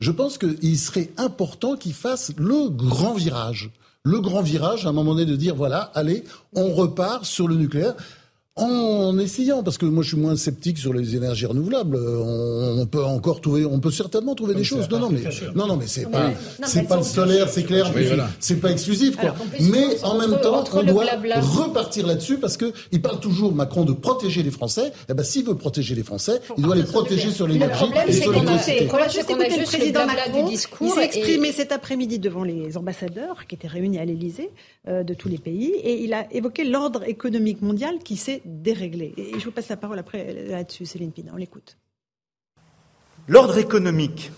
je 0.00 0.10
pense 0.10 0.38
qu'il 0.38 0.78
serait 0.78 1.10
important 1.18 1.76
qu'il 1.76 1.92
fasse 1.92 2.32
le 2.38 2.70
grand 2.70 3.12
virage 3.12 3.70
le 4.04 4.20
grand 4.20 4.42
virage, 4.42 4.84
à 4.84 4.88
un 4.88 4.92
moment 4.92 5.14
donné, 5.14 5.26
de 5.26 5.36
dire 5.36 5.54
voilà, 5.54 5.90
allez, 5.94 6.24
on 6.54 6.72
repart 6.74 7.24
sur 7.24 7.46
le 7.46 7.54
nucléaire 7.54 7.94
en 8.54 9.18
essayant, 9.18 9.62
parce 9.62 9.78
que 9.78 9.86
moi 9.86 10.02
je 10.02 10.08
suis 10.08 10.18
moins 10.18 10.36
sceptique 10.36 10.76
sur 10.76 10.92
les 10.92 11.16
énergies 11.16 11.46
renouvelables. 11.46 11.96
On, 11.96 12.86
peut 12.86 13.02
encore 13.02 13.40
trouver, 13.40 13.64
on 13.64 13.80
peut 13.80 13.90
certainement 13.90 14.34
trouver 14.34 14.54
des 14.54 14.64
choses. 14.64 14.88
Non, 14.90 14.98
non, 14.98 15.10
mais 15.10 15.22
non, 15.54 15.66
non, 15.66 15.76
mais 15.76 15.86
c'est 15.86 16.10
pas, 16.10 16.32
c'est 16.64 16.86
pas 16.86 16.98
le 16.98 17.02
solaire, 17.02 17.48
c'est 17.48 17.62
clair. 17.62 17.90
C'est 18.40 18.60
pas 18.60 18.70
exclusif, 18.70 19.16
quoi. 19.16 19.34
mais 19.60 20.02
en 20.02 20.18
même 20.18 20.38
temps, 20.40 20.64
on 20.74 20.82
doit 20.82 21.04
repartir 21.40 22.06
là-dessus 22.06 22.38
parce 22.38 22.56
que 22.58 22.72
il 22.90 23.00
parle 23.00 23.20
toujours 23.20 23.54
Macron 23.54 23.84
de 23.84 23.92
protéger 23.92 24.42
les 24.42 24.50
Français. 24.50 24.88
Et 24.88 25.10
eh 25.10 25.14
ben, 25.14 25.22
s'il 25.22 25.44
veut 25.44 25.56
protéger 25.56 25.94
les 25.94 26.02
Français, 26.02 26.40
il 26.58 26.64
doit 26.64 26.76
les 26.76 26.82
protéger 26.82 27.30
sur 27.30 27.46
l'énergie 27.46 27.84
et 28.06 28.12
sur 28.12 28.32
l'électricité. 28.32 28.84
Le 28.84 29.64
président 29.64 30.06
Macron, 30.06 30.48
il 30.50 30.58
s'est 30.58 31.04
exprimé 31.04 31.52
cet 31.52 31.72
après-midi 31.72 32.18
devant 32.18 32.44
les 32.44 32.76
ambassadeurs 32.76 33.46
qui 33.46 33.54
étaient 33.54 33.68
réunis 33.68 33.98
à 33.98 34.04
l'Élysée 34.04 34.50
euh, 34.88 35.02
de 35.02 35.14
tous 35.14 35.28
les 35.28 35.38
pays 35.38 35.72
et 35.82 36.02
il 36.04 36.12
a 36.12 36.26
évoqué 36.32 36.64
l'ordre 36.64 37.08
économique 37.08 37.62
mondial 37.62 37.98
qui 38.04 38.16
s'est 38.16 38.41
déréglé. 38.44 39.14
Et 39.16 39.38
je 39.38 39.44
vous 39.44 39.52
passe 39.52 39.68
la 39.68 39.76
parole 39.76 39.98
après 39.98 40.32
là-dessus, 40.32 40.86
Céline 40.86 41.12
Pina, 41.12 41.32
on 41.34 41.36
l'écoute. 41.36 41.78
L'ordre 43.28 43.58
économique, 43.58 44.32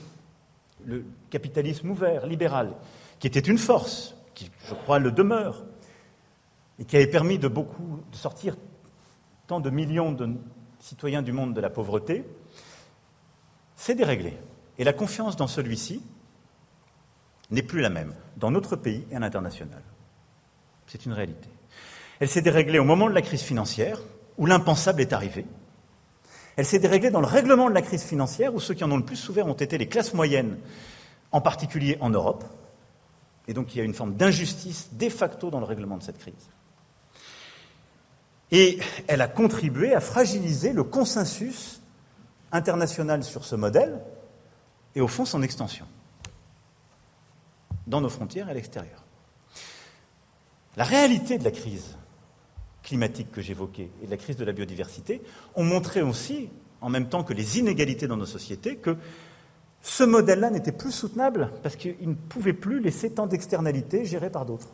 le 0.84 1.04
capitalisme 1.30 1.90
ouvert, 1.90 2.26
libéral, 2.26 2.74
qui 3.18 3.26
était 3.26 3.40
une 3.40 3.58
force, 3.58 4.14
qui 4.34 4.50
je 4.68 4.74
crois 4.74 4.98
le 4.98 5.10
demeure, 5.10 5.64
et 6.78 6.84
qui 6.84 6.96
avait 6.96 7.06
permis 7.06 7.38
de 7.38 7.48
beaucoup 7.48 8.00
de 8.10 8.16
sortir 8.16 8.56
tant 9.46 9.60
de 9.60 9.70
millions 9.70 10.12
de 10.12 10.28
citoyens 10.80 11.22
du 11.22 11.32
monde 11.32 11.54
de 11.54 11.60
la 11.60 11.70
pauvreté, 11.70 12.24
s'est 13.76 13.94
déréglé. 13.94 14.36
Et 14.78 14.84
la 14.84 14.92
confiance 14.92 15.36
dans 15.36 15.46
celui-ci 15.46 16.02
n'est 17.50 17.62
plus 17.62 17.80
la 17.80 17.90
même 17.90 18.14
dans 18.36 18.50
notre 18.50 18.76
pays 18.76 19.04
et 19.10 19.16
à 19.16 19.20
l'international. 19.20 19.82
C'est 20.86 21.06
une 21.06 21.12
réalité. 21.12 21.48
Elle 22.20 22.28
s'est 22.28 22.42
déréglée 22.42 22.78
au 22.78 22.84
moment 22.84 23.08
de 23.08 23.14
la 23.14 23.22
crise 23.22 23.42
financière, 23.42 24.00
où 24.38 24.46
l'impensable 24.46 25.00
est 25.00 25.12
arrivé. 25.12 25.46
Elle 26.56 26.66
s'est 26.66 26.78
déréglée 26.78 27.10
dans 27.10 27.20
le 27.20 27.26
règlement 27.26 27.68
de 27.68 27.74
la 27.74 27.82
crise 27.82 28.04
financière, 28.04 28.54
où 28.54 28.60
ceux 28.60 28.74
qui 28.74 28.84
en 28.84 28.90
ont 28.90 28.96
le 28.96 29.04
plus 29.04 29.16
souffert 29.16 29.46
ont 29.46 29.54
été 29.54 29.76
les 29.78 29.88
classes 29.88 30.14
moyennes, 30.14 30.58
en 31.32 31.40
particulier 31.40 31.98
en 32.00 32.10
Europe. 32.10 32.44
Et 33.48 33.54
donc 33.54 33.74
il 33.74 33.78
y 33.78 33.80
a 33.80 33.84
une 33.84 33.94
forme 33.94 34.14
d'injustice 34.14 34.90
de 34.92 35.08
facto 35.08 35.50
dans 35.50 35.58
le 35.58 35.66
règlement 35.66 35.96
de 35.96 36.02
cette 36.02 36.18
crise. 36.18 36.34
Et 38.50 38.78
elle 39.08 39.20
a 39.20 39.28
contribué 39.28 39.94
à 39.94 40.00
fragiliser 40.00 40.72
le 40.72 40.84
consensus 40.84 41.80
international 42.52 43.24
sur 43.24 43.44
ce 43.44 43.56
modèle 43.56 44.00
et 44.94 45.00
au 45.00 45.08
fond 45.08 45.24
son 45.24 45.42
extension 45.42 45.86
dans 47.86 48.00
nos 48.00 48.08
frontières 48.08 48.48
et 48.48 48.52
à 48.52 48.54
l'extérieur. 48.54 49.02
La 50.76 50.84
réalité 50.84 51.36
de 51.36 51.44
la 51.44 51.50
crise 51.50 51.96
climatique 52.84 53.32
que 53.32 53.40
j'évoquais 53.40 53.90
et 54.02 54.06
de 54.06 54.10
la 54.10 54.16
crise 54.16 54.36
de 54.36 54.44
la 54.44 54.52
biodiversité 54.52 55.22
ont 55.56 55.64
montré 55.64 56.02
aussi, 56.02 56.50
en 56.80 56.90
même 56.90 57.08
temps 57.08 57.24
que 57.24 57.32
les 57.32 57.58
inégalités 57.58 58.06
dans 58.06 58.16
nos 58.16 58.26
sociétés, 58.26 58.76
que 58.76 58.96
ce 59.82 60.04
modèle-là 60.04 60.50
n'était 60.50 60.72
plus 60.72 60.92
soutenable 60.92 61.50
parce 61.62 61.76
qu'il 61.76 62.08
ne 62.08 62.14
pouvait 62.14 62.52
plus 62.52 62.80
laisser 62.80 63.12
tant 63.12 63.26
d'externalités 63.26 64.04
gérées 64.04 64.30
par 64.30 64.46
d'autres. 64.46 64.68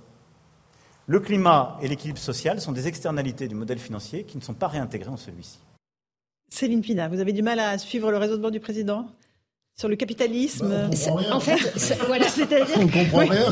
Le 1.07 1.19
climat 1.19 1.79
et 1.83 1.89
l'équilibre 1.89 2.19
social 2.21 2.61
sont 2.61 2.73
des 2.73 2.87
externalités 2.87 3.49
du 3.49 3.55
modèle 3.55 3.79
financier 3.79 4.25
qui 4.25 4.37
ne 4.37 4.43
sont 4.43 4.55
pas 4.55 4.69
réintégrées 4.69 5.11
en 5.11 5.17
celui-ci. 5.17 5.59
Céline 6.49 6.83
Pina, 6.83 7.09
vous 7.09 7.21
avez 7.21 7.33
du 7.33 7.43
mal 7.43 7.59
à 7.59 7.79
suivre 7.79 8.11
le 8.11 8.17
raisonnement 8.19 8.51
du 8.51 8.61
président? 8.61 9.09
Sur 9.81 9.89
le 9.89 9.97
capitalisme. 9.97 10.69
Bah, 10.69 11.35
en 11.35 11.41
fait, 11.41 11.57
voilà. 12.07 12.29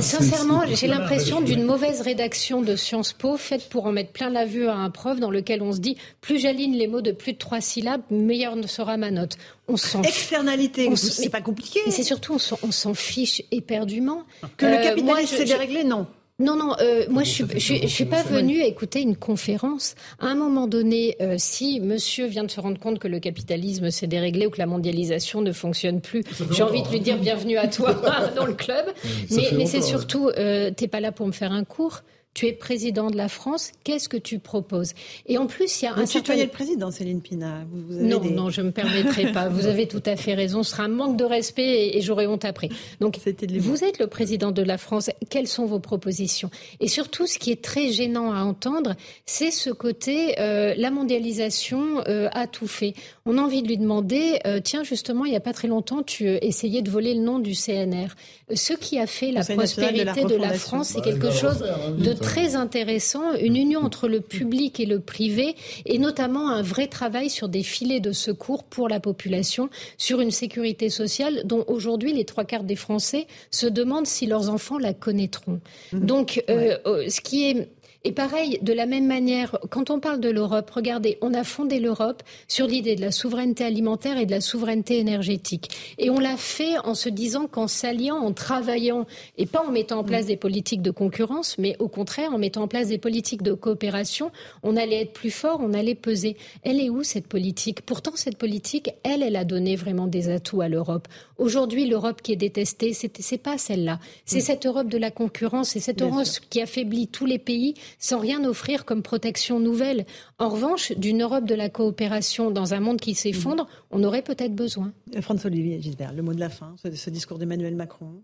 sincèrement, 0.03 0.63
j'ai 0.71 0.87
l'impression 0.87 1.41
d'une 1.41 1.65
mauvaise 1.65 2.03
rédaction 2.03 2.61
de 2.61 2.77
Sciences 2.77 3.15
Po 3.15 3.39
faite 3.39 3.71
pour 3.71 3.87
en 3.87 3.93
mettre 3.93 4.13
plein 4.13 4.29
la 4.29 4.45
vue 4.45 4.67
à 4.67 4.75
un 4.75 4.91
prof 4.91 5.19
dans 5.21 5.31
lequel 5.31 5.63
on 5.63 5.73
se 5.73 5.79
dit 5.79 5.97
plus 6.21 6.39
j'aligne 6.39 6.77
les 6.77 6.87
mots 6.87 7.01
de 7.01 7.13
plus 7.13 7.33
de 7.33 7.39
trois 7.39 7.63
syllabes, 7.63 8.03
meilleure 8.11 8.57
sera 8.69 8.99
ma 8.99 9.11
note. 9.11 9.39
On 9.69 9.79
s'en 9.79 10.03
Externalité, 10.03 10.95
c'est 10.97 11.31
pas 11.31 11.41
compliqué. 11.41 11.81
Mais 11.87 11.93
c'est 11.93 12.03
surtout 12.03 12.37
on 12.63 12.73
s'en 12.73 12.93
fiche 12.93 13.43
éperdument. 13.51 14.25
Que 14.59 14.67
le 14.67 14.75
euh, 14.75 14.83
capitalisme 14.83 15.35
s'est 15.35 15.45
déréglé, 15.45 15.83
non. 15.83 16.07
Non, 16.41 16.55
non, 16.55 16.77
euh, 16.81 17.05
moi 17.11 17.25
je 17.25 17.31
suis, 17.31 17.45
je, 17.59 17.87
suis 17.89 18.05
pas 18.05 18.23
venue 18.23 18.61
écouter 18.61 19.01
une 19.01 19.17
conférence. 19.17 19.97
À 20.21 20.27
un 20.27 20.37
moment 20.37 20.69
donné, 20.69 21.17
euh, 21.21 21.35
si 21.37 21.81
monsieur 21.81 22.27
vient 22.27 22.45
de 22.45 22.51
se 22.51 22.61
rendre 22.61 22.79
compte 22.79 23.01
que 23.01 23.09
le 23.09 23.19
capitalisme 23.19 23.91
s'est 23.91 24.07
déréglé 24.07 24.47
ou 24.47 24.51
que 24.51 24.59
la 24.59 24.67
mondialisation 24.67 25.41
ne 25.41 25.51
fonctionne 25.51 26.01
plus, 26.01 26.23
j'ai 26.53 26.63
envie 26.63 26.85
de 26.85 26.89
lui 26.91 27.01
dire 27.01 27.19
bienvenue 27.19 27.57
à 27.57 27.67
toi 27.67 27.93
dans 28.37 28.47
le 28.47 28.55
club. 28.55 28.87
mais, 29.33 29.49
mais 29.57 29.67
c'est 29.67 29.83
surtout, 29.83 30.29
euh, 30.29 30.71
t'es 30.71 30.87
pas 30.87 31.01
là 31.01 31.11
pour 31.11 31.27
me 31.27 31.33
faire 31.33 31.51
un 31.51 31.65
cours 31.65 32.03
tu 32.39 32.47
es 32.47 32.53
président 32.53 33.11
de 33.11 33.17
la 33.17 33.29
France, 33.29 33.73
qu'est-ce 33.83 34.09
que 34.09 34.17
tu 34.17 34.39
proposes? 34.39 34.93
Et 35.27 35.39
en 35.39 35.49
plus, 35.49 35.83
il 35.83 35.87
y 35.87 35.89
a 35.89 35.95
un 35.97 36.07
certain... 36.07 36.37
le 36.37 36.47
président, 36.47 36.93
Céline 36.93 37.21
Pina. 37.21 37.65
non, 37.91 38.23
non, 38.23 38.49
je 38.49 38.61
ne 38.61 38.67
me 38.67 38.71
permettrai 38.71 39.33
pas. 39.33 39.49
Vous 39.49 39.67
avez 39.67 39.89
tout 39.89 40.03
à 40.07 40.15
fait 40.15 40.35
raison. 40.35 40.63
Ce 40.63 40.71
sera 40.71 40.85
un 40.85 40.89
manque 40.89 41.17
de 41.17 41.25
respect 41.25 41.97
et, 41.97 42.01
j'aurai 42.01 42.29
honte 42.29 42.45
après. 42.45 42.69
Donc, 43.01 43.19
vous 43.59 43.85
êtes 43.85 43.99
le 43.99 44.07
président 44.07 44.53
de 44.53 44.63
la 44.63 44.79
France. 44.79 45.11
Quelles 45.31 45.49
sont 45.49 45.67
vos 45.67 45.81
propositions? 45.81 46.49
Et 46.79 46.87
surtout, 46.87 47.27
ce 47.27 47.41
qui 47.41 47.51
est 47.51 47.61
très 47.61 47.91
gênant 47.91 48.33
à 48.33 48.43
entendre, 48.43 48.95
c'est 49.27 49.51
ce 49.51 49.71
côté 49.71 50.39
euh, 50.39 50.75
la 50.77 50.93
mondialisation 50.93 52.05
euh, 52.07 52.29
a 52.31 52.47
tout 52.47 52.69
fait. 52.69 52.95
On 53.27 53.37
a 53.37 53.41
envie 53.41 53.63
de 53.63 53.69
lui 53.69 53.79
demander, 53.79 54.39
euh, 54.47 54.61
tiens, 54.63 54.85
justement, 54.85 55.25
il 55.25 55.33
n'y 55.33 55.37
a 55.37 55.41
pas 55.41 55.53
très 55.53 55.67
longtemps, 55.67 56.05
tu 56.05 56.29
essayais 56.29 56.83
de 56.83 56.91
voler 56.91 57.15
le 57.15 57.21
nom 57.21 57.41
du 57.41 57.55
CNR. 57.55 58.15
Ce 58.55 58.73
qui 58.73 58.99
a 58.99 59.07
fait 59.07 59.31
la 59.31 59.45
prospérité 59.45 60.25
de 60.25 60.35
la, 60.35 60.53
France, 60.55 60.91
c'est 60.95 61.03
quelque 61.03 61.31
chose 61.31 61.65
de 61.99 62.13
très 62.13 62.57
intéressant, 62.57 63.35
une 63.35 63.57
union 63.57 63.81
entre 63.81 64.09
le 64.09 64.21
public 64.21 64.81
et 64.81 64.87
le 64.87 65.01
privé, 65.01 65.55
et 65.87 65.99
notamment 65.99 66.49
un 66.49 66.63
vrai 66.63 66.87
travail 66.87 67.31
sur 67.31 67.49
des 67.49 67.63
filets 67.63 68.01
de 68.01 68.13
secours 68.13 68.65
pour 68.65 68.89
la 68.89 69.01
population, 69.01 69.69
sur 69.97 70.21
une 70.21 70.31
sécurité 70.31 70.89
sociale 70.89 71.43
dont 71.45 71.65
aujourd'hui 71.67 72.13
les 72.13 72.25
trois 72.25 72.45
quarts 72.45 72.65
des 72.65 72.77
Français 72.77 73.27
se 73.51 73.67
demandent 73.67 74.07
si 74.07 74.27
leurs 74.27 74.51
enfants 74.51 74.79
la 74.79 74.95
connaîtront. 74.95 75.61
Mmh. 75.93 76.07
Donc, 76.07 76.43
euh, 76.49 76.77
euh, 76.87 77.09
ce 77.09 77.21
qui 77.21 77.51
est 77.51 77.69
et 78.09 78.13
pareil, 78.13 78.59
de 78.63 78.73
la 78.73 78.87
même 78.87 79.07
manière, 79.07 79.59
quand 79.69 79.91
on 79.91 80.01
parle 80.01 80.19
de 80.19 80.31
l'Europe, 80.31 80.71
regardez, 80.71 81.19
on 81.21 81.35
a 81.35 81.45
fondé 81.45 81.79
l'Europe 81.79 82.23
sur 82.49 82.67
l'idée 82.67 82.97
de 82.97 83.03
la 83.03 83.11
souveraineté 83.11 83.65
alimentaire 83.65 84.17
et 84.17 84.25
de 84.25 84.31
la 84.31 84.41
souveraineté 84.41 84.99
énergétique. 84.99 85.69
Et 85.99 86.09
on 86.09 86.19
l'a 86.19 86.39
fait 86.39 86.79
en 86.79 86.95
se 86.95 87.11
disant 87.11 87.49
qu'en 87.49 87.69
s'alliant, 87.69 88.17
en 88.17 88.33
travaillant, 88.33 89.05
et 89.37 89.45
pas 89.45 89.63
en 89.63 89.71
mettant 89.71 89.99
en 89.99 90.05
place 90.05 90.25
des 90.25 90.39
politiques 90.39 90.81
de 90.81 90.91
concurrence, 90.91 91.59
mais 91.59 91.77
au 91.81 91.89
contraire 91.89 92.33
en 92.33 92.39
mettant 92.39 92.63
en 92.63 92.67
place 92.67 92.89
des 92.89 92.97
politiques 92.97 93.43
de 93.43 93.53
coopération, 93.53 94.33
on 94.63 94.79
allait 94.79 95.03
être 95.03 95.13
plus 95.13 95.31
fort, 95.31 95.61
on 95.63 95.75
allait 95.75 95.95
peser. 95.95 96.39
Elle 96.63 96.81
est 96.81 96.89
où 96.89 97.03
cette 97.03 97.27
politique? 97.27 97.83
Pourtant, 97.83 98.13
cette 98.15 98.39
politique, 98.39 98.89
elle, 99.03 99.23
elle 99.23 99.37
a 99.37 99.45
donné 99.45 99.77
vraiment 99.77 100.07
des 100.07 100.31
atouts 100.31 100.63
à 100.63 100.69
l'Europe. 100.71 101.09
Aujourd'hui, 101.37 101.87
l'Europe 101.87 102.23
qui 102.23 102.33
est 102.33 102.37
détestée, 102.37 102.95
c'est 102.95 103.37
pas 103.37 103.59
celle-là. 103.59 103.99
C'est 104.25 104.41
cette 104.41 104.65
Europe 104.65 104.89
de 104.89 104.97
la 104.97 105.11
concurrence, 105.11 105.69
c'est 105.69 105.81
cette 105.81 106.01
Europe 106.01 106.25
qui 106.49 106.63
affaiblit 106.63 107.07
tous 107.07 107.27
les 107.27 107.39
pays 107.39 107.75
sans 107.99 108.19
rien 108.19 108.45
offrir 108.45 108.85
comme 108.85 109.03
protection 109.03 109.61
nouvelle. 109.61 110.07
En 110.39 110.49
revanche, 110.49 110.93
d'une 110.93 111.23
Europe 111.23 111.45
de 111.45 111.55
la 111.55 111.69
coopération 111.69 112.51
dans 112.51 112.75
un 112.75 112.81
monde 112.81 113.01
qui 113.01 113.15
s'effondre, 113.15 113.65
mm. 113.65 113.69
on 113.91 114.05
aurait 114.05 114.23
peut-être 114.23 114.55
besoin. 114.55 114.93
François-Olivier 115.21 115.81
Gisbert, 115.81 116.13
le 116.13 116.23
mot 116.23 116.35
de 116.35 116.41
la 116.41 116.49
fin, 116.49 116.75
ce, 116.83 117.11
discours 117.11 117.39
d'Emmanuel 117.39 117.75
Macron. 117.75 118.23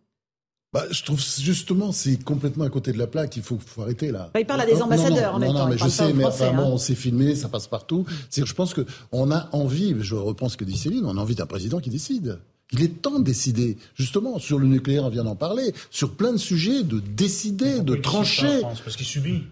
Bah, 0.73 0.85
je 0.91 1.05
trouve 1.05 1.21
justement 1.21 1.93
c'est 1.93 2.17
complètement 2.25 2.65
à 2.65 2.69
côté 2.69 2.93
de 2.93 2.99
la 2.99 3.07
plaque. 3.07 3.37
Il 3.37 3.45
faut, 3.45 3.59
faut 3.65 3.83
arrêter 3.83 4.11
là. 4.11 4.31
Bah, 4.35 4.41
il 4.41 4.47
parle 4.47 4.63
à 4.63 4.67
des 4.67 4.83
ambassadeurs 4.83 5.39
non, 5.39 5.53
non, 5.53 5.61
en 5.61 5.65
Non, 5.65 5.71
mais 5.71 5.79
je 5.79 5.89
sais, 5.89 6.13
mais 6.13 6.25
hein. 6.25 6.59
on 6.59 6.79
s'est 6.79 6.97
filmé, 6.97 7.37
ça 7.37 7.49
passe 7.49 7.69
partout. 7.69 8.05
Je 8.35 8.53
pense 8.53 8.75
que 8.75 8.85
on 9.13 9.31
a 9.31 9.49
envie. 9.53 9.95
Je 10.01 10.17
reprends 10.17 10.49
ce 10.49 10.57
que 10.57 10.65
dit 10.65 10.77
Céline. 10.77 11.05
On 11.05 11.17
a 11.17 11.21
envie 11.21 11.37
d'un 11.37 11.47
président 11.47 11.79
qui 11.79 11.91
décide. 11.91 12.41
Il 12.73 12.83
est 12.83 13.03
temps 13.03 13.21
de 13.21 13.25
décider, 13.25 13.77
justement, 13.95 14.39
sur 14.39 14.59
le 14.59 14.67
nucléaire, 14.67 15.05
on 15.05 15.11
vient 15.11 15.23
d'en 15.23 15.37
parler, 15.37 15.73
sur 15.91 16.17
plein 16.17 16.33
de 16.33 16.39
sujets, 16.39 16.83
de 16.83 16.99
décider, 16.99 17.81
de 17.81 17.95
trancher. 17.95 18.63
parce 18.63 18.97
qu'il 18.97 19.07
subit. 19.07 19.43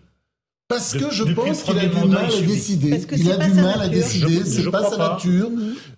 Parce 0.72 0.92
que 0.94 1.10
je 1.10 1.24
pense 1.24 1.62
qu'il 1.62 1.78
a 1.78 1.86
du 1.86 2.08
mal 2.08 2.24
à 2.24 2.40
décider. 2.40 3.04
Il 3.16 3.30
a 3.30 3.36
du 3.36 3.52
mal 3.52 3.82
à 3.82 3.88
décider. 3.88 4.44
C'est 4.44 4.70
pas 4.70 4.88
sa 4.88 4.96
nature. 4.96 5.50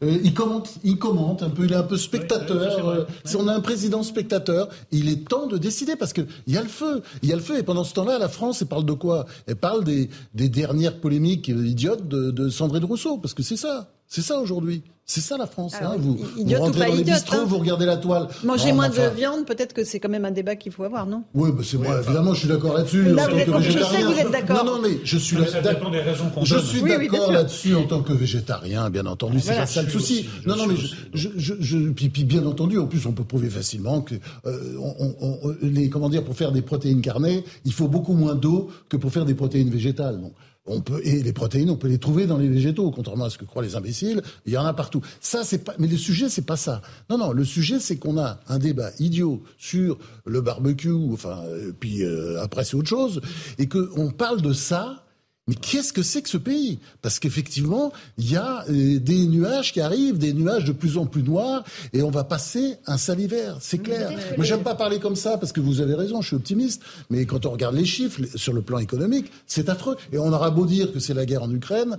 Euh, 0.03 0.19
il 0.25 0.35
commente, 0.35 0.75
il 0.83 0.99
commente 0.99 1.43
un 1.43 1.51
peu. 1.51 1.65
Il 1.65 1.73
est 1.73 1.77
un 1.77 1.85
peu 1.85 1.97
spectateur. 1.97 2.89
Euh, 2.89 3.05
si 3.25 3.37
on 3.37 3.47
a 3.47 3.55
un 3.55 3.61
président 3.61 4.03
spectateur, 4.03 4.69
il 4.91 5.09
est 5.09 5.29
temps 5.29 5.47
de 5.47 5.59
décider 5.59 5.97
parce 5.97 6.13
que 6.13 6.23
il 6.47 6.55
y 6.55 6.59
a 6.59 6.63
le 6.63 6.69
feu. 6.69 7.03
Il 7.23 7.29
y 7.29 7.33
a 7.33 7.37
le 7.37 7.43
feu. 7.43 7.59
Et 7.59 7.63
pendant 7.63 7.85
ce 7.85 7.95
temps-là, 7.95 8.19
la 8.19 8.29
France, 8.29 8.63
elle 8.63 8.69
parle 8.69 8.85
de 8.85 8.93
quoi? 8.93 9.27
Elle 9.47 9.57
parle 9.57 9.85
des, 9.85 10.11
des 10.35 10.49
dernières 10.49 10.99
polémiques 11.01 11.49
idiotes 11.49 12.09
de, 12.09 12.31
de 12.31 12.49
Sandrine 12.49 12.85
Rousseau, 12.85 13.19
parce 13.19 13.35
que 13.35 13.43
c'est 13.43 13.57
ça. 13.57 13.91
C'est 14.09 14.23
ça 14.23 14.41
aujourd'hui. 14.41 14.83
C'est 15.07 15.21
ça 15.21 15.37
la 15.37 15.47
France. 15.47 15.75
hein. 15.83 15.97
Vous, 15.99 16.17
vous 16.17 16.55
rentrez 16.57 16.89
dans 16.89 16.95
les 16.95 17.05
bistrots, 17.05 17.37
hein. 17.37 17.45
vous 17.47 17.59
regardez 17.59 17.85
la 17.85 17.99
toile. 17.99 18.27
Manger 18.43 18.73
moins 18.73 18.89
de 18.89 19.15
viande, 19.15 19.45
peut-être 19.45 19.75
que 19.75 19.85
c'est 19.85 20.01
quand 20.01 20.09
même 20.09 20.25
un 20.25 20.31
débat 20.31 20.57
qu'il 20.57 20.73
faut 20.73 20.83
avoir, 20.85 21.07
non? 21.07 21.25
Oui, 21.35 21.51
bah 21.53 21.63
c'est 21.63 21.77
moi. 21.77 22.01
Évidemment, 22.01 22.33
je 22.33 22.39
suis 22.41 22.49
d'accord 22.49 22.73
là-dessus. 22.75 23.13
en 23.13 23.17
tant 23.17 23.27
que 23.27 23.35
végétarien. 23.61 23.61
Je 23.61 23.85
sais 23.85 24.01
que 24.01 24.07
vous 24.07 24.19
êtes 24.19 24.31
d'accord. 24.31 24.65
Non, 24.65 24.77
non, 24.77 24.83
mais 24.83 24.99
je 25.05 25.19
suis 25.19 25.37
là. 25.37 25.45
Je 25.45 26.59
suis 26.59 26.83
d'accord 26.83 27.33
là-dessus 27.33 27.75
en 27.75 27.85
tant 27.85 28.03
que 28.03 28.13
végétarien, 28.15 28.89
bien 28.89 29.05
entendu. 29.07 29.41
c'est 29.41 29.55
pas 29.55 29.67
ça 29.67 29.83
le 29.83 29.91
souci. 29.91 30.27
Non, 30.47 30.57
non, 30.57 30.67
mais 30.67 30.77
je, 31.13 31.29
je, 31.37 31.55
je, 31.61 31.79
puis, 31.91 32.09
bien 32.25 32.47
entendu, 32.47 32.79
en 32.79 32.87
plus, 32.87 33.05
on 33.07 33.13
peut 33.13 33.25
prouver 33.25 33.51
facilement 33.51 34.01
que 34.01 34.15
euh, 34.47 34.77
on, 34.81 35.15
on, 35.21 35.55
les, 35.63 35.91
comment 35.91 36.09
dire, 36.09 36.25
pour 36.25 36.35
faire 36.37 36.51
des 36.53 36.63
protéines 36.63 37.03
carnées, 37.03 37.45
il 37.67 37.73
faut 37.73 37.89
beaucoup 37.89 38.15
moins 38.15 38.35
d'eau 38.35 38.71
que 38.89 38.97
pour 38.97 39.13
faire 39.13 39.27
des 39.27 39.35
protéines 39.35 39.69
végétales. 39.71 40.21
Donc, 40.21 40.33
on 40.67 40.81
peut, 40.81 41.01
et 41.05 41.23
les 41.23 41.33
protéines, 41.33 41.71
on 41.71 41.77
peut 41.77 41.89
les 41.89 41.99
trouver 41.99 42.27
dans 42.27 42.39
les 42.39 42.49
végétaux, 42.49 42.91
contrairement 42.91 43.27
à 43.27 43.31
ce 43.31 43.39
que 43.39 43.45
croient 43.45 43.63
les 43.63 43.77
imbéciles. 43.77 44.23
Il 44.47 44.53
y 44.53 44.57
en 44.57 44.65
a 44.65 44.73
partout. 44.73 45.03
Ça, 45.21 45.45
c'est 45.45 45.59
pas, 45.59 45.75
mais 45.79 45.89
le 45.89 45.97
sujet, 45.97 46.29
c'est 46.29 46.47
pas 46.47 46.57
ça. 46.57 46.81
Non, 47.11 47.19
non, 47.19 47.33
le 47.33 47.45
sujet, 47.45 47.79
c'est 47.81 47.97
qu'on 47.97 48.19
a 48.19 48.41
un 48.49 48.59
débat 48.59 48.91
idiot 48.99 49.43
sur 49.59 49.99
le 50.25 50.41
barbecue, 50.41 50.91
enfin, 51.13 51.43
euh, 51.45 51.73
puis 51.79 52.03
euh, 52.03 52.43
après 52.43 52.65
c'est 52.65 52.77
autre 52.77 52.89
chose, 52.89 53.21
et 53.59 53.69
qu'on 53.69 54.11
parle 54.11 54.41
de 54.41 54.53
ça 54.53 55.04
mais 55.47 55.55
qu'est-ce 55.55 55.93
que 55.93 56.03
c'est 56.03 56.23
que 56.23 56.29
ce 56.31 56.39
pays? 56.39 56.79
Parce 57.03 57.19
qu'effectivement, 57.19 57.93
il 58.17 58.31
y 58.31 58.37
a 58.37 58.65
euh, 58.71 58.99
des 58.99 59.27
nuages 59.27 59.73
qui 59.73 59.81
arrivent, 59.81 60.17
des 60.17 60.33
nuages 60.33 60.65
de 60.65 60.73
plus 60.73 60.97
en 60.97 61.05
plus 61.05 61.23
noirs, 61.23 61.65
et 61.93 62.03
on 62.03 62.11
va 62.11 62.25
passer 62.25 62.77
un 62.87 62.97
sale 62.97 63.21
hiver, 63.21 63.59
c'est 63.61 63.79
clair. 63.79 64.11
Moi, 64.37 64.47
j'aime 64.47 64.63
pas 64.63 64.75
parler 64.75 64.99
comme 65.01 65.17
ça 65.17 65.37
parce 65.37 65.53
que 65.53 65.61
vous 65.61 65.83
avez 65.83 65.95
raison, 65.95 66.23
je 66.23 66.29
suis 66.29 66.37
optimiste, 66.37 66.83
mais 67.11 67.27
quand 67.27 67.45
on 67.45 67.51
regarde 67.51 67.75
les 67.75 67.85
chiffres 67.85 68.23
sur 68.37 68.55
le 68.55 68.63
plan 68.63 68.79
économique, 68.79 69.31
c'est 69.47 69.69
affreux. 69.69 69.97
Et 70.13 70.19
on 70.19 70.33
aura 70.33 70.51
beau 70.51 70.65
dire 70.65 70.93
que 70.93 70.99
c'est 70.99 71.15
la 71.15 71.27
guerre 71.27 71.43
en 71.43 71.51
Ukraine, 71.51 71.99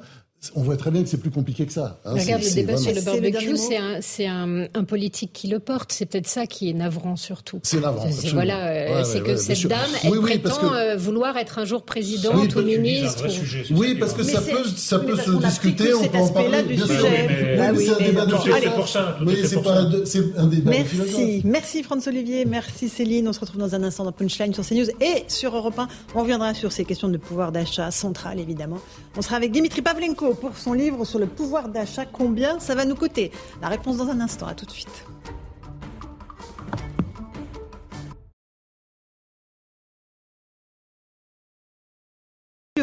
on 0.56 0.62
voit 0.62 0.78
très 0.78 0.92
bien 0.92 1.04
que 1.04 1.10
c'est 1.10 1.18
plus 1.18 1.32
compliqué 1.32 1.66
que 1.66 1.74
ça. 1.74 2.00
Hein. 2.06 2.14
Regarde, 2.14 2.44
le 2.44 2.54
débat 2.54 2.78
sur 2.78 2.94
le 2.94 3.02
barbecue, 3.02 3.58
c'est 4.02 4.28
un, 4.28 4.68
un, 4.74 4.84
politique 4.84 5.32
qui 5.34 5.48
le 5.48 5.60
porte. 5.60 5.92
C'est 5.92 6.06
peut-être 6.06 6.28
ça 6.28 6.46
qui 6.46 6.70
est 6.70 6.74
navrant 6.74 7.16
surtout. 7.16 7.60
C'est 7.64 7.80
navrant. 7.80 8.08
Voilà, 8.34 8.68
euh, 8.68 9.04
c'est 9.04 9.22
que 9.22 9.36
cette 9.36 9.68
dame, 9.68 9.80
elle 10.04 10.20
prétend 10.22 10.74
euh, 10.74 10.96
vouloir 10.96 11.38
être 11.38 11.60
un 11.60 11.66
jour 11.66 11.84
présidente 11.84 12.56
ou 12.56 12.62
ministre. 12.62 13.28
Oui, 13.72 13.96
parce 13.96 14.14
que 14.14 14.24
ça 14.24 14.42
peut, 14.42 14.64
ça 14.76 15.00
peut 15.00 15.18
se 15.18 15.32
discuter. 15.32 15.94
On 15.94 16.08
peut 16.08 16.18
en 16.18 16.30
parler. 16.30 16.64
Bien 16.64 16.86
sûr. 16.86 17.08
C'est 17.76 17.92
un 17.92 18.00
débat 18.00 18.26
de 18.26 20.06
C'est 20.06 20.38
un 20.38 20.48
débat 20.48 20.72
Merci, 20.72 21.42
merci 21.44 21.84
François 21.84 22.12
Olivier, 22.12 22.46
merci 22.46 22.90
Céline. 22.90 23.28
On 23.28 23.34
se 23.34 23.40
retrouve 23.40 23.60
dans 23.60 23.76
un 23.76 23.84
instant 23.84 24.04
dans 24.04 24.12
Punchline 24.12 24.54
sur 24.54 24.66
CNews 24.66 24.88
et 25.02 25.24
sur 25.28 25.56
Europe 25.56 25.78
1. 25.78 25.88
On 26.16 26.22
reviendra 26.22 26.54
sur 26.54 26.72
ces 26.72 26.86
questions 26.86 27.10
de 27.10 27.18
pouvoir 27.18 27.52
d'achat 27.52 27.92
central, 27.92 28.40
évidemment. 28.40 28.80
On 29.18 29.22
sera 29.22 29.38
avec 29.38 29.52
Dimitri 29.52 29.82
Pavlenko 29.82 30.35
pour 30.36 30.58
son 30.58 30.74
livre 30.74 31.06
sur 31.06 31.20
le 31.20 31.28
pouvoir 31.28 31.70
d'achat. 31.70 32.06
Combien 32.06 32.60
ça 32.60 32.76
va 32.76 32.86
nous 32.86 32.96
coûter? 32.96 33.32
La 33.62 33.70
réponse 33.70 33.98
dans 33.98 34.10
un 34.10 34.20
instant. 34.20 34.48
À 34.48 34.54
tout 34.54 34.66
de 34.66 34.72
suite. 34.72 35.06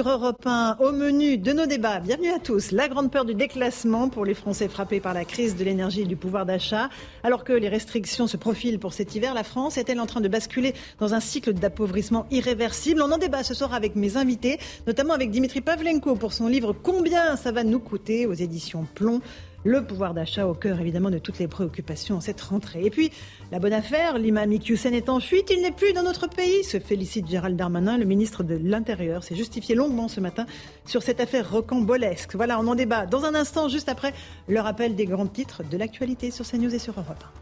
Europe 0.05 0.45
1, 0.47 0.79
au 0.81 0.91
menu 0.91 1.39
de 1.39 1.53
nos 1.53 1.67
débats, 1.67 2.01
bienvenue 2.01 2.31
à 2.31 2.41
tous. 2.41 2.73
La 2.73 2.89
grande 2.89 3.11
peur 3.11 3.25
du 3.25 3.35
déclassement 3.35 4.09
pour 4.09 4.25
les 4.25 4.35
Français 4.35 4.69
frappés 4.69 5.01
par 5.01 5.15
la 5.15 5.25
crise 5.25 5.55
de 5.55 5.63
l'énergie 5.63 6.03
et 6.03 6.07
du 6.07 6.17
pouvoir 6.17 6.45
d'achat. 6.45 6.89
Alors 7.23 7.45
que 7.45 7.53
les 7.53 7.69
restrictions 7.69 8.27
se 8.27 8.37
profilent 8.37 8.81
pour 8.81 8.95
cet 8.95 9.15
hiver, 9.15 9.33
la 9.33 9.45
France 9.45 9.79
est-elle 9.79 10.01
en 10.01 10.07
train 10.07 10.21
de 10.21 10.29
basculer 10.29 10.75
dans 10.99 11.15
un 11.15 11.21
cycle 11.21 11.53
d'appauvrissement 11.53 12.27
irréversible? 12.31 13.01
On 13.03 13.13
en 13.13 13.19
débat 13.19 13.45
ce 13.45 13.55
soir 13.55 13.75
avec 13.75 13.95
mes 13.95 14.17
invités, 14.17 14.59
notamment 14.87 15.15
avec 15.15 15.31
Dimitri 15.31 15.61
Pavlenko 15.61 16.17
pour 16.17 16.33
son 16.33 16.49
livre 16.49 16.75
Combien 16.83 17.37
ça 17.37 17.53
va 17.53 17.63
nous 17.63 17.81
coûter 17.81 18.27
aux 18.27 18.35
éditions 18.35 18.87
Plomb 18.95 19.21
le 19.65 19.85
pouvoir 19.85 20.15
d'achat 20.15 20.47
au 20.47 20.55
cœur 20.55 20.81
évidemment 20.81 21.11
de 21.11 21.19
toutes 21.19 21.39
les 21.39 21.49
préoccupations 21.49 22.17
en 22.17 22.21
cette 22.21 22.41
rentrée. 22.41 22.85
Et 22.85 22.91
puis, 22.91 23.11
la 23.51 23.59
bonne 23.59 23.73
affaire, 23.73 24.19
l'imam 24.19 24.53
Iqiyoussen 24.53 24.95
est 24.95 25.09
en 25.09 25.21
fuite, 25.21 25.51
il 25.51 25.63
n'est 25.63 25.73
plus 25.73 25.93
dans 25.93 26.03
notre 26.03 26.29
pays, 26.29 26.65
se 26.65 26.79
félicite 26.81 27.29
Gérald 27.29 27.57
Darmanin, 27.57 27.99
le 27.99 28.05
ministre 28.05 28.43
de 28.43 28.59
l'Intérieur, 28.63 29.25
s'est 29.25 29.37
justifié 29.37 29.75
longuement 29.75 30.09
ce 30.09 30.21
matin 30.21 30.47
sur 30.87 31.03
cette 31.03 31.21
affaire 31.21 31.51
rocambolesque. 31.51 32.35
Voilà, 32.35 32.59
on 32.61 32.67
en 32.67 32.75
débat 32.75 33.07
dans 33.07 33.25
un 33.25 33.35
instant, 33.35 33.69
juste 33.69 33.89
après 33.89 34.13
le 34.49 34.61
rappel 34.61 34.95
des 34.95 35.07
grands 35.07 35.27
titres 35.27 35.63
de 35.69 35.77
l'actualité 35.77 36.31
sur 36.31 36.47
CNews 36.47 36.75
et 36.75 36.79
sur 36.79 36.95
Europe 36.99 37.42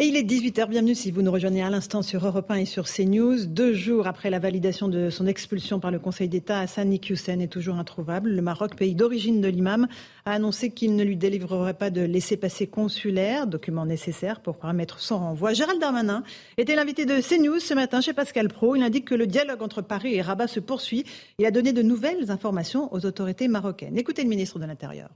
Et 0.00 0.06
il 0.06 0.14
est 0.14 0.22
18h, 0.22 0.68
bienvenue 0.68 0.94
si 0.94 1.10
vous 1.10 1.22
nous 1.22 1.32
rejoignez 1.32 1.60
à 1.60 1.70
l'instant 1.70 2.02
sur 2.02 2.24
Europe 2.24 2.52
1 2.52 2.54
et 2.54 2.64
sur 2.66 2.84
CNews. 2.84 3.46
Deux 3.46 3.72
jours 3.72 4.06
après 4.06 4.30
la 4.30 4.38
validation 4.38 4.86
de 4.86 5.10
son 5.10 5.26
expulsion 5.26 5.80
par 5.80 5.90
le 5.90 5.98
Conseil 5.98 6.28
d'État, 6.28 6.60
Hassan 6.60 6.92
Iqiyoussen 6.92 7.40
est 7.40 7.48
toujours 7.48 7.74
introuvable. 7.74 8.30
Le 8.30 8.40
Maroc, 8.40 8.76
pays 8.76 8.94
d'origine 8.94 9.40
de 9.40 9.48
l'imam, 9.48 9.88
a 10.24 10.34
annoncé 10.34 10.70
qu'il 10.70 10.94
ne 10.94 11.02
lui 11.02 11.16
délivrerait 11.16 11.74
pas 11.74 11.90
de 11.90 12.00
laissez-passer 12.00 12.68
consulaire, 12.68 13.48
document 13.48 13.86
nécessaire 13.86 14.38
pour 14.38 14.58
permettre 14.58 15.00
son 15.00 15.18
renvoi. 15.18 15.52
Gérald 15.52 15.80
Darmanin 15.80 16.22
était 16.58 16.76
l'invité 16.76 17.04
de 17.04 17.20
CNews 17.20 17.58
ce 17.58 17.74
matin 17.74 18.00
chez 18.00 18.12
Pascal 18.12 18.46
Pro. 18.46 18.76
Il 18.76 18.84
indique 18.84 19.06
que 19.06 19.16
le 19.16 19.26
dialogue 19.26 19.62
entre 19.62 19.82
Paris 19.82 20.14
et 20.14 20.22
Rabat 20.22 20.46
se 20.46 20.60
poursuit. 20.60 21.06
Il 21.40 21.44
a 21.44 21.50
donné 21.50 21.72
de 21.72 21.82
nouvelles 21.82 22.30
informations 22.30 22.88
aux 22.94 23.04
autorités 23.04 23.48
marocaines. 23.48 23.98
Écoutez 23.98 24.22
le 24.22 24.28
ministre 24.28 24.60
de 24.60 24.64
l'Intérieur. 24.64 25.10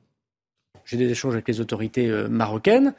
J'ai 0.84 0.96
des 0.96 1.08
échanges 1.08 1.34
avec 1.34 1.46
les 1.46 1.60
autorités 1.60 2.08
euh, 2.08 2.26
marocaines. 2.26 2.94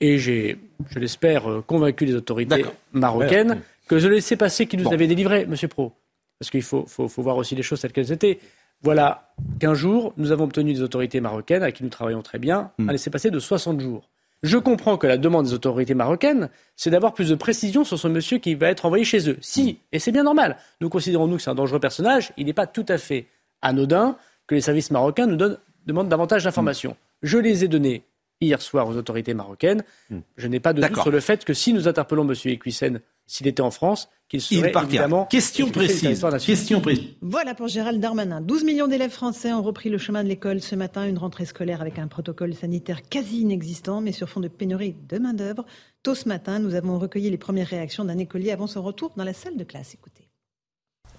Et 0.00 0.18
j'ai, 0.18 0.58
je 0.90 0.98
l'espère, 0.98 1.50
euh, 1.50 1.62
convaincu 1.62 2.04
les 2.04 2.14
autorités 2.14 2.64
marocaines 2.92 3.60
que 3.88 3.98
je 3.98 4.08
laissais 4.08 4.36
passer 4.36 4.66
qui 4.66 4.76
nous 4.76 4.92
avait 4.92 5.06
délivré, 5.06 5.42
M. 5.42 5.56
Pro. 5.68 5.92
Parce 6.38 6.50
qu'il 6.50 6.62
faut, 6.62 6.84
faut, 6.86 7.08
faut, 7.08 7.22
voir 7.22 7.36
aussi 7.36 7.54
les 7.54 7.62
choses 7.62 7.80
telles 7.80 7.92
qu'elles 7.92 8.12
étaient. 8.12 8.38
Voilà 8.82 9.32
qu'un 9.60 9.74
jour, 9.74 10.12
nous 10.16 10.32
avons 10.32 10.44
obtenu 10.44 10.74
des 10.74 10.82
autorités 10.82 11.20
marocaines, 11.20 11.62
avec 11.62 11.76
qui 11.76 11.84
nous 11.84 11.90
travaillons 11.90 12.22
très 12.22 12.38
bien, 12.38 12.72
un 12.78 12.84
hmm. 12.84 12.90
laissez-passer 12.90 13.30
de 13.30 13.38
60 13.38 13.80
jours. 13.80 14.10
Je 14.42 14.58
comprends 14.58 14.98
que 14.98 15.06
la 15.06 15.16
demande 15.16 15.46
des 15.46 15.54
autorités 15.54 15.94
marocaines, 15.94 16.50
c'est 16.76 16.90
d'avoir 16.90 17.14
plus 17.14 17.30
de 17.30 17.34
précision 17.34 17.82
sur 17.82 17.98
ce 17.98 18.08
monsieur 18.08 18.36
qui 18.36 18.54
va 18.54 18.68
être 18.68 18.84
envoyé 18.84 19.04
chez 19.04 19.30
eux. 19.30 19.38
Si, 19.40 19.78
et 19.90 19.98
c'est 19.98 20.12
bien 20.12 20.22
normal, 20.22 20.58
nous 20.82 20.90
considérons 20.90 21.26
nous 21.26 21.36
que 21.36 21.42
c'est 21.42 21.50
un 21.50 21.54
dangereux 21.54 21.80
personnage, 21.80 22.32
il 22.36 22.44
n'est 22.44 22.52
pas 22.52 22.66
tout 22.66 22.84
à 22.88 22.98
fait 22.98 23.26
anodin 23.62 24.18
que 24.46 24.54
les 24.54 24.60
services 24.60 24.90
marocains 24.90 25.26
nous 25.26 25.36
donnent, 25.36 25.56
demandent 25.86 26.10
davantage 26.10 26.44
d'informations. 26.44 26.90
Hmm. 26.90 27.26
Je 27.26 27.38
les 27.38 27.64
ai 27.64 27.68
données 27.68 28.02
hier 28.44 28.62
soir 28.62 28.88
aux 28.88 28.96
autorités 28.96 29.34
marocaines. 29.34 29.82
Hmm. 30.10 30.20
Je 30.36 30.46
n'ai 30.46 30.60
pas 30.60 30.72
de 30.72 30.80
doute 30.80 31.00
sur 31.00 31.10
le 31.10 31.20
fait 31.20 31.44
que 31.44 31.54
si 31.54 31.72
nous 31.72 31.88
interpellons 31.88 32.28
M. 32.28 32.34
Equissen, 32.44 33.00
s'il 33.26 33.46
était 33.46 33.62
en 33.62 33.70
France, 33.70 34.08
qu'il 34.28 34.40
serait 34.40 34.72
évidemment... 34.82 35.26
Question 35.26 35.70
précise. 35.70 36.24
Question 36.44 36.80
précise. 36.80 37.14
Voilà 37.22 37.54
pour 37.54 37.68
Gérald 37.68 38.00
Darmanin. 38.00 38.40
12 38.40 38.64
millions 38.64 38.86
d'élèves 38.86 39.10
français 39.10 39.52
ont 39.52 39.62
repris 39.62 39.88
le 39.88 39.98
chemin 39.98 40.22
de 40.22 40.28
l'école 40.28 40.60
ce 40.60 40.74
matin, 40.74 41.06
une 41.06 41.18
rentrée 41.18 41.46
scolaire 41.46 41.80
avec 41.80 41.98
un 41.98 42.06
protocole 42.06 42.54
sanitaire 42.54 43.02
quasi 43.08 43.40
inexistant, 43.40 44.00
mais 44.00 44.12
sur 44.12 44.28
fond 44.28 44.40
de 44.40 44.48
pénurie 44.48 44.94
de 45.08 45.18
main-d'œuvre. 45.18 45.64
Tôt 46.02 46.14
ce 46.14 46.28
matin, 46.28 46.58
nous 46.58 46.74
avons 46.74 46.98
recueilli 46.98 47.30
les 47.30 47.38
premières 47.38 47.68
réactions 47.68 48.04
d'un 48.04 48.18
écolier 48.18 48.50
avant 48.50 48.66
son 48.66 48.82
retour 48.82 49.12
dans 49.16 49.24
la 49.24 49.34
salle 49.34 49.56
de 49.56 49.64
classe. 49.64 49.94
Écoutez. 49.94 50.28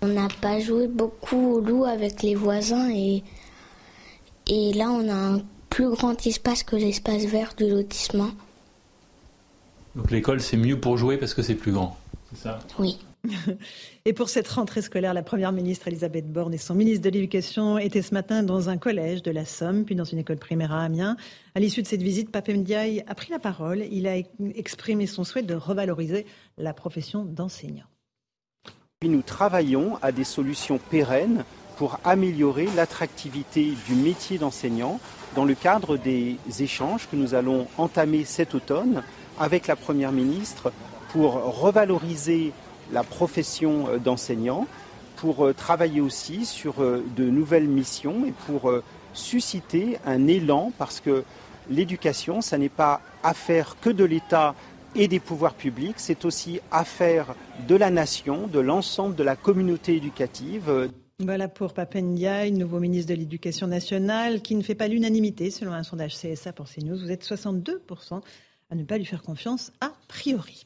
On 0.02 0.08
n'a 0.08 0.28
pas 0.42 0.60
joué 0.60 0.88
beaucoup 0.88 1.54
au 1.54 1.62
loup 1.62 1.86
avec 1.86 2.22
les 2.22 2.36
voisins 2.36 2.92
et, 2.92 3.24
et 4.48 4.74
là 4.74 4.92
on 4.92 5.08
a 5.10 5.14
un 5.14 5.42
plus 5.76 5.90
grand 5.90 6.26
espace 6.26 6.64
que 6.64 6.78
l'espace 6.78 7.26
vert 7.26 7.54
du 7.58 7.70
lotissement. 7.70 8.30
Donc 9.94 10.10
l'école, 10.10 10.40
c'est 10.40 10.56
mieux 10.56 10.80
pour 10.80 10.98
jouer 10.98 11.18
parce 11.18 11.34
que 11.34 11.42
c'est 11.42 11.56
plus 11.56 11.74
grand, 11.74 11.98
c'est 12.30 12.44
ça? 12.44 12.60
Oui. 12.80 12.98
Et 14.06 14.14
pour 14.14 14.30
cette 14.30 14.48
rentrée 14.48 14.82
scolaire, 14.82 15.14
la 15.14 15.22
Première 15.22 15.52
ministre 15.52 15.90
Elisabeth 15.90 16.32
Borne 16.32 16.54
et 16.54 16.58
son 16.58 16.76
ministre 16.76 17.02
de 17.04 17.10
l'Éducation 17.10 17.78
étaient 17.78 18.02
ce 18.02 18.14
matin 18.14 18.42
dans 18.42 18.70
un 18.70 18.78
collège 18.78 19.22
de 19.22 19.32
la 19.32 19.44
Somme, 19.44 19.84
puis 19.84 19.96
dans 19.96 20.06
une 20.06 20.20
école 20.20 20.38
primaire 20.38 20.72
à 20.72 20.82
Amiens. 20.82 21.18
À 21.56 21.60
l'issue 21.60 21.82
de 21.82 21.88
cette 21.88 22.04
visite, 22.04 22.32
Pape 22.32 22.48
Ndiaye 22.48 23.04
a 23.06 23.14
pris 23.14 23.32
la 23.32 23.40
parole. 23.40 23.84
Il 23.92 24.08
a 24.08 24.16
exprimé 24.56 25.08
son 25.08 25.26
souhait 25.26 25.44
de 25.44 25.56
revaloriser 25.56 26.26
la 26.58 26.74
profession 26.74 27.26
d'enseignant. 27.26 27.88
Nous 29.04 29.24
travaillons 29.24 29.98
à 30.02 30.14
des 30.14 30.24
solutions 30.24 30.78
pérennes 30.78 31.44
pour 31.76 32.00
améliorer 32.06 32.68
l'attractivité 32.78 33.74
du 33.88 33.96
métier 33.96 34.38
d'enseignant 34.38 35.02
dans 35.36 35.46
le 35.46 35.54
cadre 35.54 35.98
des 35.98 36.38
échanges 36.60 37.08
que 37.10 37.16
nous 37.16 37.36
allons 37.36 37.68
entamer 37.78 38.24
cet 38.24 38.56
automne 38.56 39.04
avec 39.38 39.68
la 39.68 39.76
Première 39.76 40.14
ministre 40.14 40.72
pour 41.10 41.34
revaloriser 41.34 42.54
la 42.92 43.04
profession 43.04 43.88
euh, 43.88 43.98
d'enseignant, 43.98 44.68
pour 45.18 45.46
euh, 45.46 45.54
travailler 45.54 46.02
aussi 46.02 46.46
sur 46.46 46.82
euh, 46.82 47.04
de 47.16 47.26
nouvelles 47.26 47.68
missions 47.68 48.26
et 48.26 48.34
pour 48.48 48.72
susciter 49.14 49.98
un 50.06 50.28
élan 50.28 50.72
parce 50.78 51.00
que 51.00 51.24
l'éducation, 51.70 52.42
ça 52.42 52.58
n'est 52.58 52.70
pas 52.70 53.02
affaire 53.24 53.76
que 53.82 53.90
de 53.90 54.04
l'État 54.04 54.56
et 54.94 55.08
des 55.08 55.20
pouvoirs 55.20 55.54
publics, 55.54 55.96
c'est 55.98 56.24
aussi 56.26 56.60
affaire 56.72 57.36
de 57.68 57.76
la 57.76 57.90
nation, 57.90 58.48
de 58.48 58.60
l'ensemble 58.60 59.16
de 59.16 59.24
la 59.24 59.36
communauté 59.36 59.96
éducative. 59.96 60.90
Voilà 61.20 61.48
pour 61.48 61.74
Papendia, 61.74 62.50
nouveau 62.52 62.82
ministre 62.82 63.14
de 63.14 63.18
l'Éducation 63.18 63.68
nationale, 63.68 64.42
qui 64.42 64.54
ne 64.54 64.62
fait 64.62 64.76
pas 64.76 64.90
l'unanimité 64.90 65.50
selon 65.50 65.72
un 65.72 65.84
sondage 65.84 66.14
CSA 66.14 66.52
pour 66.52 66.68
CNews. 66.68 66.98
Vous 66.98 67.10
êtes 67.10 67.24
62% 67.24 68.22
à 68.70 68.76
ne 68.76 68.84
pas 68.84 68.98
lui 68.98 69.06
faire 69.06 69.24
confiance 69.24 69.72
a 69.80 69.94
priori. 70.10 70.66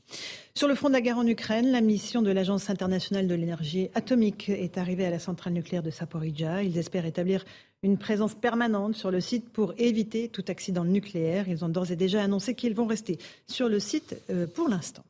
Sur 0.56 0.68
le 0.68 0.74
front 0.74 0.88
de 0.88 0.94
la 0.94 1.02
guerre 1.02 1.20
en 1.20 1.28
Ukraine, 1.28 1.72
la 1.72 1.82
mission 1.82 2.24
de 2.24 2.32
l'Agence 2.32 2.72
internationale 2.72 3.28
de 3.28 3.36
l'énergie 3.36 3.90
atomique 3.94 4.50
est 4.50 4.80
arrivée 4.80 5.06
à 5.06 5.12
la 5.12 5.20
centrale 5.20 5.54
nucléaire 5.54 5.84
de 5.84 5.92
Saporidja. 5.92 6.64
Ils 6.64 6.80
espèrent 6.80 7.06
établir 7.06 7.46
une 7.84 8.00
présence 8.00 8.34
permanente 8.34 8.96
sur 8.96 9.12
le 9.12 9.22
site 9.22 9.50
pour 9.50 9.76
éviter 9.78 10.30
tout 10.30 10.46
accident 10.48 10.84
nucléaire. 10.84 11.48
Ils 11.48 11.64
ont 11.64 11.70
d'ores 11.70 11.92
et 11.92 11.96
déjà 11.96 12.24
annoncé 12.24 12.56
qu'ils 12.56 12.74
vont 12.74 12.88
rester 12.88 13.20
sur 13.46 13.70
le 13.70 13.80
site 13.80 14.16
euh, 14.32 14.48
pour 14.48 14.68
l'instant. 14.68 15.04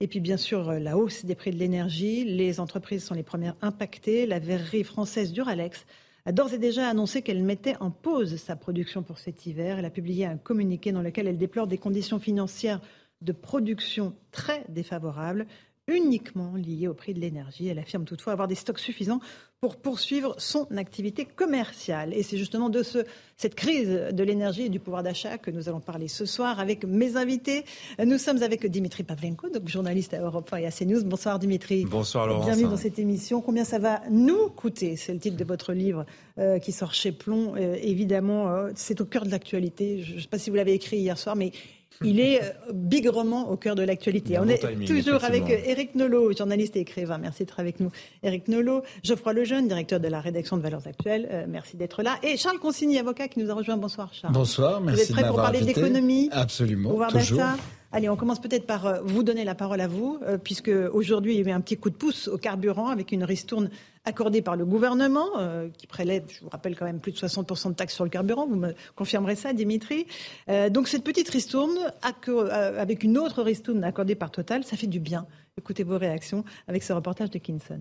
Et 0.00 0.08
puis 0.08 0.20
bien 0.20 0.36
sûr, 0.36 0.68
euh, 0.68 0.78
la 0.78 0.96
hausse 0.96 1.24
des 1.24 1.34
prix 1.34 1.50
de 1.50 1.58
l'énergie. 1.58 2.24
Les 2.24 2.60
entreprises 2.60 3.04
sont 3.04 3.14
les 3.14 3.22
premières 3.22 3.56
impactées. 3.62 4.26
La 4.26 4.38
verrerie 4.38 4.84
française 4.84 5.32
Duralex 5.32 5.86
a 6.24 6.32
d'ores 6.32 6.54
et 6.54 6.58
déjà 6.58 6.88
annoncé 6.88 7.22
qu'elle 7.22 7.42
mettait 7.42 7.76
en 7.80 7.90
pause 7.90 8.36
sa 8.36 8.56
production 8.56 9.02
pour 9.02 9.18
cet 9.18 9.46
hiver. 9.46 9.78
Elle 9.78 9.84
a 9.84 9.90
publié 9.90 10.26
un 10.26 10.36
communiqué 10.36 10.92
dans 10.92 11.02
lequel 11.02 11.26
elle 11.26 11.38
déplore 11.38 11.66
des 11.66 11.78
conditions 11.78 12.20
financières 12.20 12.80
de 13.22 13.32
production 13.32 14.14
très 14.30 14.64
défavorables 14.68 15.46
uniquement 15.94 16.54
liées 16.54 16.88
au 16.88 16.94
prix 16.94 17.14
de 17.14 17.20
l'énergie. 17.20 17.68
Elle 17.68 17.78
affirme 17.78 18.04
toutefois 18.04 18.32
avoir 18.32 18.48
des 18.48 18.54
stocks 18.54 18.78
suffisants 18.78 19.20
pour 19.60 19.76
poursuivre 19.76 20.34
son 20.38 20.66
activité 20.76 21.24
commerciale. 21.24 22.12
Et 22.14 22.24
c'est 22.24 22.36
justement 22.36 22.68
de 22.68 22.82
ce, 22.82 22.98
cette 23.36 23.54
crise 23.54 23.88
de 23.88 24.24
l'énergie 24.24 24.62
et 24.62 24.68
du 24.68 24.80
pouvoir 24.80 25.04
d'achat 25.04 25.38
que 25.38 25.52
nous 25.52 25.68
allons 25.68 25.80
parler 25.80 26.08
ce 26.08 26.26
soir 26.26 26.58
avec 26.58 26.84
mes 26.84 27.16
invités. 27.16 27.64
Nous 28.04 28.18
sommes 28.18 28.42
avec 28.42 28.66
Dimitri 28.66 29.04
Pavlenko, 29.04 29.50
donc 29.50 29.68
journaliste 29.68 30.14
à 30.14 30.20
Europe 30.20 30.52
1 30.52 30.56
et 30.56 30.66
à 30.66 30.72
CNews. 30.72 31.04
Bonsoir 31.04 31.38
Dimitri. 31.38 31.84
Bonsoir 31.84 32.26
Laurent. 32.26 32.44
Bienvenue 32.44 32.70
dans 32.70 32.76
cette 32.76 32.98
émission. 32.98 33.40
Combien 33.40 33.64
ça 33.64 33.78
va 33.78 34.00
nous 34.10 34.48
coûter 34.50 34.96
C'est 34.96 35.12
le 35.12 35.20
titre 35.20 35.36
de 35.36 35.44
votre 35.44 35.72
livre 35.72 36.06
euh, 36.38 36.58
qui 36.58 36.72
sort 36.72 36.92
chez 36.92 37.12
Plomb. 37.12 37.54
Euh, 37.54 37.76
évidemment, 37.80 38.48
euh, 38.48 38.70
c'est 38.74 39.00
au 39.00 39.04
cœur 39.04 39.24
de 39.24 39.30
l'actualité. 39.30 40.02
Je 40.02 40.16
ne 40.16 40.20
sais 40.20 40.28
pas 40.28 40.38
si 40.38 40.50
vous 40.50 40.56
l'avez 40.56 40.72
écrit 40.72 40.96
hier 40.96 41.16
soir, 41.16 41.36
mais 41.36 41.52
il 42.04 42.20
est 42.20 42.42
euh, 42.42 42.50
bigrement 42.72 43.50
au 43.50 43.56
cœur 43.56 43.74
de 43.74 43.82
l'actualité. 43.82 44.38
On 44.38 44.48
est 44.48 44.86
toujours 44.86 45.24
avec 45.24 45.44
Eric 45.48 45.94
Nolot, 45.94 46.32
journaliste 46.36 46.76
et 46.76 46.80
écrivain. 46.80 47.18
Merci 47.18 47.44
d'être 47.44 47.60
avec 47.60 47.80
nous. 47.80 47.90
Eric 48.22 48.48
Nolot, 48.48 48.82
Geoffroy 49.02 49.32
Lejeune, 49.32 49.68
directeur 49.68 50.00
de 50.00 50.08
la 50.08 50.20
rédaction 50.20 50.56
de 50.56 50.62
Valeurs 50.62 50.86
Actuelles. 50.86 51.28
Euh, 51.30 51.46
merci 51.48 51.76
d'être 51.76 52.02
là. 52.02 52.16
Et 52.22 52.36
Charles 52.36 52.58
Consigny, 52.58 52.98
avocat, 52.98 53.28
qui 53.28 53.40
nous 53.40 53.50
a 53.50 53.54
rejoint. 53.54 53.76
Bonsoir 53.76 54.12
Charles. 54.12 54.32
Bonsoir, 54.32 54.80
merci 54.80 55.04
Vous 55.04 55.10
êtes 55.10 55.16
prêt 55.16 55.28
pour 55.28 55.36
parler 55.36 55.60
d'économie 55.60 56.28
Absolument, 56.32 57.08
toujours. 57.08 57.40
Allez, 57.92 58.08
on 58.08 58.16
commence 58.16 58.40
peut-être 58.40 58.66
par 58.66 58.86
euh, 58.86 59.00
vous 59.04 59.22
donner 59.22 59.44
la 59.44 59.54
parole 59.54 59.80
à 59.80 59.86
vous, 59.86 60.18
puisque 60.42 60.70
aujourd'hui 60.92 61.34
il 61.34 61.38
y 61.38 61.40
avait 61.40 61.52
un 61.52 61.60
petit 61.60 61.76
coup 61.76 61.90
de 61.90 61.94
pouce 61.94 62.28
au 62.28 62.38
carburant 62.38 62.88
avec 62.88 63.12
une 63.12 63.24
ristourne 63.24 63.70
accordé 64.04 64.42
par 64.42 64.56
le 64.56 64.64
gouvernement, 64.64 65.28
euh, 65.38 65.68
qui 65.76 65.86
prélève, 65.86 66.24
je 66.28 66.40
vous 66.40 66.48
rappelle 66.48 66.76
quand 66.76 66.84
même, 66.84 67.00
plus 67.00 67.12
de 67.12 67.18
60% 67.18 67.70
de 67.70 67.74
taxes 67.74 67.94
sur 67.94 68.04
le 68.04 68.10
carburant. 68.10 68.46
Vous 68.46 68.56
me 68.56 68.74
confirmerez 68.96 69.36
ça, 69.36 69.52
Dimitri. 69.52 70.06
Euh, 70.48 70.70
donc 70.70 70.88
cette 70.88 71.04
petite 71.04 71.28
ristourne, 71.28 71.78
euh, 72.28 72.80
avec 72.80 73.04
une 73.04 73.18
autre 73.18 73.42
ristourne 73.42 73.84
accordée 73.84 74.14
par 74.14 74.30
Total, 74.30 74.64
ça 74.64 74.76
fait 74.76 74.86
du 74.86 75.00
bien. 75.00 75.26
Écoutez 75.58 75.84
vos 75.84 75.98
réactions 75.98 76.44
avec 76.66 76.82
ce 76.82 76.92
reportage 76.92 77.30
de 77.30 77.38
Kinson. 77.38 77.80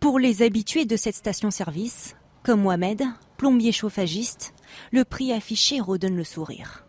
Pour 0.00 0.18
les 0.18 0.42
habitués 0.42 0.84
de 0.84 0.96
cette 0.96 1.14
station-service, 1.14 2.14
comme 2.42 2.60
Mohamed, 2.60 3.02
plombier 3.38 3.72
chauffagiste, 3.72 4.52
le 4.92 5.04
prix 5.04 5.32
affiché 5.32 5.80
redonne 5.80 6.16
le 6.16 6.24
sourire. 6.24 6.83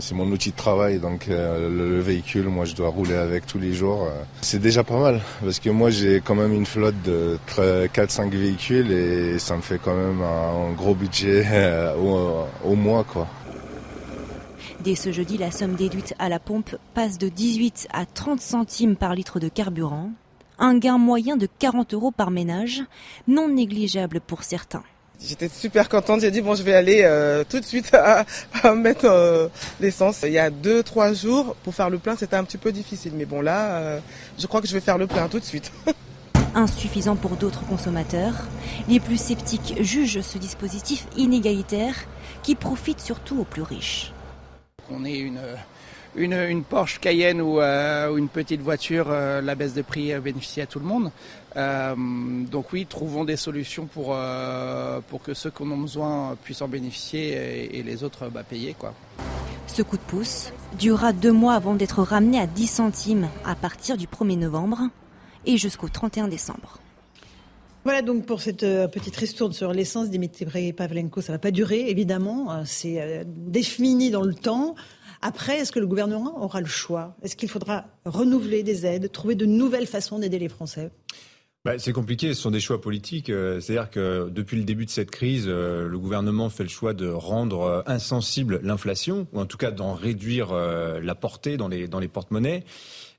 C'est 0.00 0.14
mon 0.14 0.30
outil 0.30 0.52
de 0.52 0.56
travail, 0.56 1.00
donc 1.00 1.26
euh, 1.28 1.68
le, 1.68 2.00
véhicule, 2.00 2.44
moi 2.44 2.64
je 2.64 2.76
dois 2.76 2.88
rouler 2.88 3.16
avec 3.16 3.46
tous 3.46 3.58
les 3.58 3.72
jours. 3.72 4.04
Euh. 4.04 4.22
C'est 4.42 4.60
déjà 4.60 4.84
pas 4.84 4.96
mal, 4.96 5.20
parce 5.42 5.58
que 5.58 5.70
moi 5.70 5.90
j'ai 5.90 6.20
quand 6.20 6.36
même 6.36 6.52
une 6.52 6.66
flotte 6.66 7.02
de 7.02 7.36
4-5 7.48 8.30
véhicules 8.30 8.92
et 8.92 9.40
ça 9.40 9.56
me 9.56 9.60
fait 9.60 9.80
quand 9.82 9.96
même 9.96 10.22
un, 10.22 10.72
gros 10.72 10.94
budget 10.94 11.44
euh, 11.50 11.96
au, 11.96 12.46
au, 12.70 12.76
mois. 12.76 13.02
quoi. 13.02 13.26
Dès 14.78 14.94
ce 14.94 15.10
jeudi, 15.10 15.36
la 15.36 15.50
somme 15.50 15.74
déduite 15.74 16.14
à 16.20 16.28
la 16.28 16.38
pompe 16.38 16.76
passe 16.94 17.18
de 17.18 17.28
18 17.28 17.88
à 17.92 18.06
30 18.06 18.40
centimes 18.40 18.94
par 18.94 19.16
litre 19.16 19.40
de 19.40 19.48
carburant, 19.48 20.12
un 20.60 20.78
gain 20.78 20.98
moyen 20.98 21.36
de 21.36 21.48
40 21.58 21.92
euros 21.94 22.12
par 22.12 22.30
ménage, 22.30 22.84
non 23.26 23.48
négligeable 23.48 24.20
pour 24.20 24.44
certains. 24.44 24.84
J'étais 25.20 25.48
super 25.48 25.88
contente. 25.88 26.20
J'ai 26.20 26.30
dit 26.30 26.40
bon, 26.40 26.54
je 26.54 26.62
vais 26.62 26.74
aller 26.74 27.00
euh, 27.02 27.42
tout 27.48 27.58
de 27.58 27.64
suite 27.64 27.92
à, 27.94 28.24
mettre 28.74 29.04
euh, 29.04 29.48
l'essence. 29.80 30.22
Il 30.24 30.32
y 30.32 30.38
a 30.38 30.50
deux 30.50 30.82
trois 30.82 31.12
jours 31.12 31.56
pour 31.64 31.74
faire 31.74 31.90
le 31.90 31.98
plein, 31.98 32.16
c'était 32.16 32.36
un 32.36 32.44
petit 32.44 32.58
peu 32.58 32.70
difficile. 32.72 33.12
Mais 33.16 33.24
bon 33.24 33.40
là, 33.40 33.78
euh, 33.78 33.98
je 34.38 34.46
crois 34.46 34.60
que 34.60 34.68
je 34.68 34.74
vais 34.74 34.80
faire 34.80 34.98
le 34.98 35.06
plein 35.06 35.28
tout 35.28 35.40
de 35.40 35.44
suite. 35.44 35.72
Insuffisant 36.54 37.16
pour 37.16 37.32
d'autres 37.32 37.64
consommateurs, 37.66 38.34
les 38.88 39.00
plus 39.00 39.20
sceptiques 39.20 39.74
jugent 39.80 40.22
ce 40.22 40.38
dispositif 40.38 41.06
inégalitaire 41.16 41.94
qui 42.42 42.54
profite 42.54 43.00
surtout 43.00 43.40
aux 43.40 43.44
plus 43.44 43.62
riches. 43.62 44.12
qu'on 44.88 45.04
ait 45.04 45.18
une, 45.18 45.40
une, 46.16 46.32
une, 46.32 46.64
Porsche 46.64 46.98
Cayenne 47.00 47.40
ou, 47.40 47.60
euh, 47.60 48.16
une 48.16 48.28
petite 48.28 48.60
voiture, 48.60 49.06
euh, 49.10 49.40
la 49.40 49.54
baisse 49.54 49.74
de 49.74 49.82
prix 49.82 50.12
bénéficie 50.20 50.60
à 50.60 50.66
tout 50.66 50.78
le 50.78 50.86
monde. 50.86 51.10
Euh, 51.58 51.94
donc 51.96 52.72
oui, 52.72 52.86
trouvons 52.86 53.24
des 53.24 53.36
solutions 53.36 53.86
pour, 53.86 54.16
pour 55.08 55.22
que 55.22 55.34
ceux 55.34 55.50
qui 55.50 55.62
en 55.62 55.70
ont 55.70 55.78
besoin 55.78 56.36
puissent 56.42 56.62
en 56.62 56.68
bénéficier 56.68 57.76
et, 57.76 57.82
les 57.82 58.04
autres 58.04 58.28
bah, 58.28 58.44
payer. 58.44 58.74
Quoi. 58.78 58.94
Ce 59.66 59.82
coup 59.82 59.96
de 59.96 60.02
pouce 60.02 60.52
durera 60.78 61.12
deux 61.12 61.32
mois 61.32 61.54
avant 61.54 61.74
d'être 61.74 62.02
ramené 62.02 62.38
à 62.38 62.46
10 62.46 62.66
centimes 62.66 63.28
à 63.44 63.56
partir 63.56 63.96
du 63.96 64.06
1er 64.06 64.38
novembre 64.38 64.82
et 65.46 65.56
jusqu'au 65.56 65.88
31 65.88 66.28
décembre. 66.28 66.78
Voilà 67.84 68.02
donc 68.02 68.26
pour 68.26 68.40
cette 68.40 68.60
petite 68.60 69.16
ristourne 69.16 69.52
sur 69.52 69.72
l'essence, 69.72 70.10
Dimitri 70.10 70.72
Pavlenko, 70.72 71.20
ça 71.20 71.32
ne 71.32 71.36
va 71.36 71.40
pas 71.40 71.50
durer 71.50 71.88
évidemment, 71.88 72.62
c'est 72.64 73.24
défini 73.26 74.10
dans 74.10 74.22
le 74.22 74.34
temps. 74.34 74.74
Après, 75.22 75.58
est-ce 75.58 75.72
que 75.72 75.80
le 75.80 75.86
gouvernement 75.86 76.44
aura 76.44 76.60
le 76.60 76.66
choix? 76.66 77.16
Est-ce 77.22 77.34
qu'il 77.34 77.48
faudra 77.48 77.86
renouveler 78.04 78.62
des 78.62 78.86
aides, 78.86 79.10
trouver 79.10 79.34
de 79.34 79.46
nouvelles 79.46 79.86
façons 79.86 80.18
d'aider 80.18 80.38
les 80.38 80.48
Français? 80.48 80.90
Bah, 81.64 81.78
c'est 81.78 81.92
compliqué, 81.92 82.34
ce 82.34 82.40
sont 82.40 82.52
des 82.52 82.60
choix 82.60 82.80
politiques. 82.80 83.30
Euh, 83.30 83.60
c'est-à-dire 83.60 83.90
que 83.90 84.28
depuis 84.30 84.56
le 84.56 84.64
début 84.64 84.86
de 84.86 84.90
cette 84.90 85.10
crise, 85.10 85.46
euh, 85.48 85.88
le 85.88 85.98
gouvernement 85.98 86.50
fait 86.50 86.62
le 86.62 86.68
choix 86.68 86.94
de 86.94 87.08
rendre 87.08 87.62
euh, 87.62 87.82
insensible 87.86 88.60
l'inflation, 88.62 89.26
ou 89.32 89.40
en 89.40 89.46
tout 89.46 89.58
cas 89.58 89.72
d'en 89.72 89.94
réduire 89.94 90.52
la 90.52 91.14
portée 91.14 91.56
dans 91.56 91.68
les, 91.68 91.88
dans 91.88 91.98
les 91.98 92.08
porte-monnaies. 92.08 92.64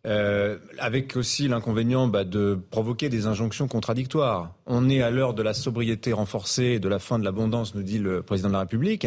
avec 0.06 1.18
aussi 1.18 1.50
l'inconvénient 1.50 2.08
bah, 2.08 2.24
de 2.24 2.58
provoquer 2.72 3.10
des 3.10 3.28
injonctions 3.28 3.68
contradictoires. 3.68 4.56
On 4.66 4.90
est 4.90 5.02
à 5.02 5.12
l'heure 5.12 5.34
de 5.34 5.44
la 5.44 5.54
sobriété 5.54 6.14
renforcée 6.14 6.76
et 6.76 6.80
de 6.80 6.88
la 6.88 7.00
fin 7.00 7.20
de 7.20 7.26
l'abondance, 7.26 7.76
nous 7.76 7.84
dit 7.84 8.00
le 8.00 8.24
président 8.24 8.48
de 8.48 8.54
la 8.54 8.62
République. 8.62 9.06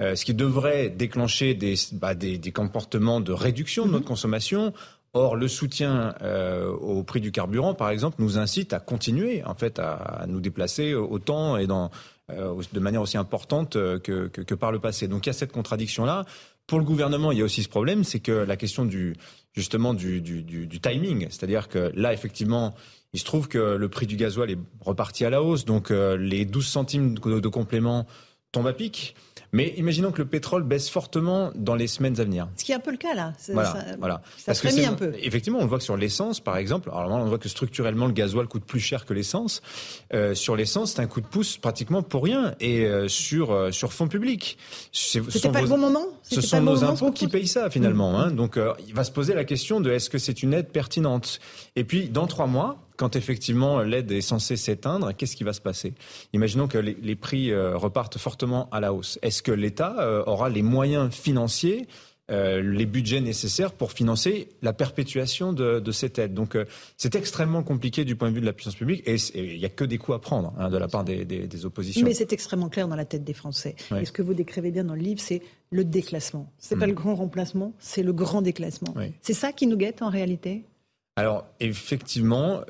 Euh, 0.00 0.16
ce 0.16 0.24
qui 0.24 0.34
devrait 0.34 0.90
déclencher 0.90 1.54
des, 1.54 1.74
bah, 1.92 2.16
des, 2.16 2.36
des, 2.36 2.50
comportements 2.50 3.20
de 3.20 3.30
réduction 3.30 3.86
de 3.86 3.92
notre 3.92 4.02
mhm. 4.02 4.08
consommation. 4.08 4.72
Or, 5.16 5.36
le 5.36 5.46
soutien 5.46 6.16
euh, 6.22 6.68
au 6.68 7.04
prix 7.04 7.20
du 7.20 7.30
carburant, 7.30 7.72
par 7.72 7.90
exemple, 7.90 8.16
nous 8.18 8.36
incite 8.36 8.72
à 8.72 8.80
continuer 8.80 9.44
en 9.44 9.54
fait 9.54 9.78
à, 9.78 9.92
à 9.92 10.26
nous 10.26 10.40
déplacer 10.40 10.92
autant 10.92 11.56
et 11.56 11.68
dans, 11.68 11.92
euh, 12.32 12.60
de 12.72 12.80
manière 12.80 13.00
aussi 13.00 13.16
importante 13.16 13.74
que, 13.74 13.98
que, 13.98 14.26
que, 14.28 14.54
par 14.56 14.72
le 14.72 14.80
passé. 14.80 15.06
Donc, 15.06 15.26
il 15.26 15.28
y 15.28 15.30
a 15.30 15.34
cette 15.34 15.52
contradiction-là. 15.52 16.24
Pour 16.66 16.80
le 16.80 16.84
gouvernement, 16.84 17.30
il 17.30 17.38
y 17.38 17.42
a 17.42 17.44
aussi 17.44 17.62
ce 17.62 17.68
problème, 17.68 18.02
c'est 18.02 18.18
que 18.18 18.32
la 18.32 18.56
question 18.56 18.84
du 18.84 19.14
justement 19.52 19.94
du, 19.94 20.20
du, 20.20 20.42
du, 20.42 20.80
timing, 20.80 21.28
c'est-à-dire 21.30 21.68
que 21.68 21.92
là, 21.94 22.12
effectivement, 22.12 22.74
il 23.12 23.20
se 23.20 23.24
trouve 23.24 23.46
que 23.46 23.76
le 23.76 23.88
prix 23.88 24.06
du 24.06 24.16
gasoil 24.16 24.50
est 24.50 24.58
reparti 24.80 25.24
à 25.24 25.30
la 25.30 25.44
hausse, 25.44 25.64
donc 25.64 25.90
les 25.90 26.44
12 26.44 26.66
centimes 26.66 27.14
de 27.14 27.48
complément 27.48 28.04
tombent 28.50 28.66
à 28.66 28.72
pic. 28.72 29.14
Mais 29.54 29.72
imaginons 29.76 30.10
que 30.10 30.20
le 30.20 30.26
pétrole 30.26 30.64
baisse 30.64 30.90
fortement 30.90 31.52
dans 31.54 31.76
les 31.76 31.86
semaines 31.86 32.18
à 32.20 32.24
venir. 32.24 32.48
Ce 32.56 32.64
qui 32.64 32.72
est 32.72 32.74
un 32.74 32.80
peu 32.80 32.90
le 32.90 32.96
cas 32.96 33.14
là. 33.14 33.32
Voilà, 33.52 33.72
ça, 33.72 33.84
voilà. 34.00 34.22
ça 34.36 34.42
Parce 34.46 34.60
que 34.60 34.84
un 34.84 34.94
peu. 34.94 35.12
Effectivement, 35.22 35.60
on 35.60 35.66
voit 35.66 35.78
que 35.78 35.84
sur 35.84 35.96
l'essence, 35.96 36.40
par 36.40 36.56
exemple, 36.56 36.90
alors 36.92 37.08
on 37.12 37.26
voit 37.26 37.38
que 37.38 37.48
structurellement 37.48 38.06
le 38.06 38.12
gasoil 38.12 38.48
coûte 38.48 38.64
plus 38.64 38.80
cher 38.80 39.06
que 39.06 39.14
l'essence. 39.14 39.62
Euh, 40.12 40.34
sur 40.34 40.56
l'essence, 40.56 40.94
c'est 40.94 41.00
un 41.00 41.06
coup 41.06 41.20
de 41.20 41.26
pouce 41.26 41.56
pratiquement 41.56 42.02
pour 42.02 42.24
rien 42.24 42.56
et 42.58 42.84
euh, 42.84 43.06
sur 43.06 43.52
euh, 43.52 43.70
sur 43.70 43.92
fonds 43.92 44.08
publics. 44.08 44.58
C'était 44.90 45.52
pas 45.52 45.62
le 45.62 45.68
bon 45.68 45.78
moment? 45.78 46.04
Ce 46.22 46.40
sont 46.40 46.60
nos 46.60 46.82
impôts 46.82 47.12
qui 47.12 47.28
payent 47.28 47.46
ça 47.46 47.70
finalement. 47.70 48.12
Mmh. 48.12 48.16
Hein. 48.16 48.30
Donc 48.32 48.56
euh, 48.56 48.72
il 48.88 48.94
va 48.94 49.04
se 49.04 49.12
poser 49.12 49.34
la 49.34 49.44
question 49.44 49.80
de 49.80 49.92
est-ce 49.92 50.10
que 50.10 50.18
c'est 50.18 50.42
une 50.42 50.52
aide 50.52 50.70
pertinente? 50.70 51.38
Et 51.76 51.84
puis 51.84 52.08
dans 52.08 52.26
trois 52.26 52.48
mois, 52.48 52.83
quand 52.96 53.16
effectivement 53.16 53.82
l'aide 53.82 54.10
est 54.12 54.20
censée 54.20 54.56
s'éteindre, 54.56 55.14
qu'est-ce 55.14 55.36
qui 55.36 55.44
va 55.44 55.52
se 55.52 55.60
passer? 55.60 55.94
Imaginons 56.32 56.68
que 56.68 56.78
les, 56.78 57.16
prix 57.16 57.50
euh, 57.50 57.76
repartent 57.76 58.18
fortement 58.18 58.68
à 58.70 58.80
la 58.80 58.92
hausse. 58.92 59.18
Est-ce 59.22 59.42
que 59.42 59.52
l'État 59.52 59.96
euh, 59.98 60.22
aura 60.26 60.48
les 60.48 60.62
moyens 60.62 61.12
financiers 61.12 61.86
euh, 62.30 62.62
les 62.62 62.86
budgets 62.86 63.20
nécessaires 63.20 63.72
pour 63.72 63.92
financer 63.92 64.48
la 64.62 64.72
perpétuation 64.72 65.52
de, 65.52 65.92
cette 65.92 66.18
aide? 66.18 66.34
Donc 66.34 66.56
c'est 66.96 67.14
extrêmement 67.16 67.62
compliqué 67.62 68.04
du 68.04 68.16
point 68.16 68.30
de 68.30 68.34
vue 68.34 68.40
de 68.40 68.46
la 68.46 68.52
puissance 68.52 68.76
publique 68.76 69.02
et 69.06 69.16
il 69.34 69.58
n'y 69.58 69.64
a 69.64 69.68
que 69.68 69.84
des 69.84 69.98
coups 69.98 70.16
à 70.16 70.18
prendre 70.18 70.54
hein, 70.58 70.70
de 70.70 70.78
la 70.78 70.88
part 70.88 71.04
des, 71.04 71.64
oppositions. 71.64 72.04
Mais 72.04 72.14
c'est 72.14 72.32
extrêmement 72.32 72.68
clair 72.68 72.88
dans 72.88 72.96
la 72.96 73.04
tête 73.04 73.24
des 73.24 73.34
Français. 73.34 73.76
Et 74.00 74.04
ce 74.04 74.12
que 74.12 74.22
vous 74.22 74.34
décrivez 74.34 74.70
bien 74.70 74.84
dans 74.84 74.94
le 74.94 75.02
livre, 75.02 75.20
c'est 75.20 75.42
le 75.70 75.84
déclassement. 75.84 76.50
C'est 76.58 76.74
n'est 76.74 76.80
pas 76.80 76.86
mm. 76.86 76.90
le 76.90 76.94
grand 76.94 77.14
remplacement, 77.14 77.72
c'est 77.78 78.02
le 78.02 78.12
grand 78.12 78.42
déclassement. 78.42 78.94
C'est 79.20 79.34
ça 79.34 79.52
qui 79.52 79.66
nous 79.66 79.76
guette 79.76 80.02
en 80.02 80.10
réalité? 80.10 80.64
Alors 81.16 81.46
effectivement, 81.60 82.62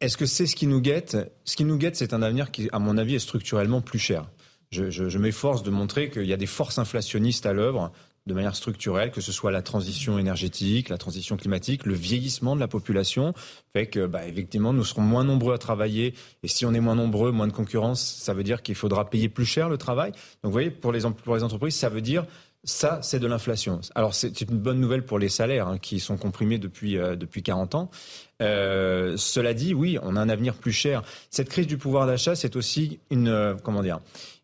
est-ce 0.00 0.16
que 0.16 0.26
c'est 0.26 0.46
ce 0.46 0.56
qui 0.56 0.66
nous 0.66 0.80
guette? 0.80 1.16
Ce 1.44 1.56
qui 1.56 1.64
nous 1.64 1.76
guette, 1.76 1.96
c'est 1.96 2.14
un 2.14 2.22
avenir 2.22 2.50
qui, 2.50 2.68
à 2.72 2.78
mon 2.78 2.96
avis, 2.96 3.16
est 3.16 3.20
structurellement 3.20 3.80
plus 3.80 3.98
cher. 3.98 4.30
Je, 4.70 5.18
m'efforce 5.18 5.62
de 5.62 5.70
montrer 5.70 6.10
qu'il 6.10 6.26
y 6.26 6.32
a 6.32 6.36
des 6.36 6.46
forces 6.46 6.78
inflationnistes 6.78 7.44
à 7.44 7.52
l'œuvre 7.52 7.92
de 8.26 8.34
manière 8.34 8.54
structurelle, 8.54 9.10
que 9.10 9.20
ce 9.20 9.32
soit 9.32 9.50
la 9.50 9.62
transition 9.62 10.18
énergétique, 10.18 10.90
la 10.90 10.98
transition 10.98 11.36
climatique, 11.36 11.86
le 11.86 11.94
vieillissement 11.94 12.54
de 12.54 12.60
la 12.60 12.68
population, 12.68 13.34
fait 13.72 13.86
que, 13.86 14.06
bah, 14.06 14.26
effectivement, 14.26 14.72
nous 14.72 14.84
serons 14.84 15.02
moins 15.02 15.24
nombreux 15.24 15.54
à 15.54 15.58
travailler. 15.58 16.14
Et 16.42 16.48
si 16.48 16.64
on 16.64 16.72
est 16.72 16.80
moins 16.80 16.94
nombreux, 16.94 17.32
moins 17.32 17.48
de 17.48 17.52
concurrence, 17.52 18.00
ça 18.00 18.32
veut 18.32 18.44
dire 18.44 18.62
qu'il 18.62 18.76
faudra 18.76 19.10
payer 19.10 19.28
plus 19.28 19.46
cher 19.46 19.68
le 19.68 19.78
travail. 19.78 20.12
Donc, 20.12 20.44
vous 20.44 20.52
voyez, 20.52 20.70
pour 20.70 20.92
les, 20.92 21.00
pour 21.00 21.34
les 21.34 21.42
entreprises, 21.42 21.74
ça 21.74 21.88
veut 21.88 22.02
dire 22.02 22.24
ça, 22.64 23.00
c'est 23.02 23.18
de 23.18 23.26
l'inflation. 23.26 23.80
Alors, 23.94 24.14
c'est 24.14 24.40
une 24.42 24.58
bonne 24.58 24.80
nouvelle 24.80 25.04
pour 25.04 25.18
les 25.18 25.30
salaires 25.30 25.68
hein, 25.68 25.78
qui 25.78 25.98
sont 25.98 26.18
comprimés 26.18 26.58
depuis, 26.58 26.98
euh, 26.98 27.16
depuis 27.16 27.42
40 27.42 27.74
ans. 27.74 27.90
Euh, 28.42 29.16
cela 29.16 29.54
dit, 29.54 29.72
oui, 29.72 29.98
on 30.02 30.14
a 30.14 30.20
un 30.20 30.28
avenir 30.28 30.54
plus 30.54 30.72
cher. 30.72 31.02
Cette 31.30 31.48
crise 31.48 31.66
du 31.66 31.78
pouvoir 31.78 32.06
d'achat, 32.06 32.36
c'est 32.36 32.56
aussi 32.56 33.00
une, 33.10 33.28
euh, 33.28 33.54
comment 33.62 33.82
dire, 33.82 34.00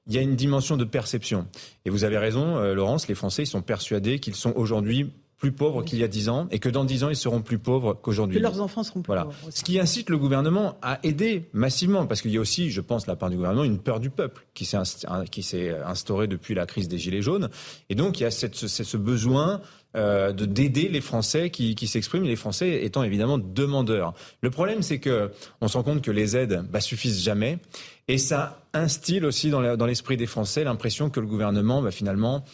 il 0.06 0.14
y 0.14 0.18
a 0.18 0.22
une 0.22 0.36
dimension 0.36 0.78
de 0.78 0.84
perception. 0.84 1.47
Et 1.84 1.90
vous 1.90 2.05
avez 2.05 2.16
raison, 2.16 2.60
Laurence, 2.74 3.09
les 3.09 3.16
Français 3.16 3.43
ils 3.43 3.48
sont 3.48 3.60
persuadés 3.60 4.20
qu'ils 4.20 4.36
sont 4.36 4.52
aujourd'hui 4.55 5.10
plus 5.47 5.52
pauvres 5.52 5.85
qu'il 5.85 6.01
y 6.01 6.02
a 6.02 6.09
dix 6.09 6.28
ans 6.28 6.48
et 6.51 6.59
que 6.59 6.68
dans 6.68 6.85
dix 6.85 7.05
ans, 7.05 7.09
ils 7.09 7.14
seront 7.14 7.40
plus 7.40 7.59
pauvres 7.59 7.94
qu'aujourd'hui. 7.94 8.39
Que 8.39 8.43
leurs 8.43 8.60
enfants 8.60 8.82
seront 8.82 9.02
plus 9.02 9.14
pauvres. 9.14 9.32
Ce 9.51 9.62
qui 9.62 9.78
incite 9.78 10.10
le 10.10 10.18
gouvernement 10.18 10.77
à 10.82 10.98
aider 11.05 11.48
massivement, 11.52 12.06
parce 12.06 12.20
qu'il 12.20 12.32
y 12.32 12.36
a 12.36 12.40
aussi, 12.40 12.70
je 12.70 12.81
pense, 12.81 13.06
la 13.06 13.14
part 13.14 13.31
du 13.31 13.36
gouvernement, 13.36 13.62
une 13.62 13.78
peur 13.78 14.01
du 14.01 14.10
peuple 14.10 14.44
qui 14.55 14.64
s'est 14.64 15.74
instaurée 15.85 16.27
depuis 16.27 16.55
la 16.55 16.66
crise 16.66 16.89
des 16.89 16.98
Gilets 16.98 17.23
jaunes. 17.23 17.48
Et 17.90 17.94
donc, 17.94 18.18
il 18.18 18.24
y 18.24 18.27
a 18.27 18.32
cette, 18.32 18.56
ce 18.56 18.97
besoin 18.97 19.60
euh, 19.94 20.32
de 20.32 20.47
d'aider 20.47 20.89
les 20.89 21.01
Français 21.01 21.51
qui, 21.51 21.77
qui 21.77 21.86
s'expriment, 21.86 22.24
les 22.24 22.35
Français 22.35 22.85
étant 22.85 23.05
évidemment 23.05 23.39
demandeurs. 23.39 24.14
Le 24.40 24.51
problème, 24.51 24.82
c'est 24.82 24.98
que 24.98 25.31
on 25.60 25.68
se 25.68 25.77
rend 25.77 25.85
compte 25.85 26.02
que 26.02 26.10
les 26.10 26.36
aides 26.36 26.64
bah, 26.68 26.81
suffisent 26.81 27.23
jamais, 27.23 27.60
et 28.09 28.18
ça 28.18 28.64
instille 28.73 29.24
aussi 29.24 29.51
dans 29.51 29.86
l'esprit 29.86 30.16
des 30.16 30.27
Français 30.27 30.64
l'impression 30.64 31.09
que 31.09 31.20
le 31.20 31.27
gouvernement, 31.28 31.82
bah, 31.82 31.93
finalement, 31.93 32.44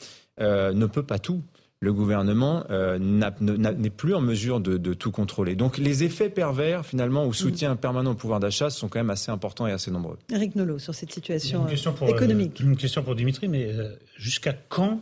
euh, 0.40 0.74
ne 0.74 0.86
peut 0.86 1.02
pas 1.02 1.19
tout 1.19 1.43
le 1.82 1.92
gouvernement 1.92 2.64
euh, 2.70 2.96
n'est 3.00 3.90
plus 3.90 4.14
en 4.14 4.20
mesure 4.20 4.60
de, 4.60 4.94
tout 4.94 5.10
contrôler. 5.10 5.56
Donc 5.56 5.78
les 5.78 6.04
effets 6.04 6.30
pervers, 6.30 6.86
finalement, 6.86 7.24
au 7.26 7.32
soutien 7.32 7.74
permanent 7.74 8.12
au 8.12 8.14
pouvoir 8.14 8.38
d'achat 8.38 8.70
sont 8.70 8.88
quand 8.88 9.00
même 9.00 9.10
assez 9.10 9.32
importants 9.32 9.66
et 9.66 9.72
assez 9.72 9.90
nombreux. 9.90 10.16
Eric 10.30 10.54
Nolot, 10.54 10.78
sur 10.78 10.94
cette 10.94 11.12
situation 11.12 11.66
euh, 11.66 12.06
économique. 12.06 12.60
une 12.60 12.76
question 12.76 13.02
pour 13.02 13.16
Dimitri, 13.16 13.48
mais 13.48 13.64
euh, 13.64 13.96
jusqu'à 14.16 14.52
quand 14.52 15.00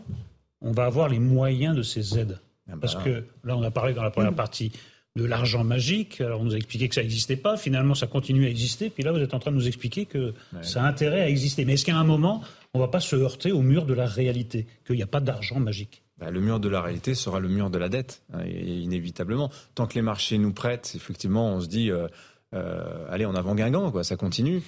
on 0.62 0.72
va 0.72 0.86
avoir 0.86 1.10
les 1.10 1.18
moyens 1.18 1.76
de 1.76 1.82
ces 1.82 2.18
aides? 2.18 2.38
Ah 2.66 2.72
bah 2.72 2.78
Parce 2.80 2.96
que 2.96 3.24
là, 3.44 3.58
on 3.58 3.62
a 3.62 3.70
parlé 3.70 3.92
dans 3.92 4.02
la 4.02 4.10
première 4.10 4.34
partie 4.34 4.72
de 5.16 5.24
l'argent 5.24 5.64
magique. 5.64 6.22
Alors 6.22 6.40
on 6.40 6.44
nous 6.44 6.54
a 6.54 6.56
expliqué 6.56 6.88
que 6.88 6.94
ça 6.94 7.02
n'existait 7.02 7.36
pas. 7.36 7.58
Finalement, 7.58 7.94
ça 7.94 8.06
continue 8.06 8.46
à 8.46 8.48
exister. 8.48 8.88
Puis 8.88 9.02
là, 9.02 9.12
vous 9.12 9.18
êtes 9.18 9.34
en 9.34 9.38
train 9.38 9.50
de 9.50 9.56
nous 9.56 9.68
expliquer 9.68 10.06
que 10.06 10.32
ça 10.62 10.82
a 10.82 10.86
intérêt 10.86 11.20
à 11.20 11.28
exister. 11.28 11.66
Mais 11.66 11.74
est-ce 11.74 11.84
qu'à 11.84 11.96
un 11.96 12.04
moment, 12.04 12.42
on 12.72 12.78
ne 12.78 12.84
va 12.84 12.88
pas 12.88 13.00
se 13.00 13.16
heurter 13.16 13.52
au 13.52 13.60
mur 13.60 13.84
de 13.84 13.92
la 13.92 14.06
réalité, 14.06 14.66
qu'il 14.86 14.96
n'y 14.96 15.02
a 15.02 15.08
pas 15.08 15.20
d'argent 15.20 15.60
magique? 15.60 16.02
Bah, 16.20 16.30
le 16.30 16.40
mur 16.40 16.60
de 16.60 16.68
la 16.68 16.82
réalité 16.82 17.14
sera 17.14 17.40
le 17.40 17.48
mur 17.48 17.70
de 17.70 17.78
la 17.78 17.88
dette, 17.88 18.22
hein, 18.34 18.44
inévitablement. 18.44 19.50
Tant 19.74 19.86
que 19.86 19.94
les 19.94 20.02
marchés 20.02 20.36
nous 20.36 20.52
prêtent, 20.52 20.92
effectivement, 20.94 21.54
on 21.54 21.60
se 21.60 21.66
dit, 21.66 21.90
euh, 21.90 22.08
euh, 22.54 23.06
allez, 23.10 23.24
en 23.24 23.34
avant 23.34 23.54
Guingamp, 23.54 23.90
quoi, 23.90 24.04
ça 24.04 24.16
continue. 24.16 24.62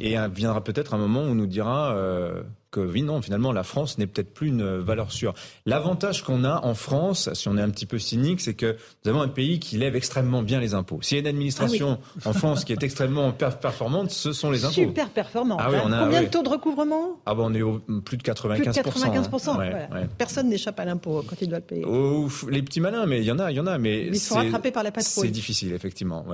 Et 0.00 0.16
viendra 0.32 0.64
peut-être 0.64 0.94
un 0.94 0.98
moment 0.98 1.20
où 1.20 1.26
on 1.26 1.34
nous 1.34 1.46
dira, 1.46 1.94
euh, 1.94 2.42
que 2.74 2.80
oui, 2.80 3.02
non, 3.02 3.22
finalement, 3.22 3.52
la 3.52 3.62
France 3.62 3.98
n'est 3.98 4.06
peut-être 4.06 4.34
plus 4.34 4.48
une 4.48 4.78
valeur 4.78 5.12
sûre. 5.12 5.32
L'avantage 5.64 6.24
qu'on 6.24 6.42
a 6.42 6.64
en 6.64 6.74
France, 6.74 7.32
si 7.32 7.48
on 7.48 7.56
est 7.56 7.62
un 7.62 7.70
petit 7.70 7.86
peu 7.86 7.98
cynique, 7.98 8.40
c'est 8.40 8.54
que 8.54 8.76
nous 9.04 9.10
avons 9.10 9.22
un 9.22 9.28
pays 9.28 9.60
qui 9.60 9.78
lève 9.78 9.94
extrêmement 9.94 10.42
bien 10.42 10.58
les 10.58 10.74
impôts. 10.74 10.98
S'il 11.00 11.16
y 11.16 11.20
a 11.20 11.22
une 11.22 11.28
administration 11.28 11.98
ah 12.24 12.30
en 12.30 12.32
France 12.32 12.64
qui 12.64 12.72
est 12.72 12.82
extrêmement 12.82 13.32
performante, 13.32 14.10
ce 14.10 14.32
sont 14.32 14.50
les 14.50 14.64
impôts. 14.64 14.74
Super 14.74 15.10
performante. 15.10 15.60
Ah 15.62 15.70
Combien 16.02 16.22
de 16.22 16.28
taux 16.28 16.42
de 16.42 16.48
recouvrement? 16.48 17.20
Ah 17.26 17.34
on 17.36 17.54
est 17.54 17.62
au 17.62 17.78
plus 17.78 18.16
de 18.16 18.22
95%. 18.22 18.56
Plus 18.56 18.66
de 18.66 18.72
95%. 18.72 19.60
Hein. 19.60 20.06
Personne 20.18 20.48
n'échappe 20.48 20.80
à 20.80 20.84
l'impôt 20.84 21.22
quand 21.28 21.36
il 21.40 21.48
doit 21.48 21.58
le 21.58 21.64
payer. 21.64 21.84
les 22.50 22.62
petits 22.62 22.80
malins, 22.80 23.06
mais 23.06 23.20
il 23.20 23.24
y 23.24 23.30
en 23.30 23.38
a, 23.38 23.52
il 23.52 23.56
y 23.56 23.60
en 23.60 23.66
a. 23.66 23.78
Mais 23.78 24.06
ils 24.06 24.18
sont 24.18 24.34
rattrapés 24.34 24.72
par 24.72 24.82
la 24.82 24.90
patrouille. 24.90 25.26
C'est 25.26 25.30
difficile, 25.30 25.72
effectivement. 25.74 26.26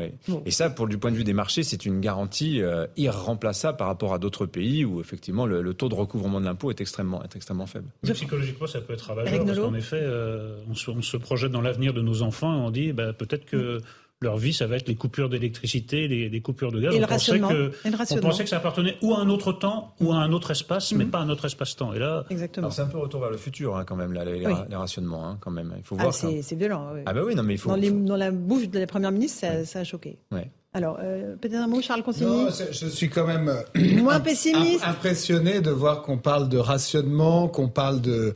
Et 0.46 0.50
ça, 0.50 0.70
pour 0.70 0.88
du 0.88 0.96
point 0.96 1.10
de 1.10 1.16
vue 1.16 1.24
des 1.24 1.34
marchés, 1.34 1.62
c'est 1.62 1.84
une 1.84 2.00
garantie 2.00 2.62
euh, 2.62 2.86
irremplaçable 2.96 3.76
par 3.76 3.88
rapport 3.88 4.14
à 4.14 4.18
d'autres 4.18 4.46
pays 4.46 4.84
où 4.84 5.00
effectivement 5.00 5.46
le, 5.46 5.60
le 5.60 5.74
taux 5.74 5.88
de 5.88 5.94
recouvrement 5.94 6.29
de 6.38 6.44
l'impôt 6.44 6.70
est 6.70 6.80
extrêmement, 6.80 7.22
est 7.24 7.34
extrêmement 7.34 7.66
faible. 7.66 7.88
psychologiquement, 8.12 8.66
ça 8.66 8.80
peut 8.80 8.92
être 8.92 9.06
ravageur, 9.06 9.44
parce 9.44 9.58
qu'en 9.58 9.74
effet, 9.74 10.00
euh, 10.00 10.58
on, 10.68 10.74
se, 10.74 11.16
projette 11.16 11.50
dans 11.50 11.62
l'avenir 11.62 11.94
de 11.94 12.02
nos 12.02 12.22
enfants 12.22 12.54
et 12.54 12.66
on 12.66 12.70
dit 12.70 12.92
bah, 12.92 13.12
peut-être 13.12 13.46
que 13.46 13.80
leur 14.22 14.36
vie, 14.36 14.52
ça 14.52 14.66
va 14.66 14.76
être 14.76 14.86
les 14.86 14.96
coupures 14.96 15.30
d'électricité, 15.30 16.06
les, 16.06 16.40
coupures 16.42 16.70
de 16.70 16.80
gaz. 16.80 16.94
Et 16.94 16.98
on 16.98 17.00
le 17.00 17.06
pensait 17.06 17.40
que, 17.40 17.72
on 18.14 18.20
pensait 18.20 18.44
que 18.44 18.50
ça 18.50 18.58
appartenait 18.58 18.96
ou 19.00 19.14
à 19.14 19.18
un 19.18 19.30
autre 19.30 19.52
temps 19.52 19.94
ou 19.98 20.12
à 20.12 20.16
un 20.16 20.32
autre 20.32 20.50
espace, 20.50 20.92
mais 20.92 21.04
mhm. 21.04 21.10
pas 21.10 21.18
à 21.20 21.22
un 21.22 21.30
autre 21.30 21.46
espace-temps. 21.46 21.94
Et 21.94 21.98
là. 21.98 22.24
C'est 22.28 22.80
un 22.80 22.86
peu 22.86 22.98
retour 22.98 23.20
vers 23.20 23.30
le 23.30 23.38
futur, 23.38 23.76
hein, 23.76 23.84
quand 23.86 23.96
même, 23.96 24.12
là, 24.12 24.24
les, 24.24 24.76
rationnements, 24.76 25.26
hein, 25.26 25.38
quand 25.40 25.50
même. 25.50 25.72
Il 25.78 25.84
faut 25.84 25.96
ah, 25.98 26.02
voir. 26.02 26.14
c'est 26.14 26.54
violent. 26.54 26.92
Ah 27.06 27.14
bah 27.14 27.22
oui, 27.24 27.34
non, 27.34 27.42
mais 27.42 27.54
il 27.54 27.58
faut. 27.58 27.74
Dans, 27.74 28.16
la 28.16 28.30
bouche 28.30 28.68
de 28.68 28.78
la 28.78 28.86
première 28.86 29.10
ministre, 29.10 29.40
ça, 29.40 29.64
ça 29.64 29.78
a 29.80 29.84
choqué. 29.84 30.18
Ouais. 30.30 30.50
Alors, 30.72 30.98
euh, 31.02 31.34
peut-être 31.34 31.56
un 31.56 31.66
mot, 31.66 31.82
Charles 31.82 32.04
Consigny 32.04 32.46
je 32.70 32.86
suis 32.86 33.10
quand 33.10 33.26
même 33.26 33.48
euh, 33.48 33.96
moins 34.02 34.20
pessimiste. 34.20 34.84
impressionné 34.84 35.60
de 35.60 35.70
voir 35.70 36.02
qu'on 36.02 36.18
parle 36.18 36.48
de 36.48 36.58
rationnement, 36.58 37.48
qu'on 37.48 37.68
parle 37.68 38.00
de, 38.00 38.34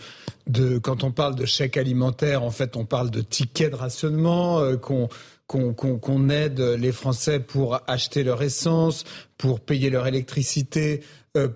de, 0.48 0.78
quand 0.78 1.04
on 1.04 1.12
parle 1.12 1.36
de 1.36 1.44
chèque 1.44 1.76
alimentaire, 1.76 2.42
en 2.42 2.50
fait, 2.50 2.76
on 2.76 2.86
parle 2.86 3.10
de 3.10 3.20
ticket 3.20 3.70
de 3.70 3.76
rationnement, 3.76 4.58
euh, 4.58 4.76
qu'on 4.76 5.08
qu'on 5.46 6.28
aide 6.30 6.58
les 6.58 6.90
Français 6.90 7.38
pour 7.38 7.78
acheter 7.86 8.24
leur 8.24 8.42
essence, 8.42 9.04
pour 9.38 9.60
payer 9.60 9.90
leur 9.90 10.06
électricité, 10.06 11.02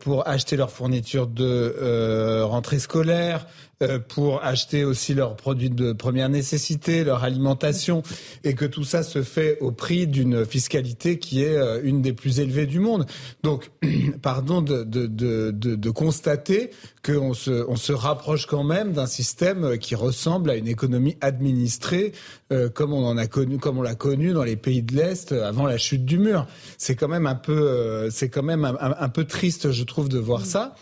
pour 0.00 0.26
acheter 0.26 0.56
leurs 0.56 0.72
fournitures 0.72 1.28
de 1.28 1.76
euh, 1.80 2.44
rentrée 2.44 2.80
scolaire, 2.80 3.46
euh, 3.80 4.00
pour 4.00 4.44
acheter 4.44 4.84
aussi 4.84 5.14
leurs 5.14 5.36
produits 5.36 5.70
de 5.70 5.92
première 5.92 6.28
nécessité, 6.28 7.04
leur 7.04 7.22
alimentation, 7.22 8.02
et 8.42 8.54
que 8.54 8.64
tout 8.64 8.82
ça 8.82 9.04
se 9.04 9.22
fait 9.22 9.56
au 9.60 9.70
prix 9.70 10.08
d'une 10.08 10.44
fiscalité 10.44 11.20
qui 11.20 11.44
est 11.44 11.56
euh, 11.56 11.80
une 11.84 12.02
des 12.02 12.12
plus 12.12 12.40
élevées 12.40 12.66
du 12.66 12.80
monde. 12.80 13.06
Donc, 13.44 13.70
pardon 14.22 14.62
de, 14.62 14.82
de, 14.82 15.06
de, 15.06 15.52
de 15.52 15.90
constater 15.90 16.70
qu'on 17.06 17.34
se, 17.34 17.64
on 17.68 17.76
se 17.76 17.92
rapproche 17.92 18.46
quand 18.46 18.64
même 18.64 18.94
d'un 18.94 19.06
système 19.06 19.78
qui 19.78 19.94
ressemble 19.94 20.50
à 20.50 20.56
une 20.56 20.66
économie 20.66 21.16
administrée, 21.20 22.10
euh, 22.52 22.68
comme 22.68 22.92
on 22.92 23.06
en 23.06 23.16
a 23.16 23.28
connu, 23.28 23.58
comme 23.58 23.78
on 23.78 23.82
l'a 23.82 23.94
connu 23.94 24.32
dans 24.32 24.42
les 24.42 24.56
pays 24.56 24.82
de 24.82 24.96
l'Est 24.96 25.30
avant 25.30 25.66
la 25.66 25.78
chute 25.78 26.04
du 26.04 26.18
mur. 26.18 26.48
C'est 26.78 26.96
quand 26.96 27.06
même 27.06 27.28
un 27.28 27.36
peu, 27.36 28.08
c'est 28.10 28.28
quand 28.28 28.42
même 28.42 28.64
un, 28.64 29.08
peu 29.08 29.22
triste, 29.22 29.67
je 29.72 29.84
trouve, 29.84 30.08
de 30.08 30.18
voir 30.18 30.44
ça. 30.44 30.74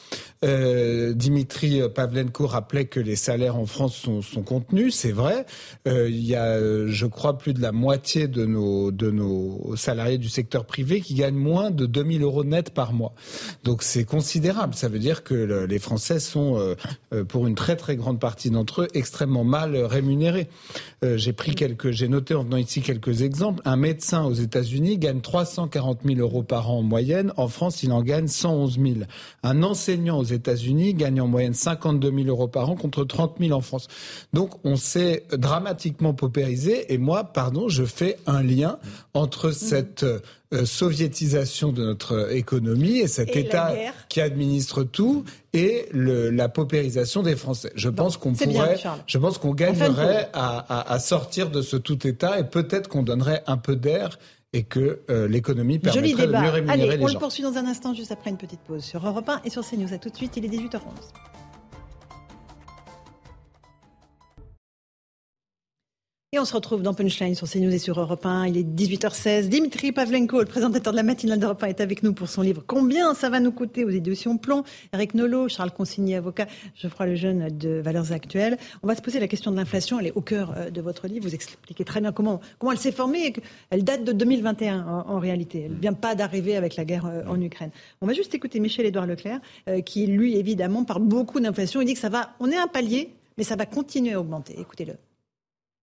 Euh, 0.45 1.13
Dimitri 1.15 1.81
Pavlenko 1.95 2.47
rappelait 2.47 2.87
que 2.87 3.01
les 3.01 3.17
salaires 3.17 3.57
en 3.57 3.67
France 3.67 3.97
sont, 3.97 4.43
contenus, 4.43 4.95
c'est 4.95 5.13
vrai. 5.13 5.47
Euh, 5.89 6.09
il 6.09 6.25
y 6.25 6.35
a, 6.35 6.59
je 6.87 7.07
crois, 7.07 7.39
plus 7.39 7.55
de 7.55 7.61
la 7.61 7.73
moitié 7.73 8.29
de 8.29 8.45
nos, 8.45 8.91
de 8.91 9.11
nos 9.11 9.75
salariés 9.77 10.19
du 10.19 10.29
secteur 10.29 10.67
privé 10.67 11.01
qui 11.01 11.15
gagnent 11.15 11.37
moins 11.37 11.71
de 11.71 11.87
2000 11.87 12.23
euros 12.23 12.45
net 12.45 12.71
par 12.71 12.93
mois. 12.93 13.15
Donc 13.65 13.83
c'est 13.83 14.05
considérable. 14.05 14.75
Ça 14.75 14.89
veut 14.89 14.99
dire 14.99 15.25
que 15.25 15.65
les 15.65 15.79
Français 15.79 16.21
sont, 16.21 16.59
euh, 16.59 16.75
euh, 17.13 17.25
pour 17.25 17.47
une 17.47 17.55
très 17.55 17.77
très 17.77 17.97
grande 17.97 18.21
partie 18.21 18.51
d'entre 18.51 18.83
eux, 18.83 18.89
extrêmement 18.95 19.45
mal 19.45 19.77
rémunérés. 19.77 20.49
Euh, 21.05 21.17
j'ai 21.17 21.33
pris 21.33 21.55
quelques, 21.55 21.91
j'ai 21.91 22.09
noté 22.09 22.35
en 22.35 22.45
venant 22.45 22.57
ici 22.57 22.81
quelques 22.81 23.23
exemples. 23.23 23.61
Un 23.65 23.77
médecin 23.77 24.25
aux 24.25 24.35
États-Unis 24.35 24.99
gagne 24.99 25.21
340 25.21 26.01
000 26.05 26.21
euros 26.21 26.43
par 26.43 26.71
an 26.71 26.79
en 26.79 26.83
moyenne. 26.83 27.33
En 27.37 27.49
France, 27.49 27.83
il 27.83 27.93
en 27.93 28.03
gagne 28.03 28.29
111 28.29 28.79
000. 28.81 28.95
Un 29.43 29.63
enseignant 29.63 30.19
États-Unis 30.33 30.95
gagne 30.95 31.21
en 31.21 31.27
moyenne 31.27 31.55
52 31.55 32.13
000 32.13 32.29
euros 32.29 32.49
par 32.49 32.71
an 32.71 32.77
contre 32.77 33.05
30 33.05 33.37
000 33.41 33.53
en 33.53 33.61
France. 33.61 33.89
Donc, 34.33 34.51
on 34.65 34.77
s'est 34.77 35.25
dramatiquement 35.33 36.15
paupérisé. 36.15 36.93
Et 36.93 36.99
moi, 36.99 37.25
pardon, 37.25 37.69
je 37.69 37.85
fais 37.85 38.19
un 38.27 38.43
lien 38.43 38.79
entre 39.15 39.51
cette 39.51 40.05
euh, 40.55 40.65
soviétisation 40.65 41.73
de 41.73 41.85
notre 41.85 42.33
économie 42.33 42.99
et 42.99 43.09
cet 43.09 43.35
État 43.35 43.75
qui 44.09 44.21
administre 44.21 44.85
tout 44.85 45.25
et 45.53 45.87
le, 45.91 46.31
la 46.31 46.49
paupérisation 46.49 47.23
des 47.23 47.35
Français. 47.35 47.73
Je 47.75 47.89
pense 47.89 48.17
qu'on 48.17 48.33
pourrait, 48.33 48.79
je 49.09 49.19
pense 49.19 49.39
qu'on 49.39 49.55
gagnerait 49.55 50.29
à, 50.35 50.93
à, 50.93 50.99
sortir 51.01 51.51
de 51.51 51.63
ce 51.63 51.77
tout 51.77 52.07
État 52.07 52.39
et 52.39 52.45
peut-être 52.45 52.89
qu'on 52.89 53.03
donnerait 53.03 53.43
un 53.49 53.57
peu 53.57 53.75
d'air 53.75 54.21
et 54.53 54.65
que 54.65 55.03
euh, 55.11 55.29
l'économie 55.29 55.79
permettrait 55.79 56.27
de 56.27 56.33
mieux 56.33 56.49
rémunérer 56.49 56.71
Allez, 56.71 56.83
les 56.97 57.05
on 57.05 57.09
gens. 57.09 57.13
On 57.13 57.15
le 57.15 57.21
poursuit 57.21 57.43
dans 57.43 57.57
un 57.57 57.67
instant, 57.67 57.95
juste 57.95 58.13
après 58.13 58.31
une 58.31 58.37
petite 58.37 58.61
pause 58.61 58.85
sur 58.85 59.07
Europe 59.07 59.29
1 59.29 59.43
et 59.45 59.51
sur 59.51 59.69
CNews. 59.69 59.93
À 59.93 59.99
tout 59.99 60.09
de 60.09 60.17
suite, 60.17 60.37
il 60.37 60.45
est 60.45 60.49
18h11. 60.49 60.81
On 66.39 66.45
se 66.45 66.55
retrouve 66.55 66.83
dans 66.83 66.93
Punchline 66.93 67.35
sur 67.35 67.49
CNews 67.49 67.73
et 67.73 67.79
sur 67.79 67.99
Europe 67.99 68.27
1. 68.27 68.49
Il 68.49 68.59
est 68.59 68.63
18h16. 68.63 69.49
Dimitri 69.49 69.93
Pavlenko, 69.93 70.41
le 70.41 70.45
présentateur 70.45 70.93
de 70.93 70.97
la 70.97 71.03
matinale 71.03 71.39
d'Europe 71.39 71.63
1, 71.63 71.69
est 71.69 71.81
avec 71.81 72.03
nous 72.03 72.13
pour 72.13 72.29
son 72.29 72.43
livre 72.43 72.63
Combien 72.67 73.15
ça 73.15 73.31
va 73.31 73.41
nous 73.41 73.53
coûter 73.53 73.85
aux 73.85 73.91
éditions 73.91 74.37
Plomb. 74.37 74.63
Eric 74.93 75.15
Nolot, 75.15 75.49
Charles 75.49 75.71
Consigny, 75.71 76.15
avocat, 76.15 76.47
Geoffroy 76.75 77.07
Lejeune 77.07 77.49
de 77.49 77.81
Valeurs 77.81 78.13
Actuelles. 78.13 78.59
On 78.83 78.87
va 78.87 78.95
se 78.95 79.01
poser 79.01 79.19
la 79.19 79.29
question 79.29 79.51
de 79.51 79.57
l'inflation. 79.57 79.99
Elle 79.99 80.09
est 80.09 80.13
au 80.15 80.21
cœur 80.21 80.53
euh, 80.57 80.69
de 80.69 80.81
votre 80.83 81.07
livre. 81.07 81.27
Vous 81.27 81.35
expliquez 81.35 81.85
très 81.85 82.01
bien 82.01 82.13
comment, 82.13 82.41
comment 82.59 82.73
elle 82.73 82.79
s'est 82.79 82.93
formée. 82.93 83.33
Elle 83.71 83.85
date 83.85 84.05
de 84.05 84.13
2021 84.13 84.85
en, 84.87 85.19
réalité. 85.19 85.63
Elle 85.67 85.77
ne 85.77 85.81
vient 85.81 85.95
pas 85.95 86.15
d'arriver 86.15 86.57
avec 86.57 86.77
la 86.77 86.85
guerre 86.85 87.07
euh, 87.07 87.23
en 87.29 87.41
Ukraine. 87.41 87.71
On 88.03 88.07
va 88.07 88.13
juste 88.13 88.35
écouter 88.35 88.61
Michel-Édouard 88.61 89.07
Leclerc, 89.07 89.41
euh, 89.69 89.81
qui 89.81 90.07
lui, 90.07 90.37
évidemment, 90.37 90.85
parle 90.85 91.03
beaucoup 91.03 91.41
d'inflation. 91.41 91.81
Il 91.81 91.87
dit 91.87 91.95
que 91.95 92.01
ça 92.01 92.11
va, 92.11 92.35
on 92.41 92.51
est 92.51 92.59
un 92.59 92.69
palier, 92.69 93.15
mais 93.39 93.45
ça 93.45 93.57
va 93.57 93.65
continuer 93.65 94.13
à 94.13 94.21
augmenter. 94.21 94.55
Écoutez-le. 94.59 94.97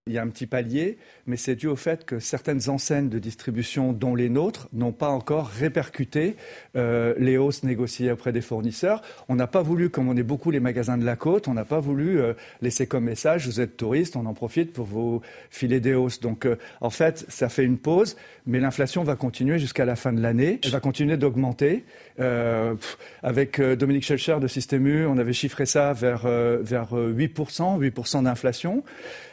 Il 0.06 0.12
y 0.12 0.18
a 0.18 0.22
un 0.22 0.28
petit 0.28 0.46
palier, 0.46 0.98
mais 1.26 1.38
c'est 1.38 1.54
dû 1.54 1.66
au 1.66 1.76
fait 1.76 2.04
que 2.04 2.18
certaines 2.18 2.68
enseignes 2.68 3.08
de 3.08 3.18
distribution, 3.18 3.94
dont 3.94 4.14
les 4.14 4.28
nôtres, 4.28 4.68
n'ont 4.74 4.92
pas 4.92 5.08
encore 5.08 5.48
répercuté 5.48 6.36
euh, 6.76 7.14
les 7.16 7.38
hausses 7.38 7.62
négociées 7.62 8.12
auprès 8.12 8.30
des 8.30 8.42
fournisseurs. 8.42 9.00
On 9.30 9.34
n'a 9.34 9.46
pas 9.46 9.62
voulu, 9.62 9.88
comme 9.88 10.10
on 10.10 10.16
est 10.18 10.22
beaucoup 10.22 10.50
les 10.50 10.60
magasins 10.60 10.98
de 10.98 11.06
la 11.06 11.16
côte, 11.16 11.48
on 11.48 11.54
n'a 11.54 11.64
pas 11.64 11.80
voulu 11.80 12.20
euh, 12.20 12.34
laisser 12.60 12.86
comme 12.86 13.04
message 13.04 13.46
vous 13.46 13.62
êtes 13.62 13.78
touriste, 13.78 14.14
on 14.14 14.26
en 14.26 14.34
profite 14.34 14.74
pour 14.74 14.84
vous 14.84 15.22
filer 15.48 15.80
des 15.80 15.94
hausses. 15.94 16.20
Donc 16.20 16.44
euh, 16.44 16.58
en 16.82 16.90
fait, 16.90 17.24
ça 17.30 17.48
fait 17.48 17.64
une 17.64 17.78
pause, 17.78 18.14
mais 18.46 18.60
l'inflation 18.60 19.04
va 19.04 19.16
continuer 19.16 19.58
jusqu'à 19.58 19.86
la 19.86 19.96
fin 19.96 20.12
de 20.12 20.20
l'année. 20.20 20.60
Elle 20.64 20.70
va 20.70 20.80
continuer 20.80 21.16
d'augmenter. 21.16 21.82
avec 23.22 23.58
Dominique 23.58 24.04
Schelcher 24.04 24.36
de 24.38 24.48
Système 24.48 24.86
U, 24.86 25.06
on 25.06 25.16
avait 25.16 25.32
chiffré 25.32 25.64
ça 25.64 25.94
vers, 25.94 26.26
vers 26.26 26.92
8%, 26.92 27.80
8% 27.80 28.24
d'inflation. 28.24 28.84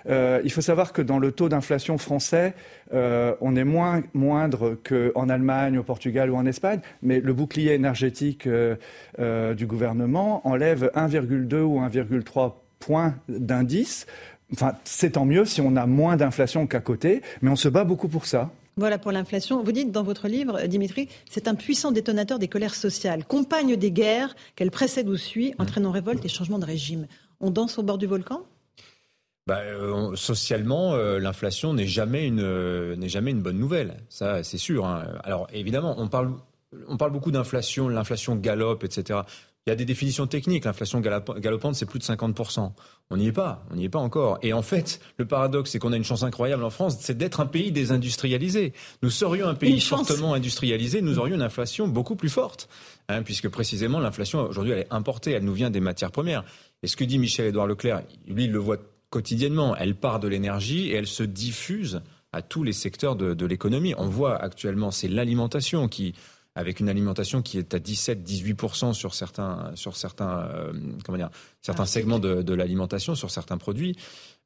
Il 0.08 0.52
faut 0.52 0.62
savoir 0.62 0.94
que 0.94 1.02
dans 1.02 1.20
le 1.20 1.32
taux 1.32 1.50
d'inflation 1.50 1.98
français, 1.98 2.54
euh, 2.94 3.36
on 3.42 3.56
est 3.56 3.64
moins 3.64 4.04
moindre 4.14 4.78
qu'en 4.84 5.30
Allemagne, 5.30 5.78
au 5.78 5.84
Portugal 5.84 6.30
ou 6.30 6.36
en 6.36 6.46
Espagne, 6.46 6.82
mais 7.02 7.20
le 7.20 7.34
bouclier 7.34 7.74
énergétique 7.74 8.48
euh, 8.48 8.76
euh, 9.20 9.54
du 9.54 9.66
gouvernement 9.66 10.46
enlève 10.48 10.92
1,2 10.96 11.56
ou 11.62 11.80
1,3 11.80 12.54
points 12.80 13.16
d'indice. 13.30 14.08
Enfin, 14.54 14.74
c'est 14.84 15.12
tant 15.12 15.26
mieux 15.26 15.46
si 15.46 15.62
on 15.62 15.76
a 15.76 15.86
moins 15.86 16.18
d'inflation 16.18 16.68
qu'à 16.68 16.82
côté, 16.82 17.22
mais 17.42 17.50
on 17.50 17.56
se 17.56 17.70
bat 17.70 17.86
beaucoup 17.86 18.10
pour 18.10 18.26
ça. 18.26 18.52
Voilà 18.78 18.98
pour 18.98 19.12
l'inflation. 19.12 19.64
Vous 19.64 19.72
dites 19.72 19.92
dans 19.92 20.04
votre 20.04 20.28
livre, 20.28 20.62
Dimitri, 20.68 21.08
c'est 21.30 21.48
un 21.48 21.56
puissant 21.56 21.92
détonateur 21.92 22.40
des 22.40 22.48
colères 22.48 22.76
sociales, 22.76 23.26
compagne 23.26 23.76
des 23.76 23.92
guerres 23.92 24.36
qu'elle 24.56 24.72
précède 24.72 25.08
ou 25.08 25.18
suit, 25.18 25.54
entraînant 25.60 25.92
révolte 25.92 26.26
et 26.26 26.30
changement 26.30 26.60
de 26.60 26.66
régime. 26.66 27.08
On 27.40 27.52
danse 27.52 27.78
au 27.78 27.84
bord 27.84 27.98
du 27.98 28.08
volcan? 28.08 28.42
Bah, 29.48 29.60
euh, 29.60 30.16
socialement, 30.16 30.94
euh, 30.94 31.20
l'inflation 31.20 31.74
n'est 31.74 31.88
jamais 31.88 32.28
une 32.28 32.42
euh, 32.42 32.96
n'est 32.96 33.10
jamais 33.10 33.32
une 33.32 33.42
bonne 33.42 33.58
nouvelle. 33.58 33.98
Ça, 34.10 34.44
c'est 34.44 34.58
sûr. 34.58 34.86
Hein. 34.86 35.06
Alors 35.24 35.48
évidemment, 35.52 35.96
on 35.98 36.08
parle 36.08 36.34
on 36.88 36.98
parle 36.98 37.12
beaucoup 37.12 37.32
d'inflation, 37.32 37.90
l'inflation 37.90 38.36
galope, 38.36 38.84
etc. 38.84 39.22
Il 39.68 39.70
y 39.70 39.74
a 39.74 39.76
des 39.76 39.86
définitions 39.86 40.26
techniques. 40.26 40.66
L'inflation 40.66 41.02
galopante, 41.02 41.76
c'est 41.76 41.86
plus 41.86 42.00
de 42.00 42.04
50%. 42.04 42.72
On 43.12 43.18
n'y 43.18 43.28
est 43.28 43.32
pas. 43.32 43.64
On 43.70 43.76
n'y 43.76 43.86
est 43.86 43.90
pas 43.90 44.00
encore. 44.00 44.40
Et 44.42 44.54
en 44.54 44.64
fait, 44.64 45.00
le 45.18 45.26
paradoxe, 45.28 45.72
c'est 45.72 45.80
qu'on 45.80 45.92
a 45.92 45.98
une 45.98 46.04
chance 46.04 46.24
incroyable 46.24 46.64
en 46.64 46.72
France, 46.72 46.98
c'est 47.00 47.16
d'être 47.16 47.42
un 47.42 47.46
pays 47.46 47.72
désindustrialisé. 47.72 48.74
Nous 49.04 49.12
serions 49.12 49.48
un 49.48 49.54
pays 49.54 49.80
fortement 49.80 50.34
industrialisé, 50.34 51.02
nous 51.02 51.20
aurions 51.20 51.36
une 51.36 51.44
inflation 51.44 51.88
beaucoup 51.88 52.16
plus 52.16 52.30
forte. 52.30 52.70
Hein, 53.08 53.22
puisque 53.22 53.50
précisément, 53.50 54.00
l'inflation, 54.00 54.40
aujourd'hui, 54.42 54.74
elle 54.74 54.80
est 54.80 54.94
importée. 54.94 55.32
Elle 55.32 55.44
nous 55.44 55.54
vient 55.54 55.70
des 55.70 55.82
matières 55.82 56.12
premières. 56.12 56.44
Et 56.82 56.88
ce 56.88 56.96
que 56.96 57.04
dit 57.04 57.20
Michel-Édouard 57.20 57.68
Leclerc, 57.68 58.02
lui, 58.28 58.46
il 58.46 58.52
le 58.52 58.60
voit 58.60 58.78
quotidiennement. 59.12 59.76
Elle 59.76 59.94
part 59.94 60.20
de 60.20 60.28
l'énergie 60.28 60.90
et 60.90 60.96
elle 60.96 61.06
se 61.06 61.22
diffuse 61.22 62.02
à 62.34 62.42
tous 62.42 62.64
les 62.64 62.74
secteurs 62.74 63.16
de, 63.16 63.46
l'économie. 63.46 63.94
On 63.98 64.08
voit 64.08 64.42
actuellement, 64.42 64.90
c'est 64.90 65.10
l'alimentation 65.10 65.88
qui, 65.88 66.16
avec 66.56 66.80
une 66.80 66.90
alimentation 66.90 67.42
qui 67.42 67.60
est 67.60 67.74
à 67.74 67.78
17-18% 67.80 68.94
sur 68.94 69.14
certains, 69.14 69.72
sur 69.76 69.96
certains, 69.96 70.40
euh, 70.40 70.74
comment 71.06 71.18
dire, 71.18 71.30
certains 71.62 71.86
segments 71.86 72.20
de, 72.20 72.54
l'alimentation, 72.54 73.14
sur 73.14 73.30
certains 73.30 73.58
produits. 73.58 73.96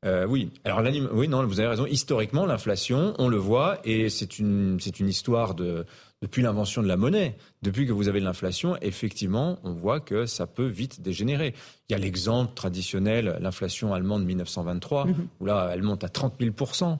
Euh, 0.04 0.26
oui. 0.26 0.52
Alors, 0.66 0.82
oui, 1.14 1.28
non, 1.28 1.46
vous 1.46 1.60
avez 1.60 1.70
raison. 1.70 1.86
Historiquement, 1.86 2.46
l'inflation, 2.46 3.14
on 3.20 3.28
le 3.28 3.38
voit, 3.38 3.80
et 3.84 4.10
c'est 4.10 4.40
une, 4.40 4.80
c'est 4.80 5.00
une 5.00 5.08
histoire 5.08 5.54
de, 5.54 5.86
depuis 6.22 6.42
l'invention 6.42 6.82
de 6.82 6.88
la 6.88 6.98
monnaie, 6.98 7.36
depuis 7.62 7.86
que 7.86 7.92
vous 7.92 8.08
avez 8.08 8.20
de 8.20 8.26
l'inflation, 8.26 8.78
effectivement, 8.82 9.60
on 9.64 9.74
voit 9.74 10.00
que 10.00 10.26
ça 10.26 10.48
peut 10.48 10.66
vite 10.66 11.02
dégénérer. 11.02 11.54
Il 11.90 11.94
y 11.94 11.96
a 11.96 12.00
l'exemple 12.00 12.54
traditionnel, 12.56 13.38
l'inflation 13.42 13.94
allemande 13.94 14.22
de 14.22 14.28
1923, 14.28 15.06
mhm. 15.06 15.28
où 15.40 15.46
là, 15.46 15.70
elle 15.74 15.84
monte 15.84 16.04
à 16.04 16.10
30 16.10 16.36
000 16.40 16.52
mhm. 16.52 16.98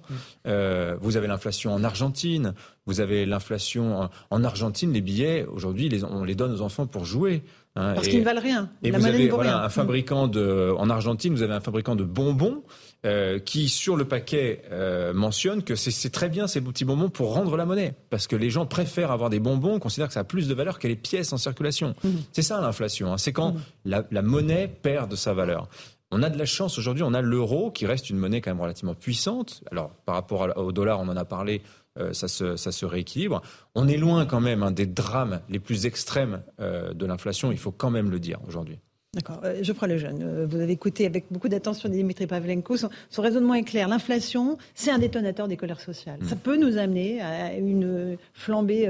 euh, 0.48 0.98
Vous 1.02 1.18
avez 1.18 1.28
l'inflation 1.28 1.74
en 1.74 1.84
Argentine, 1.84 2.54
vous 2.86 3.00
avez 3.00 3.26
l'inflation 3.26 4.10
en, 4.30 4.44
Argentine, 4.44 4.92
les 4.92 5.02
billets, 5.02 5.46
aujourd'hui, 5.46 5.90
on 6.10 6.24
les 6.24 6.36
donne 6.36 6.52
aux 6.52 6.62
enfants 6.62 6.86
pour 6.86 7.06
jouer. 7.06 7.42
Hein, 7.76 7.94
Parce 7.96 8.08
qu'ils 8.08 8.20
ne 8.20 8.26
valent 8.26 8.42
rien. 8.42 8.70
Et 8.84 8.92
vous 8.92 9.06
avez 9.06 9.28
voilà, 9.30 9.64
un 9.64 9.70
fabricant 9.70 10.28
de, 10.28 10.74
en 10.78 10.90
Argentine, 10.90 11.34
vous 11.34 11.42
avez 11.42 11.54
un 11.54 11.62
fabricant 11.62 11.96
de 11.96 12.04
bonbons 12.04 12.64
euh, 13.06 13.40
qui, 13.40 13.70
sur 13.70 13.96
le 13.96 14.06
paquet, 14.06 14.64
euh, 14.72 15.14
mentionne 15.14 15.64
que 15.64 15.76
c'est 15.76 16.10
très 16.10 16.28
bien 16.28 16.48
ces 16.48 16.62
petits 16.62 16.86
bonbons 16.86 17.10
pour 17.10 17.34
rendre 17.34 17.56
la 17.56 17.66
monnaie. 17.66 17.94
Parce 18.10 18.28
que 18.28 18.36
les 18.36 18.50
gens 18.50 18.66
préfèrent 18.66 19.12
avoir 19.12 19.30
des 19.30 19.40
bonbons, 19.40 19.80
considèrent 19.80 20.08
que 20.08 20.14
ça 20.14 20.22
a 20.22 20.26
plus 20.26 20.48
de 20.48 20.54
valeur 20.54 20.80
que 20.80 20.88
les 20.88 20.96
pièces 20.96 21.32
en 21.32 21.38
circulation. 21.38 21.96
Mmh. 22.04 22.10
C'est 22.32 22.42
ça 22.42 22.60
l'inflation. 22.60 23.14
Hein. 23.14 23.18
C'est 23.18 23.34
quand 23.34 23.54
mmh. 23.54 23.62
la, 23.86 24.04
la, 24.12 24.22
monnaie 24.22 24.68
perd 24.68 25.10
de 25.12 25.16
sa 25.16 25.34
valeur. 25.34 25.70
On 26.12 26.24
a 26.24 26.30
de 26.30 26.38
la 26.38 26.46
chance 26.46 26.78
aujourd'hui, 26.78 27.04
on 27.04 27.14
a 27.14 27.22
l'euro 27.22 27.72
qui 27.72 27.86
reste 27.86 28.10
une 28.10 28.18
monnaie 28.18 28.42
quand 28.42 28.52
même 28.52 28.62
relativement 28.62 28.96
puissante. 28.96 29.64
Alors 29.72 29.90
par 30.06 30.16
rapport 30.16 30.48
au 30.56 30.72
dollar, 30.72 31.00
on 31.00 31.08
en 31.08 31.18
a 31.18 31.26
parlé, 31.26 31.62
euh, 31.98 32.14
ça, 32.14 32.28
se, 32.28 32.58
ça, 32.58 32.72
se, 32.72 32.86
rééquilibre. 32.86 33.42
On 33.74 33.88
est 33.88 33.98
loin 33.98 34.26
quand 34.26 34.42
même 34.42 34.64
hein, 34.64 34.72
des 34.72 34.86
drames 34.86 35.40
les 35.50 35.60
plus 35.60 35.86
extrêmes 35.86 36.44
euh, 36.60 36.94
de 36.94 37.06
l'inflation, 37.06 37.52
il 37.52 37.58
faut 37.58 37.72
quand 37.72 37.90
même 37.90 38.12
le 38.12 38.20
dire 38.20 38.40
aujourd'hui. 38.48 38.80
D'accord. 39.16 39.42
Euh, 39.44 39.64
Geoffroy 39.64 39.88
Lejeune, 39.88 40.46
vous 40.46 40.60
avez 40.60 40.74
écouté 40.74 41.06
avec 41.06 41.26
beaucoup 41.32 41.48
d'attention 41.48 41.90
Dimitri 41.90 42.28
Pavlenko. 42.28 42.78
Son, 42.78 42.90
son, 43.10 43.22
raisonnement 43.22 43.54
est 43.56 43.64
clair. 43.64 43.88
L'inflation, 43.88 44.58
c'est 44.76 44.92
un 44.92 45.00
détonateur 45.00 45.48
des 45.48 45.58
colères 45.58 45.80
sociales. 45.80 46.20
Mmh. 46.22 46.28
Ça 46.28 46.36
peut 46.36 46.58
nous 46.58 46.78
amener 46.78 47.22
à 47.22 47.56
une 47.56 48.18
flambée 48.34 48.88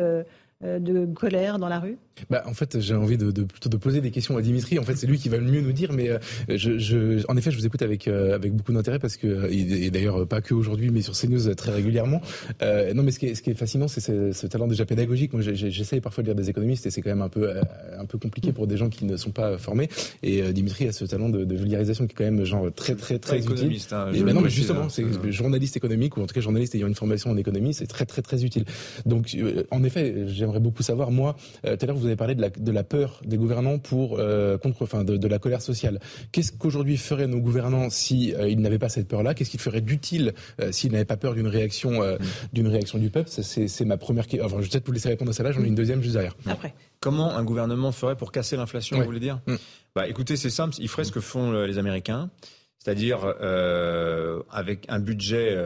de 0.62 1.06
colère 1.14 1.60
dans 1.60 1.70
la 1.70 1.80
rue? 1.80 1.98
Bah, 2.30 2.44
en 2.46 2.54
fait, 2.54 2.80
j'ai 2.80 2.96
envie 2.96 3.18
de, 3.18 3.32
de, 3.32 3.44
plutôt 3.44 3.70
de 3.70 3.78
poser 3.78 4.02
des 4.02 4.12
questions 4.12 4.38
à 4.38 4.42
Dimitri. 4.42 4.80
En 4.80 4.84
fait, 4.84 4.96
c'est 4.96 5.08
lui 5.08 5.18
qui 5.18 5.30
va 5.30 5.38
le 5.38 5.44
mieux 5.44 5.62
nous 5.62 5.72
dire. 5.72 5.92
Mais 5.94 6.10
euh, 6.10 6.20
je, 6.50 6.78
je, 6.78 7.24
en 7.28 7.38
effet, 7.38 7.52
je 7.52 7.58
vous 7.58 7.66
écoute 7.66 7.82
avec 7.82 8.08
euh, 8.08 8.36
avec 8.36 8.54
beaucoup 8.54 8.74
d'intérêt 8.74 9.00
parce 9.00 9.18
que 9.18 9.50
et, 9.52 9.90
d'ailleurs 9.90 10.28
pas 10.28 10.42
que 10.42 10.54
aujourd'hui, 10.54 10.90
mais 10.92 11.02
sur 11.02 11.14
CNews 11.14 11.54
très 11.56 11.72
régulièrement. 11.72 12.22
Euh, 12.62 12.94
non, 12.94 13.04
mais 13.04 13.12
ce 13.12 13.20
qui 13.20 13.28
est, 13.28 13.36
ce 13.36 13.42
qui 13.42 13.50
est 13.50 13.56
fascinant, 13.56 13.88
c'est 13.88 14.02
ce, 14.02 14.32
ce, 14.32 14.48
talent 14.48 14.68
déjà 14.68 14.86
pédagogique. 14.86 15.34
Moi, 15.34 15.42
j'essaye 15.42 16.02
parfois 16.02 16.24
de 16.24 16.28
lire 16.30 16.36
des 16.36 16.50
économistes 16.50 16.86
et 16.86 16.92
c'est 16.92 17.02
quand 17.02 17.10
même 17.10 17.22
un 17.22 17.30
peu 17.30 17.54
un 17.98 18.06
peu 18.06 18.18
compliqué 18.18 18.52
pour 18.52 18.68
des 18.68 18.78
gens 18.78 18.90
qui 18.90 19.06
ne 19.06 19.18
sont 19.18 19.32
pas 19.32 19.58
formés. 19.58 19.90
Et 20.24 20.42
Dimitri 20.54 20.88
a 20.88 20.92
ce 20.92 21.06
talent 21.06 21.30
de, 21.30 21.44
de, 21.44 21.56
vulgarisation 21.56 22.08
qui 22.08 22.14
est 22.14 22.16
quand 22.16 22.24
même 22.24 22.44
genre 22.46 22.72
très 22.74 22.96
très 22.96 23.20
très 23.20 23.40
utile. 23.40 23.78
Hein, 23.92 24.12
et 24.14 24.22
non, 24.22 24.42
mais 24.42 24.50
justement, 24.50 24.90
c'est 24.90 25.06
journaliste 25.32 25.78
économique 25.78 26.18
ou 26.18 26.22
en 26.22 26.26
tout 26.26 26.34
cas 26.34 26.42
journaliste 26.42 26.76
ayant 26.76 26.88
une 26.88 26.96
formation 26.96 27.32
en 27.32 27.38
économie, 27.38 27.74
c'est 27.74 27.88
très 27.88 28.06
très 28.06 28.22
très 28.22 28.44
utile. 28.44 28.66
Donc, 29.06 29.36
en 29.72 29.84
effet, 29.84 30.28
j'aimerais 30.28 30.60
beaucoup 30.60 30.84
savoir. 30.84 31.12
Moi, 31.12 31.36
tout 31.64 31.70
à 31.70 31.86
l'heure, 31.86 31.98
vous 32.06 32.10
avez 32.10 32.18
parlé 32.18 32.36
de 32.36 32.42
la, 32.42 32.50
de 32.50 32.72
la 32.72 32.84
peur 32.84 33.20
des 33.26 33.38
gouvernants 33.38 33.80
pour 33.80 34.20
euh, 34.20 34.58
contre, 34.58 34.84
enfin, 34.84 35.04
de, 35.04 35.28
la 35.28 35.40
colère 35.40 35.62
sociale. 35.62 36.00
Qu'est-ce 36.32 36.52
qu'aujourd'hui 36.52 36.98
feraient 36.98 37.28
nos 37.28 37.40
gouvernants 37.40 37.90
si 37.90 38.34
euh, 38.36 38.48
ils 38.48 38.60
n'avaient 38.60 38.80
pas 38.80 38.90
cette 38.90 39.08
peur-là? 39.08 39.34
Qu'est-ce 39.34 39.50
qu'ils 39.50 39.60
feraient 39.60 39.82
d'utile 39.82 40.34
euh, 40.62 40.72
s'ils 40.72 40.92
n'avaient 40.92 41.06
pas 41.06 41.18
peur 41.18 41.34
d'une 41.34 41.48
réaction, 41.48 42.04
mm. 42.04 42.18
d'une 42.54 42.68
réaction 42.68 43.00
du 43.00 43.10
peuple? 43.10 43.30
C'est 43.30 43.86
ma 43.86 43.98
première 43.98 44.28
question. 44.28 44.46
Enfin, 44.46 44.58
je 44.58 44.64
vais 44.64 44.70
peut-être 44.70 44.86
vous 44.86 44.92
laisser 44.92 45.10
répondre 45.10 45.32
à 45.32 45.34
celle-là. 45.34 45.52
J'en 45.52 45.64
ai 45.64 45.68
une 45.68 45.76
deuxième 45.76 46.02
juste 46.02 46.14
derrière. 46.14 46.36
Après. 46.46 46.74
Comment 47.00 47.36
un 47.36 47.44
gouvernement 47.44 47.92
ferait 47.92 48.16
pour 48.16 48.32
casser 48.32 48.56
l'inflation, 48.56 48.98
vous 48.98 49.06
voulez 49.06 49.20
dire? 49.20 49.42
Mm. 49.48 49.56
Bah, 49.96 50.08
écoutez, 50.08 50.38
c'est 50.38 50.50
simple. 50.50 50.76
Il 50.80 50.88
ferait 50.88 51.04
ce 51.04 51.12
que 51.12 51.20
font 51.22 51.52
les 51.52 51.78
Américains 51.78 52.30
c'est-à-dire 52.78 53.34
euh, 53.42 54.44
avec 54.52 54.86
un 54.90 55.00
budget, 55.00 55.58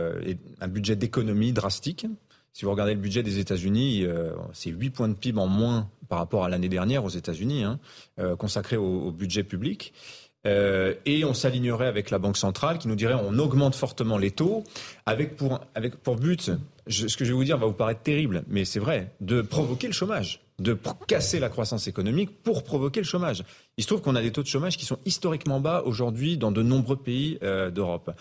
un 0.62 0.68
budget 0.70 0.96
d'économie 0.96 1.52
drastique. 1.52 2.06
Si 2.54 2.66
vous 2.66 2.72
regardez 2.72 2.94
le 2.94 3.00
budget 3.00 3.24
des 3.24 3.40
États-Unis, 3.40 4.04
euh, 4.04 4.32
c'est 4.54 4.70
8 4.70 4.90
points 4.90 5.08
de 5.08 5.14
PIB 5.14 5.40
en 5.40 5.48
moins 5.48 5.90
par 6.08 6.20
rapport 6.20 6.44
à 6.44 6.50
l'année 6.50 6.70
dernière 6.70 7.06
aux 7.06 7.10
États-Unis, 7.10 7.64
hein, 7.64 7.80
euh, 8.20 8.36
consacré 8.36 8.76
au, 8.76 9.12
budget 9.12 9.44
public. 9.44 9.94
Euh, 10.48 10.94
et 11.06 11.26
on 11.26 11.34
s'alignerait 11.34 11.88
avec 11.88 12.10
la 12.10 12.18
Banque 12.18 12.38
centrale 12.38 12.78
qui 12.78 12.88
nous 12.88 12.96
dirait 12.96 13.14
on 13.14 13.38
augmente 13.40 13.76
fortement 13.76 14.18
les 14.18 14.32
taux 14.32 14.64
avec 15.06 15.36
pour, 15.36 15.60
avec 15.76 15.98
pour 15.98 16.16
but, 16.16 16.52
ce 16.88 17.18
que 17.18 17.26
je 17.26 17.32
vais 17.32 17.36
vous 17.36 17.44
dire 17.44 17.58
va 17.58 17.68
vous 17.68 17.74
paraître 17.74 18.02
terrible, 18.02 18.44
mais 18.48 18.64
c'est 18.64 18.80
vrai, 18.80 19.12
de 19.20 19.42
provoquer 19.42 19.88
le 19.88 19.94
chômage, 19.94 20.40
de 20.58 20.78
casser 21.08 21.40
la 21.40 21.50
croissance 21.50 21.88
économique 21.88 22.42
pour 22.42 22.64
provoquer 22.64 23.02
le 23.02 23.06
chômage. 23.06 23.44
Il 23.78 23.84
se 23.84 23.88
trouve 23.90 24.02
qu'on 24.02 24.16
a 24.16 24.22
des 24.22 24.32
taux 24.32 24.44
de 24.44 24.48
chômage 24.48 24.78
qui 24.78 24.86
sont 24.86 24.98
historiquement 25.06 25.60
bas 25.60 25.84
aujourd'hui 25.86 26.38
dans 26.38 26.54
de 26.54 26.64
nombreux 26.64 26.98
pays 26.98 27.38
d'Europe. 27.42 28.12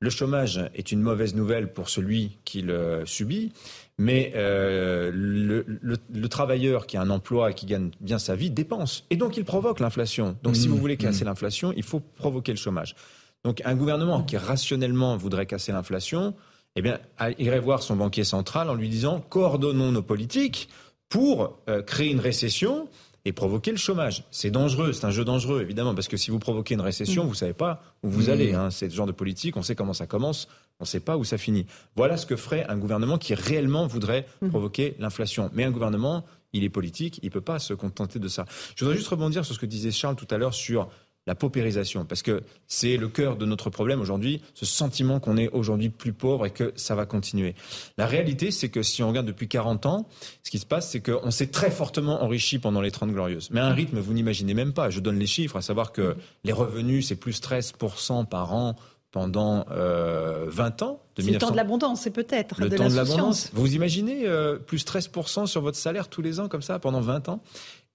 Le 0.00 0.10
chômage 0.10 0.60
est 0.74 0.92
une 0.92 1.00
mauvaise 1.00 1.34
nouvelle 1.34 1.72
pour 1.72 1.88
celui 1.88 2.38
qui 2.44 2.62
le 2.62 3.04
subit, 3.06 3.52
mais 3.96 4.32
euh, 4.34 5.10
le, 5.14 5.64
le, 5.66 6.28
travailleur 6.28 6.86
qui 6.86 6.96
a 6.96 7.00
un 7.00 7.10
emploi 7.10 7.52
et 7.52 7.54
qui 7.54 7.64
gagne 7.64 7.90
bien 8.00 8.18
sa 8.18 8.34
vie 8.36 8.50
dépense. 8.50 9.06
Et 9.10 9.16
donc 9.16 9.36
il 9.36 9.44
provoque 9.44 9.80
l'inflation. 9.80 10.36
Donc 10.42 10.56
si 10.56 10.68
vous 10.68 10.76
mmh. 10.76 10.80
voulez 10.80 10.96
casser 10.96 11.24
mmh. 11.24 11.28
l'inflation, 11.28 11.72
il 11.76 11.84
faut 11.84 12.00
provoquer 12.00 12.52
le 12.52 12.58
chômage. 12.58 12.96
Donc 13.44 13.62
un 13.64 13.74
gouvernement 13.74 14.22
qui 14.22 14.36
rationnellement 14.36 15.16
voudrait 15.16 15.46
casser 15.46 15.72
l'inflation, 15.72 16.34
eh 16.76 16.82
bien, 16.82 16.98
irait 17.38 17.60
voir 17.60 17.82
son 17.82 17.96
banquier 17.96 18.24
central 18.24 18.68
en 18.68 18.74
lui 18.74 18.88
disant 18.88 19.20
coordonnons 19.20 19.92
nos 19.92 20.02
politiques 20.02 20.68
pour 21.08 21.58
euh, 21.68 21.82
créer 21.82 22.10
une 22.10 22.20
récession 22.20 22.88
et 23.24 23.32
provoquer 23.32 23.70
le 23.70 23.76
chômage. 23.76 24.24
C'est 24.30 24.50
dangereux, 24.50 24.92
c'est 24.92 25.06
un 25.06 25.10
jeu 25.10 25.24
dangereux 25.24 25.62
évidemment, 25.62 25.94
parce 25.94 26.08
que 26.08 26.16
si 26.16 26.30
vous 26.30 26.38
provoquez 26.38 26.74
une 26.74 26.80
récession, 26.80 27.24
mmh. 27.24 27.28
vous 27.28 27.34
savez 27.34 27.52
pas 27.54 27.82
où 28.02 28.10
vous 28.10 28.28
allez. 28.28 28.52
Hein. 28.52 28.70
C'est 28.70 28.90
ce 28.90 28.94
genre 28.94 29.06
de 29.06 29.12
politique, 29.12 29.56
on 29.56 29.62
sait 29.62 29.74
comment 29.74 29.94
ça 29.94 30.06
commence, 30.06 30.48
on 30.80 30.84
ne 30.84 30.88
sait 30.88 31.00
pas 31.00 31.16
où 31.16 31.24
ça 31.24 31.38
finit. 31.38 31.66
Voilà 31.96 32.16
ce 32.16 32.26
que 32.26 32.36
ferait 32.36 32.66
un 32.68 32.76
gouvernement 32.76 33.18
qui 33.18 33.34
réellement 33.34 33.86
voudrait 33.86 34.26
mmh. 34.42 34.48
provoquer 34.48 34.96
l'inflation. 34.98 35.50
Mais 35.54 35.64
un 35.64 35.70
gouvernement, 35.70 36.24
il 36.52 36.64
est 36.64 36.70
politique, 36.70 37.18
il 37.22 37.26
ne 37.26 37.32
peut 37.32 37.40
pas 37.40 37.58
se 37.58 37.74
contenter 37.74 38.18
de 38.18 38.28
ça. 38.28 38.44
Je 38.76 38.84
voudrais 38.84 38.96
juste 38.96 39.08
rebondir 39.08 39.44
sur 39.44 39.54
ce 39.54 39.60
que 39.60 39.66
disait 39.66 39.90
Charles 39.90 40.16
tout 40.16 40.28
à 40.30 40.38
l'heure 40.38 40.54
sur 40.54 40.88
la 41.26 41.34
paupérisation, 41.34 42.04
parce 42.04 42.22
que 42.22 42.42
c'est 42.66 42.96
le 42.96 43.08
cœur 43.08 43.36
de 43.36 43.46
notre 43.46 43.70
problème 43.70 44.00
aujourd'hui, 44.00 44.42
ce 44.54 44.66
sentiment 44.66 45.20
qu'on 45.20 45.36
est 45.36 45.48
aujourd'hui 45.48 45.88
plus 45.88 46.12
pauvre 46.12 46.44
et 46.46 46.50
que 46.50 46.72
ça 46.76 46.94
va 46.94 47.06
continuer. 47.06 47.54
La 47.96 48.06
réalité, 48.06 48.50
c'est 48.50 48.68
que 48.68 48.82
si 48.82 49.02
on 49.02 49.08
regarde 49.08 49.26
depuis 49.26 49.48
40 49.48 49.86
ans, 49.86 50.08
ce 50.42 50.50
qui 50.50 50.58
se 50.58 50.66
passe, 50.66 50.90
c'est 50.90 51.00
qu'on 51.00 51.30
s'est 51.30 51.46
très 51.46 51.70
fortement 51.70 52.22
enrichi 52.22 52.58
pendant 52.58 52.82
les 52.82 52.90
30 52.90 53.10
glorieuses. 53.12 53.48
Mais 53.50 53.60
à 53.60 53.66
un 53.66 53.72
rythme, 53.72 53.98
vous 54.00 54.12
n'imaginez 54.12 54.54
même 54.54 54.74
pas. 54.74 54.90
Je 54.90 55.00
donne 55.00 55.18
les 55.18 55.26
chiffres, 55.26 55.56
à 55.56 55.62
savoir 55.62 55.92
que 55.92 56.16
les 56.44 56.52
revenus, 56.52 57.08
c'est 57.08 57.16
plus 57.16 57.40
13% 57.40 58.26
par 58.26 58.52
an 58.52 58.76
pendant 59.14 59.64
euh, 59.70 60.46
20 60.48 60.82
ans. 60.82 61.00
C'est 61.16 61.30
le 61.30 61.38
temps 61.38 61.52
de 61.52 61.56
l'abondance, 61.56 62.00
c'est 62.00 62.10
peut-être. 62.10 62.60
Le 62.60 62.68
temps 62.68 62.88
de 62.88 62.96
l'abondance. 62.96 63.48
Vous 63.52 63.74
imaginez 63.76 64.26
euh, 64.26 64.56
plus 64.56 64.84
13% 64.84 65.46
sur 65.46 65.60
votre 65.62 65.78
salaire 65.78 66.08
tous 66.08 66.20
les 66.20 66.40
ans 66.40 66.48
comme 66.48 66.62
ça 66.62 66.80
pendant 66.80 67.00
20 67.00 67.28
ans? 67.28 67.40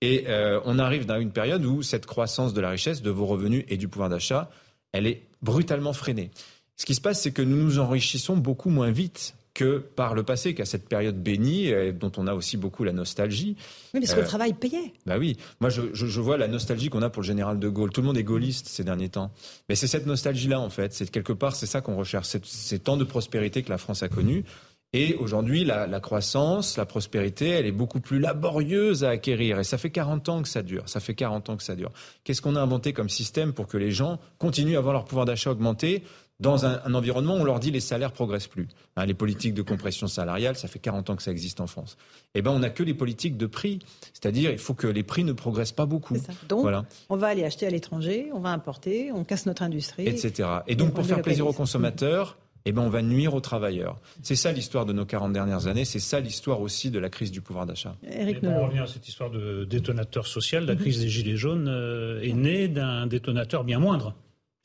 Et 0.02 0.26
euh, 0.28 0.60
on 0.66 0.80
arrive 0.80 1.06
dans 1.06 1.20
une 1.20 1.32
période 1.32 1.66
où 1.66 1.82
cette 1.82 2.06
croissance 2.06 2.54
de 2.54 2.62
la 2.62 2.70
richesse, 2.70 3.02
de 3.02 3.10
vos 3.10 3.26
revenus 3.26 3.66
et 3.68 3.78
du 3.78 3.88
pouvoir 3.88 4.10
d'achat, 4.10 4.50
elle 4.92 5.08
est 5.08 5.24
brutalement 5.42 5.94
freinée. 5.94 6.32
Ce 6.78 6.86
qui 6.86 6.96
se 6.96 7.02
passe, 7.02 7.22
c'est 7.22 7.32
que 7.32 7.42
nous 7.42 7.58
nous 7.58 7.80
enrichissons 7.80 8.38
beaucoup 8.38 8.70
moins 8.70 8.92
vite 8.92 9.36
que 9.54 9.80
par 9.80 10.16
le 10.16 10.24
passé, 10.24 10.54
qu'à 10.54 10.64
cette 10.64 10.88
période 10.88 11.22
bénie, 11.22 11.74
dont 11.94 12.12
on 12.16 12.28
a 12.28 12.34
aussi 12.34 12.56
beaucoup 12.56 12.86
la 12.86 12.94
nostalgie. 12.94 13.58
Oui, 13.94 14.00
parce 14.00 14.14
que 14.14 14.20
le 14.20 14.26
euh, 14.26 14.30
travail 14.30 14.54
payait. 14.54 14.94
Bah 15.06 15.18
oui, 15.18 15.36
moi 15.60 15.70
je, 15.70 15.82
je 15.92 16.22
vois 16.22 16.38
la 16.38 16.48
nostalgie 16.48 16.90
qu'on 16.90 17.02
a 17.02 17.10
pour 17.10 17.24
le 17.24 17.28
général 17.28 17.60
de 17.60 17.68
Gaulle. 17.68 17.90
Tout 17.90 18.00
le 18.00 18.08
monde 18.08 18.18
est 18.18 18.24
gaulliste 18.24 18.70
ces 18.70 18.86
derniers 18.86 19.10
temps. 19.10 19.32
Mais 19.68 19.76
c'est 19.76 19.88
cette 19.88 20.06
nostalgie-là, 20.06 20.62
en 20.62 20.70
fait. 20.70 20.94
C'est 20.94 21.12
quelque 21.12 21.34
part, 21.34 21.58
c'est 21.58 21.66
ça 21.66 21.82
qu'on 21.82 21.98
recherche. 21.98 22.28
Ces 22.44 22.80
temps 22.80 22.96
de 22.96 23.04
prospérité 23.04 23.62
que 23.62 23.70
la 23.70 23.78
France 23.78 24.02
a 24.02 24.08
connus. 24.08 24.46
Et 24.92 25.14
aujourd'hui, 25.16 25.66
la, 25.66 25.86
la, 25.86 26.00
croissance, 26.00 26.76
la 26.76 26.86
prospérité, 26.86 27.50
elle 27.50 27.68
est 27.68 27.72
beaucoup 27.72 28.00
plus 28.00 28.20
laborieuse 28.20 29.04
à 29.04 29.10
acquérir. 29.10 29.60
Et 29.60 29.64
ça 29.64 29.78
fait 29.78 29.92
40 29.92 30.30
ans 30.30 30.42
que 30.42 30.48
ça 30.48 30.64
dure. 30.64 30.84
Ça 30.88 31.00
fait 31.00 31.14
40 31.14 31.50
ans 31.50 31.58
que 31.58 31.64
ça 31.64 31.76
dure. 31.76 31.92
Qu'est-ce 32.24 32.42
qu'on 32.42 32.56
a 32.56 32.62
inventé 32.62 32.92
comme 32.92 33.10
système 33.10 33.54
pour 33.54 33.68
que 33.68 33.78
les 33.78 33.92
gens 33.92 34.20
continuent 34.40 34.76
à 34.76 34.80
avoir 34.80 34.94
leur 34.94 35.06
pouvoir 35.06 35.26
d'achat 35.26 35.52
augmenté 35.52 36.04
dans 36.40 36.66
un, 36.66 36.82
un, 36.86 36.94
environnement 36.94 37.36
où 37.36 37.42
on 37.42 37.44
leur 37.44 37.60
dit 37.60 37.70
les 37.70 37.82
salaires 37.82 38.14
progressent 38.14 38.48
plus? 38.48 38.68
Hein, 38.96 39.06
les 39.06 39.14
politiques 39.14 39.54
de 39.54 39.62
compression 39.62 40.08
salariale, 40.08 40.56
ça 40.56 40.68
fait 40.68 40.80
40 40.80 41.12
ans 41.12 41.16
que 41.16 41.22
ça 41.22 41.32
existe 41.32 41.62
en 41.62 41.68
France. 41.68 41.96
Eh 42.34 42.42
ben, 42.42 42.50
on 42.50 42.60
n'a 42.60 42.72
que 42.72 42.82
les 42.82 42.96
politiques 42.96 43.38
de 43.38 43.46
prix. 43.46 43.80
C'est-à-dire, 44.14 44.50
il 44.50 44.58
faut 44.58 44.74
que 44.74 44.88
les 44.88 45.04
prix 45.04 45.24
ne 45.24 45.34
progressent 45.34 45.72
pas 45.72 45.86
beaucoup. 45.86 46.18
Donc, 46.48 46.62
voilà. 46.62 46.86
on 47.10 47.16
va 47.18 47.28
aller 47.28 47.44
acheter 47.44 47.68
à 47.68 47.70
l'étranger, 47.70 48.32
on 48.34 48.40
va 48.40 48.50
importer, 48.50 49.12
on 49.12 49.24
casse 49.24 49.46
notre 49.46 49.62
industrie. 49.62 50.08
Etc. 50.08 50.50
Et 50.66 50.74
donc, 50.74 50.96
pour 50.96 51.06
faire 51.06 51.22
plaisir 51.22 51.46
aux 51.46 51.54
consommateurs, 51.54 52.38
eh 52.70 52.72
ben 52.72 52.82
on 52.82 52.90
va 52.90 53.02
nuire 53.02 53.34
aux 53.34 53.42
travailleurs. 53.42 54.00
C'est 54.24 54.36
ça 54.36 54.52
l'histoire 54.52 54.86
de 54.86 54.94
nos 54.94 55.06
40 55.06 55.34
dernières 55.34 55.68
années, 55.68 55.86
c'est 55.86 56.00
ça 56.00 56.20
l'histoire 56.20 56.62
aussi 56.62 56.92
de 56.92 57.00
la 57.00 57.10
crise 57.10 57.32
du 57.32 57.42
pouvoir 57.42 57.66
d'achat. 57.66 57.96
Eric 58.04 58.42
pour 58.42 58.54
revenir 58.62 58.84
à 58.84 58.88
cette 58.88 59.08
histoire 59.08 59.30
de 59.30 59.66
détonateur 59.66 60.28
social, 60.28 60.66
la 60.66 60.74
mhm. 60.74 60.80
crise 60.80 61.00
des 61.02 61.10
Gilets 61.10 61.38
jaunes 61.38 61.68
euh, 61.68 62.22
est 62.22 62.34
née 62.34 62.68
d'un 62.68 63.08
détonateur 63.08 63.64
bien 63.64 63.80
moindre. 63.80 64.16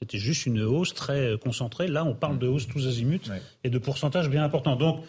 C'était 0.01 0.19
juste 0.19 0.47
une 0.47 0.63
hausse 0.63 0.93
très 0.93 1.39
concentrée. 1.39 1.87
Là, 1.89 2.05
on 2.05 2.15
parle 2.15 2.39
de 2.39 2.47
hausse 2.47 2.67
tous 2.67 2.87
azimuts 2.87 3.31
et 3.63 3.71
de 3.71 3.79
pourcentage 3.79 4.29
bien 4.29 4.45
important. 4.45 4.77
Donc, 4.77 5.03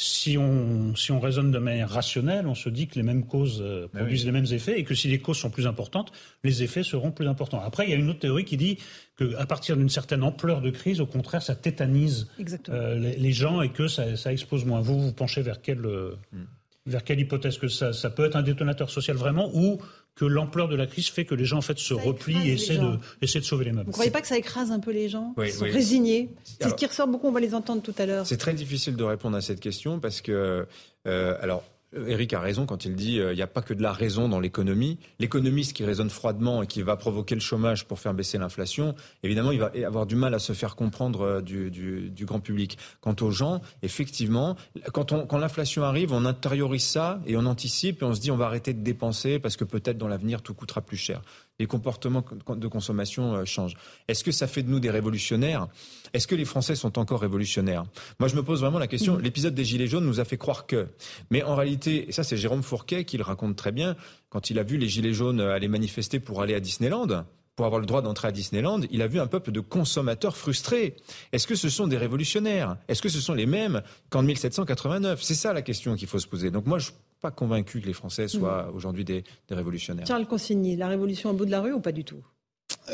si 0.00 0.38
on, 0.38 0.94
si 0.94 1.10
on 1.10 1.18
raisonne 1.18 1.50
de 1.50 1.58
manière 1.58 1.90
rationnelle, 1.90 2.46
on 2.46 2.54
se 2.54 2.68
dit 2.68 2.86
que 2.86 2.94
les 2.94 3.02
mêmes 3.02 3.26
causes 3.26 3.60
euh, 3.60 3.88
produisent 3.88 4.24
les 4.24 4.30
mêmes 4.30 4.46
effets 4.52 4.78
et 4.78 4.84
que 4.84 4.94
si 4.94 5.08
les 5.08 5.18
causes 5.18 5.38
sont 5.38 5.50
plus 5.50 5.66
importantes, 5.66 6.12
les 6.44 6.62
effets 6.62 6.84
seront 6.84 7.10
plus 7.10 7.26
importants. 7.26 7.60
Après, 7.60 7.84
il 7.84 7.90
y 7.90 7.94
a 7.94 7.96
une 7.96 8.08
autre 8.08 8.20
théorie 8.20 8.44
qui 8.44 8.56
dit 8.56 8.78
qu'à 9.18 9.44
partir 9.44 9.76
d'une 9.76 9.88
certaine 9.88 10.22
ampleur 10.22 10.60
de 10.60 10.70
crise, 10.70 11.00
au 11.00 11.06
contraire, 11.06 11.42
ça 11.42 11.56
tétanise 11.56 12.28
euh, 12.68 12.94
les, 12.96 13.32
gens 13.32 13.60
et 13.60 13.70
que 13.70 13.88
ça, 13.88 14.16
ça, 14.16 14.32
expose 14.32 14.64
moins. 14.64 14.80
Vous, 14.80 15.00
vous 15.00 15.12
penchez 15.12 15.42
vers 15.42 15.60
quelle, 15.60 15.84
euh, 15.84 16.14
hmm. 16.30 16.44
vers 16.86 17.02
quelle 17.02 17.18
hypothèse 17.18 17.58
que 17.58 17.66
ça, 17.66 17.92
ça 17.92 18.08
peut 18.08 18.24
être 18.24 18.36
un 18.36 18.42
détonateur 18.42 18.90
social 18.90 19.16
vraiment 19.16 19.50
ou 19.52 19.80
que 20.18 20.24
l'ampleur 20.24 20.66
de 20.66 20.74
la 20.74 20.88
crise 20.88 21.06
fait 21.08 21.24
que 21.24 21.36
les 21.36 21.44
gens 21.44 21.58
en 21.58 21.62
fait 21.62 21.78
se 21.78 21.94
replient 21.94 22.50
et 22.50 22.54
essaient 22.54 22.76
de, 22.76 22.98
essaient 23.22 23.38
de 23.38 23.44
sauver 23.44 23.66
les 23.66 23.70
meubles. 23.70 23.84
Vous 23.84 23.90
ne 23.90 23.92
croyez 23.92 24.10
pas 24.10 24.20
que 24.20 24.26
ça 24.26 24.36
écrase 24.36 24.72
un 24.72 24.80
peu 24.80 24.90
les 24.90 25.08
gens 25.08 25.32
Ils 25.40 25.52
sont 25.52 25.64
résignés 25.64 26.30
C'est 26.60 26.70
ce 26.70 26.74
qui 26.74 26.86
ressort 26.86 27.06
beaucoup, 27.06 27.28
on 27.28 27.32
va 27.32 27.38
les 27.38 27.54
entendre 27.54 27.82
tout 27.82 27.94
à 27.98 28.04
l'heure. 28.04 28.26
C'est 28.26 28.36
très 28.36 28.52
difficile 28.52 28.96
de 28.96 29.04
répondre 29.04 29.36
à 29.36 29.40
cette 29.40 29.60
question 29.60 30.00
parce 30.00 30.20
que, 30.20 30.66
euh, 31.06 31.36
alors, 31.40 31.62
Eric 31.94 32.34
a 32.34 32.40
raison 32.40 32.66
quand 32.66 32.84
il 32.84 32.94
dit 32.94 33.18
euh, 33.18 33.32
il 33.32 33.36
n'y 33.36 33.42
a 33.42 33.46
pas 33.46 33.62
que 33.62 33.72
de 33.72 33.82
la 33.82 33.92
raison 33.92 34.28
dans 34.28 34.40
l'économie. 34.40 34.98
L'économiste 35.18 35.72
qui 35.72 35.84
raisonne 35.84 36.10
froidement 36.10 36.62
et 36.62 36.66
qui 36.66 36.82
va 36.82 36.96
provoquer 36.96 37.34
le 37.34 37.40
chômage 37.40 37.86
pour 37.86 37.98
faire 37.98 38.12
baisser 38.12 38.36
l'inflation, 38.36 38.94
évidemment, 39.22 39.52
il 39.52 39.60
va 39.60 39.72
avoir 39.86 40.06
du 40.06 40.14
mal 40.14 40.34
à 40.34 40.38
se 40.38 40.52
faire 40.52 40.76
comprendre 40.76 41.22
euh, 41.22 41.40
du, 41.40 41.70
du, 41.70 42.10
du 42.10 42.26
grand 42.26 42.40
public. 42.40 42.78
Quant 43.00 43.16
aux 43.20 43.30
gens, 43.30 43.62
effectivement, 43.82 44.56
quand, 44.92 45.26
quand 45.26 45.38
l'inflation 45.38 45.82
arrive, 45.82 46.12
on 46.12 46.24
intériorise 46.24 46.84
ça 46.84 47.20
et 47.26 47.36
on 47.36 47.46
anticipe 47.46 48.02
et 48.02 48.04
on 48.04 48.14
se 48.14 48.20
dit 48.20 48.30
on 48.30 48.36
va 48.36 48.46
arrêter 48.46 48.74
de 48.74 48.82
dépenser 48.82 49.38
parce 49.38 49.56
que 49.56 49.64
peut-être 49.64 49.98
dans 49.98 50.08
l'avenir 50.08 50.42
tout 50.42 50.54
coûtera 50.54 50.82
plus 50.82 50.96
cher 50.96 51.22
les 51.58 51.66
comportements 51.66 52.24
de 52.48 52.68
consommation 52.68 53.34
euh, 53.34 53.44
changent. 53.44 53.74
Est-ce 54.06 54.22
que 54.24 54.32
ça 54.32 54.46
fait 54.46 54.62
de 54.62 54.70
nous 54.70 54.80
des 54.80 54.90
révolutionnaires? 54.90 55.68
Est-ce 56.12 56.26
que 56.26 56.34
les 56.34 56.44
Français 56.44 56.74
sont 56.74 56.98
encore 56.98 57.20
révolutionnaires? 57.20 57.84
Moi, 58.18 58.28
je 58.28 58.36
me 58.36 58.42
pose 58.42 58.60
vraiment 58.60 58.78
la 58.78 58.86
question. 58.86 59.16
Mmh. 59.16 59.20
L'épisode 59.20 59.54
des 59.54 59.64
Gilets 59.64 59.86
jaunes 59.86 60.06
nous 60.06 60.20
a 60.20 60.24
fait 60.24 60.36
croire 60.36 60.66
que. 60.66 60.88
Mais 61.30 61.42
en 61.42 61.54
réalité, 61.54 62.08
et 62.08 62.12
ça 62.12 62.24
c'est 62.24 62.36
Jérôme 62.36 62.62
Fourquet 62.62 63.04
qui 63.04 63.16
le 63.16 63.24
raconte 63.24 63.56
très 63.56 63.72
bien, 63.72 63.96
quand 64.28 64.50
il 64.50 64.58
a 64.58 64.62
vu 64.62 64.76
les 64.76 64.88
Gilets 64.88 65.12
jaunes 65.12 65.40
aller 65.40 65.68
manifester 65.68 66.20
pour 66.20 66.42
aller 66.42 66.54
à 66.54 66.60
Disneyland, 66.60 67.24
pour 67.56 67.66
avoir 67.66 67.80
le 67.80 67.86
droit 67.86 68.02
d'entrer 68.02 68.28
à 68.28 68.32
Disneyland, 68.32 68.82
il 68.92 69.02
a 69.02 69.08
vu 69.08 69.18
un 69.18 69.26
peuple 69.26 69.50
de 69.50 69.58
consommateurs 69.58 70.36
frustrés. 70.36 70.94
Est-ce 71.32 71.48
que 71.48 71.56
ce 71.56 71.68
sont 71.68 71.88
des 71.88 71.96
révolutionnaires? 71.96 72.76
Est-ce 72.86 73.02
que 73.02 73.08
ce 73.08 73.20
sont 73.20 73.34
les 73.34 73.46
mêmes 73.46 73.82
qu'en 74.10 74.22
1789 74.22 75.20
C'est 75.20 75.34
ça 75.34 75.52
la 75.52 75.62
question 75.62 75.96
qu'il 75.96 76.06
faut 76.06 76.20
se 76.20 76.28
poser. 76.28 76.52
Donc 76.52 76.66
moi, 76.66 76.78
je 76.78 76.92
pas 77.20 77.30
convaincu 77.32 77.80
que 77.80 77.86
les 77.86 77.92
Français 77.92 78.28
soient 78.28 78.68
mmh. 78.70 78.76
aujourd'hui 78.76 79.04
des, 79.04 79.24
des, 79.48 79.54
révolutionnaires. 79.56 80.06
Charles 80.06 80.26
Consigny, 80.26 80.76
la 80.76 80.86
révolution 80.86 81.30
au 81.30 81.32
bout 81.32 81.46
de 81.46 81.50
la 81.50 81.60
rue 81.60 81.72
ou 81.72 81.80
pas 81.80 81.90
du 81.90 82.04
tout? 82.04 82.22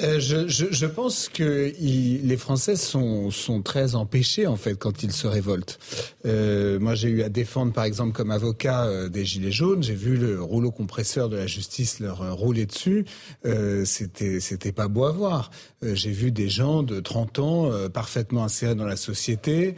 Euh, 0.02 0.20
je, 0.20 0.48
je, 0.48 0.66
je, 0.70 0.86
pense 0.86 1.28
que 1.28 1.72
il, 1.78 2.26
les 2.26 2.36
Français 2.36 2.76
sont, 2.76 3.30
sont 3.30 3.62
très 3.62 3.94
empêchés 3.94 4.46
en 4.46 4.56
fait 4.56 4.74
quand 4.74 5.02
ils 5.02 5.12
se 5.12 5.26
révoltent. 5.26 5.78
Euh, 6.26 6.78
moi, 6.80 6.94
j'ai 6.94 7.08
eu 7.08 7.22
à 7.22 7.28
défendre, 7.28 7.72
par 7.72 7.84
exemple, 7.84 8.12
comme 8.12 8.30
avocat 8.30 8.86
euh, 8.86 9.08
des 9.08 9.24
gilets 9.24 9.52
jaunes. 9.52 9.82
J'ai 9.82 9.94
vu 9.94 10.16
le 10.16 10.42
rouleau 10.42 10.70
compresseur 10.70 11.28
de 11.28 11.36
la 11.36 11.46
justice 11.46 12.00
leur 12.00 12.22
euh, 12.22 12.32
rouler 12.32 12.66
dessus. 12.66 13.04
Euh, 13.44 13.84
c'était 13.84 14.40
c'était 14.40 14.72
pas 14.72 14.88
beau 14.88 15.04
à 15.04 15.12
voir. 15.12 15.50
j'ai 15.82 16.10
vu 16.10 16.30
des 16.30 16.48
gens 16.48 16.82
de 16.82 17.00
30 17.00 17.38
ans 17.38 17.70
parfaitement 17.92 18.44
insérés 18.44 18.74
dans 18.74 18.86
la 18.86 18.96
société 18.96 19.74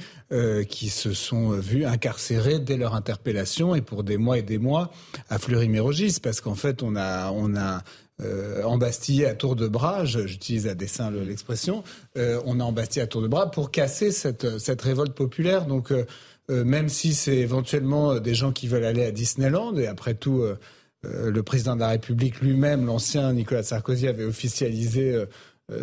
qui 0.68 0.88
se 0.88 1.12
sont 1.12 1.50
vus 1.50 1.84
incarcérés 1.84 2.58
dès 2.58 2.76
leur 2.76 2.94
interpellation 2.94 3.74
et 3.74 3.80
pour 3.80 4.04
des 4.04 4.16
mois 4.16 4.38
et 4.38 4.42
des 4.42 4.58
mois 4.58 4.90
à 5.28 5.38
Fleury-Mérogis 5.38 6.18
parce 6.22 6.40
qu'en 6.40 6.54
fait 6.54 6.82
on 6.82 6.96
a 6.96 7.30
on 7.30 7.56
a 7.56 7.82
euh, 8.22 8.62
embastillé 8.62 9.26
à 9.26 9.34
tour 9.34 9.56
de 9.56 9.68
bras, 9.68 10.04
j'utilise 10.04 10.66
à 10.66 10.74
dessein 10.74 11.10
l'expression, 11.10 11.84
euh, 12.16 12.40
on 12.46 12.60
a 12.60 12.64
embastillé 12.64 13.02
à 13.02 13.06
tour 13.06 13.22
de 13.22 13.28
bras 13.28 13.50
pour 13.50 13.70
casser 13.70 14.10
cette, 14.10 14.58
cette 14.58 14.80
révolte 14.82 15.12
populaire. 15.14 15.66
Donc 15.66 15.92
euh, 15.92 16.06
euh, 16.50 16.64
même 16.64 16.88
si 16.88 17.14
c'est 17.14 17.36
éventuellement 17.36 18.18
des 18.18 18.34
gens 18.34 18.52
qui 18.52 18.68
veulent 18.68 18.84
aller 18.84 19.04
à 19.04 19.10
Disneyland, 19.10 19.76
et 19.76 19.86
après 19.86 20.14
tout, 20.14 20.44
le 21.02 21.42
président 21.42 21.74
de 21.74 21.80
la 21.80 21.88
République 21.88 22.40
lui-même, 22.40 22.86
l'ancien 22.86 23.32
Nicolas 23.32 23.62
Sarkozy, 23.62 24.08
avait 24.08 24.24
officialisé 24.24 25.24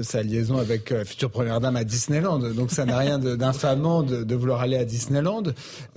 sa 0.02 0.24
liaison 0.24 0.60
avec 0.60 0.92
la 0.92 1.00
euh, 1.00 1.04
future 1.04 1.30
première 1.30 1.60
dame 1.60 1.76
à 1.76 1.84
Disneyland. 1.84 2.40
Donc 2.40 2.72
ça 2.72 2.86
n'a 2.86 2.98
rien 2.98 3.20
d'infamant 3.20 4.02
de, 4.02 4.24
de, 4.24 4.36
vouloir 4.36 4.62
aller 4.62 4.78
à 4.78 4.86
Disneyland. 4.86 5.44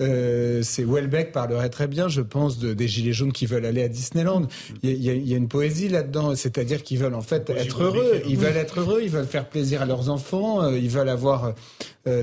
Euh, 0.01 0.61
c'est 0.61 0.83
Welbeck 0.83 1.31
parlerait 1.31 1.69
très 1.69 1.87
bien, 1.87 2.09
je 2.09 2.19
pense, 2.19 2.59
de, 2.59 2.73
des 2.73 2.89
gilets 2.89 3.13
jaunes 3.13 3.31
qui 3.31 3.45
veulent 3.45 3.65
aller 3.65 3.83
à 3.83 3.87
Disneyland. 3.87 4.47
Il 4.83 4.91
y 5.01 5.09
a, 5.09 5.13
il 5.13 5.25
y 5.25 5.33
a 5.33 5.37
une 5.37 5.47
poésie 5.47 5.87
là-dedans, 5.87 6.35
c'est-à-dire 6.35 6.83
qu'ils 6.83 6.99
veulent 6.99 7.15
en 7.15 7.21
fait 7.21 7.49
être 7.49 7.81
heureux. 7.81 8.21
Ils 8.27 8.37
veulent 8.37 8.57
être 8.57 8.81
heureux, 8.81 8.99
ils 9.03 9.09
veulent 9.09 9.25
faire 9.25 9.47
plaisir 9.47 9.81
à 9.81 9.85
leurs 9.85 10.09
enfants, 10.09 10.63
euh, 10.63 10.77
ils 10.77 10.89
veulent 10.89 11.07
avoir 11.07 11.53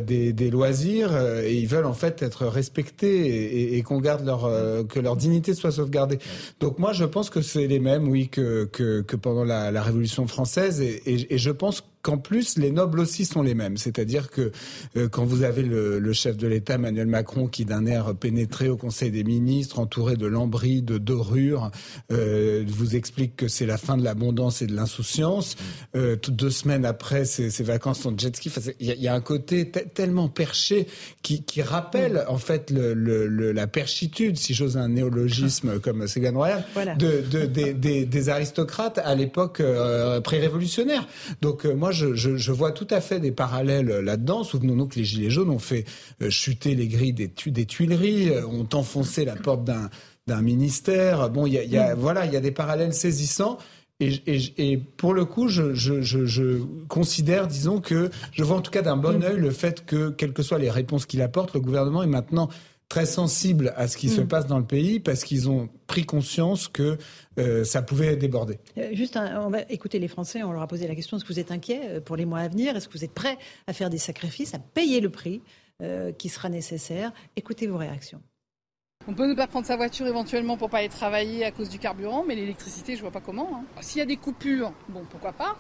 des, 0.01 0.33
des, 0.33 0.51
loisirs 0.51 1.17
et 1.43 1.55
ils 1.55 1.67
veulent 1.67 1.87
en 1.87 1.95
fait 1.95 2.23
être 2.23 2.47
respectés 2.47 3.27
et, 3.27 3.77
et, 3.77 3.83
qu'on 3.83 4.01
garde 4.01 4.25
leur 4.25 4.51
que 4.89 5.01
leur 5.01 5.17
dignité 5.17 5.55
soit 5.55 5.73
sauvegardée. 5.73 6.19
Donc 6.61 6.79
moi 6.79 6.93
je 6.93 7.05
pense 7.05 7.31
que 7.31 7.43
c'est 7.43 7.67
les 7.67 7.81
mêmes, 7.81 8.09
oui, 8.09 8.29
que 8.29 8.65
que, 8.65 9.03
que 9.03 9.17
pendant 9.17 9.45
la, 9.45 9.71
la 9.71 9.83
Révolution 9.83 10.27
française 10.27 10.81
et, 10.81 11.03
et, 11.07 11.35
et 11.35 11.39
je 11.39 11.51
pense 11.51 11.83
qu'en 12.05 12.19
plus, 12.19 12.59
les 12.59 12.71
nobles 12.71 13.01
aussi 13.01 13.25
sont 13.25 13.43
les 13.43 13.55
mêmes. 13.55 13.79
C'est-à-dire 13.79 14.31
que 14.31 14.53
euh, 14.97 15.09
quand 15.09 15.25
vous 15.25 15.43
avez 15.43 15.63
le, 15.63 15.99
le 15.99 16.13
chef 16.13 16.37
de 16.37 16.47
l'État, 16.47 16.75
Emmanuel 16.75 17.07
Macron, 17.07 17.49
qui 17.49 17.65
d'un 17.65 17.87
air 17.87 18.15
pénétré 18.15 18.69
au 18.69 18.77
Conseil 18.77 19.11
des 19.11 19.25
ministres, 19.25 19.79
entouré 19.79 20.17
de 20.17 20.27
lambris, 20.27 20.83
de 20.83 20.99
dorures, 20.99 21.71
euh, 22.13 22.63
vous 22.69 22.95
explique 22.95 23.37
que 23.37 23.49
c'est 23.49 23.65
la 23.65 23.79
fin 23.79 23.97
de 23.97 24.05
l'abondance 24.05 24.61
et 24.61 24.67
de 24.67 24.77
l'insouciance. 24.77 25.57
Euh, 25.97 26.17
deux 26.29 26.51
semaines 26.51 26.85
après 26.85 27.25
ses, 27.25 27.49
ses 27.51 27.65
vacances 27.65 28.05
en 28.05 28.17
jet 28.17 28.37
ski, 28.37 28.51
il 28.81 28.93
y, 28.93 29.03
y, 29.05 29.09
a 29.09 29.15
un 29.15 29.21
côté 29.23 29.71
tellement 29.71 30.29
perché 30.29 30.87
qui, 31.23 31.43
qui 31.43 31.63
rappelle 31.63 32.25
en 32.29 32.39
fait 32.39 32.71
le, 32.71 32.93
le, 32.93 33.53
la 33.53 33.67
perchitude, 33.67 34.37
si 34.37 34.53
j'ose 34.53 34.77
un 34.77 34.89
néologisme 34.89 35.81
comme 35.81 36.07
Ségolène 36.07 36.37
Royal, 36.37 36.65
voilà. 36.75 36.97
de, 36.97 37.23
de, 37.31 37.47
de, 37.47 37.73
des, 37.73 38.05
des, 38.05 38.29
aristocrates 38.29 38.99
à 38.99 39.15
l'époque 39.15 39.61
euh, 39.61 40.21
pré-révolutionnaire. 40.21 41.07
Donc 41.41 41.65
moi, 41.65 41.94
je, 41.95 42.15
je, 42.15 42.37
je, 42.37 42.53
vois 42.53 42.73
tout 42.73 42.87
à 42.91 43.01
fait 43.01 43.21
des 43.21 43.33
parallèles 43.33 43.89
là-dedans. 43.89 44.45
Souvenons-nous 44.45 44.89
que 44.89 44.97
les 44.97 45.05
Gilets 45.05 45.31
jaunes 45.31 45.49
ont 45.49 45.59
fait 45.59 45.87
euh, 46.21 46.29
chuter 46.29 46.75
les 46.75 46.89
grilles 46.89 47.15
des, 47.15 47.31
tu 47.31 47.51
des 47.51 47.65
Tuileries, 47.65 48.29
euh, 48.29 48.47
ont 48.47 48.69
enfoncé 48.75 49.25
la 49.25 49.37
porte 49.37 49.65
d'un 49.65 49.89
d'un 50.27 50.43
ministère. 50.43 51.31
Bon, 51.31 51.47
il 51.47 51.53
y 51.55 51.59
a, 51.59 51.65
y 51.65 51.77
a, 51.77 51.95
voilà, 51.95 52.27
il 52.27 52.33
y 52.33 52.37
a 52.37 52.41
des 52.41 52.51
parallèles 52.51 52.95
saisissants. 52.95 53.59
Et, 54.01 54.13
et, 54.27 54.73
et, 54.73 54.77
pour 54.77 55.15
le 55.15 55.25
coup, 55.25 55.49
je, 55.49 55.75
je, 55.75 56.03
je, 56.03 56.27
je, 56.27 56.61
considère, 56.89 57.47
disons 57.47 57.81
que 57.81 58.11
je 58.33 58.43
vois 58.43 58.57
en 58.57 58.61
tout 58.61 58.73
cas 58.73 58.83
d'un 58.83 58.97
bon 58.97 59.23
œil 59.23 59.39
le 59.39 59.51
fait 59.51 59.87
que, 59.87 60.11
quelles 60.11 60.33
que 60.33 60.43
soient 60.43 60.59
les 60.59 60.71
réponses 60.71 61.07
qu'il 61.07 61.23
apporte, 61.23 61.55
le 61.55 61.61
gouvernement 61.61 62.03
est 62.03 62.09
maintenant 62.09 62.49
très 62.95 63.07
sensible 63.07 63.75
à 63.77 63.89
ce 63.89 63.97
qui 63.97 64.07
mmh. 64.07 64.11
se 64.11 64.21
passe 64.21 64.47
dans 64.47 64.61
le 64.61 64.65
pays 64.65 65.01
parce 65.01 65.25
qu'ils 65.25 65.51
ont 65.51 65.69
pris 65.89 66.07
conscience 66.07 66.69
que 66.69 66.97
euh, 67.41 67.65
ça 67.65 67.83
pouvait 67.83 68.15
déborder. 68.15 68.61
Euh, 68.79 68.91
juste, 68.93 69.17
un, 69.17 69.43
on 69.45 69.51
va 69.51 69.63
écouter 69.69 69.99
les 69.99 70.07
Français, 70.07 70.45
on 70.45 70.53
leur 70.53 70.63
a 70.63 70.69
posé 70.69 70.87
la 70.87 70.95
question, 70.95 71.17
est-ce 71.17 71.25
que 71.25 71.33
vous 71.33 71.41
êtes 71.41 71.51
inquiet 71.51 71.81
euh, 71.85 72.01
pour 72.01 72.15
les 72.15 72.25
mois 72.25 72.39
à 72.39 72.47
venir? 72.47 72.77
Est-ce 72.77 72.87
que 72.87 72.93
vous 72.93 73.03
êtes 73.03 73.13
prêt 73.13 73.37
à 73.67 73.73
faire 73.73 73.91
des 73.91 73.99
sacrifices, 73.99 74.55
à 74.55 74.61
payer 74.61 75.01
le 75.01 75.11
prix 75.11 75.43
euh, 75.83 76.13
qui 76.13 76.29
sera 76.29 76.49
nécessaire? 76.49 77.11
Écoutez 77.35 77.67
vos 77.67 77.79
réactions. 77.79 78.23
On 79.09 79.15
peut 79.15 79.27
ne 79.27 79.35
pas 79.35 79.49
prendre 79.49 79.67
sa 79.67 79.75
voiture 79.75 80.07
éventuellement 80.07 80.57
pour 80.57 80.71
pas 80.71 80.79
aller 80.79 80.89
travailler 80.89 81.45
à 81.45 81.51
cause 81.51 81.71
du 81.71 81.81
carburant, 81.81 82.25
mais 82.25 82.37
l'électricité, 82.37 82.95
je 82.95 83.01
vois 83.01 83.11
pas 83.11 83.21
comment. 83.21 83.57
Hein. 83.57 83.65
S'il 83.81 83.99
y 83.99 84.03
a 84.03 84.07
des 84.07 84.19
coupures, 84.19 84.73
bon, 84.89 85.03
pourquoi 85.11 85.33
pas 85.33 85.57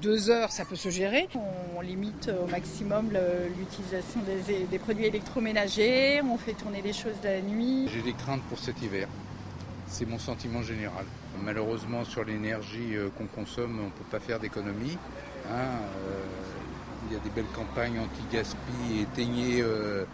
deux 0.00 0.30
heures, 0.30 0.50
ça 0.50 0.64
peut 0.64 0.76
se 0.76 0.88
gérer. 0.90 1.28
On 1.76 1.80
limite 1.80 2.30
au 2.42 2.50
maximum 2.50 3.10
l'utilisation 3.58 4.20
des, 4.70 4.78
produits 4.78 5.06
électroménagers, 5.06 6.20
on 6.22 6.36
fait 6.38 6.52
tourner 6.52 6.82
les 6.82 6.92
choses 6.92 7.16
la 7.24 7.40
nuit. 7.40 7.88
J'ai 7.92 8.02
des 8.02 8.12
craintes 8.12 8.42
pour 8.48 8.58
cet 8.58 8.82
hiver. 8.82 9.08
C'est 9.86 10.06
mon 10.06 10.18
sentiment 10.18 10.62
général. 10.62 11.06
Malheureusement, 11.42 12.04
sur 12.04 12.24
l'énergie 12.24 12.94
euh, 12.94 13.08
qu'on 13.16 13.26
consomme, 13.26 13.78
on 13.80 13.84
ne 13.86 13.90
peut 13.90 14.04
pas 14.10 14.20
faire 14.20 14.38
d'économie. 14.38 14.98
Hein, 15.50 15.78
euh, 16.06 16.24
il 17.08 17.14
y 17.14 17.16
a 17.16 17.22
des 17.22 17.30
belles 17.30 17.50
campagnes 17.54 17.98
anti-gaspi, 17.98 19.00
éteigner 19.00 19.62
euh, 19.62 20.04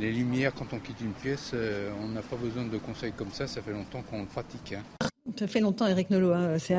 les 0.00 0.12
lumières 0.12 0.52
quand 0.54 0.66
on 0.72 0.78
quitte 0.78 1.00
une 1.00 1.12
pièce. 1.12 1.52
Euh, 1.54 1.90
on 2.02 2.08
n'a 2.08 2.22
pas 2.22 2.36
besoin 2.36 2.64
de 2.64 2.78
conseils 2.78 3.12
comme 3.12 3.30
ça, 3.30 3.46
ça 3.46 3.62
fait 3.62 3.72
longtemps 3.72 4.02
qu'on 4.02 4.20
le 4.20 4.26
pratique. 4.26 4.74
Hein. 4.74 5.06
Ça 5.38 5.46
fait 5.46 5.60
longtemps, 5.60 5.86
Eric 5.86 6.10
Nolot. 6.10 6.32
Hein. 6.32 6.58
C'est 6.58 6.76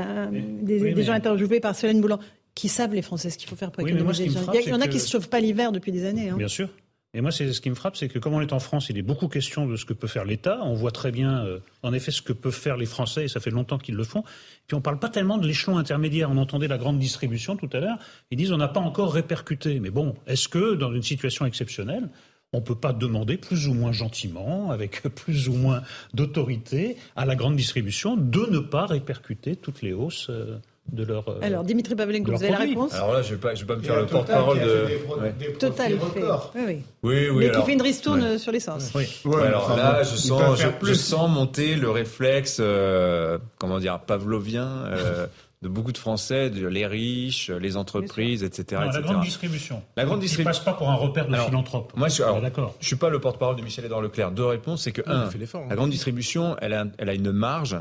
des, 0.62 0.82
oui, 0.82 0.94
des 0.94 1.04
gens 1.04 1.14
interviewés 1.14 1.60
par 1.60 1.76
Solène 1.76 2.02
Boulan 2.02 2.20
qui 2.54 2.70
savent 2.70 2.94
les 2.94 3.02
Français 3.02 3.30
ce 3.30 3.38
qu'il 3.38 3.50
faut 3.50 3.56
faire 3.56 3.72
pour 3.72 3.86
économiser. 3.86 4.26
Oui, 4.30 4.36
il 4.64 4.70
y 4.70 4.74
en 4.74 4.82
a 4.82 4.88
qui 4.88 4.96
ne 4.96 5.02
se 5.02 5.10
chauffent 5.10 5.30
pas 5.30 5.40
l'hiver 5.40 5.72
depuis 5.72 5.92
des 5.92 6.06
années. 6.06 6.30
Hein. 6.30 6.38
Bien 6.38 6.48
sûr. 6.48 6.70
Et 7.16 7.22
moi, 7.22 7.32
c'est 7.32 7.54
ce 7.54 7.62
qui 7.62 7.70
me 7.70 7.76
frappe, 7.76 7.96
c'est 7.96 8.10
que 8.10 8.20
comme 8.20 8.34
on 8.34 8.42
est 8.42 8.52
en 8.52 8.60
France, 8.60 8.90
il 8.90 8.98
est 8.98 9.02
beaucoup 9.02 9.30
question 9.30 9.66
de 9.66 9.78
ce 9.78 9.86
que 9.86 9.94
peut 9.94 10.08
faire 10.08 10.26
l'État. 10.26 10.60
On 10.64 10.74
voit 10.74 10.92
très 10.92 11.14
bien, 11.14 11.46
euh, 11.46 11.60
en 11.82 11.94
effet, 11.94 12.12
ce 12.12 12.22
que 12.22 12.34
peuvent 12.34 12.54
faire 12.54 12.76
les 12.76 12.86
Français, 12.86 13.24
et 13.24 13.28
ça 13.30 13.40
fait 13.40 13.52
longtemps 13.52 13.78
qu'ils 13.78 13.96
le 13.96 14.04
font. 14.04 14.24
Puis 14.68 14.76
on 14.76 14.80
ne 14.80 14.84
parle 14.84 15.00
pas 15.00 15.08
tellement 15.08 15.38
de 15.38 15.48
l'échelon 15.48 15.78
intermédiaire. 15.78 16.30
On 16.30 16.36
entendait 16.36 16.68
la 16.68 16.78
grande 16.78 17.00
distribution 17.00 17.56
tout 17.56 17.70
à 17.72 17.80
l'heure. 17.80 17.98
Ils 18.32 18.38
disent 18.38 18.52
on 18.52 18.58
n'a 18.58 18.68
pas 18.68 18.82
encore 18.82 19.14
répercuté. 19.14 19.80
Mais 19.80 19.92
bon, 19.92 20.16
est-ce 20.28 20.50
que 20.50 20.76
dans 20.76 20.94
une 20.94 21.04
situation 21.04 21.46
exceptionnelle, 21.46 22.10
on 22.56 22.60
ne 22.60 22.66
peut 22.66 22.76
pas 22.76 22.94
demander 22.94 23.38
plus 23.38 23.68
ou 23.68 23.74
moins 23.74 23.92
gentiment, 23.92 24.72
avec 24.72 25.02
plus 25.16 25.50
ou 25.50 25.54
moins 25.54 25.82
d'autorité, 26.14 26.98
à 27.16 27.26
la 27.26 27.36
grande 27.36 27.56
distribution 27.56 28.16
de 28.18 28.46
ne 28.50 28.60
pas 28.60 28.86
répercuter 28.86 29.56
toutes 29.56 29.82
les 29.82 29.94
hausses 29.94 30.28
euh, 30.30 30.58
de 30.92 31.04
leur. 31.04 31.28
Euh, 31.28 31.40
Alors, 31.42 31.64
Dimitri 31.64 31.96
Pavlenko, 31.96 32.32
vous 32.32 32.44
avez 32.44 32.52
la 32.52 32.60
réponse 32.60 32.94
Alors 32.94 33.14
là, 33.14 33.22
je 33.22 33.34
ne 33.34 33.40
vais, 33.40 33.54
vais, 33.54 33.66
pas 33.66 33.76
me 33.76 33.82
faire 33.82 33.96
le 33.98 34.06
porte-parole 34.06 34.60
de. 34.60 35.58
Total, 35.60 35.94
fait. 36.14 36.24
Oui, 36.56 36.62
oui. 36.66 36.84
Oui, 37.04 37.30
oui. 37.30 37.36
Mais 37.38 37.50
alors, 37.50 37.62
qui 37.62 37.68
fait 37.68 37.74
une 37.74 37.82
ristourne 37.82 38.22
ouais. 38.22 38.38
sur 38.38 38.52
l'essence. 38.52 38.92
Oui. 38.96 39.06
Ouais, 39.26 39.44
alors 39.44 39.66
enfin, 39.66 39.76
là, 39.76 40.04
je 40.04 40.16
sens, 40.16 40.60
je, 40.60 40.68
je, 40.88 40.94
sens 40.94 41.30
monter 41.30 41.76
le 41.76 41.90
réflexe, 41.90 42.58
euh, 42.60 43.38
comment 43.58 43.80
dire, 43.80 44.00
pavlovien. 44.00 44.68
Euh, 44.68 45.28
de 45.66 45.70
beaucoup 45.70 45.92
de 45.92 45.98
Français, 45.98 46.52
de, 46.52 46.68
les 46.68 46.86
riches, 46.86 47.50
les 47.50 47.76
entreprises, 47.76 48.44
etc., 48.44 48.82
non, 48.82 48.88
etc. 48.88 49.02
La 49.02 49.12
grande 49.12 49.24
distribution. 49.24 49.84
La 49.98 50.06
grande 50.06 50.20
distribution. 50.20 50.50
passe 50.50 50.64
pas 50.64 50.74
pour 50.74 50.90
un 50.92 50.96
repère 50.96 51.28
de 51.28 51.34
alors, 51.34 51.48
philanthrope. 51.48 51.92
Moi, 51.96 52.08
je, 52.08 52.22
alors, 52.22 52.40
d'accord. 52.40 52.76
Je 52.80 52.86
suis 52.86 52.96
pas 52.96 53.10
le 53.10 53.20
porte-parole 53.20 53.56
de 53.56 53.64
Michel-Édouard 53.64 54.02
Leclerc. 54.02 54.32
Deux 54.32 54.46
réponses, 54.46 54.84
c'est 54.84 54.92
que 54.92 55.02
un, 55.08 55.28
hein. 55.28 55.66
la 55.70 55.76
grande 55.76 55.90
distribution, 55.90 56.56
elle 56.62 56.74
a, 56.74 56.86
elle 57.00 57.10
a 57.10 57.16
une 57.16 57.32
marge. 57.32 57.78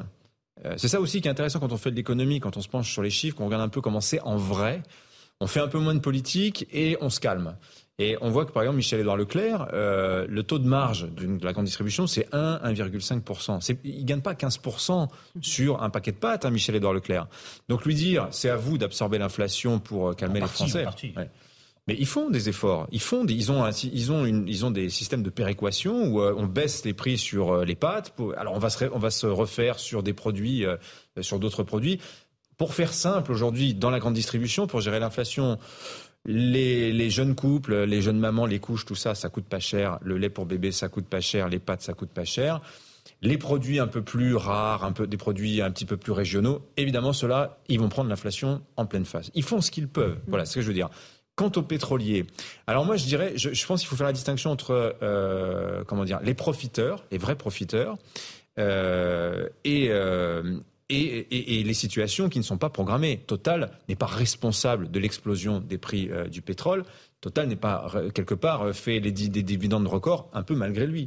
Euh, 0.64 0.74
c'est 0.78 0.88
ça 0.88 1.00
aussi 1.00 1.20
qui 1.20 1.28
est 1.28 1.30
intéressant 1.30 1.60
quand 1.60 1.72
on 1.72 1.76
fait 1.76 1.90
de 1.90 1.96
l'économie, 1.96 2.40
quand 2.40 2.56
on 2.56 2.62
se 2.62 2.68
penche 2.68 2.90
sur 2.90 3.02
les 3.02 3.10
chiffres, 3.10 3.36
qu'on 3.36 3.44
regarde 3.44 3.62
un 3.62 3.68
peu 3.68 3.82
comment 3.82 4.00
c'est 4.00 4.20
en 4.22 4.36
vrai. 4.36 4.82
On 5.40 5.46
fait 5.46 5.60
un 5.60 5.68
peu 5.68 5.78
moins 5.78 5.94
de 5.94 6.00
politique 6.00 6.66
et 6.72 6.96
on 7.00 7.10
se 7.10 7.20
calme. 7.20 7.56
Et 8.00 8.16
on 8.20 8.30
voit 8.30 8.44
que, 8.44 8.50
par 8.50 8.64
exemple, 8.64 8.78
Michel-Édouard 8.78 9.16
Leclerc, 9.16 9.68
euh, 9.72 10.26
le 10.28 10.42
taux 10.42 10.58
de 10.58 10.66
marge 10.66 11.08
de 11.08 11.44
la 11.44 11.52
grande 11.52 11.66
distribution, 11.66 12.08
c'est 12.08 12.26
1, 12.32 12.60
1,5%. 12.64 13.76
Il 13.84 14.00
ne 14.00 14.04
gagne 14.04 14.20
pas 14.20 14.34
15% 14.34 15.08
sur 15.40 15.80
un 15.80 15.90
paquet 15.90 16.10
de 16.10 16.16
pâtes, 16.16 16.44
hein, 16.44 16.50
Michel-Édouard 16.50 16.92
Leclerc. 16.92 17.28
Donc 17.68 17.84
lui 17.84 17.94
dire, 17.94 18.26
c'est 18.32 18.50
à 18.50 18.56
vous 18.56 18.78
d'absorber 18.78 19.18
l'inflation 19.18 19.78
pour 19.78 20.10
euh, 20.10 20.14
calmer 20.14 20.40
les 20.40 20.46
Français. 20.48 20.86
Mais 21.86 21.94
ils 21.98 22.06
font 22.06 22.30
des 22.30 22.48
efforts. 22.48 22.88
Ils 22.90 23.00
font, 23.00 23.24
des, 23.24 23.34
ils 23.34 23.52
ont, 23.52 23.68
ils 23.68 24.10
ont, 24.10 24.24
une, 24.24 24.48
ils 24.48 24.64
ont 24.64 24.70
des 24.70 24.88
systèmes 24.88 25.22
de 25.22 25.30
péréquation 25.30 26.06
où 26.06 26.20
euh, 26.20 26.34
on 26.36 26.46
baisse 26.46 26.84
les 26.84 26.94
prix 26.94 27.18
sur 27.18 27.64
les 27.64 27.74
pâtes. 27.76 28.12
alors 28.36 28.54
on 28.54 28.58
va 28.58 28.70
se, 28.70 28.86
on 28.92 28.98
va 28.98 29.10
se 29.10 29.26
refaire 29.26 29.78
sur 29.78 30.02
des 30.02 30.14
produits, 30.14 30.64
sur 31.20 31.38
d'autres 31.38 31.62
produits. 31.62 32.00
Pour 32.56 32.74
faire 32.74 32.92
simple 32.92 33.32
aujourd'hui, 33.32 33.74
dans 33.74 33.90
la 33.90 33.98
grande 33.98 34.14
distribution, 34.14 34.66
pour 34.66 34.80
gérer 34.80 35.00
l'inflation, 35.00 35.58
les, 36.26 37.10
jeunes 37.10 37.34
couples, 37.34 37.84
les 37.84 38.02
jeunes 38.02 38.18
mamans, 38.18 38.46
les 38.46 38.58
couches, 38.58 38.84
tout 38.84 38.94
ça, 38.94 39.14
ça 39.14 39.28
coûte 39.28 39.44
pas 39.44 39.60
cher. 39.60 39.98
Le 40.02 40.16
lait 40.16 40.30
pour 40.30 40.46
bébé, 40.46 40.72
ça 40.72 40.88
coûte 40.88 41.06
pas 41.06 41.20
cher. 41.20 41.48
Les 41.48 41.58
pâtes, 41.58 41.82
ça 41.82 41.94
coûte 41.94 42.10
pas 42.10 42.24
cher. 42.24 42.60
Les 43.20 43.38
produits 43.38 43.78
un 43.78 43.86
peu 43.86 44.02
plus 44.02 44.34
rares, 44.34 44.84
un 44.84 44.92
peu 44.92 45.06
des 45.06 45.16
produits 45.16 45.62
un 45.62 45.70
petit 45.70 45.84
peu 45.84 45.96
plus 45.96 46.12
régionaux, 46.12 46.62
évidemment, 46.76 47.12
ceux-là, 47.12 47.58
ils 47.68 47.80
vont 47.80 47.88
prendre 47.88 48.08
l'inflation 48.08 48.62
en 48.76 48.86
pleine 48.86 49.04
face. 49.04 49.30
Ils 49.34 49.42
font 49.42 49.60
ce 49.60 49.70
qu'ils 49.70 49.88
peuvent. 49.88 50.18
Voilà, 50.26 50.44
ce 50.46 50.56
que 50.56 50.62
je 50.62 50.66
veux 50.66 50.74
dire. 50.74 50.90
Quant 51.36 51.50
aux 51.56 51.62
pétroliers, 51.62 52.26
alors 52.68 52.84
moi 52.84 52.96
je 52.96 53.06
dirais, 53.06 53.32
je, 53.34 53.66
pense 53.66 53.80
qu'il 53.80 53.88
faut 53.88 53.96
faire 53.96 54.06
la 54.06 54.12
distinction 54.12 54.52
entre 54.52 54.94
euh, 55.02 55.82
comment 55.84 56.04
dire, 56.04 56.20
les 56.22 56.34
profiteurs, 56.34 57.02
les 57.10 57.18
vrais 57.18 57.34
profiteurs, 57.34 57.96
euh, 58.60 59.48
et, 59.64 59.88
euh, 59.90 60.60
et, 60.90 61.62
les 61.64 61.74
situations 61.74 62.28
qui 62.28 62.38
ne 62.38 62.44
sont 62.44 62.58
pas 62.58 62.70
programmées. 62.70 63.18
Total 63.26 63.70
n'est 63.88 63.96
pas 63.96 64.06
responsable 64.06 64.90
de 64.90 64.98
l'explosion 64.98 65.60
des 65.60 65.78
prix 65.78 66.10
euh, 66.10 66.28
du 66.28 66.42
pétrole. 66.42 66.84
Total 67.24 67.48
n'est 67.48 67.56
pas 67.56 67.90
quelque 68.12 68.34
part 68.34 68.60
euh, 68.64 68.72
fait 68.74 69.00
des 69.00 69.10
dividendes 69.10 69.86
records 69.86 70.28
un 70.34 70.42
peu 70.42 70.54
malgré 70.54 70.86
lui. 70.86 71.06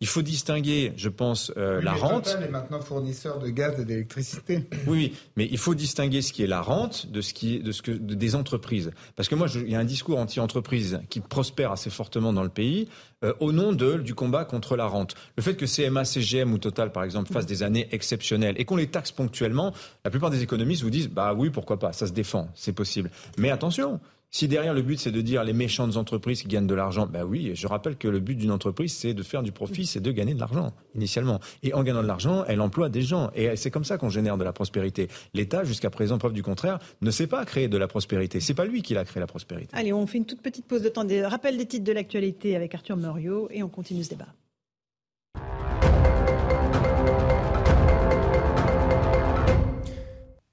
Il 0.00 0.06
faut 0.06 0.22
distinguer, 0.22 0.92
je 0.96 1.08
pense, 1.08 1.52
euh, 1.56 1.82
la 1.82 1.92
rente. 1.92 2.26
Total 2.26 2.44
est 2.44 2.48
maintenant 2.48 2.78
fournisseur 2.78 3.40
de 3.40 3.48
gaz 3.48 3.80
et 3.80 3.84
d'électricité. 3.84 4.68
Oui, 4.86 5.16
mais 5.34 5.48
il 5.50 5.58
faut 5.58 5.74
distinguer 5.74 6.22
ce 6.22 6.32
qui 6.32 6.44
est 6.44 6.46
la 6.46 6.60
rente 6.60 7.10
de 7.10 7.20
ce 7.20 7.34
qui 7.34 7.56
est 7.56 7.58
de 7.58 7.72
ce 7.72 7.82
que 7.82 7.90
des 7.90 8.36
entreprises. 8.36 8.92
Parce 9.16 9.28
que 9.28 9.34
moi, 9.34 9.48
il 9.56 9.68
y 9.68 9.74
a 9.74 9.80
un 9.80 9.84
discours 9.84 10.20
anti-entreprise 10.20 11.00
qui 11.10 11.18
prospère 11.18 11.72
assez 11.72 11.90
fortement 11.90 12.32
dans 12.32 12.44
le 12.44 12.48
pays 12.48 12.86
euh, 13.24 13.32
au 13.40 13.50
nom 13.50 13.72
de, 13.72 13.94
du 13.94 14.14
combat 14.14 14.44
contre 14.44 14.76
la 14.76 14.86
rente. 14.86 15.16
Le 15.36 15.42
fait 15.42 15.56
que 15.56 15.66
CMA, 15.66 16.04
CGM 16.04 16.52
ou 16.52 16.58
Total, 16.58 16.92
par 16.92 17.02
exemple, 17.02 17.32
fassent 17.32 17.46
des 17.46 17.64
années 17.64 17.88
exceptionnelles 17.90 18.54
et 18.58 18.64
qu'on 18.64 18.76
les 18.76 18.86
taxe 18.86 19.10
ponctuellement, 19.10 19.74
la 20.04 20.12
plupart 20.12 20.30
des 20.30 20.42
économistes 20.42 20.82
vous 20.82 20.90
disent, 20.90 21.08
bah 21.08 21.34
oui, 21.34 21.50
pourquoi 21.50 21.78
pas, 21.78 21.92
ça 21.92 22.06
se 22.06 22.12
défend, 22.12 22.50
c'est 22.54 22.74
possible. 22.74 23.10
Mais 23.38 23.50
attention, 23.50 23.98
si 24.36 24.48
derrière 24.48 24.74
le 24.74 24.82
but 24.82 25.00
c'est 25.00 25.12
de 25.12 25.22
dire 25.22 25.44
les 25.44 25.54
méchantes 25.54 25.96
entreprises 25.96 26.42
qui 26.42 26.48
gagnent 26.48 26.66
de 26.66 26.74
l'argent, 26.74 27.06
ben 27.06 27.24
oui, 27.24 27.52
je 27.54 27.66
rappelle 27.66 27.96
que 27.96 28.06
le 28.06 28.20
but 28.20 28.34
d'une 28.34 28.50
entreprise 28.50 28.92
c'est 28.92 29.14
de 29.14 29.22
faire 29.22 29.42
du 29.42 29.50
profit, 29.50 29.86
c'est 29.86 30.00
de 30.00 30.12
gagner 30.12 30.34
de 30.34 30.40
l'argent 30.40 30.74
initialement. 30.94 31.40
Et 31.62 31.72
en 31.72 31.82
gagnant 31.82 32.02
de 32.02 32.06
l'argent, 32.06 32.44
elle 32.46 32.60
emploie 32.60 32.90
des 32.90 33.00
gens. 33.00 33.30
Et 33.34 33.56
c'est 33.56 33.70
comme 33.70 33.86
ça 33.86 33.96
qu'on 33.96 34.10
génère 34.10 34.36
de 34.36 34.44
la 34.44 34.52
prospérité. 34.52 35.08
L'État, 35.32 35.64
jusqu'à 35.64 35.88
présent, 35.88 36.18
preuve 36.18 36.34
du 36.34 36.42
contraire, 36.42 36.80
ne 37.00 37.10
sait 37.10 37.26
pas 37.26 37.46
créer 37.46 37.68
de 37.68 37.78
la 37.78 37.88
prospérité. 37.88 38.40
C'est 38.40 38.52
pas 38.52 38.66
lui 38.66 38.82
qui 38.82 38.92
l'a 38.92 39.06
créé 39.06 39.20
la 39.20 39.26
prospérité. 39.26 39.70
Allez, 39.72 39.94
on 39.94 40.06
fait 40.06 40.18
une 40.18 40.26
toute 40.26 40.42
petite 40.42 40.66
pause 40.66 40.82
de 40.82 40.90
temps. 40.90 41.04
Des 41.04 41.24
rappels 41.24 41.56
des 41.56 41.64
titres 41.64 41.84
de 41.84 41.92
l'actualité 41.92 42.56
avec 42.56 42.74
Arthur 42.74 42.98
Moriot 42.98 43.48
et 43.50 43.62
on 43.62 43.70
continue 43.70 44.04
ce 44.04 44.10
débat. 44.10 44.28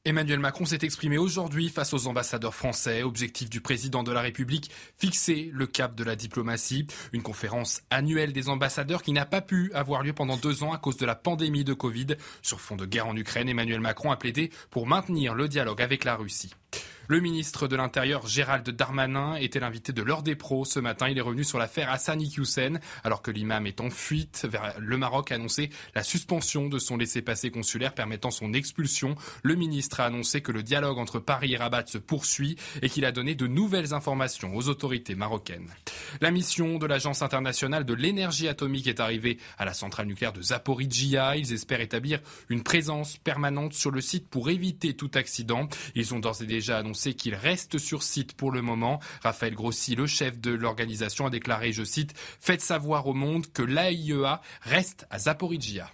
Emmanuel 0.06 0.40
Macron 0.40 0.66
s'est 0.66 0.80
exprimé 0.82 1.18
aujourd'hui 1.18 1.70
face 1.70 1.94
aux 1.94 2.08
ambassadeurs 2.08 2.54
français. 2.54 3.04
Objectif 3.04 3.50
du 3.50 3.62
président 3.62 4.04
de 4.04 4.12
la 4.12 4.20
République, 4.20 4.70
fixer 4.98 5.50
le 5.54 5.66
cap 5.66 5.96
de 5.96 6.04
la 6.04 6.18
diplomatie. 6.18 6.88
Une 7.14 7.22
conférence 7.22 7.82
annuelle 7.90 8.34
des 8.34 8.50
ambassadeurs 8.50 9.02
qui 9.02 9.14
n'a 9.14 9.26
pas 9.26 9.40
pu 9.40 9.72
avoir 9.74 10.04
lieu 10.04 10.12
pendant 10.12 10.36
deux 10.36 10.62
ans 10.62 10.74
à 10.74 10.78
cause 10.78 10.98
de 10.98 11.06
la 11.06 11.16
pandémie 11.16 11.64
de 11.64 11.74
Covid. 11.74 12.18
Sur 12.42 12.60
fond 12.60 12.76
de 12.76 12.86
guerre 12.86 13.08
en 13.08 13.16
Ukraine, 13.16 13.48
Emmanuel 13.48 13.80
Macron 13.80 14.12
a 14.12 14.18
plaidé 14.18 14.52
pour 14.72 14.88
maintenir 14.88 15.36
le 15.36 15.48
dialogue 15.48 15.82
avec 15.82 16.04
la 16.04 16.18
Russie. 16.18 16.54
Le 17.10 17.20
ministre 17.20 17.68
de 17.68 17.76
l'Intérieur 17.76 18.28
Gérald 18.28 18.70
Darmanin 18.70 19.36
était 19.36 19.60
l'invité 19.60 19.92
de 19.92 20.02
l'heure 20.02 20.24
des 20.24 20.38
pros 20.38 20.64
ce 20.64 20.80
matin. 20.80 21.10
Il 21.10 21.18
est 21.18 21.22
revenu 21.22 21.44
sur 21.44 21.60
l'affaire 21.60 21.92
Hassan 21.92 22.22
Iqiyoussen 22.22 22.80
alors 23.04 23.22
que 23.22 23.30
l'imam 23.30 23.68
est 23.68 23.82
en 23.82 23.90
fuite 23.90 24.48
vers 24.50 24.76
le 24.80 24.98
Maroc 24.98 25.34
a 25.34 25.36
annoncé 25.36 25.70
la 25.96 26.04
suspension 26.04 26.70
de 26.70 26.80
son 26.80 26.96
laissez-passer 26.96 27.52
consulaire 27.52 27.94
permettant 27.94 28.32
son 28.32 28.54
expulsion. 28.54 29.16
Le 29.44 29.56
ministre 29.56 30.00
a 30.00 30.06
annoncé 30.06 30.40
que 30.40 30.54
le 30.54 30.64
dialogue 30.64 30.98
entre 30.98 31.20
Paris 31.20 31.52
et 31.52 31.58
Rabat 31.58 31.88
se 31.88 31.98
poursuit 31.98 32.56
et 32.82 32.88
qu'il 32.88 33.04
a 33.04 33.12
donné 33.12 33.36
de 33.36 33.48
nouvelles 33.48 33.94
informations 33.94 34.56
aux 34.56 34.70
autorités 34.70 35.16
marocaines. 35.16 35.74
La 36.22 36.32
mission 36.32 36.78
de 36.78 36.86
l'Agence 36.86 37.22
internationale 37.22 37.84
de 37.84 37.94
l'énergie 37.94 38.48
atomique 38.48 38.88
est 38.88 39.02
arrivée 39.02 39.40
à 39.58 39.66
la 39.66 39.74
centrale 39.74 40.08
nucléaire 40.08 40.32
de 40.32 40.42
Zaporizhia. 40.42 41.36
Ils 41.36 41.52
espèrent 41.52 41.82
établir 41.82 42.22
une 42.48 42.64
présence 42.64 43.18
permanente 43.18 43.74
sur 43.74 43.92
le 43.92 44.00
site 44.00 44.30
pour 44.30 44.50
éviter 44.50 44.96
tout 44.96 45.12
accident. 45.16 45.68
Ils 45.96 46.14
ont 46.14 46.20
d'ores 46.20 46.42
et 46.42 46.46
déjà 46.46 46.78
annoncé 46.78 46.93
sait 46.94 47.14
qu'il 47.14 47.36
reste 47.36 47.78
sur 47.78 48.04
site 48.04 48.34
pour 48.34 48.52
le 48.52 48.62
moment. 48.62 49.00
Raphaël 49.22 49.56
Grossi, 49.56 49.96
le 49.96 50.08
chef 50.08 50.40
de 50.40 50.52
l'organisation, 50.52 51.26
a 51.26 51.30
déclaré, 51.30 51.72
je 51.72 51.84
cite, 51.84 52.14
Faites 52.40 52.62
savoir 52.62 53.08
au 53.08 53.14
monde 53.14 53.48
que 53.52 53.62
l'AIEA 53.62 54.42
reste 54.62 55.06
à 55.10 55.20
Zaporizhia. 55.20 55.90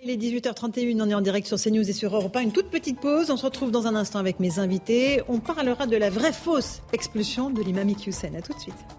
Il 0.00 0.10
est 0.10 0.16
18h31, 0.16 1.02
on 1.02 1.10
est 1.10 1.14
en 1.14 1.20
direct 1.20 1.48
sur 1.48 1.58
CNews 1.58 1.88
et 1.88 1.92
sur 1.92 2.14
Europe 2.14 2.36
1. 2.36 2.40
Une 2.40 2.52
toute 2.52 2.70
petite 2.70 3.00
pause, 3.00 3.30
on 3.30 3.36
se 3.36 3.44
retrouve 3.44 3.72
dans 3.72 3.88
un 3.88 3.96
instant 3.96 4.20
avec 4.20 4.38
mes 4.38 4.60
invités. 4.60 5.22
On 5.26 5.40
parlera 5.40 5.88
de 5.88 5.96
la 5.96 6.08
vraie 6.08 6.32
fausse 6.32 6.82
expulsion 6.92 7.50
de 7.50 7.62
l'imam 7.62 7.88
Hussein. 8.06 8.34
A 8.34 8.40
tout 8.40 8.52
de 8.52 8.60
suite. 8.60 8.97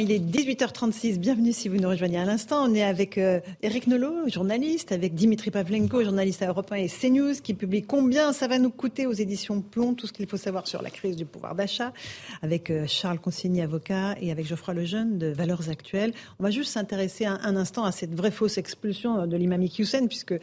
Il 0.00 0.10
est 0.12 0.18
18h36, 0.18 1.18
bienvenue 1.18 1.52
si 1.52 1.68
vous 1.68 1.76
nous 1.76 1.88
rejoignez 1.88 2.16
à 2.16 2.24
l'instant. 2.24 2.64
On 2.64 2.74
est 2.74 2.82
avec 2.82 3.18
euh, 3.18 3.38
Eric 3.62 3.86
Nolot, 3.86 4.30
journaliste, 4.30 4.92
avec 4.92 5.14
Dimitri 5.14 5.50
Pavlenko, 5.50 6.02
journaliste 6.02 6.40
à 6.40 6.46
Europe 6.46 6.72
1 6.72 6.76
et 6.76 6.88
CNews, 6.88 7.34
qui 7.42 7.52
publie 7.52 7.82
combien 7.82 8.32
ça 8.32 8.48
va 8.48 8.58
nous 8.58 8.70
coûter 8.70 9.04
aux 9.04 9.12
éditions 9.12 9.60
Plomb, 9.60 9.92
tout 9.92 10.06
ce 10.06 10.14
qu'il 10.14 10.26
faut 10.26 10.38
savoir 10.38 10.66
sur 10.66 10.80
la 10.80 10.88
crise 10.88 11.16
du 11.16 11.26
pouvoir 11.26 11.54
d'achat, 11.54 11.92
avec 12.40 12.70
euh, 12.70 12.86
Charles 12.86 13.18
Consigny, 13.18 13.60
avocat, 13.60 14.14
et 14.22 14.32
avec 14.32 14.46
Geoffroy 14.46 14.72
Lejeune 14.72 15.18
de 15.18 15.26
Valeurs 15.26 15.68
Actuelles. 15.68 16.14
On 16.38 16.44
va 16.44 16.50
juste 16.50 16.72
s'intéresser 16.72 17.26
un, 17.26 17.56
instant 17.56 17.84
à 17.84 17.92
cette 17.92 18.14
vraie 18.14 18.30
fausse 18.30 18.56
expulsion 18.56 19.26
de 19.26 19.36
l'imam 19.36 19.62
Hussein, 19.78 20.06
puisque 20.06 20.32
euh, 20.32 20.38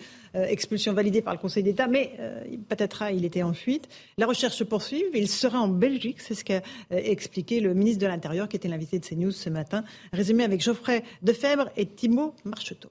expulsion 0.48 0.94
validée 0.94 1.22
par 1.22 1.34
le 1.34 1.40
Conseil 1.40 1.64
d'État, 1.64 1.88
mais 1.88 2.18
peut-être 2.70 3.04
il 3.12 3.26
était 3.26 3.44
en 3.44 3.54
fuite. 3.54 3.88
La 4.18 4.26
recherche 4.26 4.56
se 4.56 4.64
poursuit, 4.64 5.04
il 5.14 5.28
sera 5.28 5.60
en 5.60 5.68
Belgique, 5.68 6.22
c'est 6.22 6.36
ce 6.36 6.44
qu'a 6.44 6.62
expliqué 6.92 7.60
le 7.60 7.74
ministre 7.74 8.02
de 8.02 8.08
l'Intérieur, 8.08 8.48
qui 8.48 8.56
était 8.56 8.68
l'invité 8.68 9.00
de 9.00 9.06
CNews 9.06 9.32
ce 9.32 9.50
matin. 9.50 9.84
Résumé 10.14 10.44
avec 10.44 10.62
Geoffrey 10.62 11.04
Defebvre 11.22 11.70
et 11.76 11.86
Thibault 11.86 12.36
Marcheteau. 12.46 12.90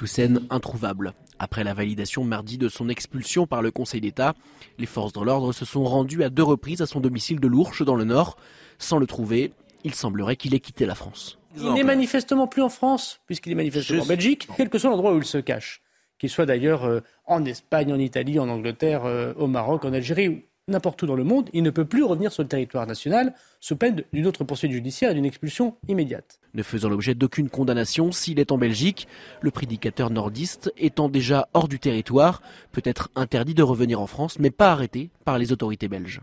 Hussein 0.00 0.42
introuvable. 0.50 1.12
Après 1.40 1.64
la 1.64 1.74
validation 1.74 2.22
mardi 2.22 2.56
de 2.56 2.68
son 2.68 2.88
expulsion 2.88 3.46
par 3.46 3.62
le 3.62 3.70
Conseil 3.72 4.00
d'État, 4.00 4.34
les 4.78 4.86
forces 4.86 5.12
de 5.12 5.20
l'ordre 5.20 5.52
se 5.52 5.64
sont 5.64 5.84
rendues 5.84 6.22
à 6.22 6.30
deux 6.30 6.44
reprises 6.44 6.82
à 6.82 6.86
son 6.86 7.00
domicile 7.00 7.40
de 7.40 7.48
Lourches 7.48 7.82
dans 7.82 7.96
le 7.96 8.04
Nord. 8.04 8.36
Sans 8.78 8.98
le 8.98 9.06
trouver, 9.06 9.52
il 9.82 9.94
semblerait 9.94 10.36
qu'il 10.36 10.54
ait 10.54 10.60
quitté 10.60 10.86
la 10.86 10.94
France. 10.94 11.38
Il 11.56 11.72
n'est 11.72 11.82
manifestement 11.82 12.46
plus 12.46 12.62
en 12.62 12.68
France, 12.68 13.20
puisqu'il 13.26 13.50
est 13.50 13.56
manifestement 13.56 14.02
en 14.02 14.06
Belgique, 14.06 14.46
quel 14.56 14.68
que 14.68 14.78
soit 14.78 14.90
l'endroit 14.90 15.12
où 15.12 15.18
il 15.18 15.24
se 15.24 15.38
cache. 15.38 15.82
Qu'il 16.18 16.30
soit 16.30 16.46
d'ailleurs 16.46 16.84
euh, 16.84 17.00
en 17.26 17.44
Espagne, 17.44 17.92
en 17.92 17.98
Italie, 17.98 18.38
en 18.38 18.48
Angleterre, 18.48 19.04
euh, 19.04 19.32
au 19.36 19.46
Maroc, 19.46 19.84
en 19.84 19.92
Algérie 19.92 20.42
n'importe 20.68 21.02
où 21.02 21.06
dans 21.06 21.16
le 21.16 21.24
monde, 21.24 21.48
il 21.52 21.62
ne 21.62 21.70
peut 21.70 21.84
plus 21.84 22.04
revenir 22.04 22.30
sur 22.30 22.42
le 22.42 22.48
territoire 22.48 22.86
national 22.86 23.34
sous 23.60 23.76
peine 23.76 24.04
d'une 24.12 24.26
autre 24.26 24.44
poursuite 24.44 24.70
judiciaire 24.70 25.10
et 25.10 25.14
d'une 25.14 25.24
expulsion 25.24 25.74
immédiate. 25.88 26.38
Ne 26.54 26.62
faisant 26.62 26.88
l'objet 26.88 27.14
d'aucune 27.14 27.48
condamnation, 27.48 28.12
s'il 28.12 28.38
est 28.38 28.52
en 28.52 28.58
Belgique, 28.58 29.08
le 29.40 29.50
prédicateur 29.50 30.10
nordiste 30.10 30.72
étant 30.76 31.08
déjà 31.08 31.48
hors 31.54 31.68
du 31.68 31.78
territoire, 31.78 32.42
peut 32.72 32.82
être 32.84 33.10
interdit 33.16 33.54
de 33.54 33.62
revenir 33.62 34.00
en 34.00 34.06
France, 34.06 34.38
mais 34.38 34.50
pas 34.50 34.70
arrêté 34.70 35.10
par 35.24 35.38
les 35.38 35.52
autorités 35.52 35.88
belges. 35.88 36.20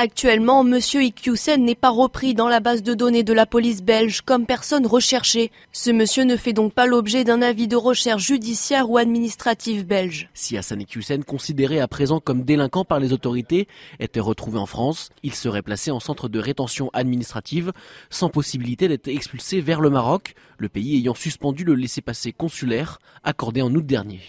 Actuellement, 0.00 0.64
M. 0.64 0.78
Iqiyoussen 0.78 1.64
n'est 1.64 1.74
pas 1.74 1.90
repris 1.90 2.32
dans 2.32 2.46
la 2.46 2.60
base 2.60 2.84
de 2.84 2.94
données 2.94 3.24
de 3.24 3.32
la 3.32 3.46
police 3.46 3.82
belge 3.82 4.20
comme 4.20 4.46
personne 4.46 4.86
recherchée. 4.86 5.50
Ce 5.72 5.90
monsieur 5.90 6.22
ne 6.22 6.36
fait 6.36 6.52
donc 6.52 6.72
pas 6.72 6.86
l'objet 6.86 7.24
d'un 7.24 7.42
avis 7.42 7.66
de 7.66 7.74
recherche 7.74 8.22
judiciaire 8.22 8.88
ou 8.88 8.96
administrative 8.96 9.84
belge. 9.84 10.28
Si 10.34 10.56
Hassan 10.56 10.82
Iqiyoussen, 10.82 11.24
considéré 11.24 11.80
à 11.80 11.88
présent 11.88 12.20
comme 12.20 12.44
délinquant 12.44 12.84
par 12.84 13.00
les 13.00 13.12
autorités, 13.12 13.66
était 13.98 14.20
retrouvé 14.20 14.60
en 14.60 14.66
France, 14.66 15.10
il 15.24 15.34
serait 15.34 15.62
placé 15.62 15.90
en 15.90 15.98
centre 15.98 16.28
de 16.28 16.38
rétention 16.38 16.90
administrative 16.92 17.72
sans 18.08 18.28
possibilité 18.28 18.86
d'être 18.86 19.08
expulsé 19.08 19.60
vers 19.60 19.80
le 19.80 19.90
Maroc, 19.90 20.34
le 20.58 20.68
pays 20.68 20.94
ayant 20.94 21.16
suspendu 21.16 21.64
le 21.64 21.74
laissez-passer 21.74 22.30
consulaire 22.30 23.00
accordé 23.24 23.62
en 23.62 23.74
août 23.74 23.84
dernier. 23.84 24.20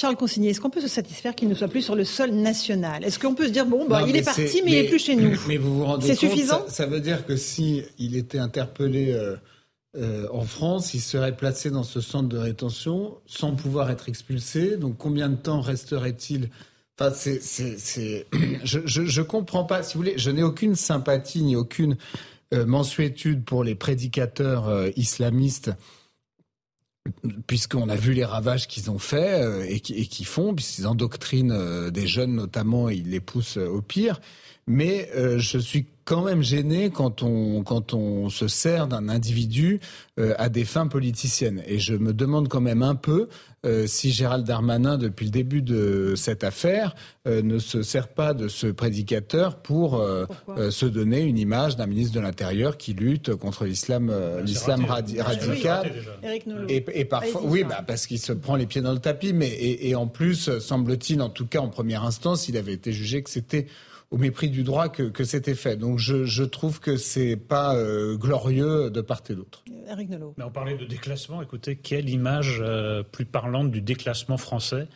Charles 0.00 0.16
Consigny, 0.16 0.48
est-ce 0.48 0.60
qu'on 0.60 0.70
peut 0.70 0.80
se 0.80 0.88
satisfaire 0.88 1.34
qu'il 1.34 1.48
ne 1.48 1.54
soit 1.54 1.68
plus 1.68 1.82
sur 1.82 1.94
le 1.94 2.04
sol 2.04 2.30
national? 2.30 3.04
Est-ce 3.04 3.18
qu'on 3.18 3.34
peut 3.34 3.46
se 3.46 3.52
dire, 3.52 3.64
bon, 3.64 3.86
bah, 3.86 4.04
il 4.08 4.16
est, 4.16 4.22
parti, 4.22 4.62
mais, 4.64 4.72
il 4.72 4.82
n'est 4.82 4.88
plus 4.88 4.98
chez 4.98 5.14
nous 5.14 5.38
Mais 5.46 5.56
vous 5.56 5.78
vous 5.78 5.84
rendez 5.84 6.08
C'est 6.08 6.14
suffisant? 6.16 6.64
ça, 6.68 6.86
veut 6.86 7.00
dire 7.00 7.24
que 7.24 7.36
si 7.36 7.82
il 7.98 8.16
était 8.16 8.38
interpellé 8.38 9.12
euh, 9.12 9.36
euh, 9.96 10.26
en 10.32 10.42
France, 10.42 10.94
il 10.94 11.00
serait 11.00 11.36
placé 11.36 11.70
dans 11.70 11.84
ce 11.84 12.00
centre 12.00 12.28
de 12.28 12.38
rétention 12.38 13.18
sans 13.26 13.54
pouvoir 13.54 13.90
être 13.90 14.08
expulsé. 14.08 14.76
Donc 14.76 14.96
combien 14.98 15.28
de 15.28 15.36
temps 15.36 15.60
resterait-il? 15.60 16.50
Enfin, 16.98 17.12
c'est, 17.14 17.40
c'est, 17.40 18.26
je, 18.64 18.80
je, 18.84 19.04
je, 19.04 19.22
comprends 19.22 19.64
pas. 19.64 19.84
Si 19.84 19.94
vous 19.94 20.00
voulez, 20.00 20.14
je 20.16 20.30
n'ai 20.30 20.42
aucune 20.42 20.74
sympathie 20.74 21.42
ni 21.42 21.54
aucune 21.54 21.96
euh, 22.52 22.66
mensuétude 22.66 23.44
pour 23.44 23.64
les 23.64 23.74
prédicateurs 23.74 24.68
euh, 24.68 24.90
islamistes 24.96 25.70
puisqu'on 27.46 27.88
a 27.88 27.96
vu 27.96 28.12
les 28.12 28.24
ravages 28.24 28.66
qu'ils 28.66 28.90
ont 28.90 28.98
faits 28.98 29.42
euh, 29.42 29.66
et 29.68 29.80
qui 29.80 30.24
font, 30.24 30.54
puisqu'ils 30.54 30.86
endoctrinent 30.86 31.52
euh, 31.52 31.90
des 31.90 32.06
jeunes 32.06 32.34
notamment, 32.34 32.88
ils 32.88 33.10
les 33.10 33.20
poussent 33.20 33.58
au 33.58 33.82
pire. 33.82 34.20
Mais 34.66 35.10
euh, 35.14 35.38
je 35.38 35.58
suis 35.58 35.86
quand 36.04 36.22
même 36.22 36.42
gêné 36.42 36.90
quand 36.90 37.22
on 37.22 37.62
quand 37.62 37.94
on 37.94 38.28
se 38.28 38.48
sert 38.48 38.86
d'un 38.86 39.08
individu 39.08 39.80
euh, 40.18 40.34
à 40.38 40.48
des 40.48 40.64
fins 40.64 40.86
politiciennes. 40.86 41.62
Et 41.66 41.78
je 41.78 41.94
me 41.94 42.12
demande 42.12 42.48
quand 42.48 42.60
même 42.60 42.82
un 42.82 42.94
peu 42.94 43.28
euh, 43.64 43.86
si 43.86 44.12
Gérald 44.12 44.46
Darmanin, 44.46 44.98
depuis 44.98 45.24
le 45.24 45.30
début 45.30 45.62
de 45.62 46.14
cette 46.16 46.44
affaire, 46.44 46.94
euh, 47.26 47.42
ne 47.42 47.58
se 47.58 47.82
sert 47.82 48.08
pas 48.08 48.34
de 48.34 48.48
ce 48.48 48.66
prédicateur 48.66 49.56
pour 49.56 49.96
euh, 49.96 50.26
euh, 50.50 50.70
se 50.70 50.86
donner 50.86 51.22
une 51.22 51.38
image 51.38 51.76
d'un 51.76 51.86
ministre 51.86 52.14
de 52.14 52.20
l'Intérieur 52.20 52.76
qui 52.76 52.92
lutte 52.92 53.34
contre 53.34 53.64
l'islam 53.64 54.12
l'islam 54.44 54.84
radi 54.84 55.20
radical. 55.20 55.92
Et, 56.68 56.84
et, 56.92 57.04
parfois, 57.04 57.42
oui, 57.44 57.64
bah, 57.64 57.82
parce 57.86 58.06
qu'il 58.06 58.18
se 58.18 58.32
prend 58.32 58.56
les 58.56 58.66
pieds 58.66 58.82
dans 58.82 58.92
le 58.92 58.98
tapis. 58.98 59.32
Mais 59.32 59.48
et, 59.48 59.88
et 59.88 59.94
en 59.94 60.06
plus, 60.06 60.58
semble-t-il, 60.58 61.22
en 61.22 61.30
tout 61.30 61.46
cas 61.46 61.60
en 61.60 61.68
première 61.68 62.04
instance, 62.04 62.48
il 62.48 62.56
avait 62.56 62.74
été 62.74 62.92
jugé 62.92 63.22
que 63.22 63.30
c'était 63.30 63.66
au 64.14 64.16
mépris 64.16 64.48
du 64.48 64.62
droit 64.62 64.88
que, 64.88 65.02
que 65.02 65.24
c'était 65.24 65.56
fait. 65.56 65.76
Donc 65.76 65.98
je, 65.98 66.24
je, 66.24 66.44
trouve 66.44 66.78
que 66.78 66.96
c'est 66.96 67.34
pas 67.34 67.74
euh, 67.74 68.16
glorieux 68.16 68.88
de 68.88 69.00
part 69.00 69.22
et 69.28 69.34
d'autre. 69.34 69.64
Eric 69.88 70.08
Nolot. 70.08 70.34
Mais 70.38 70.44
on 70.44 70.52
parlait 70.52 70.76
de 70.76 70.84
déclassement. 70.84 71.42
Écoutez, 71.42 71.74
quelle 71.74 72.08
image 72.08 72.60
euh, 72.60 73.02
plus 73.02 73.24
parlante 73.24 73.72
du 73.72 73.80
déclassement 73.80 74.36
français 74.36 74.86